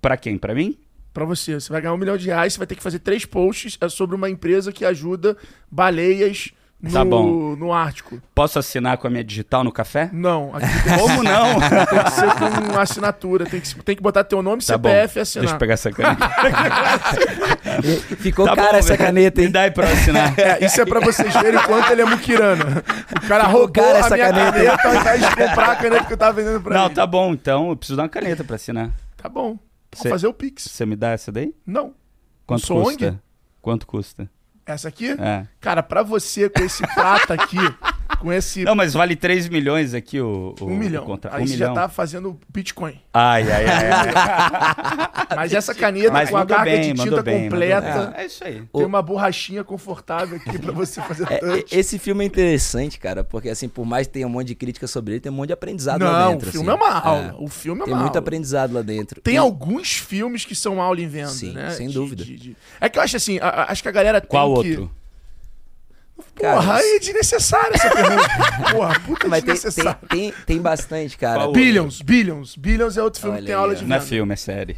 Pra 0.00 0.16
quem? 0.16 0.38
Pra 0.38 0.54
mim? 0.54 0.78
Pra 1.12 1.26
você. 1.26 1.54
Você 1.60 1.70
vai 1.70 1.82
ganhar 1.82 1.92
um 1.92 1.98
milhão 1.98 2.16
de 2.16 2.26
reais, 2.28 2.54
você 2.54 2.58
vai 2.58 2.66
ter 2.66 2.76
que 2.76 2.82
fazer 2.82 3.00
três 3.00 3.26
posts 3.26 3.76
é 3.80 3.88
sobre 3.90 4.16
uma 4.16 4.30
empresa 4.30 4.72
que 4.72 4.84
ajuda 4.86 5.36
baleias 5.70 6.50
no, 6.82 6.90
Tá 6.90 7.04
bom. 7.04 7.54
no 7.56 7.72
Ártico. 7.72 8.20
Posso 8.34 8.58
assinar 8.58 8.96
com 8.96 9.06
a 9.06 9.10
minha 9.10 9.22
digital 9.22 9.62
no 9.62 9.70
café? 9.70 10.08
Não, 10.12 10.52
Como 10.98 11.22
não? 11.22 11.60
tem 11.86 12.04
que 12.04 12.10
ser 12.10 12.72
com 12.72 12.78
assinatura. 12.78 13.44
Tem 13.46 13.60
que, 13.60 13.74
tem 13.82 13.96
que 13.96 14.02
botar 14.02 14.24
teu 14.24 14.40
nome, 14.42 14.62
Tá 14.64 14.78
bom. 14.78 14.88
CPF 14.88 15.12
e 15.12 15.14
Deixa 15.14 15.20
assinar. 15.40 15.54
eu 15.54 15.58
pegar 15.58 15.74
essa 15.74 15.90
caneta. 15.92 16.30
Ficou 18.16 18.46
Tá 18.46 18.56
cara 18.56 18.72
bom, 18.72 18.76
essa 18.78 18.92
me- 18.92 18.98
caneta, 18.98 19.40
Me 19.40 19.46
hein? 19.46 19.52
dá 19.52 19.60
aí 19.62 19.70
pra 19.70 19.86
assinar. 19.90 20.38
É, 20.38 20.64
isso 20.64 20.80
é 20.80 20.84
pra 20.86 21.00
vocês 21.00 21.32
verem 21.34 21.58
o 21.60 21.62
quanto 21.64 21.90
ele 21.92 22.02
é 22.02 22.04
muquirana. 22.04 22.64
O 23.22 23.28
cara 23.28 23.44
Ficou 23.44 23.60
roubou 23.60 23.68
cara 23.72 23.96
a 23.96 23.98
essa 24.00 24.14
minha 24.14 24.26
caneta. 24.32 24.52
caneta. 24.52 24.88
ao 24.88 24.94
invés 24.94 25.20
de 25.20 25.36
comprar 25.36 25.70
a 25.70 25.76
caneta 25.76 26.04
que 26.04 26.12
eu 26.12 26.16
tava 26.16 26.32
vendendo 26.32 26.60
pra 26.62 26.74
Não, 26.78 26.86
ele. 26.86 26.94
tá 26.94 27.06
bom, 27.06 27.32
então 27.32 27.70
eu 27.70 27.76
preciso 27.76 27.96
dar 27.96 28.04
uma 28.04 28.08
caneta 28.08 28.42
pra 28.44 28.56
assinar. 28.56 28.90
Tá 29.16 29.28
bom. 29.28 29.48
Vou 29.50 29.58
Você- 29.94 30.08
fazer 30.08 30.26
o 30.26 30.32
Pix. 30.32 30.64
Você 30.64 30.86
me 30.86 30.96
dá 30.96 31.10
essa 31.10 31.30
daí? 31.32 31.54
Não. 31.66 31.92
Quanto 32.46 32.66
custa? 32.66 33.06
ONG? 33.06 33.18
Quanto 33.60 33.86
custa? 33.86 34.30
Essa 34.66 34.88
aqui? 34.88 35.10
É. 35.12 35.46
Cara, 35.60 35.82
pra 35.82 36.02
você 36.02 36.48
com 36.48 36.62
esse 36.62 36.82
prata 36.94 37.34
aqui, 37.34 37.58
com 38.20 38.32
esse 38.32 38.62
Não, 38.64 38.74
mas 38.76 38.92
vale 38.94 39.16
3 39.16 39.48
milhões 39.48 39.94
aqui 39.94 40.20
o, 40.20 40.54
o 40.60 40.64
um 40.66 40.76
milhão. 40.76 41.02
o 41.02 41.06
contra- 41.06 41.34
Aí 41.34 41.42
um 41.42 41.46
você 41.46 41.54
milhão. 41.54 41.74
já 41.74 41.80
tá 41.82 41.88
fazendo 41.88 42.38
Bitcoin. 42.48 43.00
Ai, 43.12 43.42
ai, 43.50 43.64
ai. 43.66 43.90
ai. 43.90 45.10
Mas 45.36 45.52
essa 45.54 45.72
caneta 45.72 46.10
mas 46.10 46.28
com 46.28 46.36
a 46.38 46.44
carga 46.44 46.64
bem, 46.64 46.92
de 46.92 47.02
tinta 47.04 47.22
bem. 47.22 47.44
completa. 47.44 48.06
bem. 48.08 48.20
É 48.20 48.26
isso 48.26 48.42
aí. 48.42 48.62
Tem 48.74 48.84
uma 48.84 49.00
borrachinha 49.00 49.62
confortável 49.62 50.36
aqui 50.36 50.58
pra 50.58 50.72
você 50.72 51.00
fazer 51.02 51.24
É, 51.30 51.38
touch. 51.38 51.72
e- 51.74 51.78
esse 51.78 52.00
filme 52.00 52.24
é 52.24 52.26
interessante, 52.26 52.98
cara, 52.98 53.22
porque 53.22 53.48
assim, 53.48 53.68
por 53.68 53.84
mais 53.86 54.08
que 54.08 54.14
tenha 54.14 54.26
um 54.26 54.30
monte 54.30 54.48
de 54.48 54.54
crítica 54.56 54.88
sobre 54.88 55.14
ele, 55.14 55.20
tem 55.20 55.30
um 55.30 55.34
monte 55.36 55.46
de 55.48 55.52
aprendizado 55.52 56.02
lá 56.02 56.24
Não, 56.24 56.32
dentro. 56.32 56.48
o 56.48 56.52
filme 56.52 56.68
assim. 56.68 56.78
é 56.80 56.84
uma 56.84 56.94
aula. 56.98 57.36
O 57.38 57.46
filme 57.48 57.80
é 57.80 57.84
Tem 57.84 57.94
uma 57.94 58.00
muito 58.00 58.10
aula. 58.16 58.18
aprendizado 58.26 58.72
lá 58.72 58.82
dentro. 58.82 59.20
Tem 59.20 59.34
E- 59.34 59.38
alguns 59.38 59.92
filmes 59.92 60.44
que 60.44 60.54
são 60.56 60.82
aula 60.82 61.00
em 61.00 61.06
venda, 61.06 61.28
Sim, 61.28 61.52
né? 61.52 61.70
sem 61.70 61.86
De- 61.86 61.94
dúvida. 61.94 62.24
de- 62.24 62.36
de- 62.36 62.56
É 62.80 62.88
que 62.88 62.98
eu 62.98 63.02
acho 63.02 63.16
assim, 63.16 63.38
a- 63.38 63.46
a- 63.48 63.70
acho 63.72 63.82
que 63.82 63.88
a 63.88 63.92
galera 63.92 64.20
Qual 64.20 64.62
tem 64.64 64.76
que... 64.76 64.88
Cara, 66.40 66.54
Porra, 66.56 66.80
isso- 66.80 66.94
é 66.94 66.98
desnecessária 67.00 67.70
essa 67.74 67.90
pergunta. 67.90 68.28
Porra, 68.72 69.00
puta 69.00 69.28
Mas 69.28 69.42
tem, 69.44 69.54
tem, 69.56 69.94
tem, 70.08 70.34
tem 70.46 70.58
bastante, 70.58 71.16
cara. 71.18 71.40
Qual 71.40 71.52
Billions, 71.52 72.00
Billions. 72.02 72.56
Billions 72.56 72.96
é 72.96 73.02
outro 73.02 73.20
filme 73.20 73.36
Olha 73.36 73.42
que 73.42 73.46
tem 73.46 73.54
aí, 73.54 73.60
aula 73.60 73.74
de 73.74 73.84
Não 73.84 73.96
é 73.96 74.00
filme, 74.00 74.32
é 74.32 74.36
série. 74.36 74.76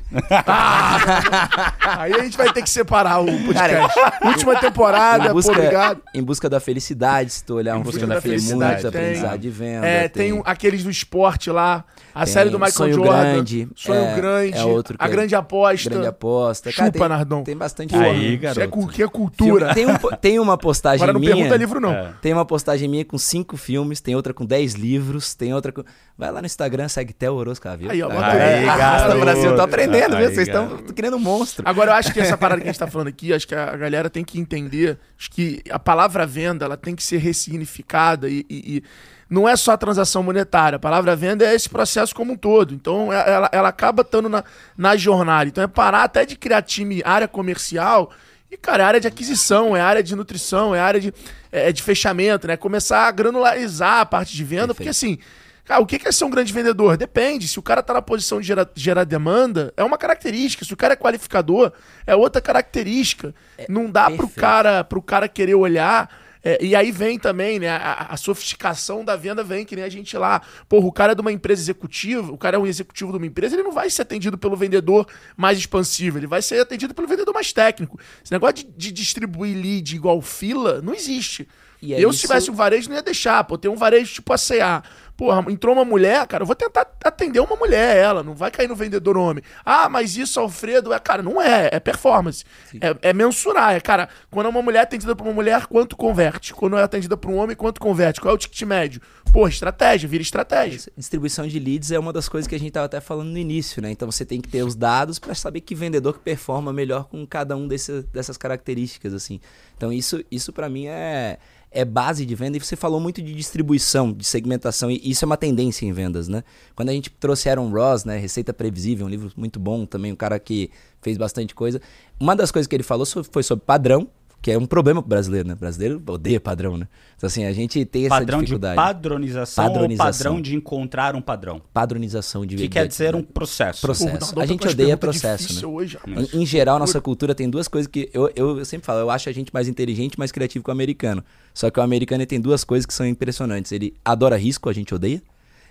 Aí 1.99 2.13
a 2.15 2.23
gente 2.25 2.37
vai 2.37 2.53
ter 2.53 2.63
que 2.63 2.71
separar 2.71 3.21
o 3.21 3.27
podcast. 3.27 3.99
Última 4.25 4.57
temporada, 4.61 5.25
em, 5.25 5.29
pô, 5.29 5.35
busca, 5.35 5.53
obrigado. 5.53 6.03
em 6.15 6.23
busca 6.23 6.49
da 6.51 6.61
felicidade, 6.61 7.31
se 7.33 7.45
tu 7.45 7.55
olhar 7.57 7.77
um 7.77 7.83
busca 7.83 7.99
filme 8.01 8.15
da 8.15 8.21
tem 8.21 8.31
felicidade, 8.33 8.83
muito 8.83 8.93
tem. 8.93 9.01
aprendizado 9.03 9.39
de 9.41 9.51
venda. 9.51 9.87
É, 9.87 10.09
tem, 10.09 10.33
um- 10.33 10.43
aqueles 10.45 10.83
do 10.85 10.91
esporte 10.91 11.51
lá. 11.51 11.85
A 12.15 12.25
Tem 12.25 12.35
série 12.35 12.51
do 12.51 12.59
Michael 12.59 12.73
Sonho 12.73 12.95
Jordan. 12.95 13.23
Grande, 13.33 13.69
Sonho 13.75 14.05
é, 14.05 14.15
Grande. 14.17 14.59
é 14.59 14.65
outro 14.65 14.97
a 14.99 15.07
é 15.07 15.09
Grande 15.09 15.35
Aposta. 15.35 15.89
grande 15.89 16.07
aposta. 16.07 16.71
Chupa, 16.71 16.91
tem, 16.91 17.09
Nardon. 17.09 17.43
Tem 17.43 17.57
bastante 17.57 17.95
Aí, 17.97 18.03
filme. 18.03 18.25
isso 18.35 18.35
é, 18.35 18.37
garoto. 18.55 18.69
cu- 18.69 18.87
que 18.89 19.03
é 19.03 19.09
cultura. 19.09 19.73
Tem, 19.75 19.87
um, 19.87 19.97
tem 20.21 20.39
uma 20.39 20.59
postagem 20.59 21.07
minha. 21.15 21.35
Pergunta 21.59 21.79
livro, 21.79 21.81
não. 21.81 21.93
É. 21.93 22.13
Tem 22.21 22.33
uma 22.33 22.45
postagem 22.45 22.89
minha 22.89 23.05
com 23.05 23.17
cinco 23.19 23.57
filmes, 23.57 24.01
tem 24.01 24.15
outra 24.15 24.35
com 24.35 24.45
dez 24.45 24.75
livros, 24.75 25.35
tem 25.35 25.53
outra 25.55 25.73
com. 25.73 25.83
Vai 26.17 26.31
lá 26.31 26.41
no 26.41 26.47
Instagram, 26.47 26.89
segue 26.89 27.13
Theo 27.13 27.35
Orosca, 27.35 27.77
viu? 27.77 27.91
Aí, 27.91 28.03
ó, 28.03 28.09
Tá 28.09 28.15
bota 28.15 28.27
aí, 28.33 28.69
Arrasta. 28.69 29.15
Brasil, 29.17 29.51
eu 29.51 29.57
tô 29.57 29.63
aprendendo, 29.63 30.17
viu? 30.17 30.27
Vocês 30.31 30.49
estão 30.49 30.79
criando 30.95 31.17
um 31.17 31.21
monstro. 31.21 31.69
Agora, 31.69 31.91
eu 31.93 31.95
acho 31.95 32.13
que 32.13 32.21
essa 32.21 32.37
parada 32.37 32.61
que 32.61 32.69
a 32.69 32.73
gente 32.73 32.79
tá 32.79 32.87
falando 32.91 33.09
aqui, 33.09 33.33
acho 33.33 33.47
que 33.49 33.55
a 33.55 33.77
galera 33.77 34.09
tem 34.11 34.25
que 34.25 34.39
entender 34.39 34.99
acho 35.19 35.31
que 35.31 35.63
a 35.71 35.79
palavra 35.79 36.27
venda 36.27 36.65
ela 36.65 36.77
tem 36.77 36.95
que 36.97 37.03
ser 37.03 37.19
ressignificada 37.19 38.29
e, 38.29 38.45
e- 38.51 38.77
e 38.79 38.83
não 39.31 39.49
é 39.49 39.57
só 39.57 39.73
a 39.73 39.77
transação 39.79 40.23
monetária. 40.23 40.77
A 40.77 40.79
palavra 40.79 41.17
venda 41.17 41.45
é 41.45 41.55
esse 41.55 41.69
processo 41.69 42.15
como 42.15 42.35
um 42.35 42.37
todo. 42.37 42.75
Então, 42.75 43.11
é- 43.13 43.31
ela, 43.33 43.49
ela 43.53 43.69
acaba 43.69 44.03
estando 44.03 44.29
na, 44.29 44.45
na 44.77 44.95
jornada. 44.97 45.49
Então, 45.49 45.65
é 45.65 45.67
parar 45.67 46.03
até 46.05 46.27
de 46.27 46.37
criar 46.37 46.61
time 46.63 47.01
área 47.05 47.27
comercial 47.27 48.11
e, 48.53 48.57
cara, 48.59 48.83
é 48.83 48.87
área 48.87 49.01
de 49.01 49.09
aquisição, 49.09 49.75
é 49.75 49.81
área 49.81 50.03
de 50.03 50.15
nutrição, 50.15 50.75
é 50.75 50.81
área 50.81 51.01
de, 51.01 51.15
é, 51.51 51.73
de 51.73 51.83
fechamento, 51.83 52.47
né? 52.47 52.55
Começar 52.55 53.09
a 53.09 53.11
granularizar 53.11 54.01
a 54.01 54.07
parte 54.07 54.37
de 54.37 54.45
venda, 54.45 54.75
porque 54.75 54.91
assim. 54.91 55.19
Cara, 55.65 55.81
o 55.81 55.87
que 55.87 56.07
é 56.07 56.11
ser 56.11 56.25
um 56.25 56.31
grande 56.31 56.53
vendedor? 56.53 56.97
Depende. 56.97 57.47
Se 57.47 57.57
o 57.59 57.63
cara 57.63 57.85
tá 57.85 57.95
na 57.95 58.03
posição 58.03 58.41
de 58.41 58.47
gerar, 58.49 58.69
gerar 58.75 59.05
demanda, 59.05 59.73
é 59.77 59.85
uma 59.85 59.97
característica. 59.97 60.65
Se 60.65 60.75
o 60.75 60.77
cara 60.77 60.95
é 60.95 60.97
qualificador, 60.97 61.73
é 62.05 62.17
outra 62.17 62.43
característica. 62.43 63.33
Não 63.69 63.89
dá 63.89 64.07
pro 64.07 64.27
perfeito. 64.27 64.41
cara, 64.41 64.83
pro 64.83 65.01
cara 65.01 65.29
querer 65.29 65.55
olhar. 65.55 66.11
É, 66.45 66.59
e 66.65 66.75
aí 66.75 66.91
vem 66.91 67.19
também, 67.19 67.59
né? 67.59 67.69
A, 67.69 68.09
a 68.11 68.17
sofisticação 68.17 69.05
da 69.05 69.15
venda 69.17 69.45
vem, 69.45 69.65
que 69.65 69.77
nem 69.77 69.85
a 69.85 69.89
gente 69.89 70.17
lá. 70.17 70.43
Porra, 70.69 70.87
o 70.87 70.93
cara 70.93 71.13
é 71.13 71.15
de 71.15 71.21
uma 71.21 71.33
empresa 71.33 71.63
executiva, 71.63 72.33
o 72.33 72.39
cara 72.39 72.57
é 72.57 72.59
um 72.59 72.67
executivo 72.67 73.13
de 73.13 73.19
uma 73.19 73.27
empresa, 73.27 73.55
ele 73.55 73.63
não 73.63 73.73
vai 73.73 73.89
ser 73.89 74.03
atendido 74.03 74.37
pelo 74.37 74.57
vendedor 74.57 75.07
mais 75.37 75.59
expansivo, 75.59 76.19
ele 76.19 76.27
vai 76.27 76.43
ser 76.43 76.61
atendido 76.61 76.95
pelo 76.95 77.07
vendedor 77.07 77.33
mais 77.33 77.53
técnico. 77.53 77.99
Esse 78.25 78.33
negócio 78.33 78.55
de, 78.57 78.65
de 78.65 78.93
distribuir 78.93 79.57
lead 79.57 79.95
igual 79.95 80.21
fila 80.21 80.83
não 80.83 80.95
existe. 80.95 81.49
E 81.81 81.95
é 81.95 81.99
eu, 82.01 82.11
isso- 82.11 82.21
se 82.21 82.27
tivesse 82.27 82.51
um 82.51 82.55
varejo, 82.55 82.89
não 82.89 82.97
ia 82.97 83.03
deixar. 83.03 83.43
Pô, 83.45 83.59
tem 83.59 83.71
um 83.71 83.77
varejo 83.77 84.13
tipo 84.15 84.33
a 84.33 84.37
CA. 84.39 84.83
Porra, 85.23 85.53
entrou 85.53 85.73
uma 85.73 85.85
mulher, 85.85 86.27
cara, 86.27 86.43
eu 86.43 86.47
vou 86.49 86.57
tentar 86.57 86.85
atender 87.05 87.39
uma 87.39 87.55
mulher, 87.55 87.97
ela. 87.97 88.25
Não 88.25 88.35
vai 88.35 88.51
cair 88.51 88.67
no 88.67 88.75
vendedor 88.75 89.17
homem. 89.17 89.41
Ah, 89.65 89.89
mas 89.89 90.17
isso, 90.17 90.41
Alfredo, 90.41 90.93
é, 90.93 90.99
cara, 90.99 91.23
não 91.23 91.41
é. 91.41 91.69
É 91.71 91.79
performance. 91.79 92.45
É, 92.81 93.11
é 93.11 93.13
mensurar. 93.13 93.77
É, 93.77 93.79
cara, 93.79 94.09
quando 94.33 94.47
é 94.47 94.49
uma 94.49 94.61
mulher 94.61 94.81
atendida 94.81 95.15
por 95.15 95.25
uma 95.25 95.33
mulher, 95.33 95.69
quanto 95.69 95.97
converte? 95.97 96.53
Quando 96.53 96.77
é 96.77 96.83
atendida 96.83 97.17
por 97.17 97.31
um 97.31 97.37
homem, 97.37 97.55
quanto 97.55 97.81
converte? 97.81 98.21
Qual 98.21 98.33
é 98.33 98.35
o 98.35 98.37
ticket 98.37 98.63
médio? 98.63 99.01
Porra, 99.33 99.49
estratégia, 99.49 100.09
vira 100.09 100.23
estratégia. 100.25 100.91
Distribuição 100.97 101.47
de 101.47 101.57
leads 101.61 101.93
é 101.93 102.01
uma 102.01 102.13
das 102.13 102.29
coisas 102.29 102.49
que 102.49 102.57
a 102.57 102.59
gente 102.59 102.69
estava 102.69 102.87
até 102.87 103.01
falando 103.01 103.29
no 103.29 103.39
início, 103.39 103.81
né? 103.81 103.93
Então 103.93 104.11
você 104.11 104.25
tem 104.25 104.41
que 104.41 104.49
ter 104.49 104.65
os 104.65 104.75
dados 104.75 105.21
para 105.21 105.37
saber 105.37 105.61
que 105.61 105.73
vendedor 105.73 106.15
que 106.15 106.19
performa 106.19 106.73
melhor 106.73 107.05
com 107.05 107.25
cada 107.25 107.57
um 107.57 107.69
desse, 107.69 108.03
dessas 108.13 108.37
características, 108.37 109.15
assim. 109.15 109.39
Então 109.77 109.93
isso, 109.93 110.21
isso 110.33 110.53
para 110.53 110.69
mim 110.69 110.87
é, 110.89 111.39
é 111.73 111.85
base 111.85 112.25
de 112.25 112.35
venda. 112.35 112.57
E 112.57 112.61
você 112.61 112.77
falou 112.77 113.01
muito 113.01 113.23
de 113.23 113.35
distribuição, 113.35 114.13
de 114.13 114.25
segmentação, 114.25 114.91
e 114.91 115.01
isso 115.03 115.25
é 115.25 115.27
uma 115.27 115.37
tendência 115.37 115.87
em 115.87 115.93
vendas, 115.93 116.29
né? 116.29 116.45
Quando 116.75 116.91
a 116.91 116.93
gente 116.93 117.11
trouxe 117.11 117.49
Aaron 117.49 117.71
Ross, 117.71 118.05
né? 118.05 118.19
Receita 118.19 118.53
Previsível, 118.53 119.07
um 119.07 119.09
livro 119.09 119.33
muito 119.37 119.59
bom 119.59 119.87
também, 119.87 120.13
um 120.13 120.17
cara 120.17 120.39
que 120.39 120.71
fez 121.01 121.17
bastante 121.17 121.55
coisa. 121.55 121.81
Uma 122.21 122.37
das 122.37 122.51
coisas 122.51 122.67
que 122.67 122.77
ele 122.77 122.83
falou 122.83 123.07
foi 123.07 123.43
sobre 123.43 123.65
padrão, 123.65 124.09
que 124.43 124.51
é 124.51 124.59
um 124.59 124.67
problema 124.67 125.01
pro 125.01 125.09
brasileiro, 125.09 125.47
né? 125.49 125.55
O 125.55 125.57
brasileiro 125.57 126.03
odeia 126.09 126.41
padrão, 126.41 126.77
né? 126.77 126.89
Então 127.17 127.29
assim, 127.29 127.45
a 127.45 127.53
gente 127.53 127.85
tem 127.85 128.07
essa 128.07 128.17
Padrão 128.17 128.41
de 128.41 128.47
dificuldade. 128.47 128.75
padronização, 128.77 129.65
Padronização. 129.65 130.07
ou 130.07 130.13
padrão 130.13 130.43
de 130.43 130.57
encontrar 130.57 131.15
um 131.15 131.21
padrão? 131.23 131.63
Padronização 131.73 132.45
de 132.45 132.57
Que 132.57 132.63
de- 132.65 132.69
quer 132.69 132.89
dizer 132.89 133.15
um 133.15 133.23
processo. 133.23 133.81
Processo. 133.81 134.39
A 134.41 134.45
gente 134.45 134.67
odeia 134.67 134.97
processo, 134.97 135.55
né? 135.55 135.67
Hoje. 135.67 135.97
Em, 136.35 136.43
em 136.43 136.45
geral, 136.47 136.79
nossa 136.79 137.01
cultura 137.01 137.35
tem 137.35 137.49
duas 137.49 137.69
coisas 137.69 137.87
que 137.87 138.11
eu, 138.13 138.31
eu, 138.35 138.65
sempre 138.65 138.85
falo, 138.85 138.99
eu 139.01 139.11
acho 139.11 139.29
a 139.29 139.33
gente 139.33 139.55
mais 139.55 139.69
inteligente, 139.69 140.19
mais 140.19 140.33
criativo 140.33 140.65
que 140.65 140.71
o 140.71 140.73
americano. 140.73 141.23
Só 141.55 141.71
que 141.71 141.79
o 141.79 141.83
americano 141.83 142.27
tem 142.27 142.41
duas 142.41 142.65
coisas 142.65 142.85
que 142.85 142.93
são 142.93 143.07
impressionantes. 143.07 143.71
Ele 143.71 143.95
adora 144.05 144.37
risco, 144.37 144.69
a 144.69 144.73
gente 144.73 144.93
odeia. 144.93 145.23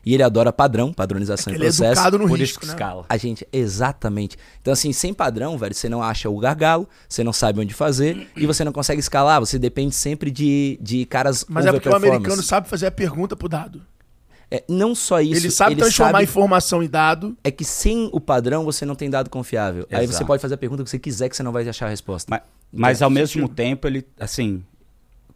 E 0.05 0.13
ele 0.15 0.23
adora 0.23 0.51
padrão, 0.51 0.91
padronização 0.91 1.53
e 1.53 1.55
Ele 1.55 1.65
é 1.65 1.67
processo. 1.67 1.91
educado 1.91 2.17
no 2.17 2.27
Por 2.27 2.35
isso 2.39 2.43
risco, 2.53 2.61
que 2.61 2.67
né? 2.67 2.73
escala. 2.73 3.05
A 3.07 3.17
gente, 3.17 3.47
exatamente. 3.53 4.35
Então, 4.61 4.73
assim, 4.73 4.91
sem 4.91 5.13
padrão, 5.13 5.57
velho, 5.57 5.75
você 5.75 5.87
não 5.87 6.01
acha 6.01 6.27
o 6.29 6.37
gargalo, 6.39 6.89
você 7.07 7.23
não 7.23 7.31
sabe 7.31 7.59
onde 7.59 7.73
fazer 7.73 8.27
e 8.35 8.47
você 8.47 8.63
não 8.63 8.71
consegue 8.71 8.99
escalar. 8.99 9.39
Você 9.39 9.59
depende 9.59 9.93
sempre 9.93 10.31
de, 10.31 10.79
de 10.81 11.05
caras 11.05 11.45
Mas 11.47 11.65
é 11.67 11.71
porque 11.71 11.87
o 11.89 11.95
americano 11.95 12.41
sabe 12.41 12.67
fazer 12.67 12.87
a 12.87 12.91
pergunta 12.91 13.35
pro 13.35 13.47
dado. 13.47 13.81
É, 14.53 14.63
não 14.67 14.93
só 14.93 15.21
isso, 15.21 15.39
ele 15.39 15.49
sabe 15.51 15.75
transformar 15.77 16.11
sabe- 16.13 16.23
informação 16.25 16.83
em 16.83 16.89
dado. 16.89 17.37
É 17.43 17.49
que 17.51 17.63
sem 17.63 18.09
o 18.11 18.19
padrão 18.19 18.65
você 18.65 18.85
não 18.85 18.95
tem 18.95 19.09
dado 19.09 19.29
confiável. 19.29 19.87
Aí 19.91 20.05
você 20.05 20.13
Exato. 20.13 20.25
pode 20.25 20.41
fazer 20.41 20.55
a 20.55 20.57
pergunta 20.57 20.83
que 20.83 20.89
você 20.89 20.99
quiser 20.99 21.29
que 21.29 21.37
você 21.37 21.43
não 21.43 21.53
vai 21.53 21.65
achar 21.69 21.85
a 21.85 21.89
resposta. 21.89 22.29
Mas, 22.29 22.41
mas 22.73 23.01
ao 23.01 23.09
mesmo 23.09 23.47
tempo, 23.47 23.87
ele, 23.87 24.05
assim, 24.19 24.61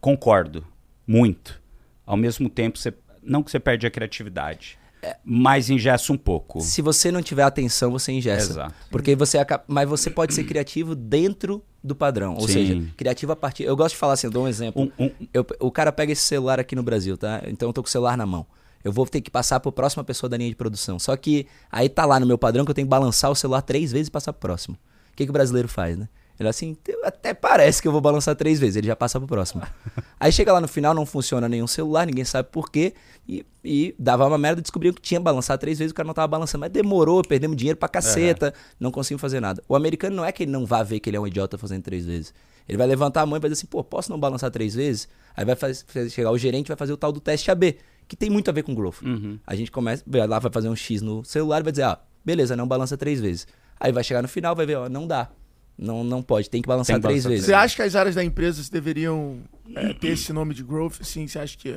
concordo 0.00 0.66
muito. 1.06 1.60
Ao 2.04 2.16
mesmo 2.16 2.48
tempo, 2.50 2.78
você, 2.78 2.92
não 3.26 3.42
que 3.42 3.50
você 3.50 3.58
perde 3.60 3.86
a 3.86 3.90
criatividade, 3.90 4.78
mas 5.24 5.70
ingessa 5.70 6.12
um 6.12 6.16
pouco. 6.16 6.60
Se 6.60 6.82
você 6.82 7.12
não 7.12 7.22
tiver 7.22 7.42
atenção, 7.42 7.90
você 7.92 8.12
ingessa. 8.12 8.52
Exato. 8.52 8.74
Porque 8.90 9.14
você 9.14 9.38
acaba... 9.38 9.62
Mas 9.68 9.88
você 9.88 10.10
pode 10.10 10.34
ser 10.34 10.44
criativo 10.44 10.94
dentro 10.94 11.62
do 11.82 11.94
padrão. 11.94 12.34
Ou 12.34 12.48
Sim. 12.48 12.52
seja, 12.54 12.82
criativo 12.96 13.32
a 13.32 13.36
partir. 13.36 13.62
Eu 13.64 13.76
gosto 13.76 13.94
de 13.94 13.98
falar 14.00 14.14
assim, 14.14 14.26
eu 14.26 14.30
dou 14.32 14.44
um 14.44 14.48
exemplo. 14.48 14.82
Um- 14.98 15.04
um- 15.06 15.10
Eu- 15.32 15.46
o 15.60 15.70
cara 15.70 15.92
pega 15.92 16.12
esse 16.12 16.22
celular 16.22 16.58
aqui 16.58 16.74
no 16.74 16.82
Brasil, 16.82 17.16
tá? 17.16 17.42
Então 17.46 17.68
eu 17.68 17.72
tô 17.72 17.82
com 17.82 17.88
o 17.88 17.90
celular 17.90 18.16
na 18.16 18.26
mão. 18.26 18.46
Eu 18.82 18.90
vou 18.92 19.06
ter 19.06 19.20
que 19.20 19.30
passar 19.30 19.60
pro 19.60 19.70
próxima 19.70 20.02
pessoa 20.04 20.28
da 20.30 20.36
linha 20.36 20.50
de 20.50 20.56
produção. 20.56 20.98
Só 20.98 21.16
que 21.16 21.46
aí 21.70 21.88
tá 21.88 22.04
lá 22.04 22.18
no 22.20 22.26
meu 22.26 22.38
padrão 22.38 22.64
que 22.64 22.70
eu 22.70 22.74
tenho 22.74 22.86
que 22.86 22.90
balançar 22.90 23.30
o 23.30 23.34
celular 23.34 23.62
três 23.62 23.92
vezes 23.92 24.08
e 24.08 24.10
passar 24.10 24.32
pro 24.32 24.40
próximo. 24.40 24.76
O 25.12 25.16
que, 25.16 25.24
que 25.24 25.30
o 25.30 25.32
brasileiro 25.32 25.68
faz, 25.68 25.96
né? 25.96 26.08
Ele 26.38 26.48
assim, 26.48 26.76
até 27.02 27.32
parece 27.32 27.80
que 27.80 27.88
eu 27.88 27.92
vou 27.92 28.00
balançar 28.00 28.36
três 28.36 28.58
vezes, 28.60 28.76
ele 28.76 28.86
já 28.86 28.94
passa 28.96 29.18
pro 29.18 29.26
próximo. 29.26 29.62
Aí 30.20 30.30
chega 30.30 30.52
lá 30.52 30.60
no 30.60 30.68
final, 30.68 30.92
não 30.94 31.06
funciona 31.06 31.48
nenhum 31.48 31.66
celular, 31.66 32.06
ninguém 32.06 32.24
sabe 32.24 32.48
por 32.52 32.70
quê. 32.70 32.92
E, 33.28 33.44
e 33.64 33.94
dava 33.98 34.26
uma 34.26 34.36
merda, 34.38 34.60
descobriu 34.60 34.92
que 34.92 35.00
tinha 35.00 35.18
que 35.18 35.24
balançar 35.24 35.56
três 35.58 35.78
vezes, 35.78 35.92
o 35.92 35.94
cara 35.94 36.06
não 36.06 36.14
tava 36.14 36.28
balançando. 36.28 36.60
Mas 36.60 36.70
demorou, 36.70 37.22
perdemos 37.22 37.56
dinheiro 37.56 37.78
pra 37.78 37.88
caceta, 37.88 38.52
não 38.78 38.90
conseguimos 38.90 39.20
fazer 39.20 39.40
nada. 39.40 39.62
O 39.68 39.74
americano 39.74 40.14
não 40.16 40.24
é 40.24 40.30
que 40.32 40.42
ele 40.42 40.52
não 40.52 40.66
vá 40.66 40.82
ver 40.82 41.00
que 41.00 41.08
ele 41.10 41.16
é 41.16 41.20
um 41.20 41.26
idiota 41.26 41.56
fazendo 41.56 41.82
três 41.82 42.04
vezes. 42.04 42.34
Ele 42.68 42.76
vai 42.76 42.86
levantar 42.86 43.22
a 43.22 43.26
mão 43.26 43.36
e 43.36 43.40
vai 43.40 43.48
dizer 43.48 43.60
assim, 43.60 43.66
pô, 43.68 43.82
posso 43.82 44.10
não 44.10 44.18
balançar 44.18 44.50
três 44.50 44.74
vezes? 44.74 45.08
Aí 45.36 45.44
vai 45.44 45.54
faz- 45.56 45.84
faz- 45.88 46.12
chegar 46.12 46.30
o 46.32 46.36
gerente 46.38 46.66
e 46.66 46.68
vai 46.68 46.76
fazer 46.76 46.92
o 46.92 46.96
tal 46.96 47.12
do 47.12 47.20
teste 47.20 47.50
AB, 47.50 47.76
que 48.08 48.16
tem 48.16 48.28
muito 48.28 48.50
a 48.50 48.52
ver 48.52 48.62
com 48.64 48.74
growth. 48.74 49.02
A 49.46 49.54
gente 49.54 49.70
começa, 49.70 50.02
vai 50.06 50.26
lá, 50.26 50.38
vai 50.38 50.50
fazer 50.52 50.68
um 50.68 50.76
X 50.76 51.00
no 51.00 51.24
celular 51.24 51.60
e 51.60 51.62
vai 51.62 51.72
dizer, 51.72 51.84
ah, 51.84 51.98
beleza, 52.24 52.54
não 52.56 52.66
balança 52.66 52.96
três 52.96 53.20
vezes. 53.20 53.46
Aí 53.80 53.92
vai 53.92 54.02
chegar 54.04 54.20
no 54.20 54.28
final, 54.28 54.54
vai 54.54 54.66
ver, 54.66 54.76
ó, 54.76 54.88
não 54.88 55.06
dá. 55.06 55.30
Não, 55.78 56.02
não 56.02 56.22
pode, 56.22 56.48
tem 56.48 56.62
que 56.62 56.68
balançar 56.68 56.94
Tem 56.94 57.02
que 57.02 57.06
três 57.08 57.22
balançar 57.24 57.30
vezes. 57.30 57.46
Você 57.46 57.52
acha 57.54 57.76
que 57.76 57.82
as 57.82 57.94
áreas 57.94 58.14
da 58.14 58.24
empresa 58.24 58.62
deveriam 58.70 59.38
é, 59.74 59.92
ter 59.92 60.08
esse 60.08 60.32
nome 60.32 60.54
de 60.54 60.62
growth? 60.62 60.94
Assim, 61.00 61.26
você 61.28 61.38
acha 61.38 61.56
que, 61.58 61.74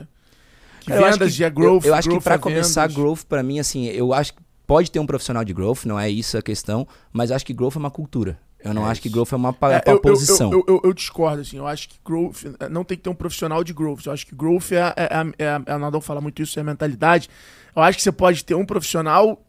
que 0.82 0.92
Eu 0.92 1.04
vendas 1.04 1.36
que- 1.36 1.44
é 1.44 1.50
growth? 1.50 1.84
Eu, 1.84 1.90
eu 1.90 1.96
acho 1.96 2.04
que 2.08 2.10
growth 2.14 2.24
pra 2.24 2.36
é 2.36 2.38
começar, 2.38 2.82
vendas? 2.84 2.96
growth 2.96 3.24
pra 3.28 3.44
mim, 3.44 3.60
assim, 3.60 3.86
eu 3.88 4.14
acho 4.14 4.34
que 4.34 4.40
pode 4.66 4.90
ter 4.90 5.00
um 5.00 5.06
profissional 5.06 5.44
de 5.44 5.54
growth, 5.54 5.86
não 5.86 6.00
é 6.00 6.10
isso 6.10 6.38
a 6.38 6.42
questão, 6.42 6.88
mas 7.12 7.30
eu 7.30 7.36
acho 7.36 7.46
que 7.46 7.54
growth 7.54 7.76
é 7.76 7.80
uma 7.80 7.92
cultura. 7.92 8.40
Eu 8.64 8.74
não 8.74 8.86
É 8.88 8.92
acho 8.92 9.02
que 9.02 9.08
growth 9.10 9.32
é 9.32 9.36
uma, 9.38 9.50
É, 9.50 9.54
pa- 9.54 9.82
eu, 9.86 9.94
eu- 9.94 10.00
posição. 10.02 10.52
Eu, 10.52 10.64
eu- 10.68 10.82
eu 10.84 10.94
discordo, 10.94 11.42
assim. 11.42 11.58
Eu 11.58 11.66
acho 11.68 11.88
que 11.90 11.98
growth 12.06 12.44
é, 12.60 12.68
não 12.70 12.84
tem 12.84 12.98
que 12.98 13.04
ter 13.04 13.10
um 13.10 13.16
profissional 13.16 13.64
de 13.64 13.72
growth. 13.74 14.06
Eu 14.06 14.12
acho 14.12 14.26
que 14.26 14.36
growth 14.36 14.72
é, 14.74 14.94
é, 14.98 15.46
é, 15.46 15.62
é 15.66 15.72
a 15.72 15.80
Nadal 15.80 16.02
fala 16.02 16.20
muito 16.20 16.42
isso, 16.42 16.60
é 16.60 16.62
a 16.62 16.66
mentalidade. 16.66 17.30
Eu 17.76 17.82
acho 17.82 17.98
que 17.98 18.04
você 18.04 18.12
pode 18.12 18.44
ter 18.44 18.56
um 18.56 18.66
profissional 18.66 19.42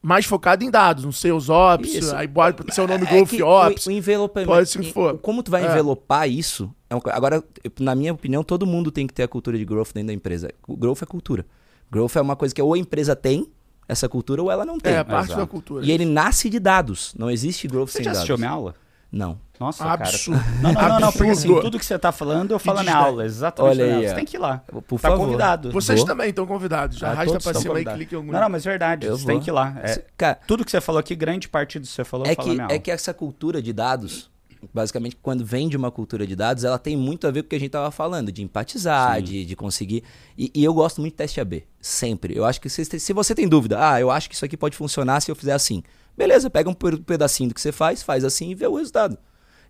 mais 0.00 0.24
focado 0.26 0.62
em 0.64 0.70
dados, 0.70 1.04
um 1.04 1.12
sales 1.12 1.48
ops, 1.48 1.92
Isso. 1.94 2.14
aí 2.16 2.28
seu 2.72 2.86
nome 2.86 3.04
É 3.04 3.10
growth 3.10 3.28
que 3.28 3.42
ops. 3.42 3.86
O, 3.86 3.90
o 3.90 3.92
envelopamento. 3.92 4.50
pode 4.50 4.68
ser 4.68 4.80
que 4.80 4.92
for. 4.92 5.18
Como 5.18 5.42
tu 5.42 5.50
vai 5.50 5.64
É. 5.66 5.70
envelopar 5.70 6.28
isso 6.28 6.70
É 6.90 6.94
Agora, 7.12 7.44
na 7.80 7.94
minha 7.94 8.12
opinião, 8.12 8.42
todo 8.42 8.66
mundo 8.66 8.90
tem 8.90 9.06
que 9.06 9.12
ter 9.12 9.22
a 9.24 9.28
cultura 9.28 9.58
de 9.58 9.64
growth 9.64 9.88
dentro 9.92 10.06
da 10.08 10.12
empresa. 10.14 10.50
O 10.66 10.76
Growth 10.76 11.02
é 11.02 11.06
cultura. 11.06 11.44
Growth 11.90 12.16
é 12.16 12.20
uma 12.20 12.34
coisa 12.36 12.54
que 12.54 12.62
ou 12.62 12.72
a 12.74 12.78
empresa 12.78 13.14
tem 13.16 13.46
essa 13.88 14.08
cultura 14.08 14.42
ou 14.42 14.50
ela 14.50 14.64
não 14.64 14.78
tem. 14.78 14.94
É, 14.94 15.04
parte 15.04 15.26
Exato. 15.28 15.40
da 15.40 15.46
cultura. 15.46 15.84
E 15.84 15.90
ele 15.90 16.04
nasce 16.04 16.48
de 16.48 16.58
dados. 16.58 17.14
Não 17.18 17.30
existe 17.30 17.66
growth 17.68 17.88
Você 17.88 17.98
sem 17.98 18.04
já 18.04 18.10
dados. 18.12 18.18
assistiu 18.20 18.38
minha 18.38 18.50
aula? 18.50 18.74
Não. 19.10 19.38
Nossa, 19.60 19.84
Absurdo. 19.84 20.38
cara. 20.40 20.52
Não, 20.62 20.72
não, 20.72 20.88
não, 20.88 21.00
não, 21.00 21.12
porque 21.12 21.30
assim, 21.32 21.48
tudo 21.60 21.78
que 21.78 21.84
você 21.84 21.98
tá 21.98 22.12
falando, 22.12 22.52
eu 22.52 22.58
falo 22.58 22.76
na 22.78 22.82
minha 22.84 22.92
destaque. 22.94 23.10
aula. 23.10 23.24
Exatamente. 23.24 23.70
Olha 23.72 23.84
minha 23.84 23.86
aí, 23.86 23.94
aula. 24.04 24.08
Você 24.10 24.14
tem 24.14 24.24
que 24.24 24.36
ir 24.36 24.40
lá. 24.40 24.58
Por 24.86 25.00
tá 25.00 25.08
favor. 25.08 25.24
convidado. 25.24 25.72
Vocês 25.72 25.98
Vou. 25.98 26.06
também 26.06 26.28
estão 26.30 26.46
convidados. 26.46 26.96
Já 26.98 27.08
Ah, 27.08 27.10
arrasta 27.10 27.26
todos 27.32 27.42
pra 27.44 27.50
estão 27.50 27.62
cima 27.62 27.72
e 27.72 27.74
convidados. 27.76 27.98
clique 27.98 28.14
em 28.14 28.16
algum 28.18 28.32
Não, 28.32 28.40
não, 28.40 28.48
mas 28.48 28.64
verdade. 28.64 29.06
Eu 29.06 29.16
você 29.18 29.24
vou. 29.24 29.32
tem 29.32 29.40
que 29.40 29.50
ir 29.50 29.52
lá. 29.52 29.76
É, 29.82 30.04
Cara, 30.16 30.38
tudo 30.46 30.64
que 30.64 30.70
você 30.70 30.80
falou 30.80 30.98
aqui, 31.00 31.14
grande 31.16 31.48
parte 31.48 31.78
do 31.78 31.82
que 31.86 31.92
você 31.92 32.04
falou, 32.04 32.26
eu 32.26 32.32
é 32.32 32.36
que, 32.36 32.50
minha 32.50 32.62
aula. 32.64 32.74
é 32.74 32.78
que 32.78 32.90
essa 32.90 33.12
cultura 33.12 33.60
de 33.60 33.72
dados, 33.72 34.30
basicamente, 34.72 35.16
quando 35.20 35.44
vem 35.44 35.68
de 35.68 35.76
uma 35.76 35.90
cultura 35.90 36.24
de 36.26 36.36
dados, 36.36 36.62
ela 36.64 36.78
tem 36.78 36.96
muito 36.96 37.26
a 37.26 37.30
ver 37.32 37.42
com 37.42 37.46
o 37.46 37.50
que 37.50 37.56
a 37.56 37.60
gente 37.60 37.70
tava 37.70 37.90
falando, 37.90 38.30
de 38.30 38.42
empatizar, 38.42 39.20
de, 39.20 39.44
de 39.44 39.56
conseguir. 39.56 40.04
E, 40.36 40.50
e 40.54 40.62
eu 40.64 40.72
gosto 40.72 41.00
muito 41.00 41.14
de 41.14 41.18
teste 41.18 41.40
AB, 41.40 41.64
sempre. 41.80 42.36
Eu 42.36 42.44
acho 42.44 42.60
que 42.60 42.68
se, 42.68 42.84
se 42.84 43.12
você 43.12 43.34
tem 43.34 43.48
dúvida, 43.48 43.76
ah, 43.80 44.00
eu 44.00 44.08
acho 44.10 44.28
que 44.28 44.34
isso 44.36 44.44
aqui 44.44 44.56
pode 44.56 44.76
funcionar 44.76 45.20
se 45.20 45.30
eu 45.30 45.34
fizer 45.34 45.52
assim. 45.52 45.82
Beleza, 46.16 46.50
pega 46.50 46.68
um 46.68 46.74
pe- 46.74 46.96
pedacinho 46.98 47.48
do 47.50 47.54
que 47.54 47.60
você 47.60 47.70
faz, 47.70 48.02
faz 48.02 48.24
assim 48.24 48.50
e 48.50 48.54
vê 48.54 48.66
o 48.66 48.74
resultado. 48.76 49.16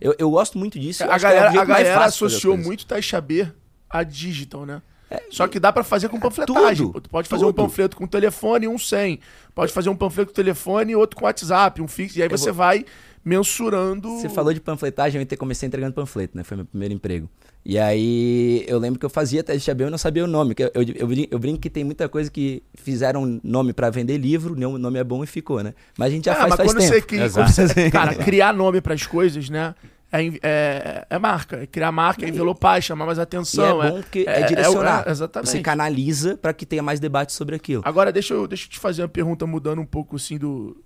Eu, 0.00 0.14
eu 0.18 0.30
gosto 0.30 0.58
muito 0.58 0.78
disso. 0.78 1.02
A 1.02 1.16
é 1.16 1.18
galera, 1.18 1.50
jeito 1.50 1.60
a 1.60 1.64
galera 1.64 2.04
associou 2.04 2.56
muito 2.56 2.86
Taxa 2.86 3.20
B 3.20 3.48
a 3.88 4.02
digital, 4.02 4.66
né? 4.66 4.82
Só 5.30 5.48
que 5.48 5.58
dá 5.58 5.72
pra 5.72 5.82
fazer 5.82 6.08
com 6.08 6.20
panfletagem. 6.20 6.86
tudo, 6.86 7.00
tu 7.00 7.10
pode 7.10 7.28
fazer 7.28 7.44
um 7.44 7.48
tudo. 7.48 7.64
panfleto 7.64 7.96
com 7.96 8.06
telefone 8.06 8.66
e 8.66 8.68
um 8.68 8.78
sem. 8.78 9.20
Pode 9.54 9.72
fazer 9.72 9.88
um 9.88 9.96
panfleto 9.96 10.30
com 10.30 10.34
telefone 10.34 10.92
e 10.92 10.96
outro 10.96 11.16
com 11.16 11.24
WhatsApp, 11.24 11.80
um 11.80 11.88
fixo. 11.88 12.18
E 12.18 12.22
aí 12.22 12.28
você 12.28 12.52
vai 12.52 12.84
mensurando. 13.24 14.08
Você 14.18 14.28
falou 14.28 14.52
de 14.52 14.60
panfletagem, 14.60 15.26
eu 15.28 15.38
comecei 15.38 15.66
entregando 15.66 15.94
panfleto, 15.94 16.36
né? 16.36 16.44
Foi 16.44 16.56
meu 16.56 16.66
primeiro 16.66 16.92
emprego. 16.92 17.28
E 17.64 17.78
aí 17.78 18.64
eu 18.66 18.78
lembro 18.78 18.98
que 18.98 19.04
eu 19.04 19.10
fazia 19.10 19.42
teste 19.42 19.70
AB 19.70 19.82
e 19.82 19.86
eu 19.86 19.90
não 19.90 19.98
sabia 19.98 20.24
o 20.24 20.26
nome. 20.26 20.54
que 20.54 20.62
Eu, 20.62 20.70
eu, 20.74 20.82
eu, 20.82 21.26
eu 21.30 21.38
brinco 21.38 21.60
que 21.60 21.68
tem 21.68 21.84
muita 21.84 22.08
coisa 22.08 22.30
que 22.30 22.62
fizeram 22.74 23.38
nome 23.44 23.72
pra 23.74 23.90
vender 23.90 24.16
livro, 24.16 24.54
o 24.54 24.78
nome 24.78 24.98
é 24.98 25.04
bom 25.04 25.22
e 25.22 25.26
ficou, 25.26 25.62
né? 25.62 25.74
Mas 25.98 26.08
a 26.08 26.10
gente 26.10 26.24
já 26.26 26.32
Ah, 26.32 26.36
faz 26.36 26.48
mas 26.50 26.56
faz 26.56 26.68
quando 26.72 26.78
tempo. 26.80 26.94
você 26.94 27.02
cria, 27.02 27.30
quando 27.30 27.48
você- 27.50 27.90
cara, 27.90 28.14
criar 28.14 28.54
nome 28.54 28.80
pras 28.80 29.06
coisas, 29.06 29.50
né? 29.50 29.74
É, 30.10 30.26
é, 30.42 31.06
é 31.10 31.18
marca. 31.18 31.56
É 31.56 31.66
criar 31.66 31.92
marca, 31.92 32.24
é 32.24 32.28
envelopar, 32.30 32.78
é 32.78 32.80
chamar 32.80 33.04
mais 33.04 33.18
E 33.18 33.20
atenção. 33.20 33.82
é 33.82 33.90
bom 33.90 34.00
porque 34.00 34.24
é, 34.26 34.42
direcionar. 34.46 35.04
é, 35.06 35.10
exatamente. 35.10 35.50
Você 35.50 35.60
canaliza 35.60 36.38
pra 36.38 36.54
que 36.54 36.64
tenha 36.64 36.82
mais 36.82 36.98
debate 36.98 37.34
sobre 37.34 37.54
aquilo. 37.54 37.82
Agora, 37.84 38.10
deixa 38.10 38.32
eu, 38.32 38.48
deixa 38.48 38.64
eu 38.64 38.70
te 38.70 38.78
fazer 38.78 39.02
uma 39.02 39.08
pergunta 39.08 39.46
mudando 39.46 39.80
um 39.80 39.84
pouco 39.86 40.16
assim 40.16 40.38
do, 40.38 40.82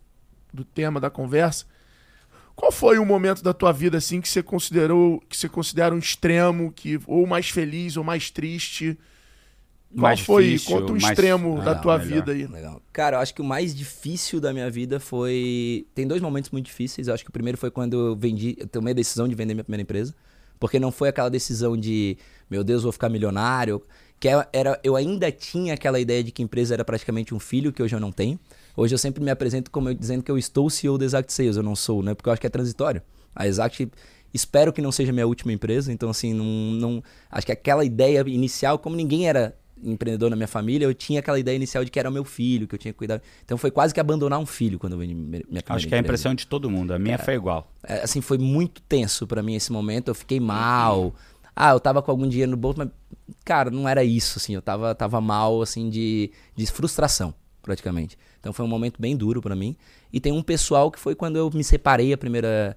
do 0.53 0.64
tema 0.64 0.99
da 0.99 1.09
conversa. 1.11 1.64
Qual 2.55 2.71
foi 2.71 2.99
o 2.99 3.05
momento 3.07 3.43
da 3.43 3.53
tua 3.53 3.73
vida 3.73 3.99
assim 3.99 4.21
que 4.21 4.29
você 4.29 4.43
considerou 4.43 5.21
que 5.29 5.37
você 5.37 5.49
considera 5.49 5.95
um 5.95 5.99
extremo, 5.99 6.71
que 6.73 7.01
ou 7.07 7.27
mais 7.27 7.49
feliz 7.49 7.97
ou 7.97 8.05
mais 8.05 8.31
triste? 8.31 8.97
Qual 9.95 10.03
Mais 10.03 10.21
foi? 10.21 10.45
difícil, 10.53 10.79
Conta 10.79 10.93
um 10.93 10.97
mais- 10.97 11.05
extremo 11.05 11.55
da 11.57 11.65
Legal, 11.71 11.81
tua 11.83 11.99
melhor. 11.99 12.15
vida 12.15 12.33
aí. 12.33 12.47
Legal. 12.47 12.81
Cara, 12.93 13.17
eu 13.17 13.21
acho 13.21 13.35
que 13.35 13.43
o 13.43 13.45
mais 13.45 13.75
difícil 13.75 14.41
da 14.41 14.53
minha 14.53 14.71
vida 14.71 14.99
foi. 14.99 15.87
Tem 15.95 16.07
dois 16.07 16.23
momentos 16.23 16.51
muito 16.51 16.67
difíceis. 16.67 17.09
Eu 17.09 17.15
acho 17.15 17.23
que 17.25 17.29
o 17.31 17.33
primeiro 17.33 17.59
foi 17.59 17.71
quando 17.71 18.09
eu 18.09 18.17
vendi. 18.17 18.55
Eu 18.59 18.67
tomei 18.67 18.93
a 18.93 18.95
decisão 18.95 19.29
de 19.29 19.35
vender 19.35 19.53
minha 19.55 19.65
primeira 19.65 19.83
empresa. 19.83 20.15
Porque 20.59 20.79
não 20.79 20.91
foi 20.93 21.09
aquela 21.09 21.29
decisão 21.29 21.77
de, 21.77 22.17
meu 22.49 22.63
Deus, 22.65 22.85
vou 22.85 22.93
ficar 22.93 23.09
milionário. 23.11 23.83
Que 24.19 24.29
é- 24.29 24.49
era, 24.53 24.81
eu 24.85 24.95
ainda 24.97 25.31
tinha 25.33 25.75
aquela 25.75 25.99
ideia 26.01 26.23
de 26.25 26.31
que 26.31 26.41
a 26.41 26.45
empresa 26.45 26.73
era 26.73 26.85
praticamente 26.85 27.35
um 27.35 27.39
filho, 27.41 27.73
que 27.73 27.83
hoje 27.83 27.95
eu 27.95 28.01
não 28.01 28.13
tenho. 28.13 28.39
Hoje 28.77 28.95
eu 28.95 28.99
sempre 28.99 29.23
me 29.23 29.31
apresento 29.31 29.70
como 29.70 29.91
eu, 29.91 29.95
dizendo 29.95 30.23
que 30.23 30.31
eu 30.31 30.39
estou 30.39 30.70
CEO 30.70 30.97
da 30.97 31.05
Exact 31.05 31.33
Sales. 31.33 31.57
Eu 31.57 31.62
não 31.62 31.77
sou, 31.77 32.03
né? 32.03 32.14
Porque 32.14 32.29
eu 32.29 32.33
acho 32.33 32.41
que 32.41 32.47
é 32.47 32.51
transitório. 32.51 33.03
A 33.35 33.47
Exact. 33.47 33.91
Espero 34.33 34.73
que 34.73 34.81
não 34.81 34.91
seja 34.91 35.12
minha 35.12 35.27
última 35.27 35.53
empresa. 35.53 35.93
Então, 35.93 36.09
assim, 36.09 36.33
não, 36.33 36.45
não. 36.45 37.05
Acho 37.31 37.47
que 37.47 37.53
aquela 37.53 37.85
ideia 37.85 38.25
inicial, 38.27 38.79
como 38.79 38.97
ninguém 38.97 39.29
era 39.29 39.55
empreendedor 39.85 40.31
na 40.31 40.37
minha 40.37 40.49
família, 40.49 40.87
eu 40.87 40.95
tinha 40.95 41.20
aquela 41.20 41.39
ideia 41.39 41.57
inicial 41.57 41.85
de 41.85 41.91
que 41.91 41.99
era 41.99 42.09
o 42.09 42.12
meu 42.12 42.25
filho, 42.25 42.68
que 42.68 42.75
eu 42.75 42.79
tinha 42.79 42.93
que 42.93 42.99
cuidar. 42.99 43.20
Então 43.45 43.59
foi 43.59 43.70
quase 43.70 43.93
que 43.93 44.01
abandonar 44.01 44.39
um 44.39 44.47
filho 44.47 44.79
quando 44.79 44.93
eu 44.93 44.99
vendi 44.99 45.14
minha 45.14 45.43
primeira 45.43 45.66
Acho 45.68 45.89
que 45.89 45.95
é 45.95 45.99
a 45.99 46.01
impressão 46.01 46.35
de 46.35 46.47
todo 46.47 46.70
mundo. 46.70 46.95
A 46.95 46.99
minha 46.99 47.18
foi 47.18 47.35
igual. 47.35 47.70
É, 47.83 48.03
assim, 48.03 48.20
foi 48.20 48.39
muito 48.39 48.81
tenso 48.83 49.27
pra 49.27 49.43
mim 49.43 49.55
esse 49.55 49.73
momento. 49.73 50.09
Eu 50.09 50.14
fiquei 50.14 50.39
mal. 50.39 51.14
Ah, 51.55 51.73
eu 51.73 51.81
tava 51.81 52.01
com 52.01 52.11
algum 52.11 52.27
dinheiro 52.27 52.51
no 52.51 52.57
bolso, 52.57 52.79
mas, 52.79 52.89
cara, 53.45 53.70
não 53.70 53.89
era 53.89 54.03
isso, 54.03 54.39
assim. 54.39 54.55
Eu 54.55 54.62
tava, 54.62 54.95
tava 54.95 55.20
mal, 55.20 55.61
assim, 55.61 55.91
de, 55.91 56.31
de 56.57 56.66
frustração, 56.66 57.35
praticamente. 57.61 58.16
Então 58.43 58.53
foi 58.53 58.64
um 58.64 58.68
momento 58.68 59.01
bem 59.01 59.16
duro 59.16 59.40
pra 59.40 59.55
mim. 59.55 59.76
E 60.12 60.18
tem 60.18 60.32
um 60.32 60.43
pessoal 60.43 60.90
que 60.90 60.99
foi 60.99 61.14
quando 61.14 61.36
eu 61.36 61.49
me 61.55 61.62
separei 61.62 62.12
a 62.12 62.18
primeira. 62.18 62.76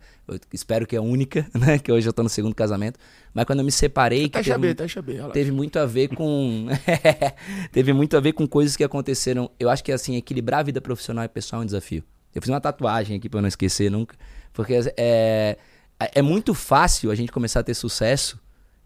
Espero 0.53 0.85
que 0.85 0.95
é 0.95 0.99
a 0.99 1.01
única, 1.01 1.49
né? 1.57 1.79
Que 1.79 1.91
hoje 1.91 2.07
eu 2.07 2.13
tô 2.13 2.21
no 2.21 2.29
segundo 2.29 2.53
casamento. 2.53 2.99
Mas 3.33 3.45
quando 3.45 3.59
eu 3.59 3.65
me 3.65 3.71
separei. 3.71 4.25
que 4.25 4.29
Taxa 4.29 4.51
teve 4.53 4.67
B, 4.67 4.71
um- 4.71 4.75
taxa 4.75 5.01
B. 5.01 5.13
relaxa. 5.13 5.33
teve 5.33 5.51
muito 5.51 5.79
a 5.79 5.85
ver 5.87 6.09
com 6.09 6.67
teve 7.73 7.93
muito 7.93 8.15
a 8.15 8.19
ver 8.19 8.33
com 8.33 8.47
coisas 8.47 8.75
que 8.75 8.83
aconteceram 8.83 9.49
eu 9.59 9.69
acho 9.69 9.83
que 9.83 9.91
assim 9.91 10.15
equilibrar 10.15 10.59
a 10.59 10.63
vida 10.63 10.79
profissional 10.79 11.25
e 11.25 11.27
pessoal 11.27 11.61
é 11.61 11.63
um 11.63 11.65
desafio 11.65 12.03
eu 12.33 12.41
fiz 12.41 12.49
uma 12.49 12.61
tatuagem 12.61 13.17
aqui 13.17 13.27
pra 13.27 13.39
eu 13.39 13.41
não 13.41 13.47
esquecer 13.49 13.89
nunca 13.89 14.15
porque 14.53 14.73
é 14.97 15.57
é 15.99 16.21
muito 16.21 16.53
fácil 16.53 17.09
a 17.11 17.15
gente 17.15 17.31
começar 17.31 17.61
a 17.61 17.63
ter 17.63 17.73
sucesso 17.73 18.39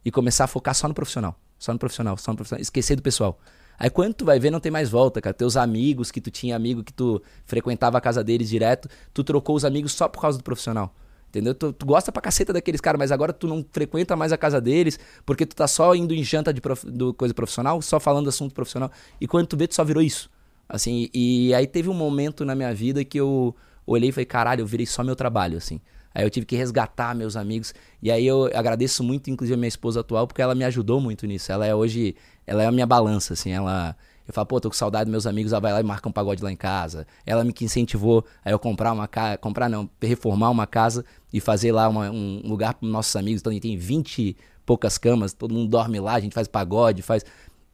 e 0.06 0.12
começar 0.12 0.46
a 0.46 0.48
focar 0.48 0.74
só 0.74 0.88
no 0.88 0.94
profissional 0.94 1.38
só 1.60 1.74
no 1.74 1.80
profissional 1.80 2.18
só 2.18 2.32
no 2.32 2.38
profissional 2.38 2.62
esquecer 2.62 2.96
do 2.96 3.02
pessoal 3.02 3.40
aí 3.80 3.90
quando 3.90 4.14
tu 4.14 4.26
vai 4.26 4.40
ver 4.40 4.52
não 4.52 4.60
tem 4.60 4.72
mais 4.72 4.90
volta 4.90 5.22
cara 5.22 5.34
teus 5.34 5.56
amigos 5.58 6.12
que 6.12 6.20
tu 6.22 6.30
tinha 6.30 6.56
amigo 6.56 6.84
que 6.84 6.94
tu 6.94 7.22
frequentava 7.46 7.98
a 7.98 8.02
casa 8.02 8.24
deles 8.24 8.50
direto 8.50 8.90
tu 9.14 9.24
trocou 9.24 9.56
os 9.56 9.64
amigos 9.66 9.94
só 9.94 10.08
por 10.08 10.22
causa 10.22 10.38
do 10.38 10.44
profissional 10.44 10.94
Entendeu? 11.30 11.54
Tu, 11.54 11.72
tu 11.74 11.86
gosta 11.86 12.12
pra 12.12 12.24
caceta 12.24 12.52
daqueles 12.52 12.82
caras, 12.82 12.98
mas 12.98 13.12
agora 13.12 13.32
tu 13.32 13.48
não 13.48 13.64
frequenta 13.72 14.16
mais 14.16 14.32
a 14.32 14.38
casa 14.38 14.60
deles, 14.60 15.00
porque 15.26 15.46
tu 15.46 15.56
tá 15.56 15.68
só 15.68 15.94
indo 15.94 16.12
em 16.12 16.24
janta 16.24 16.52
de 16.52 16.60
prof- 16.60 16.90
do 16.90 17.14
coisa 17.14 17.34
profissional, 17.36 17.80
só 17.84 18.00
falando 18.00 18.24
do 18.24 18.30
assunto 18.30 18.54
profissional. 18.54 18.92
E 19.22 19.28
quando 19.28 19.46
tu 19.46 19.56
vê, 19.56 19.68
tu 19.68 19.76
só 19.76 19.84
virou 19.84 20.02
isso. 20.02 20.28
Assim, 20.68 21.08
e 21.14 21.54
aí 21.54 21.68
teve 21.68 21.88
um 21.88 21.94
momento 21.94 22.44
na 22.44 22.56
minha 22.56 22.74
vida 22.74 23.06
que 23.06 23.20
eu 23.20 23.56
olhei 23.86 24.10
e 24.10 24.12
falei, 24.12 24.26
caralho, 24.26 24.62
eu 24.62 24.66
virei 24.66 24.88
só 24.88 25.04
meu 25.04 25.16
trabalho, 25.16 25.58
assim. 25.58 25.80
Aí 26.20 26.26
eu 26.26 26.30
tive 26.30 26.46
que 26.46 26.58
resgatar 26.58 27.16
meus 27.16 27.38
amigos. 27.38 27.74
E 28.04 28.12
aí 28.12 28.28
eu 28.28 28.50
agradeço 28.54 29.02
muito, 29.02 29.30
inclusive, 29.30 29.54
a 29.54 29.58
minha 29.58 29.70
esposa 29.70 30.02
atual, 30.02 30.28
porque 30.28 30.42
ela 30.42 30.54
me 30.54 30.66
ajudou 30.66 31.00
muito 31.00 31.26
nisso. 31.26 31.50
Ela 31.50 31.66
é 31.66 31.74
hoje, 31.74 32.14
ela 32.46 32.62
é 32.62 32.66
a 32.66 32.72
minha 32.74 32.86
balança, 32.86 33.32
assim. 33.32 33.52
Ela, 33.52 33.96
eu 34.28 34.34
falo, 34.34 34.46
pô, 34.46 34.60
tô 34.60 34.70
com 34.70 34.76
saudade 34.76 35.06
dos 35.06 35.12
meus 35.12 35.26
amigos, 35.26 35.54
ela 35.54 35.62
vai 35.62 35.72
lá 35.72 35.80
e 35.80 35.84
marca 35.84 36.10
um 36.10 36.12
pagode 36.12 36.44
lá 36.44 36.52
em 36.52 36.58
casa. 36.58 37.08
Ela 37.26 37.46
me 37.46 37.54
incentivou 37.62 38.26
a 38.44 38.52
eu 38.52 38.60
comprar 38.60 38.92
uma 38.92 39.08
casa, 39.08 39.38
comprar 39.38 39.70
não, 39.70 39.90
reformar 40.02 40.50
uma 40.50 40.68
casa 40.68 41.06
e 41.32 41.40
fazer 41.40 41.72
lá 41.72 41.88
uma- 41.88 42.12
um 42.12 42.42
lugar 42.44 42.74
para 42.74 42.90
nossos 42.90 43.16
amigos. 43.16 43.40
Então 43.40 43.52
a 43.52 43.54
gente 43.54 43.64
tem 43.64 43.78
20 43.78 44.20
e 44.22 44.38
poucas 44.66 44.98
camas, 44.98 45.32
todo 45.32 45.54
mundo 45.54 45.70
dorme 45.70 46.02
lá, 46.02 46.16
a 46.16 46.20
gente 46.20 46.34
faz 46.34 46.50
pagode, 46.50 47.02
faz. 47.02 47.24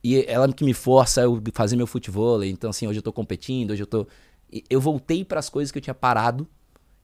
E 0.03 0.23
ela 0.27 0.47
que 0.53 0.63
me 0.63 0.75
força 0.75 1.21
a 1.21 1.23
eu 1.23 1.41
fazer 1.51 1.75
meu 1.75 1.87
futebol. 1.87 2.43
Então, 2.43 2.69
assim, 2.69 2.85
hoje 2.85 2.99
eu 2.99 3.03
tô 3.03 3.11
competindo, 3.11 3.71
hoje 3.71 3.81
eu 3.81 3.87
tô. 3.87 4.05
Eu 4.69 4.79
voltei 4.79 5.25
para 5.25 5.39
as 5.39 5.49
coisas 5.49 5.71
que 5.71 5.79
eu 5.79 5.81
tinha 5.81 5.95
parado 5.95 6.47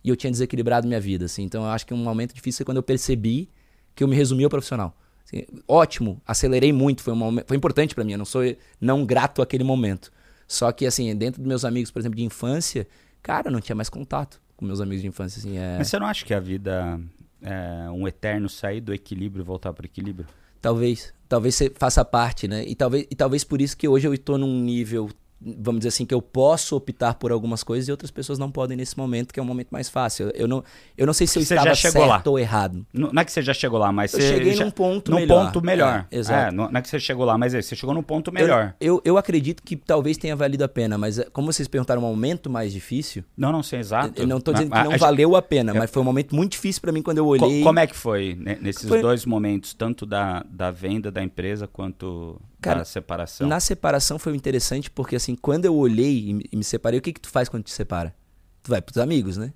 e 0.04 0.10
eu 0.10 0.16
tinha 0.16 0.32
desequilibrado 0.32 0.88
minha 0.88 1.00
vida, 1.00 1.26
assim. 1.26 1.44
Então 1.44 1.64
eu 1.64 1.70
acho 1.70 1.86
que 1.86 1.94
um 1.94 1.98
momento 1.98 2.34
difícil 2.34 2.64
é 2.64 2.66
quando 2.66 2.78
eu 2.78 2.84
percebi 2.84 3.50
que 3.96 4.04
eu 4.04 4.08
me 4.08 4.16
resumi 4.16 4.44
ao 4.44 4.50
profissional. 4.50 4.96
Assim, 5.26 5.46
ótimo, 5.68 6.22
acelerei 6.26 6.74
muito, 6.74 7.02
foi, 7.02 7.14
um 7.14 7.18
momento, 7.18 7.48
foi 7.48 7.58
importante 7.58 7.94
pra 7.94 8.04
mim, 8.04 8.14
eu 8.14 8.18
não 8.18 8.26
sou 8.26 8.42
não 8.80 9.06
grato 9.06 9.42
àquele 9.42 9.64
momento. 9.64 10.12
Só 10.48 10.72
que, 10.72 10.86
assim, 10.86 11.16
dentro 11.16 11.42
dos 11.42 11.48
meus 11.48 11.64
amigos, 11.64 11.92
por 11.92 12.00
exemplo, 12.00 12.18
de 12.18 12.24
infância, 12.24 12.88
cara, 13.22 13.48
eu 13.48 13.52
não 13.52 13.62
tinha 13.62 13.76
mais 13.76 13.88
contato 13.88 14.42
com 14.58 14.66
meus 14.66 14.82
amigos 14.82 15.02
de 15.02 15.08
infância, 15.08 15.40
assim, 15.40 15.58
é... 15.58 15.78
Mas 15.78 15.88
você 15.88 15.98
não 15.98 16.08
acha 16.08 16.26
que 16.26 16.34
a 16.34 16.40
vida 16.40 17.00
é 17.42 17.90
um 17.92 18.08
eterno 18.08 18.50
sair 18.50 18.82
do 18.82 18.94
equilíbrio 18.94 19.42
e 19.42 19.46
voltar 19.46 19.72
para 19.72 19.84
o 19.84 19.86
equilíbrio? 19.86 20.28
Talvez, 20.62 21.14
talvez 21.28 21.56
você 21.56 21.72
faça 21.74 22.04
parte, 22.04 22.48
né? 22.48 22.64
E 22.68 22.76
talvez, 22.76 23.08
e 23.10 23.16
talvez 23.16 23.44
por 23.44 23.62
isso 23.62 23.76
que 23.78 23.88
hoje 23.88 24.08
eu 24.08 24.14
estou 24.14 24.38
num 24.38 24.62
nível, 24.62 25.10
vamos 25.44 25.80
dizer 25.80 25.90
assim, 25.90 26.06
que 26.06 26.14
eu 26.14 26.22
posso 26.22 26.76
optar 26.76 27.16
por 27.16 27.32
algumas 27.32 27.64
coisas 27.64 27.88
e 27.88 27.92
outras 27.92 28.12
pessoas 28.12 28.38
não 28.38 28.52
podem 28.52 28.78
nesse 28.78 28.96
momento, 28.98 29.34
que 29.34 29.40
é 29.40 29.44
um 29.44 29.46
momento 29.46 29.70
mais 29.72 29.90
fácil. 29.90 30.30
Eu 30.36 30.48
não, 30.48 30.64
eu 30.98 31.06
não 31.08 31.14
sei 31.14 31.26
se 31.26 31.40
eu 31.40 31.44
Você 31.44 31.54
estava 31.56 31.70
já 31.70 31.76
chegou 31.76 32.06
certo 32.08 32.26
lá. 32.28 32.32
ou 32.32 32.38
errado. 32.40 32.86
Não 32.94 33.12
não 33.12 33.22
é 33.22 33.26
que 33.26 33.32
você 33.32 33.42
já 33.42 33.54
chegou 33.54 33.80
lá, 33.80 33.92
mas 33.92 34.14
Eu 34.14 34.20
você. 34.22 34.28
cheguei 34.36 34.54
já- 34.54 34.64
num 34.66 34.72
ponto 34.72 35.10
num 35.12 35.18
melhor. 35.18 35.46
ponto 35.48 35.62
melhor. 35.66 36.06
É, 36.12 36.18
exato. 36.18 36.48
É, 36.50 36.52
não 36.56 36.70
não 36.72 36.78
é 36.80 36.82
que 36.82 36.90
você 36.90 37.00
chegou 37.00 37.26
lá, 37.26 37.38
mas 37.38 37.54
é, 37.54 37.62
você 37.62 37.76
chegou 37.76 37.96
num 37.96 38.04
ponto 38.04 38.30
Eu- 38.30 38.34
melhor. 38.34 38.76
Eu, 38.80 39.02
eu, 39.04 39.18
acredito 39.18 39.64
que 39.64 39.76
talvez 39.76 40.18
tenha 40.18 40.36
valido 40.36 40.64
a 40.64 40.68
pena, 40.68 40.98
mas 40.98 41.18
é, 41.18 41.26
como 41.32 41.52
vocês 41.52 41.68
perguntaram 41.68 42.02
um 42.02 42.06
momento 42.06 42.50
mais 42.50 42.72
difícil, 42.72 43.24
Não, 43.36 43.52
não 43.52 43.64
sei 43.64 43.80
exato. 43.80 44.22
eu 44.22 44.28
não 44.28 44.40
tô 44.40 44.54
dizendo 44.54 44.72
que 44.72 44.84
não 44.84 44.92
a- 44.94 44.98
valeu 44.98 45.36
a 45.36 45.42
pena, 45.42 45.72
eu- 45.72 45.76
mas 45.80 45.90
foi 45.90 46.02
um 46.02 46.06
momento 46.06 46.36
muito 46.36 46.52
difícil 46.52 46.82
pra 46.82 46.92
mim 46.92 47.02
quando 47.02 47.18
eu 47.18 47.26
Co- 47.26 47.32
olhei. 47.32 47.64
Como 47.64 47.80
é 47.80 47.88
que 47.88 47.96
foi 47.96 48.36
né, 48.40 48.58
nesses 48.62 48.88
Foi- 48.88 49.02
dois 49.02 49.26
momentos, 49.26 49.74
tanto 49.74 50.06
da, 50.06 50.46
da 50.50 50.70
venda 50.70 51.12
da 51.12 51.24
empresa 51.24 51.68
quanto 51.68 52.40
Cara, 52.62 52.82
da 52.82 52.86
separação? 52.86 53.58
Na 53.58 53.60
separação 53.60 54.20
foi 54.20 54.36
interessante 54.36 54.90
porque, 54.92 55.16
assim, 55.16 55.36
quando 55.36 55.66
eu 55.66 55.76
olhei 55.76 56.30
e 56.30 56.56
me, 56.58 56.64
separei, 56.64 57.00
o 57.00 57.02
que 57.04 57.14
que 57.14 57.22
tu 57.22 57.30
faz 57.30 57.50
quando 57.50 57.64
te 57.64 57.72
separa? 57.72 58.16
Tu 58.64 58.70
vai 58.70 58.82
pros 58.82 58.98
amigos, 58.98 59.38
né? 59.38 59.54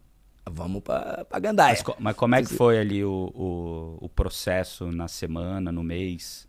Vamos 0.49 0.81
pra, 0.83 1.25
pra 1.25 1.39
gandaia. 1.39 1.75
Mas, 1.75 1.81
co- 1.81 1.95
mas 1.99 2.15
como 2.15 2.35
é 2.35 2.43
que 2.43 2.49
foi 2.49 2.77
ali 2.79 3.03
o, 3.03 3.31
o, 3.33 4.05
o 4.05 4.09
processo 4.09 4.91
na 4.91 5.07
semana, 5.07 5.71
no 5.71 5.83
mês 5.83 6.47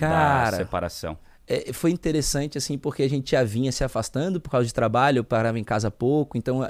da 0.00 0.44
Cara, 0.46 0.46
separação? 0.46 1.18
é, 1.46 1.72
foi 1.72 1.90
interessante, 1.92 2.58
assim, 2.58 2.78
porque 2.78 3.02
a 3.02 3.08
gente 3.10 3.32
já 3.32 3.44
vinha 3.44 3.72
se 3.72 3.84
afastando 3.84 4.40
por 4.40 4.50
causa 4.50 4.66
de 4.66 4.74
trabalho, 4.74 5.18
eu 5.20 5.24
parava 5.24 5.58
em 5.58 5.64
casa 5.64 5.90
pouco, 5.90 6.38
então. 6.38 6.68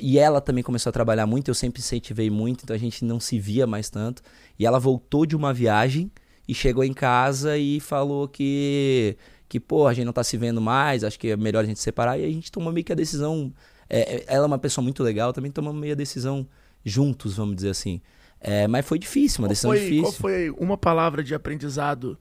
E 0.00 0.18
ela 0.18 0.40
também 0.40 0.64
começou 0.64 0.90
a 0.90 0.94
trabalhar 0.94 1.26
muito, 1.26 1.50
eu 1.50 1.54
sempre 1.54 1.80
incentivei 1.80 2.30
muito, 2.30 2.64
então 2.64 2.74
a 2.76 2.78
gente 2.78 3.04
não 3.04 3.20
se 3.20 3.38
via 3.38 3.66
mais 3.66 3.90
tanto. 3.90 4.22
E 4.58 4.66
ela 4.66 4.78
voltou 4.80 5.26
de 5.26 5.36
uma 5.36 5.52
viagem 5.54 6.10
e 6.46 6.54
chegou 6.54 6.84
em 6.84 6.92
casa 6.92 7.56
e 7.56 7.80
falou 7.80 8.28
que. 8.28 9.16
Que, 9.48 9.60
pô, 9.60 9.86
a 9.86 9.94
gente 9.94 10.06
não 10.06 10.12
tá 10.12 10.24
se 10.24 10.36
vendo 10.36 10.60
mais, 10.60 11.04
acho 11.04 11.18
que 11.18 11.28
é 11.28 11.36
melhor 11.36 11.62
a 11.62 11.66
gente 11.66 11.78
separar. 11.78 12.18
E 12.18 12.24
a 12.24 12.28
gente 12.28 12.50
tomou 12.50 12.72
meio 12.72 12.84
que 12.84 12.92
a 12.92 12.96
decisão. 12.96 13.52
É, 13.88 14.16
é 14.16 14.24
ela 14.26 14.44
é 14.44 14.46
uma 14.46 14.58
pessoa 14.58 14.82
muito 14.82 15.02
legal, 15.02 15.32
também 15.32 15.50
tomamos 15.50 15.80
meio 15.80 15.92
a 15.92 15.96
decisão 15.96 16.46
juntos, 16.84 17.36
vamos 17.36 17.56
dizer 17.56 17.70
assim. 17.70 18.00
É, 18.40 18.66
mas 18.68 18.84
foi 18.84 18.98
difícil, 18.98 19.40
uma 19.40 19.46
qual 19.46 19.50
decisão 19.50 19.70
foi, 19.70 19.80
difícil. 19.80 20.02
Qual 20.02 20.12
foi 20.12 20.50
uma 20.50 20.76
palavra 20.76 21.22
de 21.22 21.34
aprendizado 21.34 22.18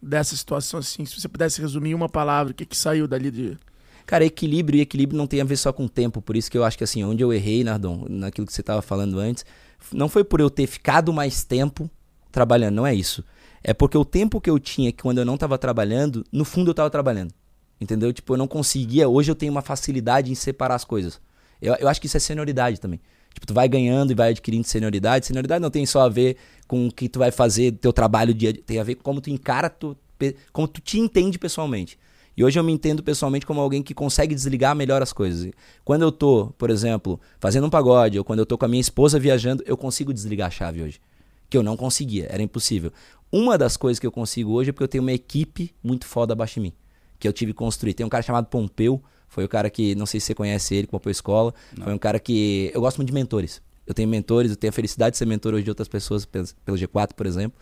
dessa 0.00 0.34
situação 0.34 0.80
assim? 0.80 1.04
Se 1.04 1.20
você 1.20 1.28
pudesse 1.28 1.60
resumir 1.60 1.94
uma 1.94 2.08
palavra, 2.08 2.52
o 2.52 2.54
que, 2.54 2.64
que 2.64 2.76
saiu 2.76 3.06
dali 3.06 3.30
de. 3.30 3.58
Cara, 4.06 4.24
equilíbrio 4.24 4.78
e 4.78 4.80
equilíbrio 4.80 5.18
não 5.18 5.26
tem 5.26 5.42
a 5.42 5.44
ver 5.44 5.58
só 5.58 5.70
com 5.70 5.86
tempo. 5.86 6.22
Por 6.22 6.36
isso 6.36 6.50
que 6.50 6.56
eu 6.56 6.64
acho 6.64 6.78
que 6.78 6.84
assim, 6.84 7.04
onde 7.04 7.22
eu 7.22 7.30
errei, 7.32 7.62
Nardon, 7.62 8.06
naquilo 8.08 8.46
que 8.46 8.52
você 8.52 8.62
estava 8.62 8.80
falando 8.80 9.18
antes, 9.18 9.44
não 9.92 10.08
foi 10.08 10.24
por 10.24 10.40
eu 10.40 10.48
ter 10.48 10.66
ficado 10.66 11.12
mais 11.12 11.44
tempo 11.44 11.90
trabalhando, 12.32 12.76
não 12.76 12.86
é 12.86 12.94
isso. 12.94 13.22
É 13.62 13.74
porque 13.74 13.96
o 13.96 14.04
tempo 14.04 14.40
que 14.40 14.50
eu 14.50 14.58
tinha 14.58 14.92
quando 14.92 15.18
eu 15.18 15.24
não 15.24 15.34
estava 15.34 15.58
trabalhando, 15.58 16.24
no 16.32 16.44
fundo 16.44 16.68
eu 16.68 16.72
estava 16.72 16.90
trabalhando. 16.90 17.32
Entendeu? 17.80 18.12
Tipo, 18.12 18.34
eu 18.34 18.38
não 18.38 18.48
conseguia. 18.48 19.08
Hoje 19.08 19.30
eu 19.30 19.34
tenho 19.34 19.52
uma 19.52 19.62
facilidade 19.62 20.30
em 20.30 20.34
separar 20.34 20.74
as 20.74 20.84
coisas. 20.84 21.20
Eu, 21.60 21.74
eu 21.74 21.88
acho 21.88 22.00
que 22.00 22.06
isso 22.06 22.16
é 22.16 22.20
senioridade 22.20 22.80
também. 22.80 23.00
Tipo, 23.34 23.46
tu 23.46 23.54
vai 23.54 23.68
ganhando 23.68 24.10
e 24.10 24.14
vai 24.14 24.30
adquirindo 24.30 24.66
senioridade. 24.66 25.26
Senioridade 25.26 25.62
não 25.62 25.70
tem 25.70 25.86
só 25.86 26.02
a 26.02 26.08
ver 26.08 26.36
com 26.66 26.88
o 26.88 26.92
que 26.92 27.08
tu 27.08 27.18
vai 27.18 27.30
fazer, 27.30 27.72
teu 27.72 27.92
trabalho 27.92 28.34
dia 28.34 28.52
tem 28.52 28.78
a 28.78 28.84
ver 28.84 28.96
com 28.96 29.02
como 29.02 29.20
tu 29.20 29.30
encara, 29.30 29.70
tu, 29.70 29.96
como 30.52 30.68
tu 30.68 30.80
te 30.80 30.98
entende 30.98 31.38
pessoalmente. 31.38 31.98
E 32.36 32.44
hoje 32.44 32.56
eu 32.56 32.62
me 32.62 32.72
entendo 32.72 33.02
pessoalmente 33.02 33.44
como 33.44 33.60
alguém 33.60 33.82
que 33.82 33.92
consegue 33.92 34.32
desligar 34.32 34.74
melhor 34.74 35.02
as 35.02 35.12
coisas. 35.12 35.50
Quando 35.84 36.02
eu 36.02 36.12
tô, 36.12 36.52
por 36.56 36.70
exemplo, 36.70 37.20
fazendo 37.40 37.66
um 37.66 37.70
pagode, 37.70 38.16
ou 38.16 38.24
quando 38.24 38.38
eu 38.38 38.46
tô 38.46 38.56
com 38.56 38.64
a 38.64 38.68
minha 38.68 38.80
esposa 38.80 39.18
viajando, 39.18 39.64
eu 39.66 39.76
consigo 39.76 40.14
desligar 40.14 40.46
a 40.46 40.50
chave 40.50 40.82
hoje. 40.82 41.00
Que 41.50 41.56
eu 41.56 41.64
não 41.64 41.76
conseguia, 41.76 42.28
era 42.30 42.40
impossível. 42.40 42.92
Uma 43.30 43.58
das 43.58 43.76
coisas 43.76 43.98
que 43.98 44.06
eu 44.06 44.12
consigo 44.12 44.52
hoje 44.52 44.70
é 44.70 44.72
porque 44.72 44.84
eu 44.84 44.88
tenho 44.88 45.02
uma 45.02 45.12
equipe 45.12 45.74
muito 45.82 46.06
foda 46.06 46.32
abaixo 46.32 46.54
de 46.54 46.60
mim. 46.60 46.72
Que 47.18 47.28
eu 47.28 47.32
tive 47.32 47.52
que 47.52 47.58
construir. 47.58 47.94
Tem 47.94 48.06
um 48.06 48.08
cara 48.08 48.22
chamado 48.22 48.46
Pompeu, 48.46 49.02
foi 49.28 49.44
o 49.44 49.48
cara 49.48 49.68
que, 49.68 49.94
não 49.94 50.06
sei 50.06 50.20
se 50.20 50.26
você 50.26 50.34
conhece 50.34 50.74
ele, 50.74 50.86
Pompeu 50.86 51.10
Escola. 51.10 51.54
Não. 51.76 51.84
Foi 51.84 51.94
um 51.94 51.98
cara 51.98 52.18
que. 52.18 52.70
Eu 52.74 52.80
gosto 52.80 52.96
muito 52.96 53.08
de 53.08 53.14
mentores. 53.14 53.60
Eu 53.86 53.94
tenho 53.94 54.08
mentores, 54.08 54.50
eu 54.50 54.56
tenho 54.56 54.70
a 54.70 54.72
felicidade 54.72 55.12
de 55.12 55.18
ser 55.18 55.26
mentor 55.26 55.54
hoje 55.54 55.64
de 55.64 55.70
outras 55.70 55.88
pessoas, 55.88 56.24
pelo 56.24 56.76
G4, 56.76 57.14
por 57.14 57.26
exemplo. 57.26 57.58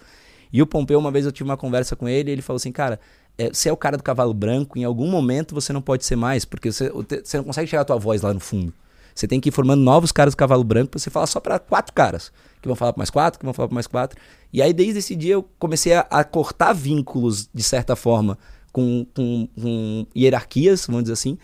E 0.52 0.60
o 0.60 0.66
Pompeu, 0.66 0.98
uma 0.98 1.10
vez 1.10 1.24
eu 1.24 1.32
tive 1.32 1.48
uma 1.48 1.56
conversa 1.56 1.94
com 1.94 2.08
ele, 2.08 2.30
e 2.30 2.32
ele 2.32 2.42
falou 2.42 2.56
assim: 2.56 2.72
Cara, 2.72 3.00
é, 3.38 3.48
você 3.52 3.68
é 3.68 3.72
o 3.72 3.76
cara 3.76 3.96
do 3.96 4.02
cavalo 4.02 4.34
branco, 4.34 4.78
em 4.78 4.84
algum 4.84 5.08
momento 5.08 5.54
você 5.54 5.72
não 5.72 5.82
pode 5.82 6.04
ser 6.04 6.16
mais, 6.16 6.44
porque 6.44 6.72
você, 6.72 6.90
você 6.90 7.36
não 7.36 7.44
consegue 7.44 7.68
chegar 7.68 7.82
a 7.82 7.84
tua 7.84 7.98
voz 7.98 8.22
lá 8.22 8.32
no 8.32 8.40
fundo. 8.40 8.72
Você 9.16 9.26
tem 9.26 9.40
que 9.40 9.48
ir 9.48 9.52
formando 9.52 9.80
novos 9.80 10.12
caras 10.12 10.34
do 10.34 10.36
cavalo 10.36 10.62
branco 10.62 10.90
pra 10.90 11.00
você 11.00 11.10
falar 11.10 11.26
só 11.26 11.40
para 11.40 11.58
quatro 11.58 11.94
caras. 11.94 12.30
Que 12.60 12.68
vão 12.68 12.76
falar 12.76 12.92
para 12.92 13.00
mais 13.00 13.10
quatro, 13.10 13.38
que 13.40 13.44
vão 13.44 13.54
falar 13.54 13.68
para 13.68 13.74
mais 13.74 13.86
quatro. 13.86 14.20
E 14.52 14.60
aí, 14.60 14.72
desde 14.72 14.98
esse 14.98 15.16
dia, 15.16 15.32
eu 15.34 15.42
comecei 15.58 15.94
a, 15.94 16.00
a 16.10 16.22
cortar 16.22 16.74
vínculos, 16.74 17.48
de 17.52 17.62
certa 17.62 17.96
forma, 17.96 18.38
com, 18.70 19.06
com, 19.14 19.48
com 19.58 20.06
hierarquias, 20.14 20.86
vamos 20.86 21.04
dizer 21.04 21.14
assim, 21.14 21.38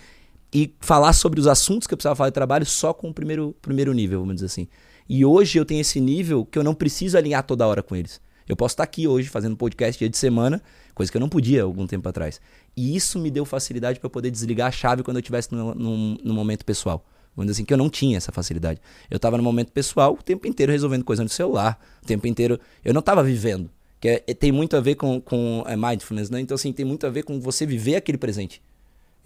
e 0.53 0.75
falar 0.81 1.15
sobre 1.15 1.41
os 1.41 1.47
assuntos 1.47 1.87
que 1.87 1.95
eu 1.95 1.97
precisava 1.97 2.15
falar 2.15 2.29
de 2.29 2.35
trabalho 2.35 2.67
só 2.67 2.93
com 2.93 3.09
o 3.09 3.15
primeiro, 3.15 3.57
primeiro 3.63 3.93
nível, 3.95 4.21
vamos 4.21 4.35
dizer 4.35 4.47
assim. 4.47 4.69
E 5.09 5.25
hoje 5.25 5.59
eu 5.59 5.65
tenho 5.65 5.81
esse 5.81 5.99
nível 5.99 6.45
que 6.45 6.59
eu 6.59 6.63
não 6.63 6.75
preciso 6.75 7.17
alinhar 7.17 7.43
toda 7.43 7.67
hora 7.67 7.83
com 7.83 7.97
eles. 7.97 8.21
Eu 8.47 8.57
posso 8.57 8.75
estar 8.75 8.83
aqui 8.83 9.09
hoje 9.09 9.29
fazendo 9.29 9.57
podcast 9.57 9.99
dia 9.99 10.11
de 10.11 10.17
semana, 10.19 10.61
coisa 10.95 11.11
que 11.11 11.17
eu 11.17 11.21
não 11.21 11.29
podia 11.29 11.63
algum 11.63 11.87
tempo 11.87 12.07
atrás. 12.09 12.41
E 12.77 12.95
isso 12.95 13.19
me 13.19 13.31
deu 13.31 13.45
facilidade 13.45 13.99
para 13.99 14.11
poder 14.11 14.31
desligar 14.31 14.69
a 14.69 14.71
chave 14.71 15.03
quando 15.03 15.17
eu 15.17 15.21
estivesse 15.21 15.55
no, 15.55 15.75
no, 15.75 16.35
momento 16.35 16.65
pessoal. 16.65 17.05
Vamos 17.35 17.47
dizer 17.47 17.61
assim, 17.61 17.65
que 17.65 17.73
eu 17.73 17.79
não 17.79 17.89
tinha 17.89 18.17
essa 18.17 18.31
facilidade. 18.31 18.81
Eu 19.11 19.17
estava 19.17 19.37
no 19.37 19.43
momento 19.43 19.73
pessoal 19.73 20.13
o 20.13 20.23
tempo 20.23 20.47
inteiro 20.47 20.71
resolvendo 20.71 21.05
coisa 21.05 21.23
no 21.23 21.29
celular, 21.29 21.81
o 22.03 22.07
tempo 22.07 22.27
inteiro. 22.27 22.61
Eu 22.85 22.93
não 22.93 23.01
estava 23.01 23.23
vivendo. 23.23 23.71
Que 24.01 24.23
é, 24.27 24.35
tem 24.35 24.51
muito 24.51 24.77
a 24.77 24.81
ver 24.81 24.97
com, 24.97 25.21
com 25.21 25.65
é, 25.67 25.77
mindfulness, 25.77 26.29
né? 26.29 26.41
Então, 26.41 26.55
assim, 26.55 26.73
tem 26.73 26.85
muito 26.85 27.07
a 27.07 27.11
ver 27.11 27.23
com 27.23 27.41
você 27.41 27.65
viver 27.65 27.95
aquele 27.95 28.19
presente. 28.19 28.61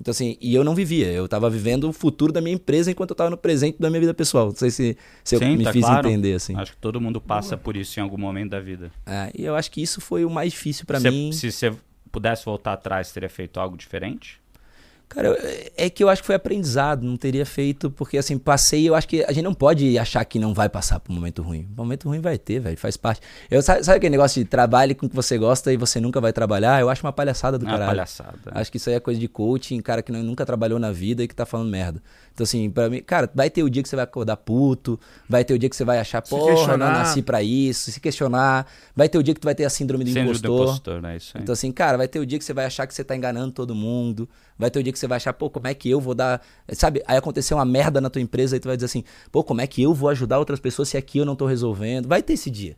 Então, 0.01 0.13
assim, 0.13 0.37
e 0.41 0.55
eu 0.55 0.63
não 0.63 0.75
vivia. 0.75 1.11
Eu 1.11 1.25
estava 1.25 1.49
vivendo 1.49 1.89
o 1.89 1.93
futuro 1.93 2.33
da 2.33 2.41
minha 2.41 2.55
empresa 2.55 2.91
enquanto 2.91 3.11
eu 3.11 3.15
estava 3.15 3.31
no 3.31 3.37
presente 3.37 3.79
da 3.81 3.89
minha 3.89 4.01
vida 4.01 4.13
pessoal. 4.13 4.49
Não 4.49 4.55
sei 4.55 4.71
se, 4.71 4.97
se 5.25 5.39
Sim, 5.39 5.45
eu 5.45 5.57
me 5.57 5.65
tá 5.65 5.73
fiz 5.73 5.85
claro. 5.85 6.07
entender, 6.07 6.35
assim. 6.35 6.55
Acho 6.55 6.73
que 6.73 6.79
todo 6.79 7.01
mundo 7.01 7.21
passa 7.21 7.57
por 7.57 7.77
isso 7.77 7.99
em 7.99 8.03
algum 8.03 8.19
momento 8.19 8.51
da 8.51 8.61
vida. 8.61 8.93
É, 9.07 9.33
e 9.35 9.45
eu 9.45 9.57
acho 9.57 9.71
que 9.71 9.83
isso 9.83 10.01
foi 10.01 10.25
o 10.25 10.31
mais 10.31 10.53
difícil 10.53 10.85
para 10.85 11.01
mim. 11.01 11.33
Se 11.33 11.51
você 11.51 11.75
pudesse 12.13 12.45
voltar 12.45 12.75
atrás, 12.75 13.11
teria 13.11 13.31
feito 13.31 13.59
algo 13.59 13.77
diferente? 13.77 14.39
Cara, 15.09 15.37
é 15.77 15.89
que 15.89 16.03
eu 16.03 16.09
acho 16.09 16.21
que 16.21 16.27
foi 16.27 16.35
aprendizado, 16.35 17.05
não 17.05 17.17
teria 17.17 17.47
feito, 17.47 17.91
porque 17.91 18.19
assim, 18.19 18.37
passei, 18.37 18.89
eu 18.89 18.95
acho 18.95 19.07
que 19.07 19.25
a 19.25 19.33
gente 19.33 19.45
não 19.45 19.55
pode 19.55 19.97
achar 19.99 20.25
que 20.25 20.39
não 20.39 20.53
vai 20.53 20.69
passar 20.69 20.99
por 20.99 21.13
um 21.13 21.15
momento 21.15 21.43
ruim. 21.43 21.67
Um 21.73 21.77
momento 21.77 22.09
ruim 22.09 22.21
vai 22.21 22.37
ter, 22.37 22.59
velho, 22.59 22.77
faz 22.77 22.97
parte. 22.97 23.21
Eu, 23.51 23.63
sabe, 23.63 23.85
sabe 23.85 23.99
aquele 23.99 24.11
negócio 24.11 24.43
de 24.43 24.49
trabalhe 24.49 24.95
com 24.95 25.07
o 25.07 25.09
que 25.09 25.15
você 25.15 25.39
gosta 25.39 25.73
e 25.73 25.77
você 25.77 26.01
nunca 26.01 26.21
vai 26.21 26.33
trabalhar? 26.33 26.81
Eu 26.81 26.91
acho 26.91 27.07
uma 27.07 27.13
palhaçada 27.13 27.57
do 27.57 27.65
é 27.65 27.71
caralho. 27.71 27.85
Uma 27.85 27.95
palhaçada. 27.95 28.39
Acho 28.47 28.71
que 28.71 28.79
isso 28.79 28.91
aí 28.91 28.97
é 28.97 29.01
coisa 29.01 29.19
de 29.19 29.29
coaching, 29.29 29.81
cara 29.81 30.03
que 30.03 30.11
nunca 30.11 30.45
trabalhou 30.45 30.79
na 30.79 30.91
vida 30.91 31.23
e 31.23 31.29
que 31.29 31.35
tá 31.35 31.47
falando 31.47 31.71
merda. 31.71 32.03
Então, 32.37 32.45
assim, 32.45 32.69
pra 32.69 32.91
mim, 32.91 33.01
cara, 33.01 33.31
vai 33.35 33.49
ter 33.49 33.63
o 33.63 33.71
dia 33.71 33.83
que 33.83 33.89
você 33.89 33.97
vai 33.97 34.05
acordar 34.05 34.37
puto, 34.37 35.01
vai 35.27 35.43
ter 35.43 35.55
o 35.55 35.59
dia 35.59 35.71
que 35.71 35.77
você 35.77 35.87
vai 35.87 35.99
achar, 35.99 36.21
porra, 36.21 36.77
não 36.77 36.87
nasci 36.87 37.23
pra 37.23 37.43
isso, 37.43 37.91
se 37.91 37.99
questionar, 37.99 38.67
vai 38.95 39.09
ter 39.09 39.17
o 39.17 39.23
dia 39.23 39.33
que 39.33 39.41
tu 39.41 39.47
vai 39.47 39.55
ter 39.55 39.65
a 39.65 39.71
síndrome 39.71 40.05
do 40.05 40.09
síndrome 40.09 40.31
impostor. 40.31 40.51
Do 40.51 40.63
impostor 40.65 41.03
né? 41.03 41.17
isso 41.17 41.33
aí. 41.35 41.43
Então, 41.43 41.55
assim, 41.55 41.73
cara, 41.73 41.97
vai 41.97 42.07
ter 42.07 42.19
o 42.19 42.27
dia 42.27 42.39
que 42.39 42.45
você 42.45 42.53
vai 42.53 42.67
achar 42.67 42.87
que 42.87 42.93
você 42.93 43.03
tá 43.03 43.17
enganando 43.17 43.53
todo 43.53 43.75
mundo, 43.75 44.29
vai 44.59 44.71
ter 44.71 44.79
o 44.79 44.83
dia 44.83 44.93
que 44.93 44.96
você 44.99 45.07
vai 45.07 45.17
achar, 45.17 45.33
pô, 45.33 45.51
como 45.51 45.67
é 45.67 45.75
que 45.75 45.91
eu 45.91 46.01
vou 46.01 46.15
dar. 46.15 46.41
Sabe, 46.73 47.03
aí 47.07 47.17
aconteceu 47.17 47.57
uma 47.57 47.65
merda 47.65 48.01
na 48.01 48.11
tua 48.11 48.23
empresa 48.23 48.57
e 48.57 48.61
tu 48.61 48.69
vai 48.69 48.77
dizer 48.77 48.87
assim, 48.87 49.05
pô, 49.31 49.43
como 49.43 49.61
é 49.61 49.67
que 49.67 49.83
eu 49.83 49.95
vou 49.95 50.09
ajudar 50.09 50.39
outras 50.39 50.61
pessoas 50.61 50.89
se 50.89 50.97
aqui 50.97 51.19
eu 51.19 51.25
não 51.25 51.37
tô 51.37 51.47
resolvendo? 51.47 52.09
Vai 52.09 52.23
ter 52.23 52.35
esse 52.35 52.51
dia. 52.51 52.77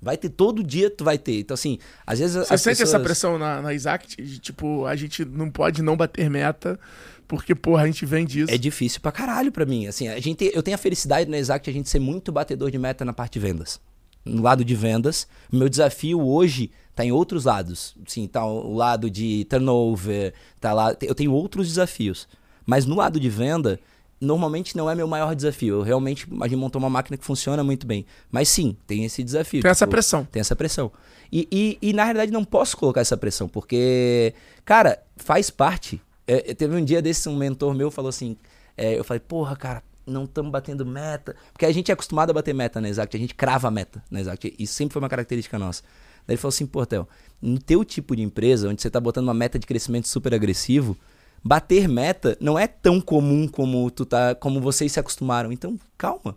Vai 0.00 0.16
ter 0.16 0.28
todo 0.28 0.62
dia, 0.62 0.90
tu 0.90 1.04
vai 1.04 1.16
ter. 1.16 1.40
Então, 1.40 1.54
assim, 1.54 1.78
às 2.06 2.18
vezes. 2.18 2.36
Você 2.36 2.58
sente 2.58 2.78
pessoas... 2.78 2.94
essa 2.94 3.00
pressão 3.00 3.38
na, 3.38 3.62
na 3.62 3.72
Isaac? 3.72 4.14
De, 4.22 4.38
tipo, 4.38 4.84
a 4.84 4.94
gente 4.94 5.24
não 5.24 5.50
pode 5.50 5.82
não 5.82 5.96
bater 5.96 6.28
meta 6.28 6.78
porque, 7.26 7.54
porra, 7.54 7.82
a 7.82 7.86
gente 7.86 8.04
vem 8.06 8.24
disso. 8.24 8.52
É 8.52 8.58
difícil 8.58 9.00
pra 9.00 9.10
caralho 9.10 9.50
pra 9.50 9.64
mim. 9.64 9.86
Assim, 9.86 10.08
a 10.08 10.20
gente, 10.20 10.50
eu 10.54 10.62
tenho 10.62 10.74
a 10.74 10.78
felicidade 10.78 11.28
na 11.28 11.38
Exact 11.38 11.68
a 11.68 11.72
gente 11.72 11.88
ser 11.88 11.98
muito 11.98 12.30
batedor 12.30 12.70
de 12.70 12.78
meta 12.78 13.04
na 13.04 13.12
parte 13.12 13.34
de 13.34 13.40
vendas. 13.40 13.80
No 14.26 14.42
lado 14.42 14.64
de 14.64 14.74
vendas. 14.74 15.26
Meu 15.50 15.68
desafio 15.68 16.20
hoje 16.20 16.70
tá 16.94 17.04
em 17.04 17.12
outros 17.12 17.44
lados. 17.44 17.96
Sim, 18.06 18.26
tá 18.26 18.44
o 18.44 18.74
lado 18.74 19.08
de 19.08 19.44
turnover, 19.44 20.34
tá 20.60 20.72
lá. 20.72 20.96
Eu 21.00 21.14
tenho 21.14 21.32
outros 21.32 21.68
desafios. 21.68 22.28
Mas 22.64 22.84
no 22.84 22.96
lado 22.96 23.20
de 23.20 23.30
venda, 23.30 23.78
normalmente 24.20 24.76
não 24.76 24.90
é 24.90 24.94
meu 24.94 25.06
maior 25.06 25.34
desafio. 25.34 25.76
Eu 25.76 25.82
realmente, 25.82 26.26
a 26.40 26.48
gente 26.48 26.56
montou 26.56 26.80
uma 26.80 26.90
máquina 26.90 27.16
que 27.16 27.24
funciona 27.24 27.62
muito 27.62 27.86
bem. 27.86 28.04
Mas 28.30 28.48
sim, 28.48 28.76
tem 28.86 29.04
esse 29.04 29.22
desafio. 29.22 29.62
Tem 29.62 29.70
tipo, 29.70 29.72
essa 29.72 29.86
pressão. 29.86 30.24
Tem 30.24 30.40
essa 30.40 30.56
pressão. 30.56 30.90
E, 31.30 31.46
e, 31.50 31.78
e, 31.80 31.92
na 31.92 32.04
realidade 32.04 32.32
não 32.32 32.44
posso 32.44 32.76
colocar 32.76 33.00
essa 33.00 33.16
pressão, 33.16 33.48
porque, 33.48 34.32
cara, 34.64 35.02
faz 35.16 35.50
parte. 35.50 36.00
É, 36.26 36.54
teve 36.54 36.76
um 36.76 36.84
dia 36.84 37.02
desse, 37.02 37.28
um 37.28 37.36
mentor 37.36 37.74
meu 37.74 37.90
falou 37.90 38.08
assim: 38.08 38.36
é, 38.76 38.98
eu 38.98 39.04
falei, 39.04 39.20
porra, 39.20 39.56
cara, 39.56 39.82
não 40.06 40.24
estamos 40.24 40.50
batendo 40.50 40.86
meta. 40.86 41.34
Porque 41.52 41.66
a 41.66 41.72
gente 41.72 41.90
é 41.90 41.94
acostumado 41.94 42.30
a 42.30 42.32
bater 42.32 42.54
meta 42.54 42.80
na 42.80 42.88
Exact, 42.88 43.16
a 43.16 43.20
gente 43.20 43.34
crava 43.34 43.68
a 43.68 43.70
meta 43.70 44.02
na 44.10 44.20
Exact. 44.20 44.54
Isso 44.58 44.74
sempre 44.74 44.92
foi 44.92 45.02
uma 45.02 45.08
característica 45.08 45.58
nossa. 45.58 45.82
Daí 46.26 46.34
ele 46.34 46.40
falou 46.40 46.50
assim, 46.50 46.66
pô, 46.66 46.84
Theo, 46.84 47.08
no 47.40 47.58
teu 47.58 47.84
tipo 47.84 48.16
de 48.16 48.22
empresa, 48.22 48.68
onde 48.68 48.82
você 48.82 48.88
está 48.88 49.00
botando 49.00 49.24
uma 49.24 49.34
meta 49.34 49.58
de 49.58 49.66
crescimento 49.66 50.08
super 50.08 50.34
agressivo, 50.34 50.96
bater 51.42 51.88
meta 51.88 52.36
não 52.40 52.58
é 52.58 52.66
tão 52.66 53.00
comum 53.00 53.46
como 53.46 53.90
tu 53.90 54.04
tá, 54.04 54.34
como 54.34 54.60
vocês 54.60 54.92
se 54.92 55.00
acostumaram. 55.00 55.52
Então, 55.52 55.78
calma. 55.96 56.36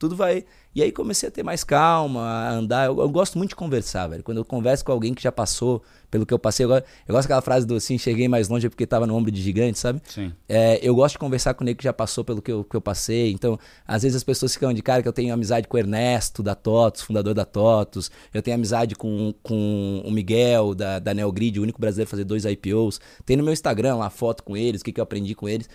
Tudo 0.00 0.16
vai. 0.16 0.46
E 0.74 0.82
aí 0.82 0.90
comecei 0.90 1.28
a 1.28 1.32
ter 1.32 1.42
mais 1.42 1.62
calma, 1.62 2.22
a 2.22 2.52
andar. 2.52 2.86
Eu, 2.86 2.98
eu, 2.98 3.08
gosto 3.10 3.36
muito 3.36 3.50
de 3.50 3.56
conversar, 3.56 4.06
velho. 4.06 4.22
Quando 4.22 4.38
eu 4.38 4.44
converso 4.46 4.82
com 4.82 4.90
alguém 4.90 5.12
que 5.12 5.22
já 5.22 5.30
passou 5.30 5.82
pelo 6.10 6.24
que 6.24 6.32
eu 6.32 6.38
passei, 6.38 6.64
eu, 6.64 6.70
eu 6.70 6.82
gosto 7.08 7.24
daquela 7.24 7.42
frase 7.42 7.66
do 7.66 7.74
assim, 7.74 7.98
cheguei 7.98 8.26
mais 8.26 8.48
longe 8.48 8.66
porque 8.70 8.84
estava 8.84 9.06
no 9.06 9.14
ombro 9.14 9.30
de 9.30 9.42
gigante, 9.42 9.78
sabe? 9.78 10.00
Sim. 10.08 10.32
É, 10.48 10.80
eu 10.82 10.94
gosto 10.94 11.16
de 11.16 11.18
conversar 11.18 11.52
com 11.52 11.64
alguém 11.64 11.74
que 11.74 11.84
já 11.84 11.92
passou 11.92 12.24
pelo 12.24 12.40
que 12.40 12.50
eu, 12.50 12.64
que 12.64 12.74
eu 12.74 12.80
passei. 12.80 13.30
Então, 13.30 13.58
às 13.86 14.02
vezes 14.02 14.16
as 14.16 14.24
pessoas 14.24 14.54
ficam 14.54 14.72
de 14.72 14.80
cara 14.80 15.02
que 15.02 15.08
eu 15.08 15.12
tenho 15.12 15.34
amizade 15.34 15.68
com 15.68 15.76
o 15.76 15.78
Ernesto, 15.78 16.42
da 16.42 16.54
TOTOS, 16.54 17.02
fundador 17.02 17.34
da 17.34 17.44
TOTOS. 17.44 18.10
Eu 18.32 18.40
tenho 18.40 18.54
amizade 18.54 18.94
com, 18.94 19.34
com 19.42 20.02
o 20.02 20.10
Miguel, 20.10 20.74
da, 20.74 20.98
da 20.98 21.12
Neogrid, 21.12 21.60
o 21.60 21.62
único 21.62 21.78
brasileiro 21.78 22.08
a 22.08 22.10
fazer 22.10 22.24
dois 22.24 22.46
IPOs. 22.46 23.02
Tem 23.26 23.36
no 23.36 23.44
meu 23.44 23.52
Instagram 23.52 23.96
lá 23.96 24.08
foto 24.08 24.42
com 24.42 24.56
eles, 24.56 24.80
o 24.80 24.84
que, 24.84 24.92
que 24.92 25.00
eu 25.00 25.04
aprendi 25.04 25.34
com 25.34 25.46
eles. 25.46 25.68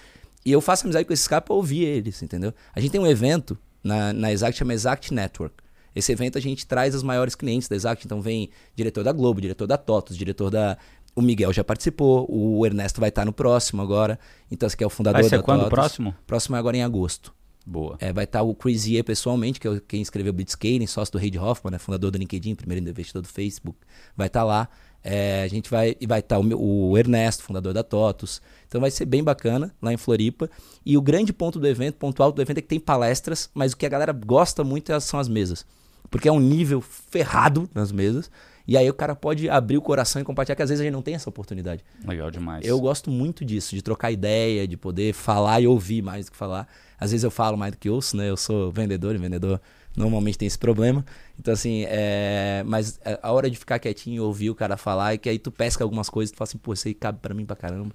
E 0.43 0.51
eu 0.51 0.61
faço 0.61 0.85
amizade 0.85 1.05
com 1.05 1.13
esses 1.13 1.27
caras 1.27 1.45
pra 1.45 1.53
ouvir 1.53 1.83
eles, 1.83 2.23
entendeu? 2.23 2.51
A 2.73 2.79
gente 2.79 2.91
tem 2.91 3.01
um 3.01 3.07
evento 3.07 3.55
na, 3.85 4.11
na 4.11 4.31
Exact, 4.31 4.57
chama 4.57 4.73
Exact 4.73 5.13
Network. 5.13 5.55
Esse 5.95 6.11
evento 6.11 6.37
a 6.37 6.41
gente 6.41 6.65
traz 6.65 6.93
os 6.93 7.03
maiores 7.03 7.35
clientes 7.35 7.69
da 7.69 7.75
Exact, 7.75 8.05
então 8.05 8.21
vem 8.21 8.49
diretor 8.75 9.03
da 9.03 9.13
Globo, 9.13 9.39
diretor 9.39 9.67
da 9.67 9.77
TOTOS, 9.77 10.17
diretor 10.17 10.49
da... 10.49 10.77
O 11.15 11.21
Miguel 11.21 11.53
já 11.53 11.63
participou, 11.63 12.25
o 12.29 12.65
Ernesto 12.65 12.99
vai 12.99 13.07
estar 13.07 13.23
no 13.23 13.31
próximo 13.31 13.81
agora. 13.81 14.19
Então, 14.51 14.67
esse 14.67 14.75
aqui 14.75 14.83
é 14.83 14.87
o 14.87 14.89
fundador 14.89 15.21
vai 15.21 15.29
ser 15.29 15.37
da 15.37 15.43
quando 15.43 15.59
TOTOS. 15.59 15.73
próximo? 15.73 16.15
Próximo 16.27 16.55
é 16.57 16.59
agora 16.59 16.75
em 16.75 16.83
agosto. 16.83 17.33
Boa. 17.65 17.97
É, 17.99 18.11
vai 18.11 18.25
estar 18.25 18.43
o 18.43 18.53
Chris 18.53 18.85
Ye 18.85 19.01
pessoalmente, 19.01 19.59
que 19.59 19.67
é 19.67 19.81
quem 19.87 20.01
escreveu 20.01 20.33
Blitzscaling, 20.33 20.85
sócio 20.85 21.13
do 21.13 21.17
Reid 21.17 21.39
Hoffman, 21.39 21.71
né, 21.71 21.79
fundador 21.79 22.11
do 22.11 22.17
LinkedIn, 22.17 22.53
primeiro 22.53 22.87
investidor 22.87 23.21
do 23.21 23.27
Facebook. 23.27 23.79
Vai 24.15 24.27
estar 24.27 24.43
lá. 24.43 24.67
É, 25.07 25.43
a 25.43 25.47
gente 25.47 25.69
vai 25.69 25.95
vai 26.07 26.19
estar 26.19 26.37
tá 26.37 26.41
o, 26.41 26.89
o, 26.89 26.97
Ernesto, 26.97 27.43
fundador 27.43 27.71
da 27.71 27.83
TOTUS. 27.83 28.41
Então 28.67 28.81
vai 28.81 28.89
ser 28.89 29.05
bem 29.05 29.23
bacana 29.23 29.71
lá 29.79 29.93
em 29.93 29.97
Floripa. 29.97 30.49
E 30.83 30.97
o 30.97 31.01
grande 31.01 31.31
ponto 31.31 31.59
do 31.59 31.67
evento, 31.67 31.93
ponto 31.95 32.23
alto 32.23 32.37
do 32.37 32.41
evento 32.41 32.57
é 32.57 32.61
que 32.61 32.67
tem 32.67 32.79
palestras, 32.79 33.47
mas 33.53 33.73
o 33.73 33.77
que 33.77 33.85
a 33.85 33.89
galera 33.89 34.11
gosta 34.11 34.63
muito 34.63 34.91
é, 34.91 34.99
são 34.99 35.19
as 35.19 35.29
mesas. 35.29 35.63
Porque 36.09 36.27
é 36.27 36.31
um 36.31 36.39
nível 36.39 36.81
ferrado 36.81 37.69
nas 37.71 37.91
mesas. 37.91 38.31
E 38.67 38.75
aí 38.75 38.89
o 38.89 38.93
cara 38.95 39.15
pode 39.15 39.47
abrir 39.47 39.77
o 39.77 39.81
coração 39.81 40.19
e 40.19 40.25
compartilhar, 40.25 40.55
que 40.55 40.63
às 40.63 40.69
vezes 40.69 40.81
a 40.81 40.83
gente 40.85 40.93
não 40.93 41.03
tem 41.03 41.13
essa 41.13 41.29
oportunidade. 41.29 41.83
Legal 42.03 42.31
demais. 42.31 42.65
Eu 42.65 42.79
gosto 42.79 43.11
muito 43.11 43.45
disso, 43.45 43.75
de 43.75 43.83
trocar 43.83 44.11
ideia, 44.11 44.67
de 44.67 44.75
poder 44.75 45.13
falar 45.13 45.61
e 45.61 45.67
ouvir 45.67 46.01
mais 46.01 46.25
do 46.25 46.31
que 46.31 46.37
falar. 46.37 46.67
Às 46.99 47.11
vezes 47.11 47.23
eu 47.23 47.29
falo 47.29 47.55
mais 47.55 47.73
do 47.73 47.77
que 47.77 47.91
ouço, 47.91 48.17
né? 48.17 48.27
Eu 48.27 48.37
sou 48.37 48.71
vendedor 48.71 49.13
e 49.13 49.19
vendedor 49.19 49.61
normalmente 49.95 50.37
tem 50.37 50.47
esse 50.47 50.57
problema. 50.57 51.05
Então, 51.39 51.53
assim, 51.53 51.85
é... 51.87 52.63
mas 52.65 52.99
é, 53.03 53.19
a 53.21 53.31
hora 53.31 53.49
de 53.49 53.57
ficar 53.57 53.79
quietinho 53.79 54.17
e 54.17 54.19
ouvir 54.19 54.49
o 54.49 54.55
cara 54.55 54.77
falar, 54.77 55.13
é 55.13 55.17
que 55.17 55.29
aí 55.29 55.39
tu 55.39 55.51
pesca 55.51 55.83
algumas 55.83 56.09
coisas 56.09 56.31
tu 56.31 56.37
fala 56.37 56.47
assim, 56.47 56.57
pô, 56.57 56.73
isso 56.73 56.87
aí 56.87 56.93
cabe 56.93 57.19
pra 57.21 57.33
mim 57.33 57.45
pra 57.45 57.55
caramba. 57.55 57.93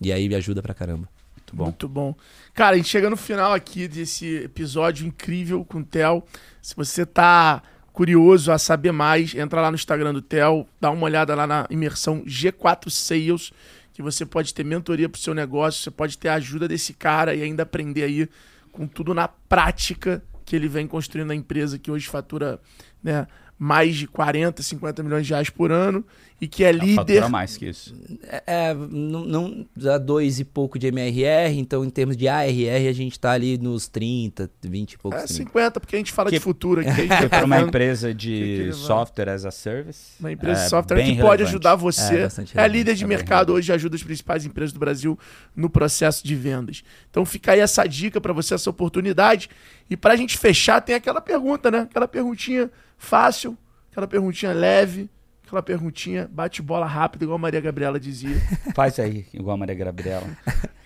E 0.00 0.12
aí 0.12 0.28
me 0.28 0.34
ajuda 0.34 0.62
pra 0.62 0.72
caramba. 0.72 1.08
Muito 1.36 1.56
bom. 1.56 1.64
Muito 1.64 1.88
bom. 1.88 2.14
Cara, 2.54 2.74
a 2.74 2.76
gente 2.76 2.88
chega 2.88 3.10
no 3.10 3.16
final 3.16 3.52
aqui 3.52 3.88
desse 3.88 4.36
episódio 4.44 5.06
incrível 5.06 5.64
com 5.64 5.78
o 5.78 5.84
Theo. 5.84 6.22
Se 6.62 6.74
você 6.76 7.04
tá 7.04 7.62
curioso 7.92 8.52
a 8.52 8.58
saber 8.58 8.92
mais, 8.92 9.34
entra 9.34 9.60
lá 9.60 9.70
no 9.70 9.74
Instagram 9.74 10.14
do 10.14 10.22
Theo, 10.22 10.66
dá 10.80 10.90
uma 10.90 11.04
olhada 11.04 11.34
lá 11.34 11.46
na 11.46 11.66
imersão 11.70 12.22
G4 12.24 12.88
Sales, 12.88 13.52
que 13.92 14.02
você 14.02 14.24
pode 14.24 14.54
ter 14.54 14.64
mentoria 14.64 15.08
pro 15.08 15.20
seu 15.20 15.34
negócio, 15.34 15.82
você 15.82 15.90
pode 15.90 16.16
ter 16.16 16.28
a 16.28 16.34
ajuda 16.34 16.68
desse 16.68 16.94
cara 16.94 17.34
e 17.34 17.42
ainda 17.42 17.64
aprender 17.64 18.04
aí 18.04 18.28
com 18.72 18.86
tudo 18.86 19.12
na 19.12 19.28
prática 19.28 20.22
que 20.50 20.56
ele 20.56 20.66
vem 20.66 20.84
construindo 20.84 21.30
a 21.30 21.34
empresa 21.34 21.78
que 21.78 21.92
hoje 21.92 22.08
fatura 22.08 22.60
né, 23.00 23.24
mais 23.62 23.94
de 23.94 24.06
40, 24.06 24.62
50 24.62 25.02
milhões 25.02 25.26
de 25.26 25.34
reais 25.34 25.50
por 25.50 25.70
ano 25.70 26.02
e 26.40 26.48
que 26.48 26.64
é 26.64 26.72
líder. 26.72 26.94
Fatura 26.94 27.28
mais 27.28 27.58
que 27.58 27.66
isso. 27.66 27.94
É, 28.22 28.42
é 28.46 28.74
não, 28.74 29.26
não 29.26 29.66
dá 29.76 29.98
dois 29.98 30.40
e 30.40 30.44
pouco 30.46 30.78
de 30.78 30.86
MRR, 30.86 31.58
então 31.58 31.84
em 31.84 31.90
termos 31.90 32.16
de 32.16 32.26
ARR 32.26 32.88
a 32.88 32.92
gente 32.92 33.12
está 33.12 33.32
ali 33.32 33.58
nos 33.58 33.86
30, 33.86 34.50
20 34.62 34.92
e 34.92 34.98
poucos. 34.98 35.24
É 35.24 35.26
50, 35.26 35.78
porque 35.78 35.94
a 35.94 35.98
gente 35.98 36.10
fala 36.10 36.30
que, 36.30 36.38
de 36.38 36.42
futuro 36.42 36.80
aqui. 36.80 37.06
Que 37.06 37.28
para 37.28 37.44
uma 37.44 37.60
empresa 37.60 38.14
de 38.14 38.70
software 38.72 39.28
as 39.28 39.44
a 39.44 39.50
service. 39.50 40.12
Uma 40.18 40.32
empresa 40.32 40.62
é 40.62 40.64
de 40.64 40.70
software 40.70 40.96
que 40.96 41.02
relevante. 41.02 41.28
pode 41.28 41.42
ajudar 41.42 41.74
você. 41.74 42.28
É, 42.54 42.64
é 42.64 42.66
líder 42.66 42.94
de 42.94 43.04
é 43.04 43.06
mercado 43.06 43.52
hoje, 43.52 43.70
ajuda 43.70 43.94
as 43.94 44.02
principais 44.02 44.46
empresas 44.46 44.72
do 44.72 44.80
Brasil 44.80 45.18
no 45.54 45.68
processo 45.68 46.26
de 46.26 46.34
vendas. 46.34 46.82
Então 47.10 47.26
fica 47.26 47.52
aí 47.52 47.60
essa 47.60 47.86
dica 47.86 48.18
para 48.22 48.32
você, 48.32 48.54
essa 48.54 48.70
oportunidade. 48.70 49.50
E 49.90 49.98
para 49.98 50.14
a 50.14 50.16
gente 50.16 50.38
fechar, 50.38 50.80
tem 50.80 50.94
aquela 50.94 51.20
pergunta, 51.20 51.70
né? 51.70 51.80
Aquela 51.80 52.08
perguntinha 52.08 52.70
fácil, 53.00 53.56
aquela 53.90 54.06
perguntinha 54.06 54.52
leve, 54.52 55.10
aquela 55.44 55.62
perguntinha 55.62 56.28
bate-bola 56.30 56.86
rápido, 56.86 57.24
igual 57.24 57.36
a 57.36 57.40
Maria 57.40 57.60
Gabriela 57.60 57.98
dizia. 57.98 58.36
Faz 58.76 59.00
aí, 59.00 59.26
igual 59.34 59.54
a 59.54 59.58
Maria 59.58 59.74
Gabriela. 59.74 60.26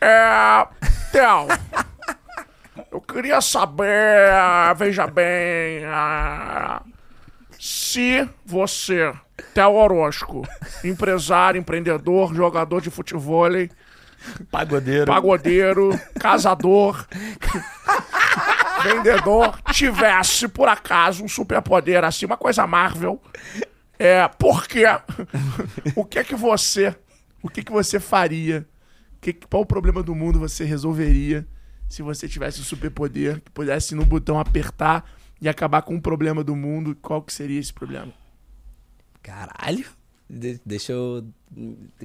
É. 0.01 0.67
Theo, 1.13 1.49
eu 2.91 3.01
queria 3.01 3.41
saber, 3.41 4.31
veja 4.77 5.07
bem, 5.07 5.83
se 7.59 8.29
você, 8.45 9.13
Theo 9.53 9.75
Orozco, 9.75 10.47
empresário, 10.83 11.59
empreendedor, 11.59 12.35
jogador 12.35 12.81
de 12.81 12.91
futebol, 12.91 13.49
pagodeiro, 14.51 15.07
pagodeiro 15.07 16.01
casador 16.19 17.07
vendedor 18.85 19.59
tivesse, 19.73 20.47
por 20.49 20.69
acaso, 20.69 21.25
um 21.25 21.29
superpoder 21.29 22.05
assim, 22.05 22.27
uma 22.27 22.37
coisa 22.37 22.67
Marvel, 22.67 23.21
é, 23.99 24.27
por 24.29 24.67
quê? 24.67 24.85
o 25.97 26.05
que 26.05 26.19
é 26.19 26.25
que 26.25 26.35
você, 26.35 26.95
o 27.43 27.49
que 27.49 27.63
que 27.63 27.73
você 27.73 27.99
faria? 27.99 28.67
Que, 29.21 29.33
qual 29.33 29.63
o 29.63 29.67
problema 29.67 30.03
do 30.03 30.15
mundo 30.15 30.39
você 30.39 30.65
resolveria 30.65 31.47
se 31.89 32.03
você 32.03 32.29
tivesse 32.29 32.61
um 32.61 32.65
superpoder 32.65 33.41
que 33.41 33.51
pudesse 33.51 33.95
no 33.95 34.05
botão 34.05 34.39
apertar 34.39 35.11
e 35.41 35.49
acabar 35.49 35.83
com 35.83 35.95
um 35.95 36.01
problema 36.01 36.45
do 36.45 36.55
mundo? 36.55 36.97
Qual 37.01 37.23
que 37.23 37.33
seria 37.33 37.59
esse 37.59 37.73
problema? 37.73 38.13
Caralho. 39.23 39.87
De 40.29 40.61
deixa 40.65 40.93
eu. 40.93 41.25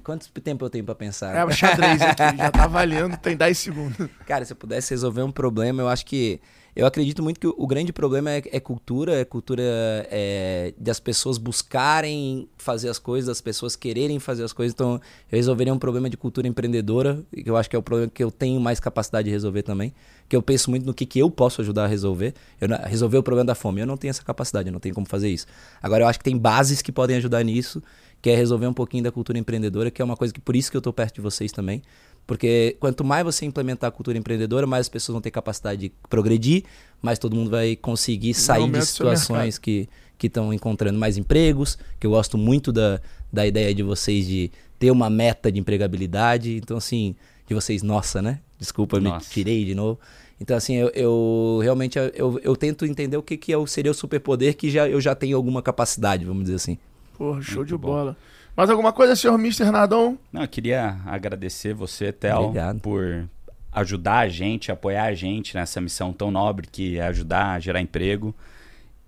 Quanto 0.03 0.29
tempo 0.41 0.65
eu 0.65 0.69
tenho 0.69 0.83
para 0.83 0.93
pensar? 0.93 1.35
É, 1.35 1.43
o 1.43 1.51
xadrez 1.51 2.01
aqui, 2.01 2.37
já 2.37 2.51
tá 2.51 2.67
valendo, 2.67 3.17
tem 3.17 3.35
10 3.35 3.57
segundos. 3.57 4.09
Cara, 4.27 4.45
se 4.45 4.53
eu 4.53 4.57
pudesse 4.57 4.91
resolver 4.91 5.23
um 5.23 5.31
problema, 5.31 5.81
eu 5.81 5.87
acho 5.87 6.05
que 6.05 6.39
eu 6.75 6.85
acredito 6.85 7.21
muito 7.23 7.39
que 7.39 7.47
o, 7.47 7.67
grande 7.67 7.91
problema 7.91 8.31
é, 8.31 8.43
é 8.51 8.59
cultura, 8.59 9.19
é 9.19 9.25
cultura 9.25 9.63
é, 9.63 10.73
das 10.77 10.99
pessoas 10.99 11.37
buscarem 11.37 12.47
fazer 12.57 12.89
as 12.89 12.99
coisas, 12.99 13.27
das 13.27 13.41
pessoas 13.41 13.75
quererem 13.75 14.19
fazer 14.19 14.43
as 14.43 14.53
coisas. 14.53 14.73
Então, 14.73 15.01
eu 15.31 15.35
resolveria 15.35 15.73
um 15.73 15.79
problema 15.79 16.09
de 16.09 16.17
cultura 16.17 16.47
empreendedora, 16.47 17.23
que 17.33 17.49
eu 17.49 17.57
acho 17.57 17.69
que 17.69 17.75
é 17.75 17.79
o 17.79 17.81
problema 17.81 18.11
que 18.13 18.23
eu 18.23 18.31
tenho 18.31 18.59
mais 18.61 18.79
capacidade 18.79 19.25
de 19.25 19.31
resolver 19.31 19.63
também. 19.63 19.93
Que 20.27 20.35
eu 20.35 20.41
penso 20.41 20.69
muito 20.69 20.85
no 20.85 20.93
que, 20.93 21.05
que 21.05 21.19
eu 21.19 21.29
posso 21.31 21.61
ajudar 21.61 21.85
a 21.85 21.87
resolver. 21.87 22.33
Eu, 22.61 22.67
resolver 22.85 23.17
o 23.17 23.23
problema 23.23 23.47
da 23.47 23.55
fome. 23.55 23.81
Eu 23.81 23.87
não 23.87 23.97
tenho 23.97 24.11
essa 24.11 24.23
capacidade, 24.23 24.69
eu 24.69 24.73
não 24.73 24.79
tenho 24.79 24.93
como 24.93 25.07
fazer 25.07 25.29
isso. 25.29 25.47
Agora, 25.81 26.03
eu 26.03 26.07
acho 26.07 26.19
que 26.19 26.25
tem 26.25 26.37
bases 26.37 26.81
que 26.81 26.91
podem 26.91 27.17
ajudar 27.17 27.43
nisso, 27.43 27.81
que 28.21 28.29
é 28.29 28.35
resolver 28.35 28.67
um 28.67 28.73
pouquinho 28.73 29.03
da 29.03 29.11
cultura 29.11 29.39
empreendedora, 29.39 29.89
que 29.89 30.01
é 30.01 30.05
uma 30.05 30.15
coisa 30.15 30.33
que 30.33 30.39
por 30.39 30.55
isso 30.55 30.69
que 30.69 30.77
eu 30.77 30.79
estou 30.79 30.93
perto 30.93 31.15
de 31.15 31.21
vocês 31.21 31.51
também. 31.51 31.81
Porque 32.29 32.77
quanto 32.79 33.03
mais 33.03 33.25
você 33.25 33.43
implementar 33.43 33.87
a 33.87 33.91
cultura 33.91 34.15
empreendedora, 34.15 34.67
mais 34.67 34.81
as 34.81 34.89
pessoas 34.89 35.13
vão 35.13 35.19
ter 35.19 35.31
capacidade 35.31 35.81
de 35.81 35.91
progredir, 36.07 36.63
mais 37.01 37.17
todo 37.17 37.35
mundo 37.35 37.49
vai 37.49 37.75
conseguir 37.75 38.35
sair 38.35 38.69
de 38.69 38.85
situações 38.85 39.57
que 39.57 39.89
estão 40.21 40.53
encontrando 40.53 40.99
mais 40.99 41.17
empregos, 41.17 41.75
que 41.99 42.05
eu 42.05 42.11
gosto 42.11 42.37
muito 42.37 42.71
da, 42.71 43.01
da 43.33 43.47
ideia 43.47 43.73
de 43.73 43.81
vocês 43.81 44.27
de 44.27 44.51
ter 44.77 44.91
uma 44.91 45.09
meta 45.09 45.51
de 45.51 45.59
empregabilidade. 45.59 46.55
Então, 46.57 46.77
assim, 46.77 47.15
de 47.47 47.55
vocês, 47.55 47.81
nossa, 47.81 48.21
né? 48.21 48.41
Desculpa, 48.59 48.99
nossa. 48.99 49.25
me 49.25 49.33
tirei 49.33 49.65
de 49.65 49.73
novo. 49.73 49.99
Então, 50.39 50.55
assim, 50.55 50.75
eu, 50.75 50.91
eu 50.93 51.59
realmente 51.63 51.97
eu, 51.97 52.39
eu 52.43 52.55
tento 52.55 52.85
entender 52.85 53.17
o 53.17 53.23
que, 53.23 53.37
que 53.37 53.51
é 53.51 53.65
seria 53.65 53.89
o 53.89 53.95
superpoder 53.95 54.55
que 54.55 54.69
já, 54.69 54.87
eu 54.87 55.01
já 55.01 55.15
tenho 55.15 55.35
alguma 55.35 55.63
capacidade, 55.63 56.25
vamos 56.25 56.43
dizer 56.43 56.57
assim. 56.57 56.77
Porra, 57.17 57.41
show 57.41 57.55
muito 57.55 57.69
de 57.69 57.75
bom. 57.75 57.87
bola. 57.87 58.15
Mais 58.59 58.69
alguma 58.69 58.91
coisa, 58.91 59.15
senhor 59.15 59.39
Mr. 59.39 59.71
Nadon? 59.71 60.17
Não, 60.33 60.41
eu 60.41 60.47
queria 60.49 60.97
agradecer 61.05 61.73
você, 61.73 62.11
Theo, 62.11 62.51
por 62.81 63.25
ajudar 63.71 64.17
a 64.17 64.27
gente, 64.27 64.69
apoiar 64.69 65.05
a 65.05 65.13
gente 65.13 65.55
nessa 65.55 65.79
missão 65.79 66.11
tão 66.11 66.29
nobre 66.29 66.67
que 66.69 66.99
é 66.99 67.03
ajudar 67.03 67.51
a 67.51 67.59
gerar 67.61 67.79
emprego. 67.79 68.35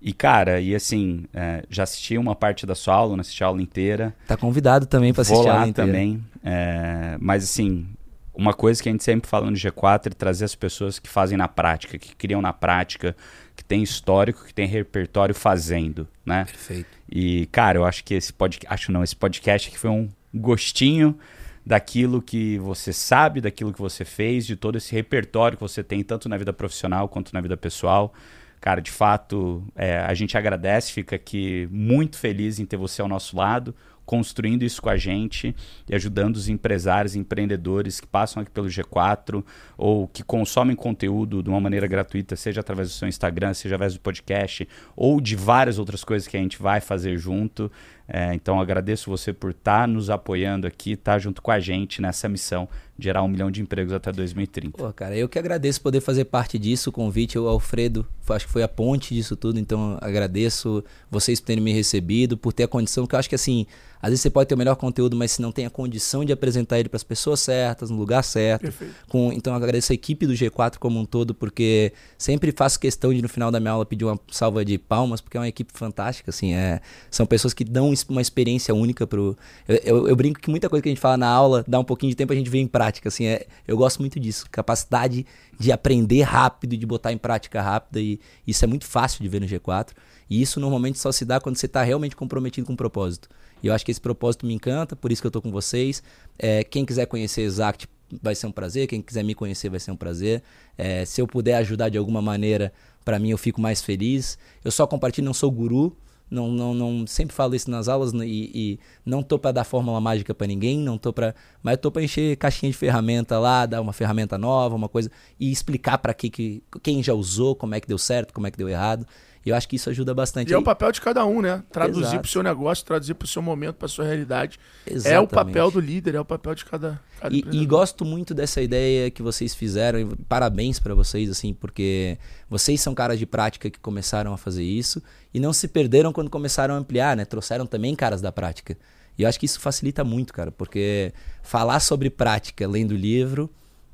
E, 0.01 0.13
cara, 0.13 0.61
e 0.61 0.73
assim, 0.73 1.25
é, 1.33 1.65
já 1.69 1.83
assisti 1.83 2.17
uma 2.17 2.33
parte 2.33 2.65
da 2.65 2.75
sua 2.75 2.93
aula, 2.93 3.17
não 3.17 3.19
assisti 3.19 3.43
a 3.43 3.47
aula 3.47 3.61
inteira. 3.61 4.15
Tá 4.25 4.37
convidado 4.37 4.85
também 4.85 5.11
para 5.11 5.23
assistir 5.23 5.43
Vou 5.43 5.51
a 5.51 5.55
aula 5.55 5.67
inteira. 5.67 5.91
também. 5.91 6.23
É, 6.41 7.17
mas, 7.19 7.43
assim, 7.43 7.89
uma 8.33 8.53
coisa 8.53 8.81
que 8.81 8.87
a 8.87 8.91
gente 8.93 9.03
sempre 9.03 9.29
fala 9.29 9.51
no 9.51 9.57
G4 9.57 10.07
é 10.07 10.09
trazer 10.11 10.45
as 10.45 10.55
pessoas 10.55 10.97
que 10.97 11.09
fazem 11.09 11.37
na 11.37 11.49
prática, 11.49 11.99
que 11.99 12.15
criam 12.15 12.41
na 12.41 12.53
prática, 12.53 13.13
que 13.53 13.65
tem 13.65 13.83
histórico, 13.83 14.45
que 14.45 14.53
tem 14.53 14.65
repertório 14.65 15.35
fazendo, 15.35 16.07
né? 16.25 16.45
Perfeito. 16.45 17.00
E, 17.11 17.45
cara, 17.47 17.77
eu 17.77 17.85
acho 17.85 18.03
que 18.03 18.13
esse 18.13 18.31
podcast, 18.31 18.73
acho 18.73 18.91
não, 18.91 19.03
esse 19.03 19.15
podcast 19.15 19.67
aqui 19.67 19.77
foi 19.77 19.89
um 19.89 20.09
gostinho 20.33 21.17
daquilo 21.65 22.21
que 22.21 22.57
você 22.59 22.93
sabe, 22.93 23.41
daquilo 23.41 23.73
que 23.73 23.81
você 23.81 24.05
fez, 24.05 24.45
de 24.45 24.55
todo 24.55 24.77
esse 24.77 24.93
repertório 24.93 25.57
que 25.57 25.63
você 25.63 25.83
tem, 25.83 26.03
tanto 26.03 26.29
na 26.29 26.37
vida 26.37 26.53
profissional 26.53 27.09
quanto 27.09 27.33
na 27.33 27.41
vida 27.41 27.57
pessoal. 27.57 28.13
Cara, 28.61 28.79
de 28.79 28.91
fato, 28.91 29.63
é, 29.75 29.97
a 29.97 30.13
gente 30.13 30.37
agradece, 30.37 30.91
fica 30.93 31.15
aqui 31.15 31.67
muito 31.71 32.17
feliz 32.17 32.59
em 32.59 32.65
ter 32.65 32.77
você 32.77 33.01
ao 33.01 33.07
nosso 33.07 33.35
lado 33.35 33.75
construindo 34.11 34.63
isso 34.63 34.81
com 34.81 34.89
a 34.89 34.97
gente 34.97 35.55
e 35.89 35.95
ajudando 35.95 36.35
os 36.35 36.49
empresários, 36.49 37.15
empreendedores 37.15 38.01
que 38.01 38.05
passam 38.05 38.43
aqui 38.43 38.51
pelo 38.51 38.67
G4 38.67 39.41
ou 39.77 40.05
que 40.05 40.21
consomem 40.21 40.75
conteúdo 40.75 41.41
de 41.41 41.49
uma 41.49 41.61
maneira 41.61 41.87
gratuita, 41.87 42.35
seja 42.35 42.59
através 42.59 42.89
do 42.89 42.93
seu 42.93 43.07
Instagram, 43.07 43.53
seja 43.53 43.75
através 43.75 43.93
do 43.93 44.01
podcast 44.01 44.67
ou 44.97 45.21
de 45.21 45.37
várias 45.37 45.79
outras 45.79 46.03
coisas 46.03 46.27
que 46.27 46.35
a 46.35 46.41
gente 46.41 46.61
vai 46.61 46.81
fazer 46.81 47.17
junto. 47.17 47.71
É, 48.13 48.33
então 48.33 48.59
agradeço 48.59 49.09
você 49.09 49.31
por 49.31 49.51
estar 49.51 49.81
tá 49.81 49.87
nos 49.87 50.09
apoiando 50.09 50.67
aqui, 50.67 50.91
estar 50.91 51.13
tá 51.13 51.19
junto 51.19 51.41
com 51.41 51.49
a 51.49 51.61
gente 51.61 52.01
nessa 52.01 52.27
missão 52.27 52.67
de 52.97 53.05
gerar 53.05 53.23
um 53.23 53.27
milhão 53.29 53.49
de 53.49 53.61
empregos 53.61 53.93
até 53.93 54.11
2030. 54.11 54.77
Pô, 54.77 54.91
cara, 54.91 55.15
eu 55.15 55.29
que 55.29 55.39
agradeço 55.39 55.79
poder 55.79 56.01
fazer 56.01 56.25
parte 56.25 56.59
disso, 56.59 56.89
o 56.89 56.93
convite, 56.93 57.39
o 57.39 57.47
Alfredo, 57.47 58.05
acho 58.29 58.45
que 58.45 58.51
foi 58.51 58.63
a 58.63 58.67
ponte 58.67 59.15
disso 59.15 59.35
tudo, 59.37 59.59
então 59.59 59.97
agradeço 60.01 60.83
vocês 61.09 61.39
por 61.39 61.47
terem 61.47 61.63
me 61.63 61.71
recebido, 61.71 62.37
por 62.37 62.51
ter 62.51 62.63
a 62.63 62.67
condição, 62.67 63.07
que 63.07 63.15
eu 63.15 63.19
acho 63.19 63.29
que 63.29 63.35
assim, 63.35 63.65
às 64.01 64.09
vezes 64.09 64.21
você 64.21 64.29
pode 64.29 64.49
ter 64.49 64.55
o 64.55 64.57
melhor 64.57 64.75
conteúdo, 64.75 65.15
mas 65.15 65.31
se 65.31 65.41
não 65.41 65.51
tem 65.51 65.65
a 65.65 65.69
condição 65.69 66.25
de 66.25 66.33
apresentar 66.33 66.79
ele 66.79 66.89
para 66.89 66.97
as 66.97 67.03
pessoas 67.03 67.39
certas, 67.39 67.89
no 67.89 67.97
lugar 67.97 68.23
certo. 68.23 68.73
Com, 69.07 69.31
então 69.31 69.53
agradeço 69.53 69.91
a 69.91 69.95
equipe 69.95 70.25
do 70.25 70.33
G4 70.33 70.77
como 70.79 70.99
um 70.99 71.05
todo, 71.05 71.35
porque 71.35 71.93
sempre 72.17 72.51
faço 72.51 72.79
questão 72.79 73.13
de 73.13 73.21
no 73.21 73.29
final 73.29 73.51
da 73.51 73.59
minha 73.59 73.71
aula 73.71 73.85
pedir 73.85 74.05
uma 74.05 74.19
salva 74.31 74.65
de 74.65 74.77
palmas, 74.77 75.21
porque 75.21 75.37
é 75.37 75.39
uma 75.39 75.47
equipe 75.47 75.71
fantástica, 75.73 76.31
assim, 76.31 76.53
é, 76.53 76.81
são 77.11 77.25
pessoas 77.25 77.53
que 77.53 77.63
dão 77.63 77.93
uma 78.09 78.21
experiência 78.21 78.73
única 78.73 79.05
pro. 79.05 79.37
Eu, 79.67 79.75
eu, 79.83 80.07
eu, 80.09 80.15
brinco 80.15 80.39
que 80.39 80.49
muita 80.49 80.69
coisa 80.69 80.81
que 80.81 80.89
a 80.89 80.91
gente 80.91 81.01
fala 81.01 81.17
na 81.17 81.27
aula 81.27 81.63
dá 81.67 81.79
um 81.79 81.83
pouquinho 81.83 82.09
de 82.09 82.15
tempo 82.15 82.33
a 82.33 82.35
gente 82.35 82.49
vê 82.49 82.59
em 82.59 82.67
prática, 82.67 83.09
assim, 83.09 83.25
é, 83.25 83.45
eu 83.67 83.77
gosto 83.77 83.99
muito 83.99 84.19
disso, 84.19 84.45
capacidade 84.51 85.25
de 85.59 85.71
aprender 85.71 86.21
rápido, 86.23 86.75
de 86.77 86.85
botar 86.85 87.11
em 87.11 87.17
prática 87.17 87.61
rápida 87.61 87.99
e 87.99 88.19
isso 88.45 88.63
é 88.63 88.67
muito 88.67 88.85
fácil 88.85 89.21
de 89.21 89.29
ver 89.29 89.39
no 89.41 89.47
G4. 89.47 89.89
E 90.29 90.41
isso 90.41 90.59
normalmente 90.59 90.97
só 90.97 91.11
se 91.11 91.25
dá 91.25 91.39
quando 91.41 91.57
você 91.57 91.65
está 91.65 91.83
realmente 91.83 92.15
comprometido 92.15 92.65
com 92.65 92.73
o 92.73 92.77
propósito. 92.77 93.29
E 93.61 93.67
eu 93.67 93.73
acho 93.73 93.85
que 93.85 93.91
esse 93.91 94.01
propósito 94.01 94.45
me 94.45 94.53
encanta, 94.53 94.95
por 94.95 95.11
isso 95.11 95.21
que 95.21 95.27
eu 95.27 95.31
tô 95.31 95.41
com 95.41 95.51
vocês. 95.51 96.01
É, 96.39 96.63
quem 96.63 96.85
quiser 96.85 97.05
conhecer 97.05 97.41
Exact 97.41 97.87
vai 98.21 98.33
ser 98.33 98.47
um 98.47 98.51
prazer, 98.51 98.87
quem 98.87 99.01
quiser 99.01 99.23
me 99.23 99.35
conhecer 99.35 99.69
vai 99.69 99.79
ser 99.79 99.91
um 99.91 99.95
prazer. 99.95 100.41
É, 100.77 101.05
se 101.05 101.21
eu 101.21 101.27
puder 101.27 101.55
ajudar 101.55 101.89
de 101.89 101.97
alguma 101.97 102.21
maneira, 102.21 102.73
para 103.05 103.19
mim 103.19 103.29
eu 103.29 103.37
fico 103.37 103.61
mais 103.61 103.81
feliz. 103.81 104.37
Eu 104.63 104.71
só 104.71 104.87
compartilho, 104.87 105.25
não 105.25 105.33
sou 105.33 105.51
guru, 105.51 105.95
não, 106.31 106.49
não, 106.49 106.73
não 106.73 107.05
sempre 107.05 107.35
falo 107.35 107.53
isso 107.53 107.69
nas 107.69 107.89
aulas 107.89 108.13
né, 108.13 108.25
e, 108.25 108.51
e 108.53 108.79
não 109.05 109.21
tô 109.21 109.37
para 109.37 109.51
dar 109.51 109.63
fórmula 109.65 109.99
mágica 109.99 110.33
para 110.33 110.47
ninguém, 110.47 110.79
não 110.79 110.97
tô 110.97 111.11
para, 111.11 111.35
mas 111.61 111.77
tô 111.77 111.91
para 111.91 112.01
encher 112.01 112.37
caixinha 112.37 112.71
de 112.71 112.77
ferramenta 112.77 113.37
lá, 113.37 113.65
dar 113.65 113.81
uma 113.81 113.91
ferramenta 113.91 114.37
nova, 114.37 114.73
uma 114.73 114.87
coisa 114.87 115.11
e 115.37 115.51
explicar 115.51 115.97
para 115.97 116.13
que, 116.13 116.29
que 116.29 116.63
quem 116.81 117.03
já 117.03 117.13
usou, 117.13 117.53
como 117.53 117.75
é 117.75 117.81
que 117.81 117.87
deu 117.87 117.97
certo, 117.97 118.33
como 118.33 118.47
é 118.47 118.51
que 118.51 118.57
deu 118.57 118.69
errado. 118.69 119.05
E 119.45 119.49
eu 119.49 119.55
acho 119.55 119.67
que 119.67 119.75
isso 119.75 119.89
ajuda 119.89 120.13
bastante. 120.13 120.51
E 120.51 120.53
é 120.53 120.57
o 120.57 120.61
papel 120.61 120.91
de 120.91 121.01
cada 121.01 121.25
um, 121.25 121.41
né? 121.41 121.63
Traduzir 121.71 122.19
para 122.19 122.27
o 122.27 122.29
seu 122.29 122.43
negócio, 122.43 122.85
traduzir 122.85 123.15
para 123.15 123.25
o 123.25 123.27
seu 123.27 123.41
momento, 123.41 123.75
para 123.75 123.87
sua 123.87 124.05
realidade. 124.05 124.59
Exatamente. 124.85 125.15
É 125.15 125.19
o 125.19 125.27
papel 125.27 125.71
do 125.71 125.79
líder, 125.79 126.15
é 126.15 126.19
o 126.19 126.25
papel 126.25 126.53
de 126.53 126.63
cada. 126.63 127.01
cada 127.19 127.35
e, 127.35 127.43
e, 127.51 127.65
gosto 127.65 128.05
muito 128.05 128.35
dessa 128.35 128.61
ideia 128.61 129.09
que 129.09 129.23
vocês 129.23 129.55
fizeram. 129.55 130.09
Parabéns 130.29 130.79
para 130.79 130.93
vocês, 130.93 131.29
assim, 131.29 131.53
porque 131.53 132.19
vocês 132.47 132.79
são 132.81 132.93
caras 132.93 133.17
de 133.17 133.25
prática 133.25 133.69
que 133.69 133.79
começaram 133.79 134.31
a 134.31 134.37
fazer 134.37 134.63
isso 134.63 135.01
e 135.33 135.39
não 135.39 135.53
se 135.53 135.67
perderam 135.67 136.13
quando 136.13 136.29
começaram 136.29 136.75
a 136.75 136.77
ampliar, 136.77 137.17
né? 137.17 137.25
Trouxeram 137.25 137.65
também 137.65 137.95
caras 137.95 138.21
da 138.21 138.31
prática. 138.31 138.77
E 139.17 139.23
eu 139.23 139.29
acho 139.29 139.39
que 139.39 139.45
isso 139.45 139.59
facilita 139.59 140.03
muito, 140.03 140.33
cara, 140.33 140.51
porque 140.51 141.13
falar 141.41 141.79
sobre 141.79 142.09
prática 142.09 142.67
lendo 142.67 142.95
livro 142.95 143.49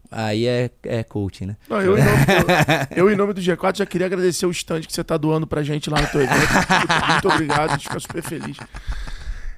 Aí 0.09 0.47
é, 0.47 0.69
é 0.83 1.03
coaching, 1.03 1.47
né? 1.47 1.57
Não, 1.69 1.81
eu, 1.81 1.97
em 1.97 2.01
nome, 2.01 2.17
eu, 2.95 2.97
eu, 3.05 3.11
em 3.11 3.15
nome 3.15 3.33
do 3.33 3.41
G4, 3.41 3.77
já 3.77 3.85
queria 3.85 4.07
agradecer 4.07 4.45
o 4.45 4.51
stand 4.51 4.81
que 4.81 4.93
você 4.93 5.03
tá 5.03 5.17
doando 5.17 5.45
pra 5.45 5.63
gente 5.63 5.89
lá 5.89 6.01
no 6.01 6.07
teu 6.07 6.21
evento. 6.21 6.53
Muito 7.11 7.29
obrigado, 7.29 7.69
a 7.69 7.73
gente 7.73 7.83
fica 7.83 7.99
super 7.99 8.23
feliz. 8.23 8.57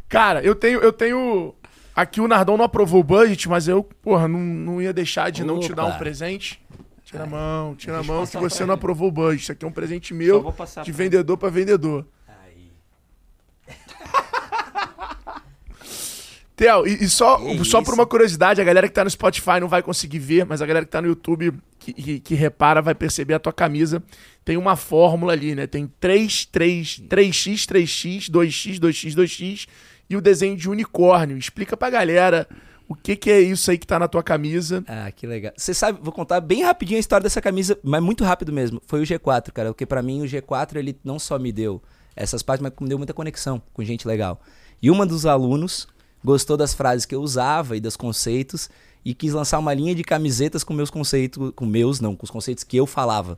Cara, 0.07 0.41
eu 0.43 0.55
tenho, 0.55 0.79
eu 0.79 0.91
tenho. 0.91 1.53
Aqui 1.95 2.19
o 2.19 2.27
Nardão 2.27 2.57
não 2.57 2.65
aprovou 2.65 3.01
o 3.01 3.03
budget, 3.03 3.47
mas 3.47 3.67
eu, 3.67 3.83
porra, 3.83 4.27
não, 4.27 4.39
não 4.39 4.81
ia 4.81 4.91
deixar 4.91 5.29
de 5.29 5.43
Opa. 5.43 5.53
não 5.53 5.59
te 5.59 5.73
dar 5.73 5.85
um 5.85 5.97
presente. 5.97 6.59
Tira 7.03 7.23
a 7.23 7.27
mão, 7.27 7.75
tira 7.75 7.99
a 7.99 8.03
mão 8.03 8.25
que 8.25 8.37
você 8.37 8.65
não 8.65 8.73
aprovou 8.73 9.09
o 9.09 9.11
budget. 9.11 9.43
Isso 9.43 9.51
aqui 9.51 9.65
é 9.65 9.67
um 9.67 9.71
presente 9.71 10.13
meu 10.13 10.53
de 10.83 10.91
vendedor 10.91 11.37
para 11.37 11.49
vendedor. 11.49 12.05
Theo, 16.59 16.85
e, 16.85 17.05
e 17.05 17.09
só, 17.09 17.39
só 17.63 17.81
por 17.81 17.93
uma 17.93 18.05
curiosidade, 18.05 18.59
a 18.59 18.65
galera 18.65 18.85
que 18.85 18.93
tá 18.93 19.01
no 19.01 19.09
Spotify 19.09 19.61
não 19.61 19.69
vai 19.69 19.81
conseguir 19.81 20.19
ver, 20.19 20.45
mas 20.45 20.61
a 20.61 20.65
galera 20.65 20.85
que 20.85 20.91
tá 20.91 21.01
no 21.01 21.07
YouTube 21.07 21.53
que, 21.79 21.93
que, 21.93 22.19
que, 22.19 22.35
repara 22.35 22.81
vai 22.81 22.93
perceber 22.93 23.33
a 23.33 23.39
tua 23.39 23.53
camisa. 23.53 24.03
Tem 24.43 24.57
uma 24.57 24.75
fórmula 24.75 25.31
ali, 25.31 25.55
né? 25.55 25.67
Tem 25.67 25.89
3, 26.01 26.47
3, 26.47 27.03
3x, 27.07 27.65
3x, 27.65 28.29
2x, 28.29 28.77
2x, 28.77 29.15
2x 29.15 29.67
e 30.09 30.17
o 30.17 30.21
desenho 30.21 30.57
de 30.57 30.69
unicórnio. 30.69 31.37
Explica 31.37 31.77
pra 31.77 31.89
galera 31.89 32.45
o 32.89 32.93
que, 32.93 33.15
que 33.15 33.31
é 33.31 33.39
isso 33.39 33.71
aí 33.71 33.77
que 33.77 33.87
tá 33.87 33.97
na 33.97 34.09
tua 34.09 34.21
camisa. 34.21 34.83
Ah, 34.85 35.09
que 35.13 35.25
legal. 35.25 35.53
Você 35.55 35.73
sabe, 35.73 35.97
vou 36.01 36.11
contar 36.11 36.41
bem 36.41 36.63
rapidinho 36.63 36.97
a 36.97 36.99
história 36.99 37.23
dessa 37.23 37.41
camisa, 37.41 37.79
mas 37.81 38.03
muito 38.03 38.25
rápido 38.25 38.51
mesmo. 38.51 38.81
Foi 38.85 39.01
o 39.01 39.05
G4, 39.05 39.53
cara, 39.53 39.69
porque 39.69 39.85
para 39.85 40.01
mim 40.01 40.23
o 40.23 40.25
G4 40.25 40.75
ele 40.75 40.99
não 41.05 41.19
só 41.19 41.39
me 41.39 41.53
deu 41.53 41.81
essas 42.17 42.43
partes, 42.43 42.61
mas 42.61 42.73
me 42.81 42.89
deu 42.89 42.97
muita 42.97 43.13
conexão 43.13 43.61
com 43.71 43.81
gente 43.81 44.05
legal. 44.05 44.41
E 44.81 44.91
uma 44.91 45.05
dos 45.05 45.25
alunos 45.25 45.87
gostou 46.23 46.57
das 46.57 46.73
frases 46.73 47.05
que 47.05 47.15
eu 47.15 47.21
usava 47.21 47.77
e 47.77 47.79
dos 47.79 47.95
conceitos 47.95 48.69
e 49.03 49.13
quis 49.13 49.33
lançar 49.33 49.59
uma 49.59 49.73
linha 49.73 49.95
de 49.95 50.03
camisetas 50.03 50.63
com 50.63 50.73
meus 50.73 50.89
conceitos, 50.89 51.51
com 51.55 51.65
meus 51.65 51.99
não, 51.99 52.15
com 52.15 52.25
os 52.25 52.31
conceitos 52.31 52.63
que 52.63 52.77
eu 52.77 52.85
falava. 52.85 53.37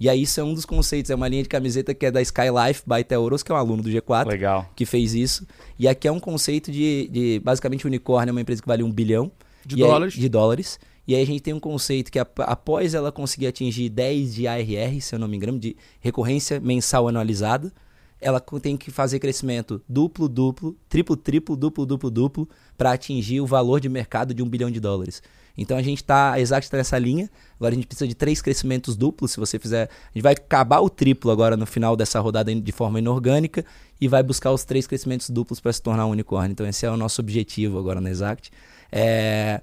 E 0.00 0.08
aí 0.08 0.22
isso 0.22 0.38
é 0.38 0.44
um 0.44 0.54
dos 0.54 0.64
conceitos, 0.64 1.10
é 1.10 1.14
uma 1.14 1.26
linha 1.26 1.42
de 1.42 1.48
camiseta 1.48 1.92
que 1.92 2.06
é 2.06 2.10
da 2.10 2.22
Skylife 2.22 2.82
by 2.86 3.02
Teoros, 3.02 3.42
que 3.42 3.50
é 3.50 3.54
um 3.54 3.58
aluno 3.58 3.82
do 3.82 3.90
G4, 3.90 4.28
Legal. 4.28 4.70
que 4.76 4.86
fez 4.86 5.12
isso. 5.12 5.46
E 5.78 5.88
aqui 5.88 6.06
é 6.06 6.12
um 6.12 6.20
conceito 6.20 6.70
de, 6.70 7.08
de 7.08 7.40
basicamente 7.40 7.86
unicórnio 7.86 8.30
é 8.30 8.32
uma 8.32 8.40
empresa 8.40 8.62
que 8.62 8.68
vale 8.68 8.84
um 8.84 8.92
bilhão 8.92 9.30
de 9.66 9.76
dólares. 9.76 10.14
Aí, 10.14 10.20
de 10.20 10.28
dólares. 10.28 10.78
E 11.06 11.14
aí 11.14 11.22
a 11.22 11.26
gente 11.26 11.40
tem 11.40 11.54
um 11.54 11.58
conceito 11.58 12.12
que 12.12 12.18
após 12.18 12.94
ela 12.94 13.10
conseguir 13.10 13.46
atingir 13.46 13.88
10 13.88 14.34
de 14.34 14.46
ARR, 14.46 15.00
se 15.00 15.14
eu 15.14 15.18
não 15.18 15.26
me 15.26 15.36
engano, 15.36 15.58
de 15.58 15.74
recorrência 16.00 16.60
mensal 16.60 17.08
anualizada, 17.08 17.72
ela 18.20 18.40
tem 18.60 18.76
que 18.76 18.90
fazer 18.90 19.18
crescimento 19.18 19.80
duplo, 19.88 20.28
duplo, 20.28 20.76
triplo, 20.88 21.16
triplo, 21.16 21.56
duplo, 21.56 21.86
duplo, 21.86 22.10
duplo, 22.10 22.48
para 22.76 22.92
atingir 22.92 23.40
o 23.40 23.46
valor 23.46 23.80
de 23.80 23.88
mercado 23.88 24.34
de 24.34 24.42
um 24.42 24.48
bilhão 24.48 24.70
de 24.70 24.80
dólares. 24.80 25.22
Então 25.56 25.76
a 25.76 25.82
gente 25.82 25.98
está 25.98 26.38
exato 26.38 26.68
nessa 26.72 26.96
linha. 26.96 27.28
Agora 27.56 27.72
a 27.72 27.76
gente 27.76 27.88
precisa 27.88 28.06
de 28.06 28.14
três 28.14 28.40
crescimentos 28.40 28.96
duplos. 28.96 29.32
Se 29.32 29.40
você 29.40 29.58
fizer, 29.58 29.88
a 29.88 30.12
gente 30.14 30.22
vai 30.22 30.32
acabar 30.32 30.78
o 30.78 30.88
triplo 30.88 31.32
agora 31.32 31.56
no 31.56 31.66
final 31.66 31.96
dessa 31.96 32.20
rodada 32.20 32.54
de 32.54 32.72
forma 32.72 33.00
inorgânica 33.00 33.64
e 34.00 34.06
vai 34.06 34.22
buscar 34.22 34.52
os 34.52 34.64
três 34.64 34.86
crescimentos 34.86 35.28
duplos 35.30 35.58
para 35.58 35.72
se 35.72 35.82
tornar 35.82 36.06
um 36.06 36.10
unicórnio. 36.10 36.52
Então 36.52 36.64
esse 36.64 36.86
é 36.86 36.90
o 36.90 36.96
nosso 36.96 37.20
objetivo 37.20 37.76
agora 37.76 38.00
na 38.00 38.08
Exact. 38.08 38.52
É, 38.92 39.60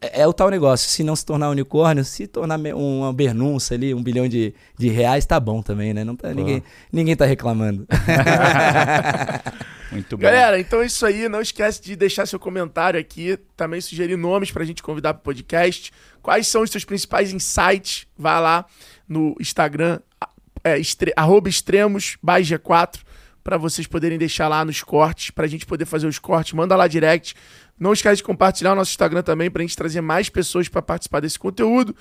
é 0.00 0.26
o 0.26 0.32
tal 0.32 0.48
negócio, 0.48 0.88
se 0.88 1.02
não 1.02 1.16
se 1.16 1.26
tornar 1.26 1.50
unicórnio, 1.50 2.04
se 2.04 2.26
tornar 2.26 2.58
uma 2.74 3.12
bernunça 3.12 3.74
ali, 3.74 3.92
um 3.92 4.02
bilhão 4.02 4.28
de, 4.28 4.54
de 4.78 4.88
reais, 4.88 5.26
tá 5.26 5.40
bom 5.40 5.62
também, 5.62 5.92
né? 5.92 6.04
Não 6.04 6.16
tá, 6.16 6.32
ninguém, 6.32 6.62
ninguém 6.92 7.16
tá 7.16 7.24
reclamando. 7.24 7.86
Muito 9.90 10.16
bom. 10.16 10.22
Galera, 10.22 10.58
então 10.58 10.80
é 10.80 10.86
isso 10.86 11.04
aí. 11.04 11.28
Não 11.28 11.42
esquece 11.42 11.82
de 11.82 11.94
deixar 11.94 12.26
seu 12.26 12.38
comentário 12.38 12.98
aqui. 12.98 13.38
Também 13.56 13.80
sugerir 13.80 14.16
nomes 14.16 14.50
pra 14.50 14.64
gente 14.64 14.82
convidar 14.82 15.14
pro 15.14 15.22
podcast. 15.22 15.92
Quais 16.22 16.46
são 16.46 16.62
os 16.62 16.70
seus 16.70 16.84
principais 16.84 17.32
insights? 17.32 18.06
Vá 18.16 18.40
lá 18.40 18.64
no 19.06 19.36
Instagram, 19.38 19.98
é, 20.64 20.78
estre, 20.78 21.12
arroba 21.14 21.48
extremos, 21.48 22.16
G4, 22.24 23.00
para 23.44 23.58
vocês 23.58 23.86
poderem 23.86 24.16
deixar 24.16 24.48
lá 24.48 24.64
nos 24.64 24.82
cortes, 24.82 25.30
pra 25.30 25.46
gente 25.46 25.66
poder 25.66 25.84
fazer 25.84 26.06
os 26.06 26.18
cortes. 26.18 26.54
Manda 26.54 26.76
lá 26.76 26.86
direct 26.86 27.34
não 27.78 27.92
esquece 27.92 28.16
de 28.16 28.22
compartilhar 28.22 28.72
o 28.72 28.76
nosso 28.76 28.90
Instagram 28.90 29.22
também 29.22 29.50
para 29.50 29.62
a 29.62 29.66
gente 29.66 29.76
trazer 29.76 30.00
mais 30.00 30.28
pessoas 30.28 30.68
para 30.68 30.82
participar 30.82 31.20
desse 31.20 31.38
conteúdo. 31.38 31.94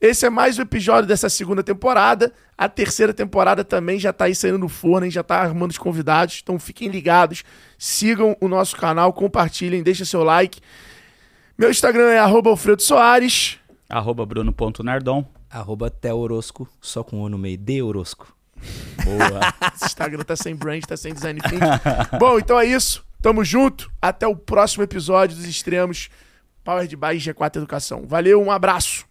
Esse 0.00 0.26
é 0.26 0.30
mais 0.30 0.58
um 0.58 0.62
episódio 0.62 1.08
dessa 1.08 1.28
segunda 1.28 1.62
temporada. 1.62 2.32
A 2.56 2.68
terceira 2.68 3.12
temporada 3.12 3.64
também 3.64 3.98
já 3.98 4.10
está 4.10 4.26
aí 4.26 4.34
saindo 4.34 4.58
no 4.58 4.68
forno, 4.68 5.04
hein? 5.04 5.10
já 5.10 5.22
está 5.22 5.40
arrumando 5.40 5.72
os 5.72 5.78
convidados. 5.78 6.40
Então 6.40 6.58
fiquem 6.58 6.88
ligados, 6.88 7.42
sigam 7.76 8.36
o 8.40 8.46
nosso 8.46 8.76
canal, 8.76 9.12
compartilhem, 9.12 9.82
deixem 9.82 10.06
seu 10.06 10.22
like. 10.22 10.60
Meu 11.58 11.68
Instagram 11.68 12.10
é 12.10 12.18
arroba 12.18 12.50
Alfredo 12.50 12.80
Soares. 12.80 13.58
Arroba 13.88 14.24
Bruno.nardon. 14.24 15.26
Arroba 15.50 15.90
Teorosco, 15.90 16.68
só 16.80 17.02
com 17.02 17.22
o 17.22 17.28
no 17.28 17.38
meio, 17.38 17.58
de 17.58 17.82
Orosco. 17.82 18.32
Boa. 19.04 19.40
Esse 19.74 19.86
Instagram 19.86 20.22
tá 20.22 20.36
sem 20.36 20.54
brand, 20.54 20.84
tá 20.84 20.96
sem 20.96 21.12
design 21.12 21.40
thinking. 21.40 22.18
Bom, 22.18 22.38
então 22.38 22.60
é 22.60 22.66
isso. 22.66 23.04
Tamo 23.20 23.44
junto. 23.44 23.90
Até 24.00 24.26
o 24.26 24.36
próximo 24.36 24.82
episódio 24.84 25.36
dos 25.36 25.46
Extremos. 25.46 26.08
Power 26.64 26.86
de 26.86 26.96
Bike 26.96 27.32
G4 27.32 27.56
Educação. 27.56 28.04
Valeu, 28.06 28.42
um 28.42 28.50
abraço. 28.50 29.06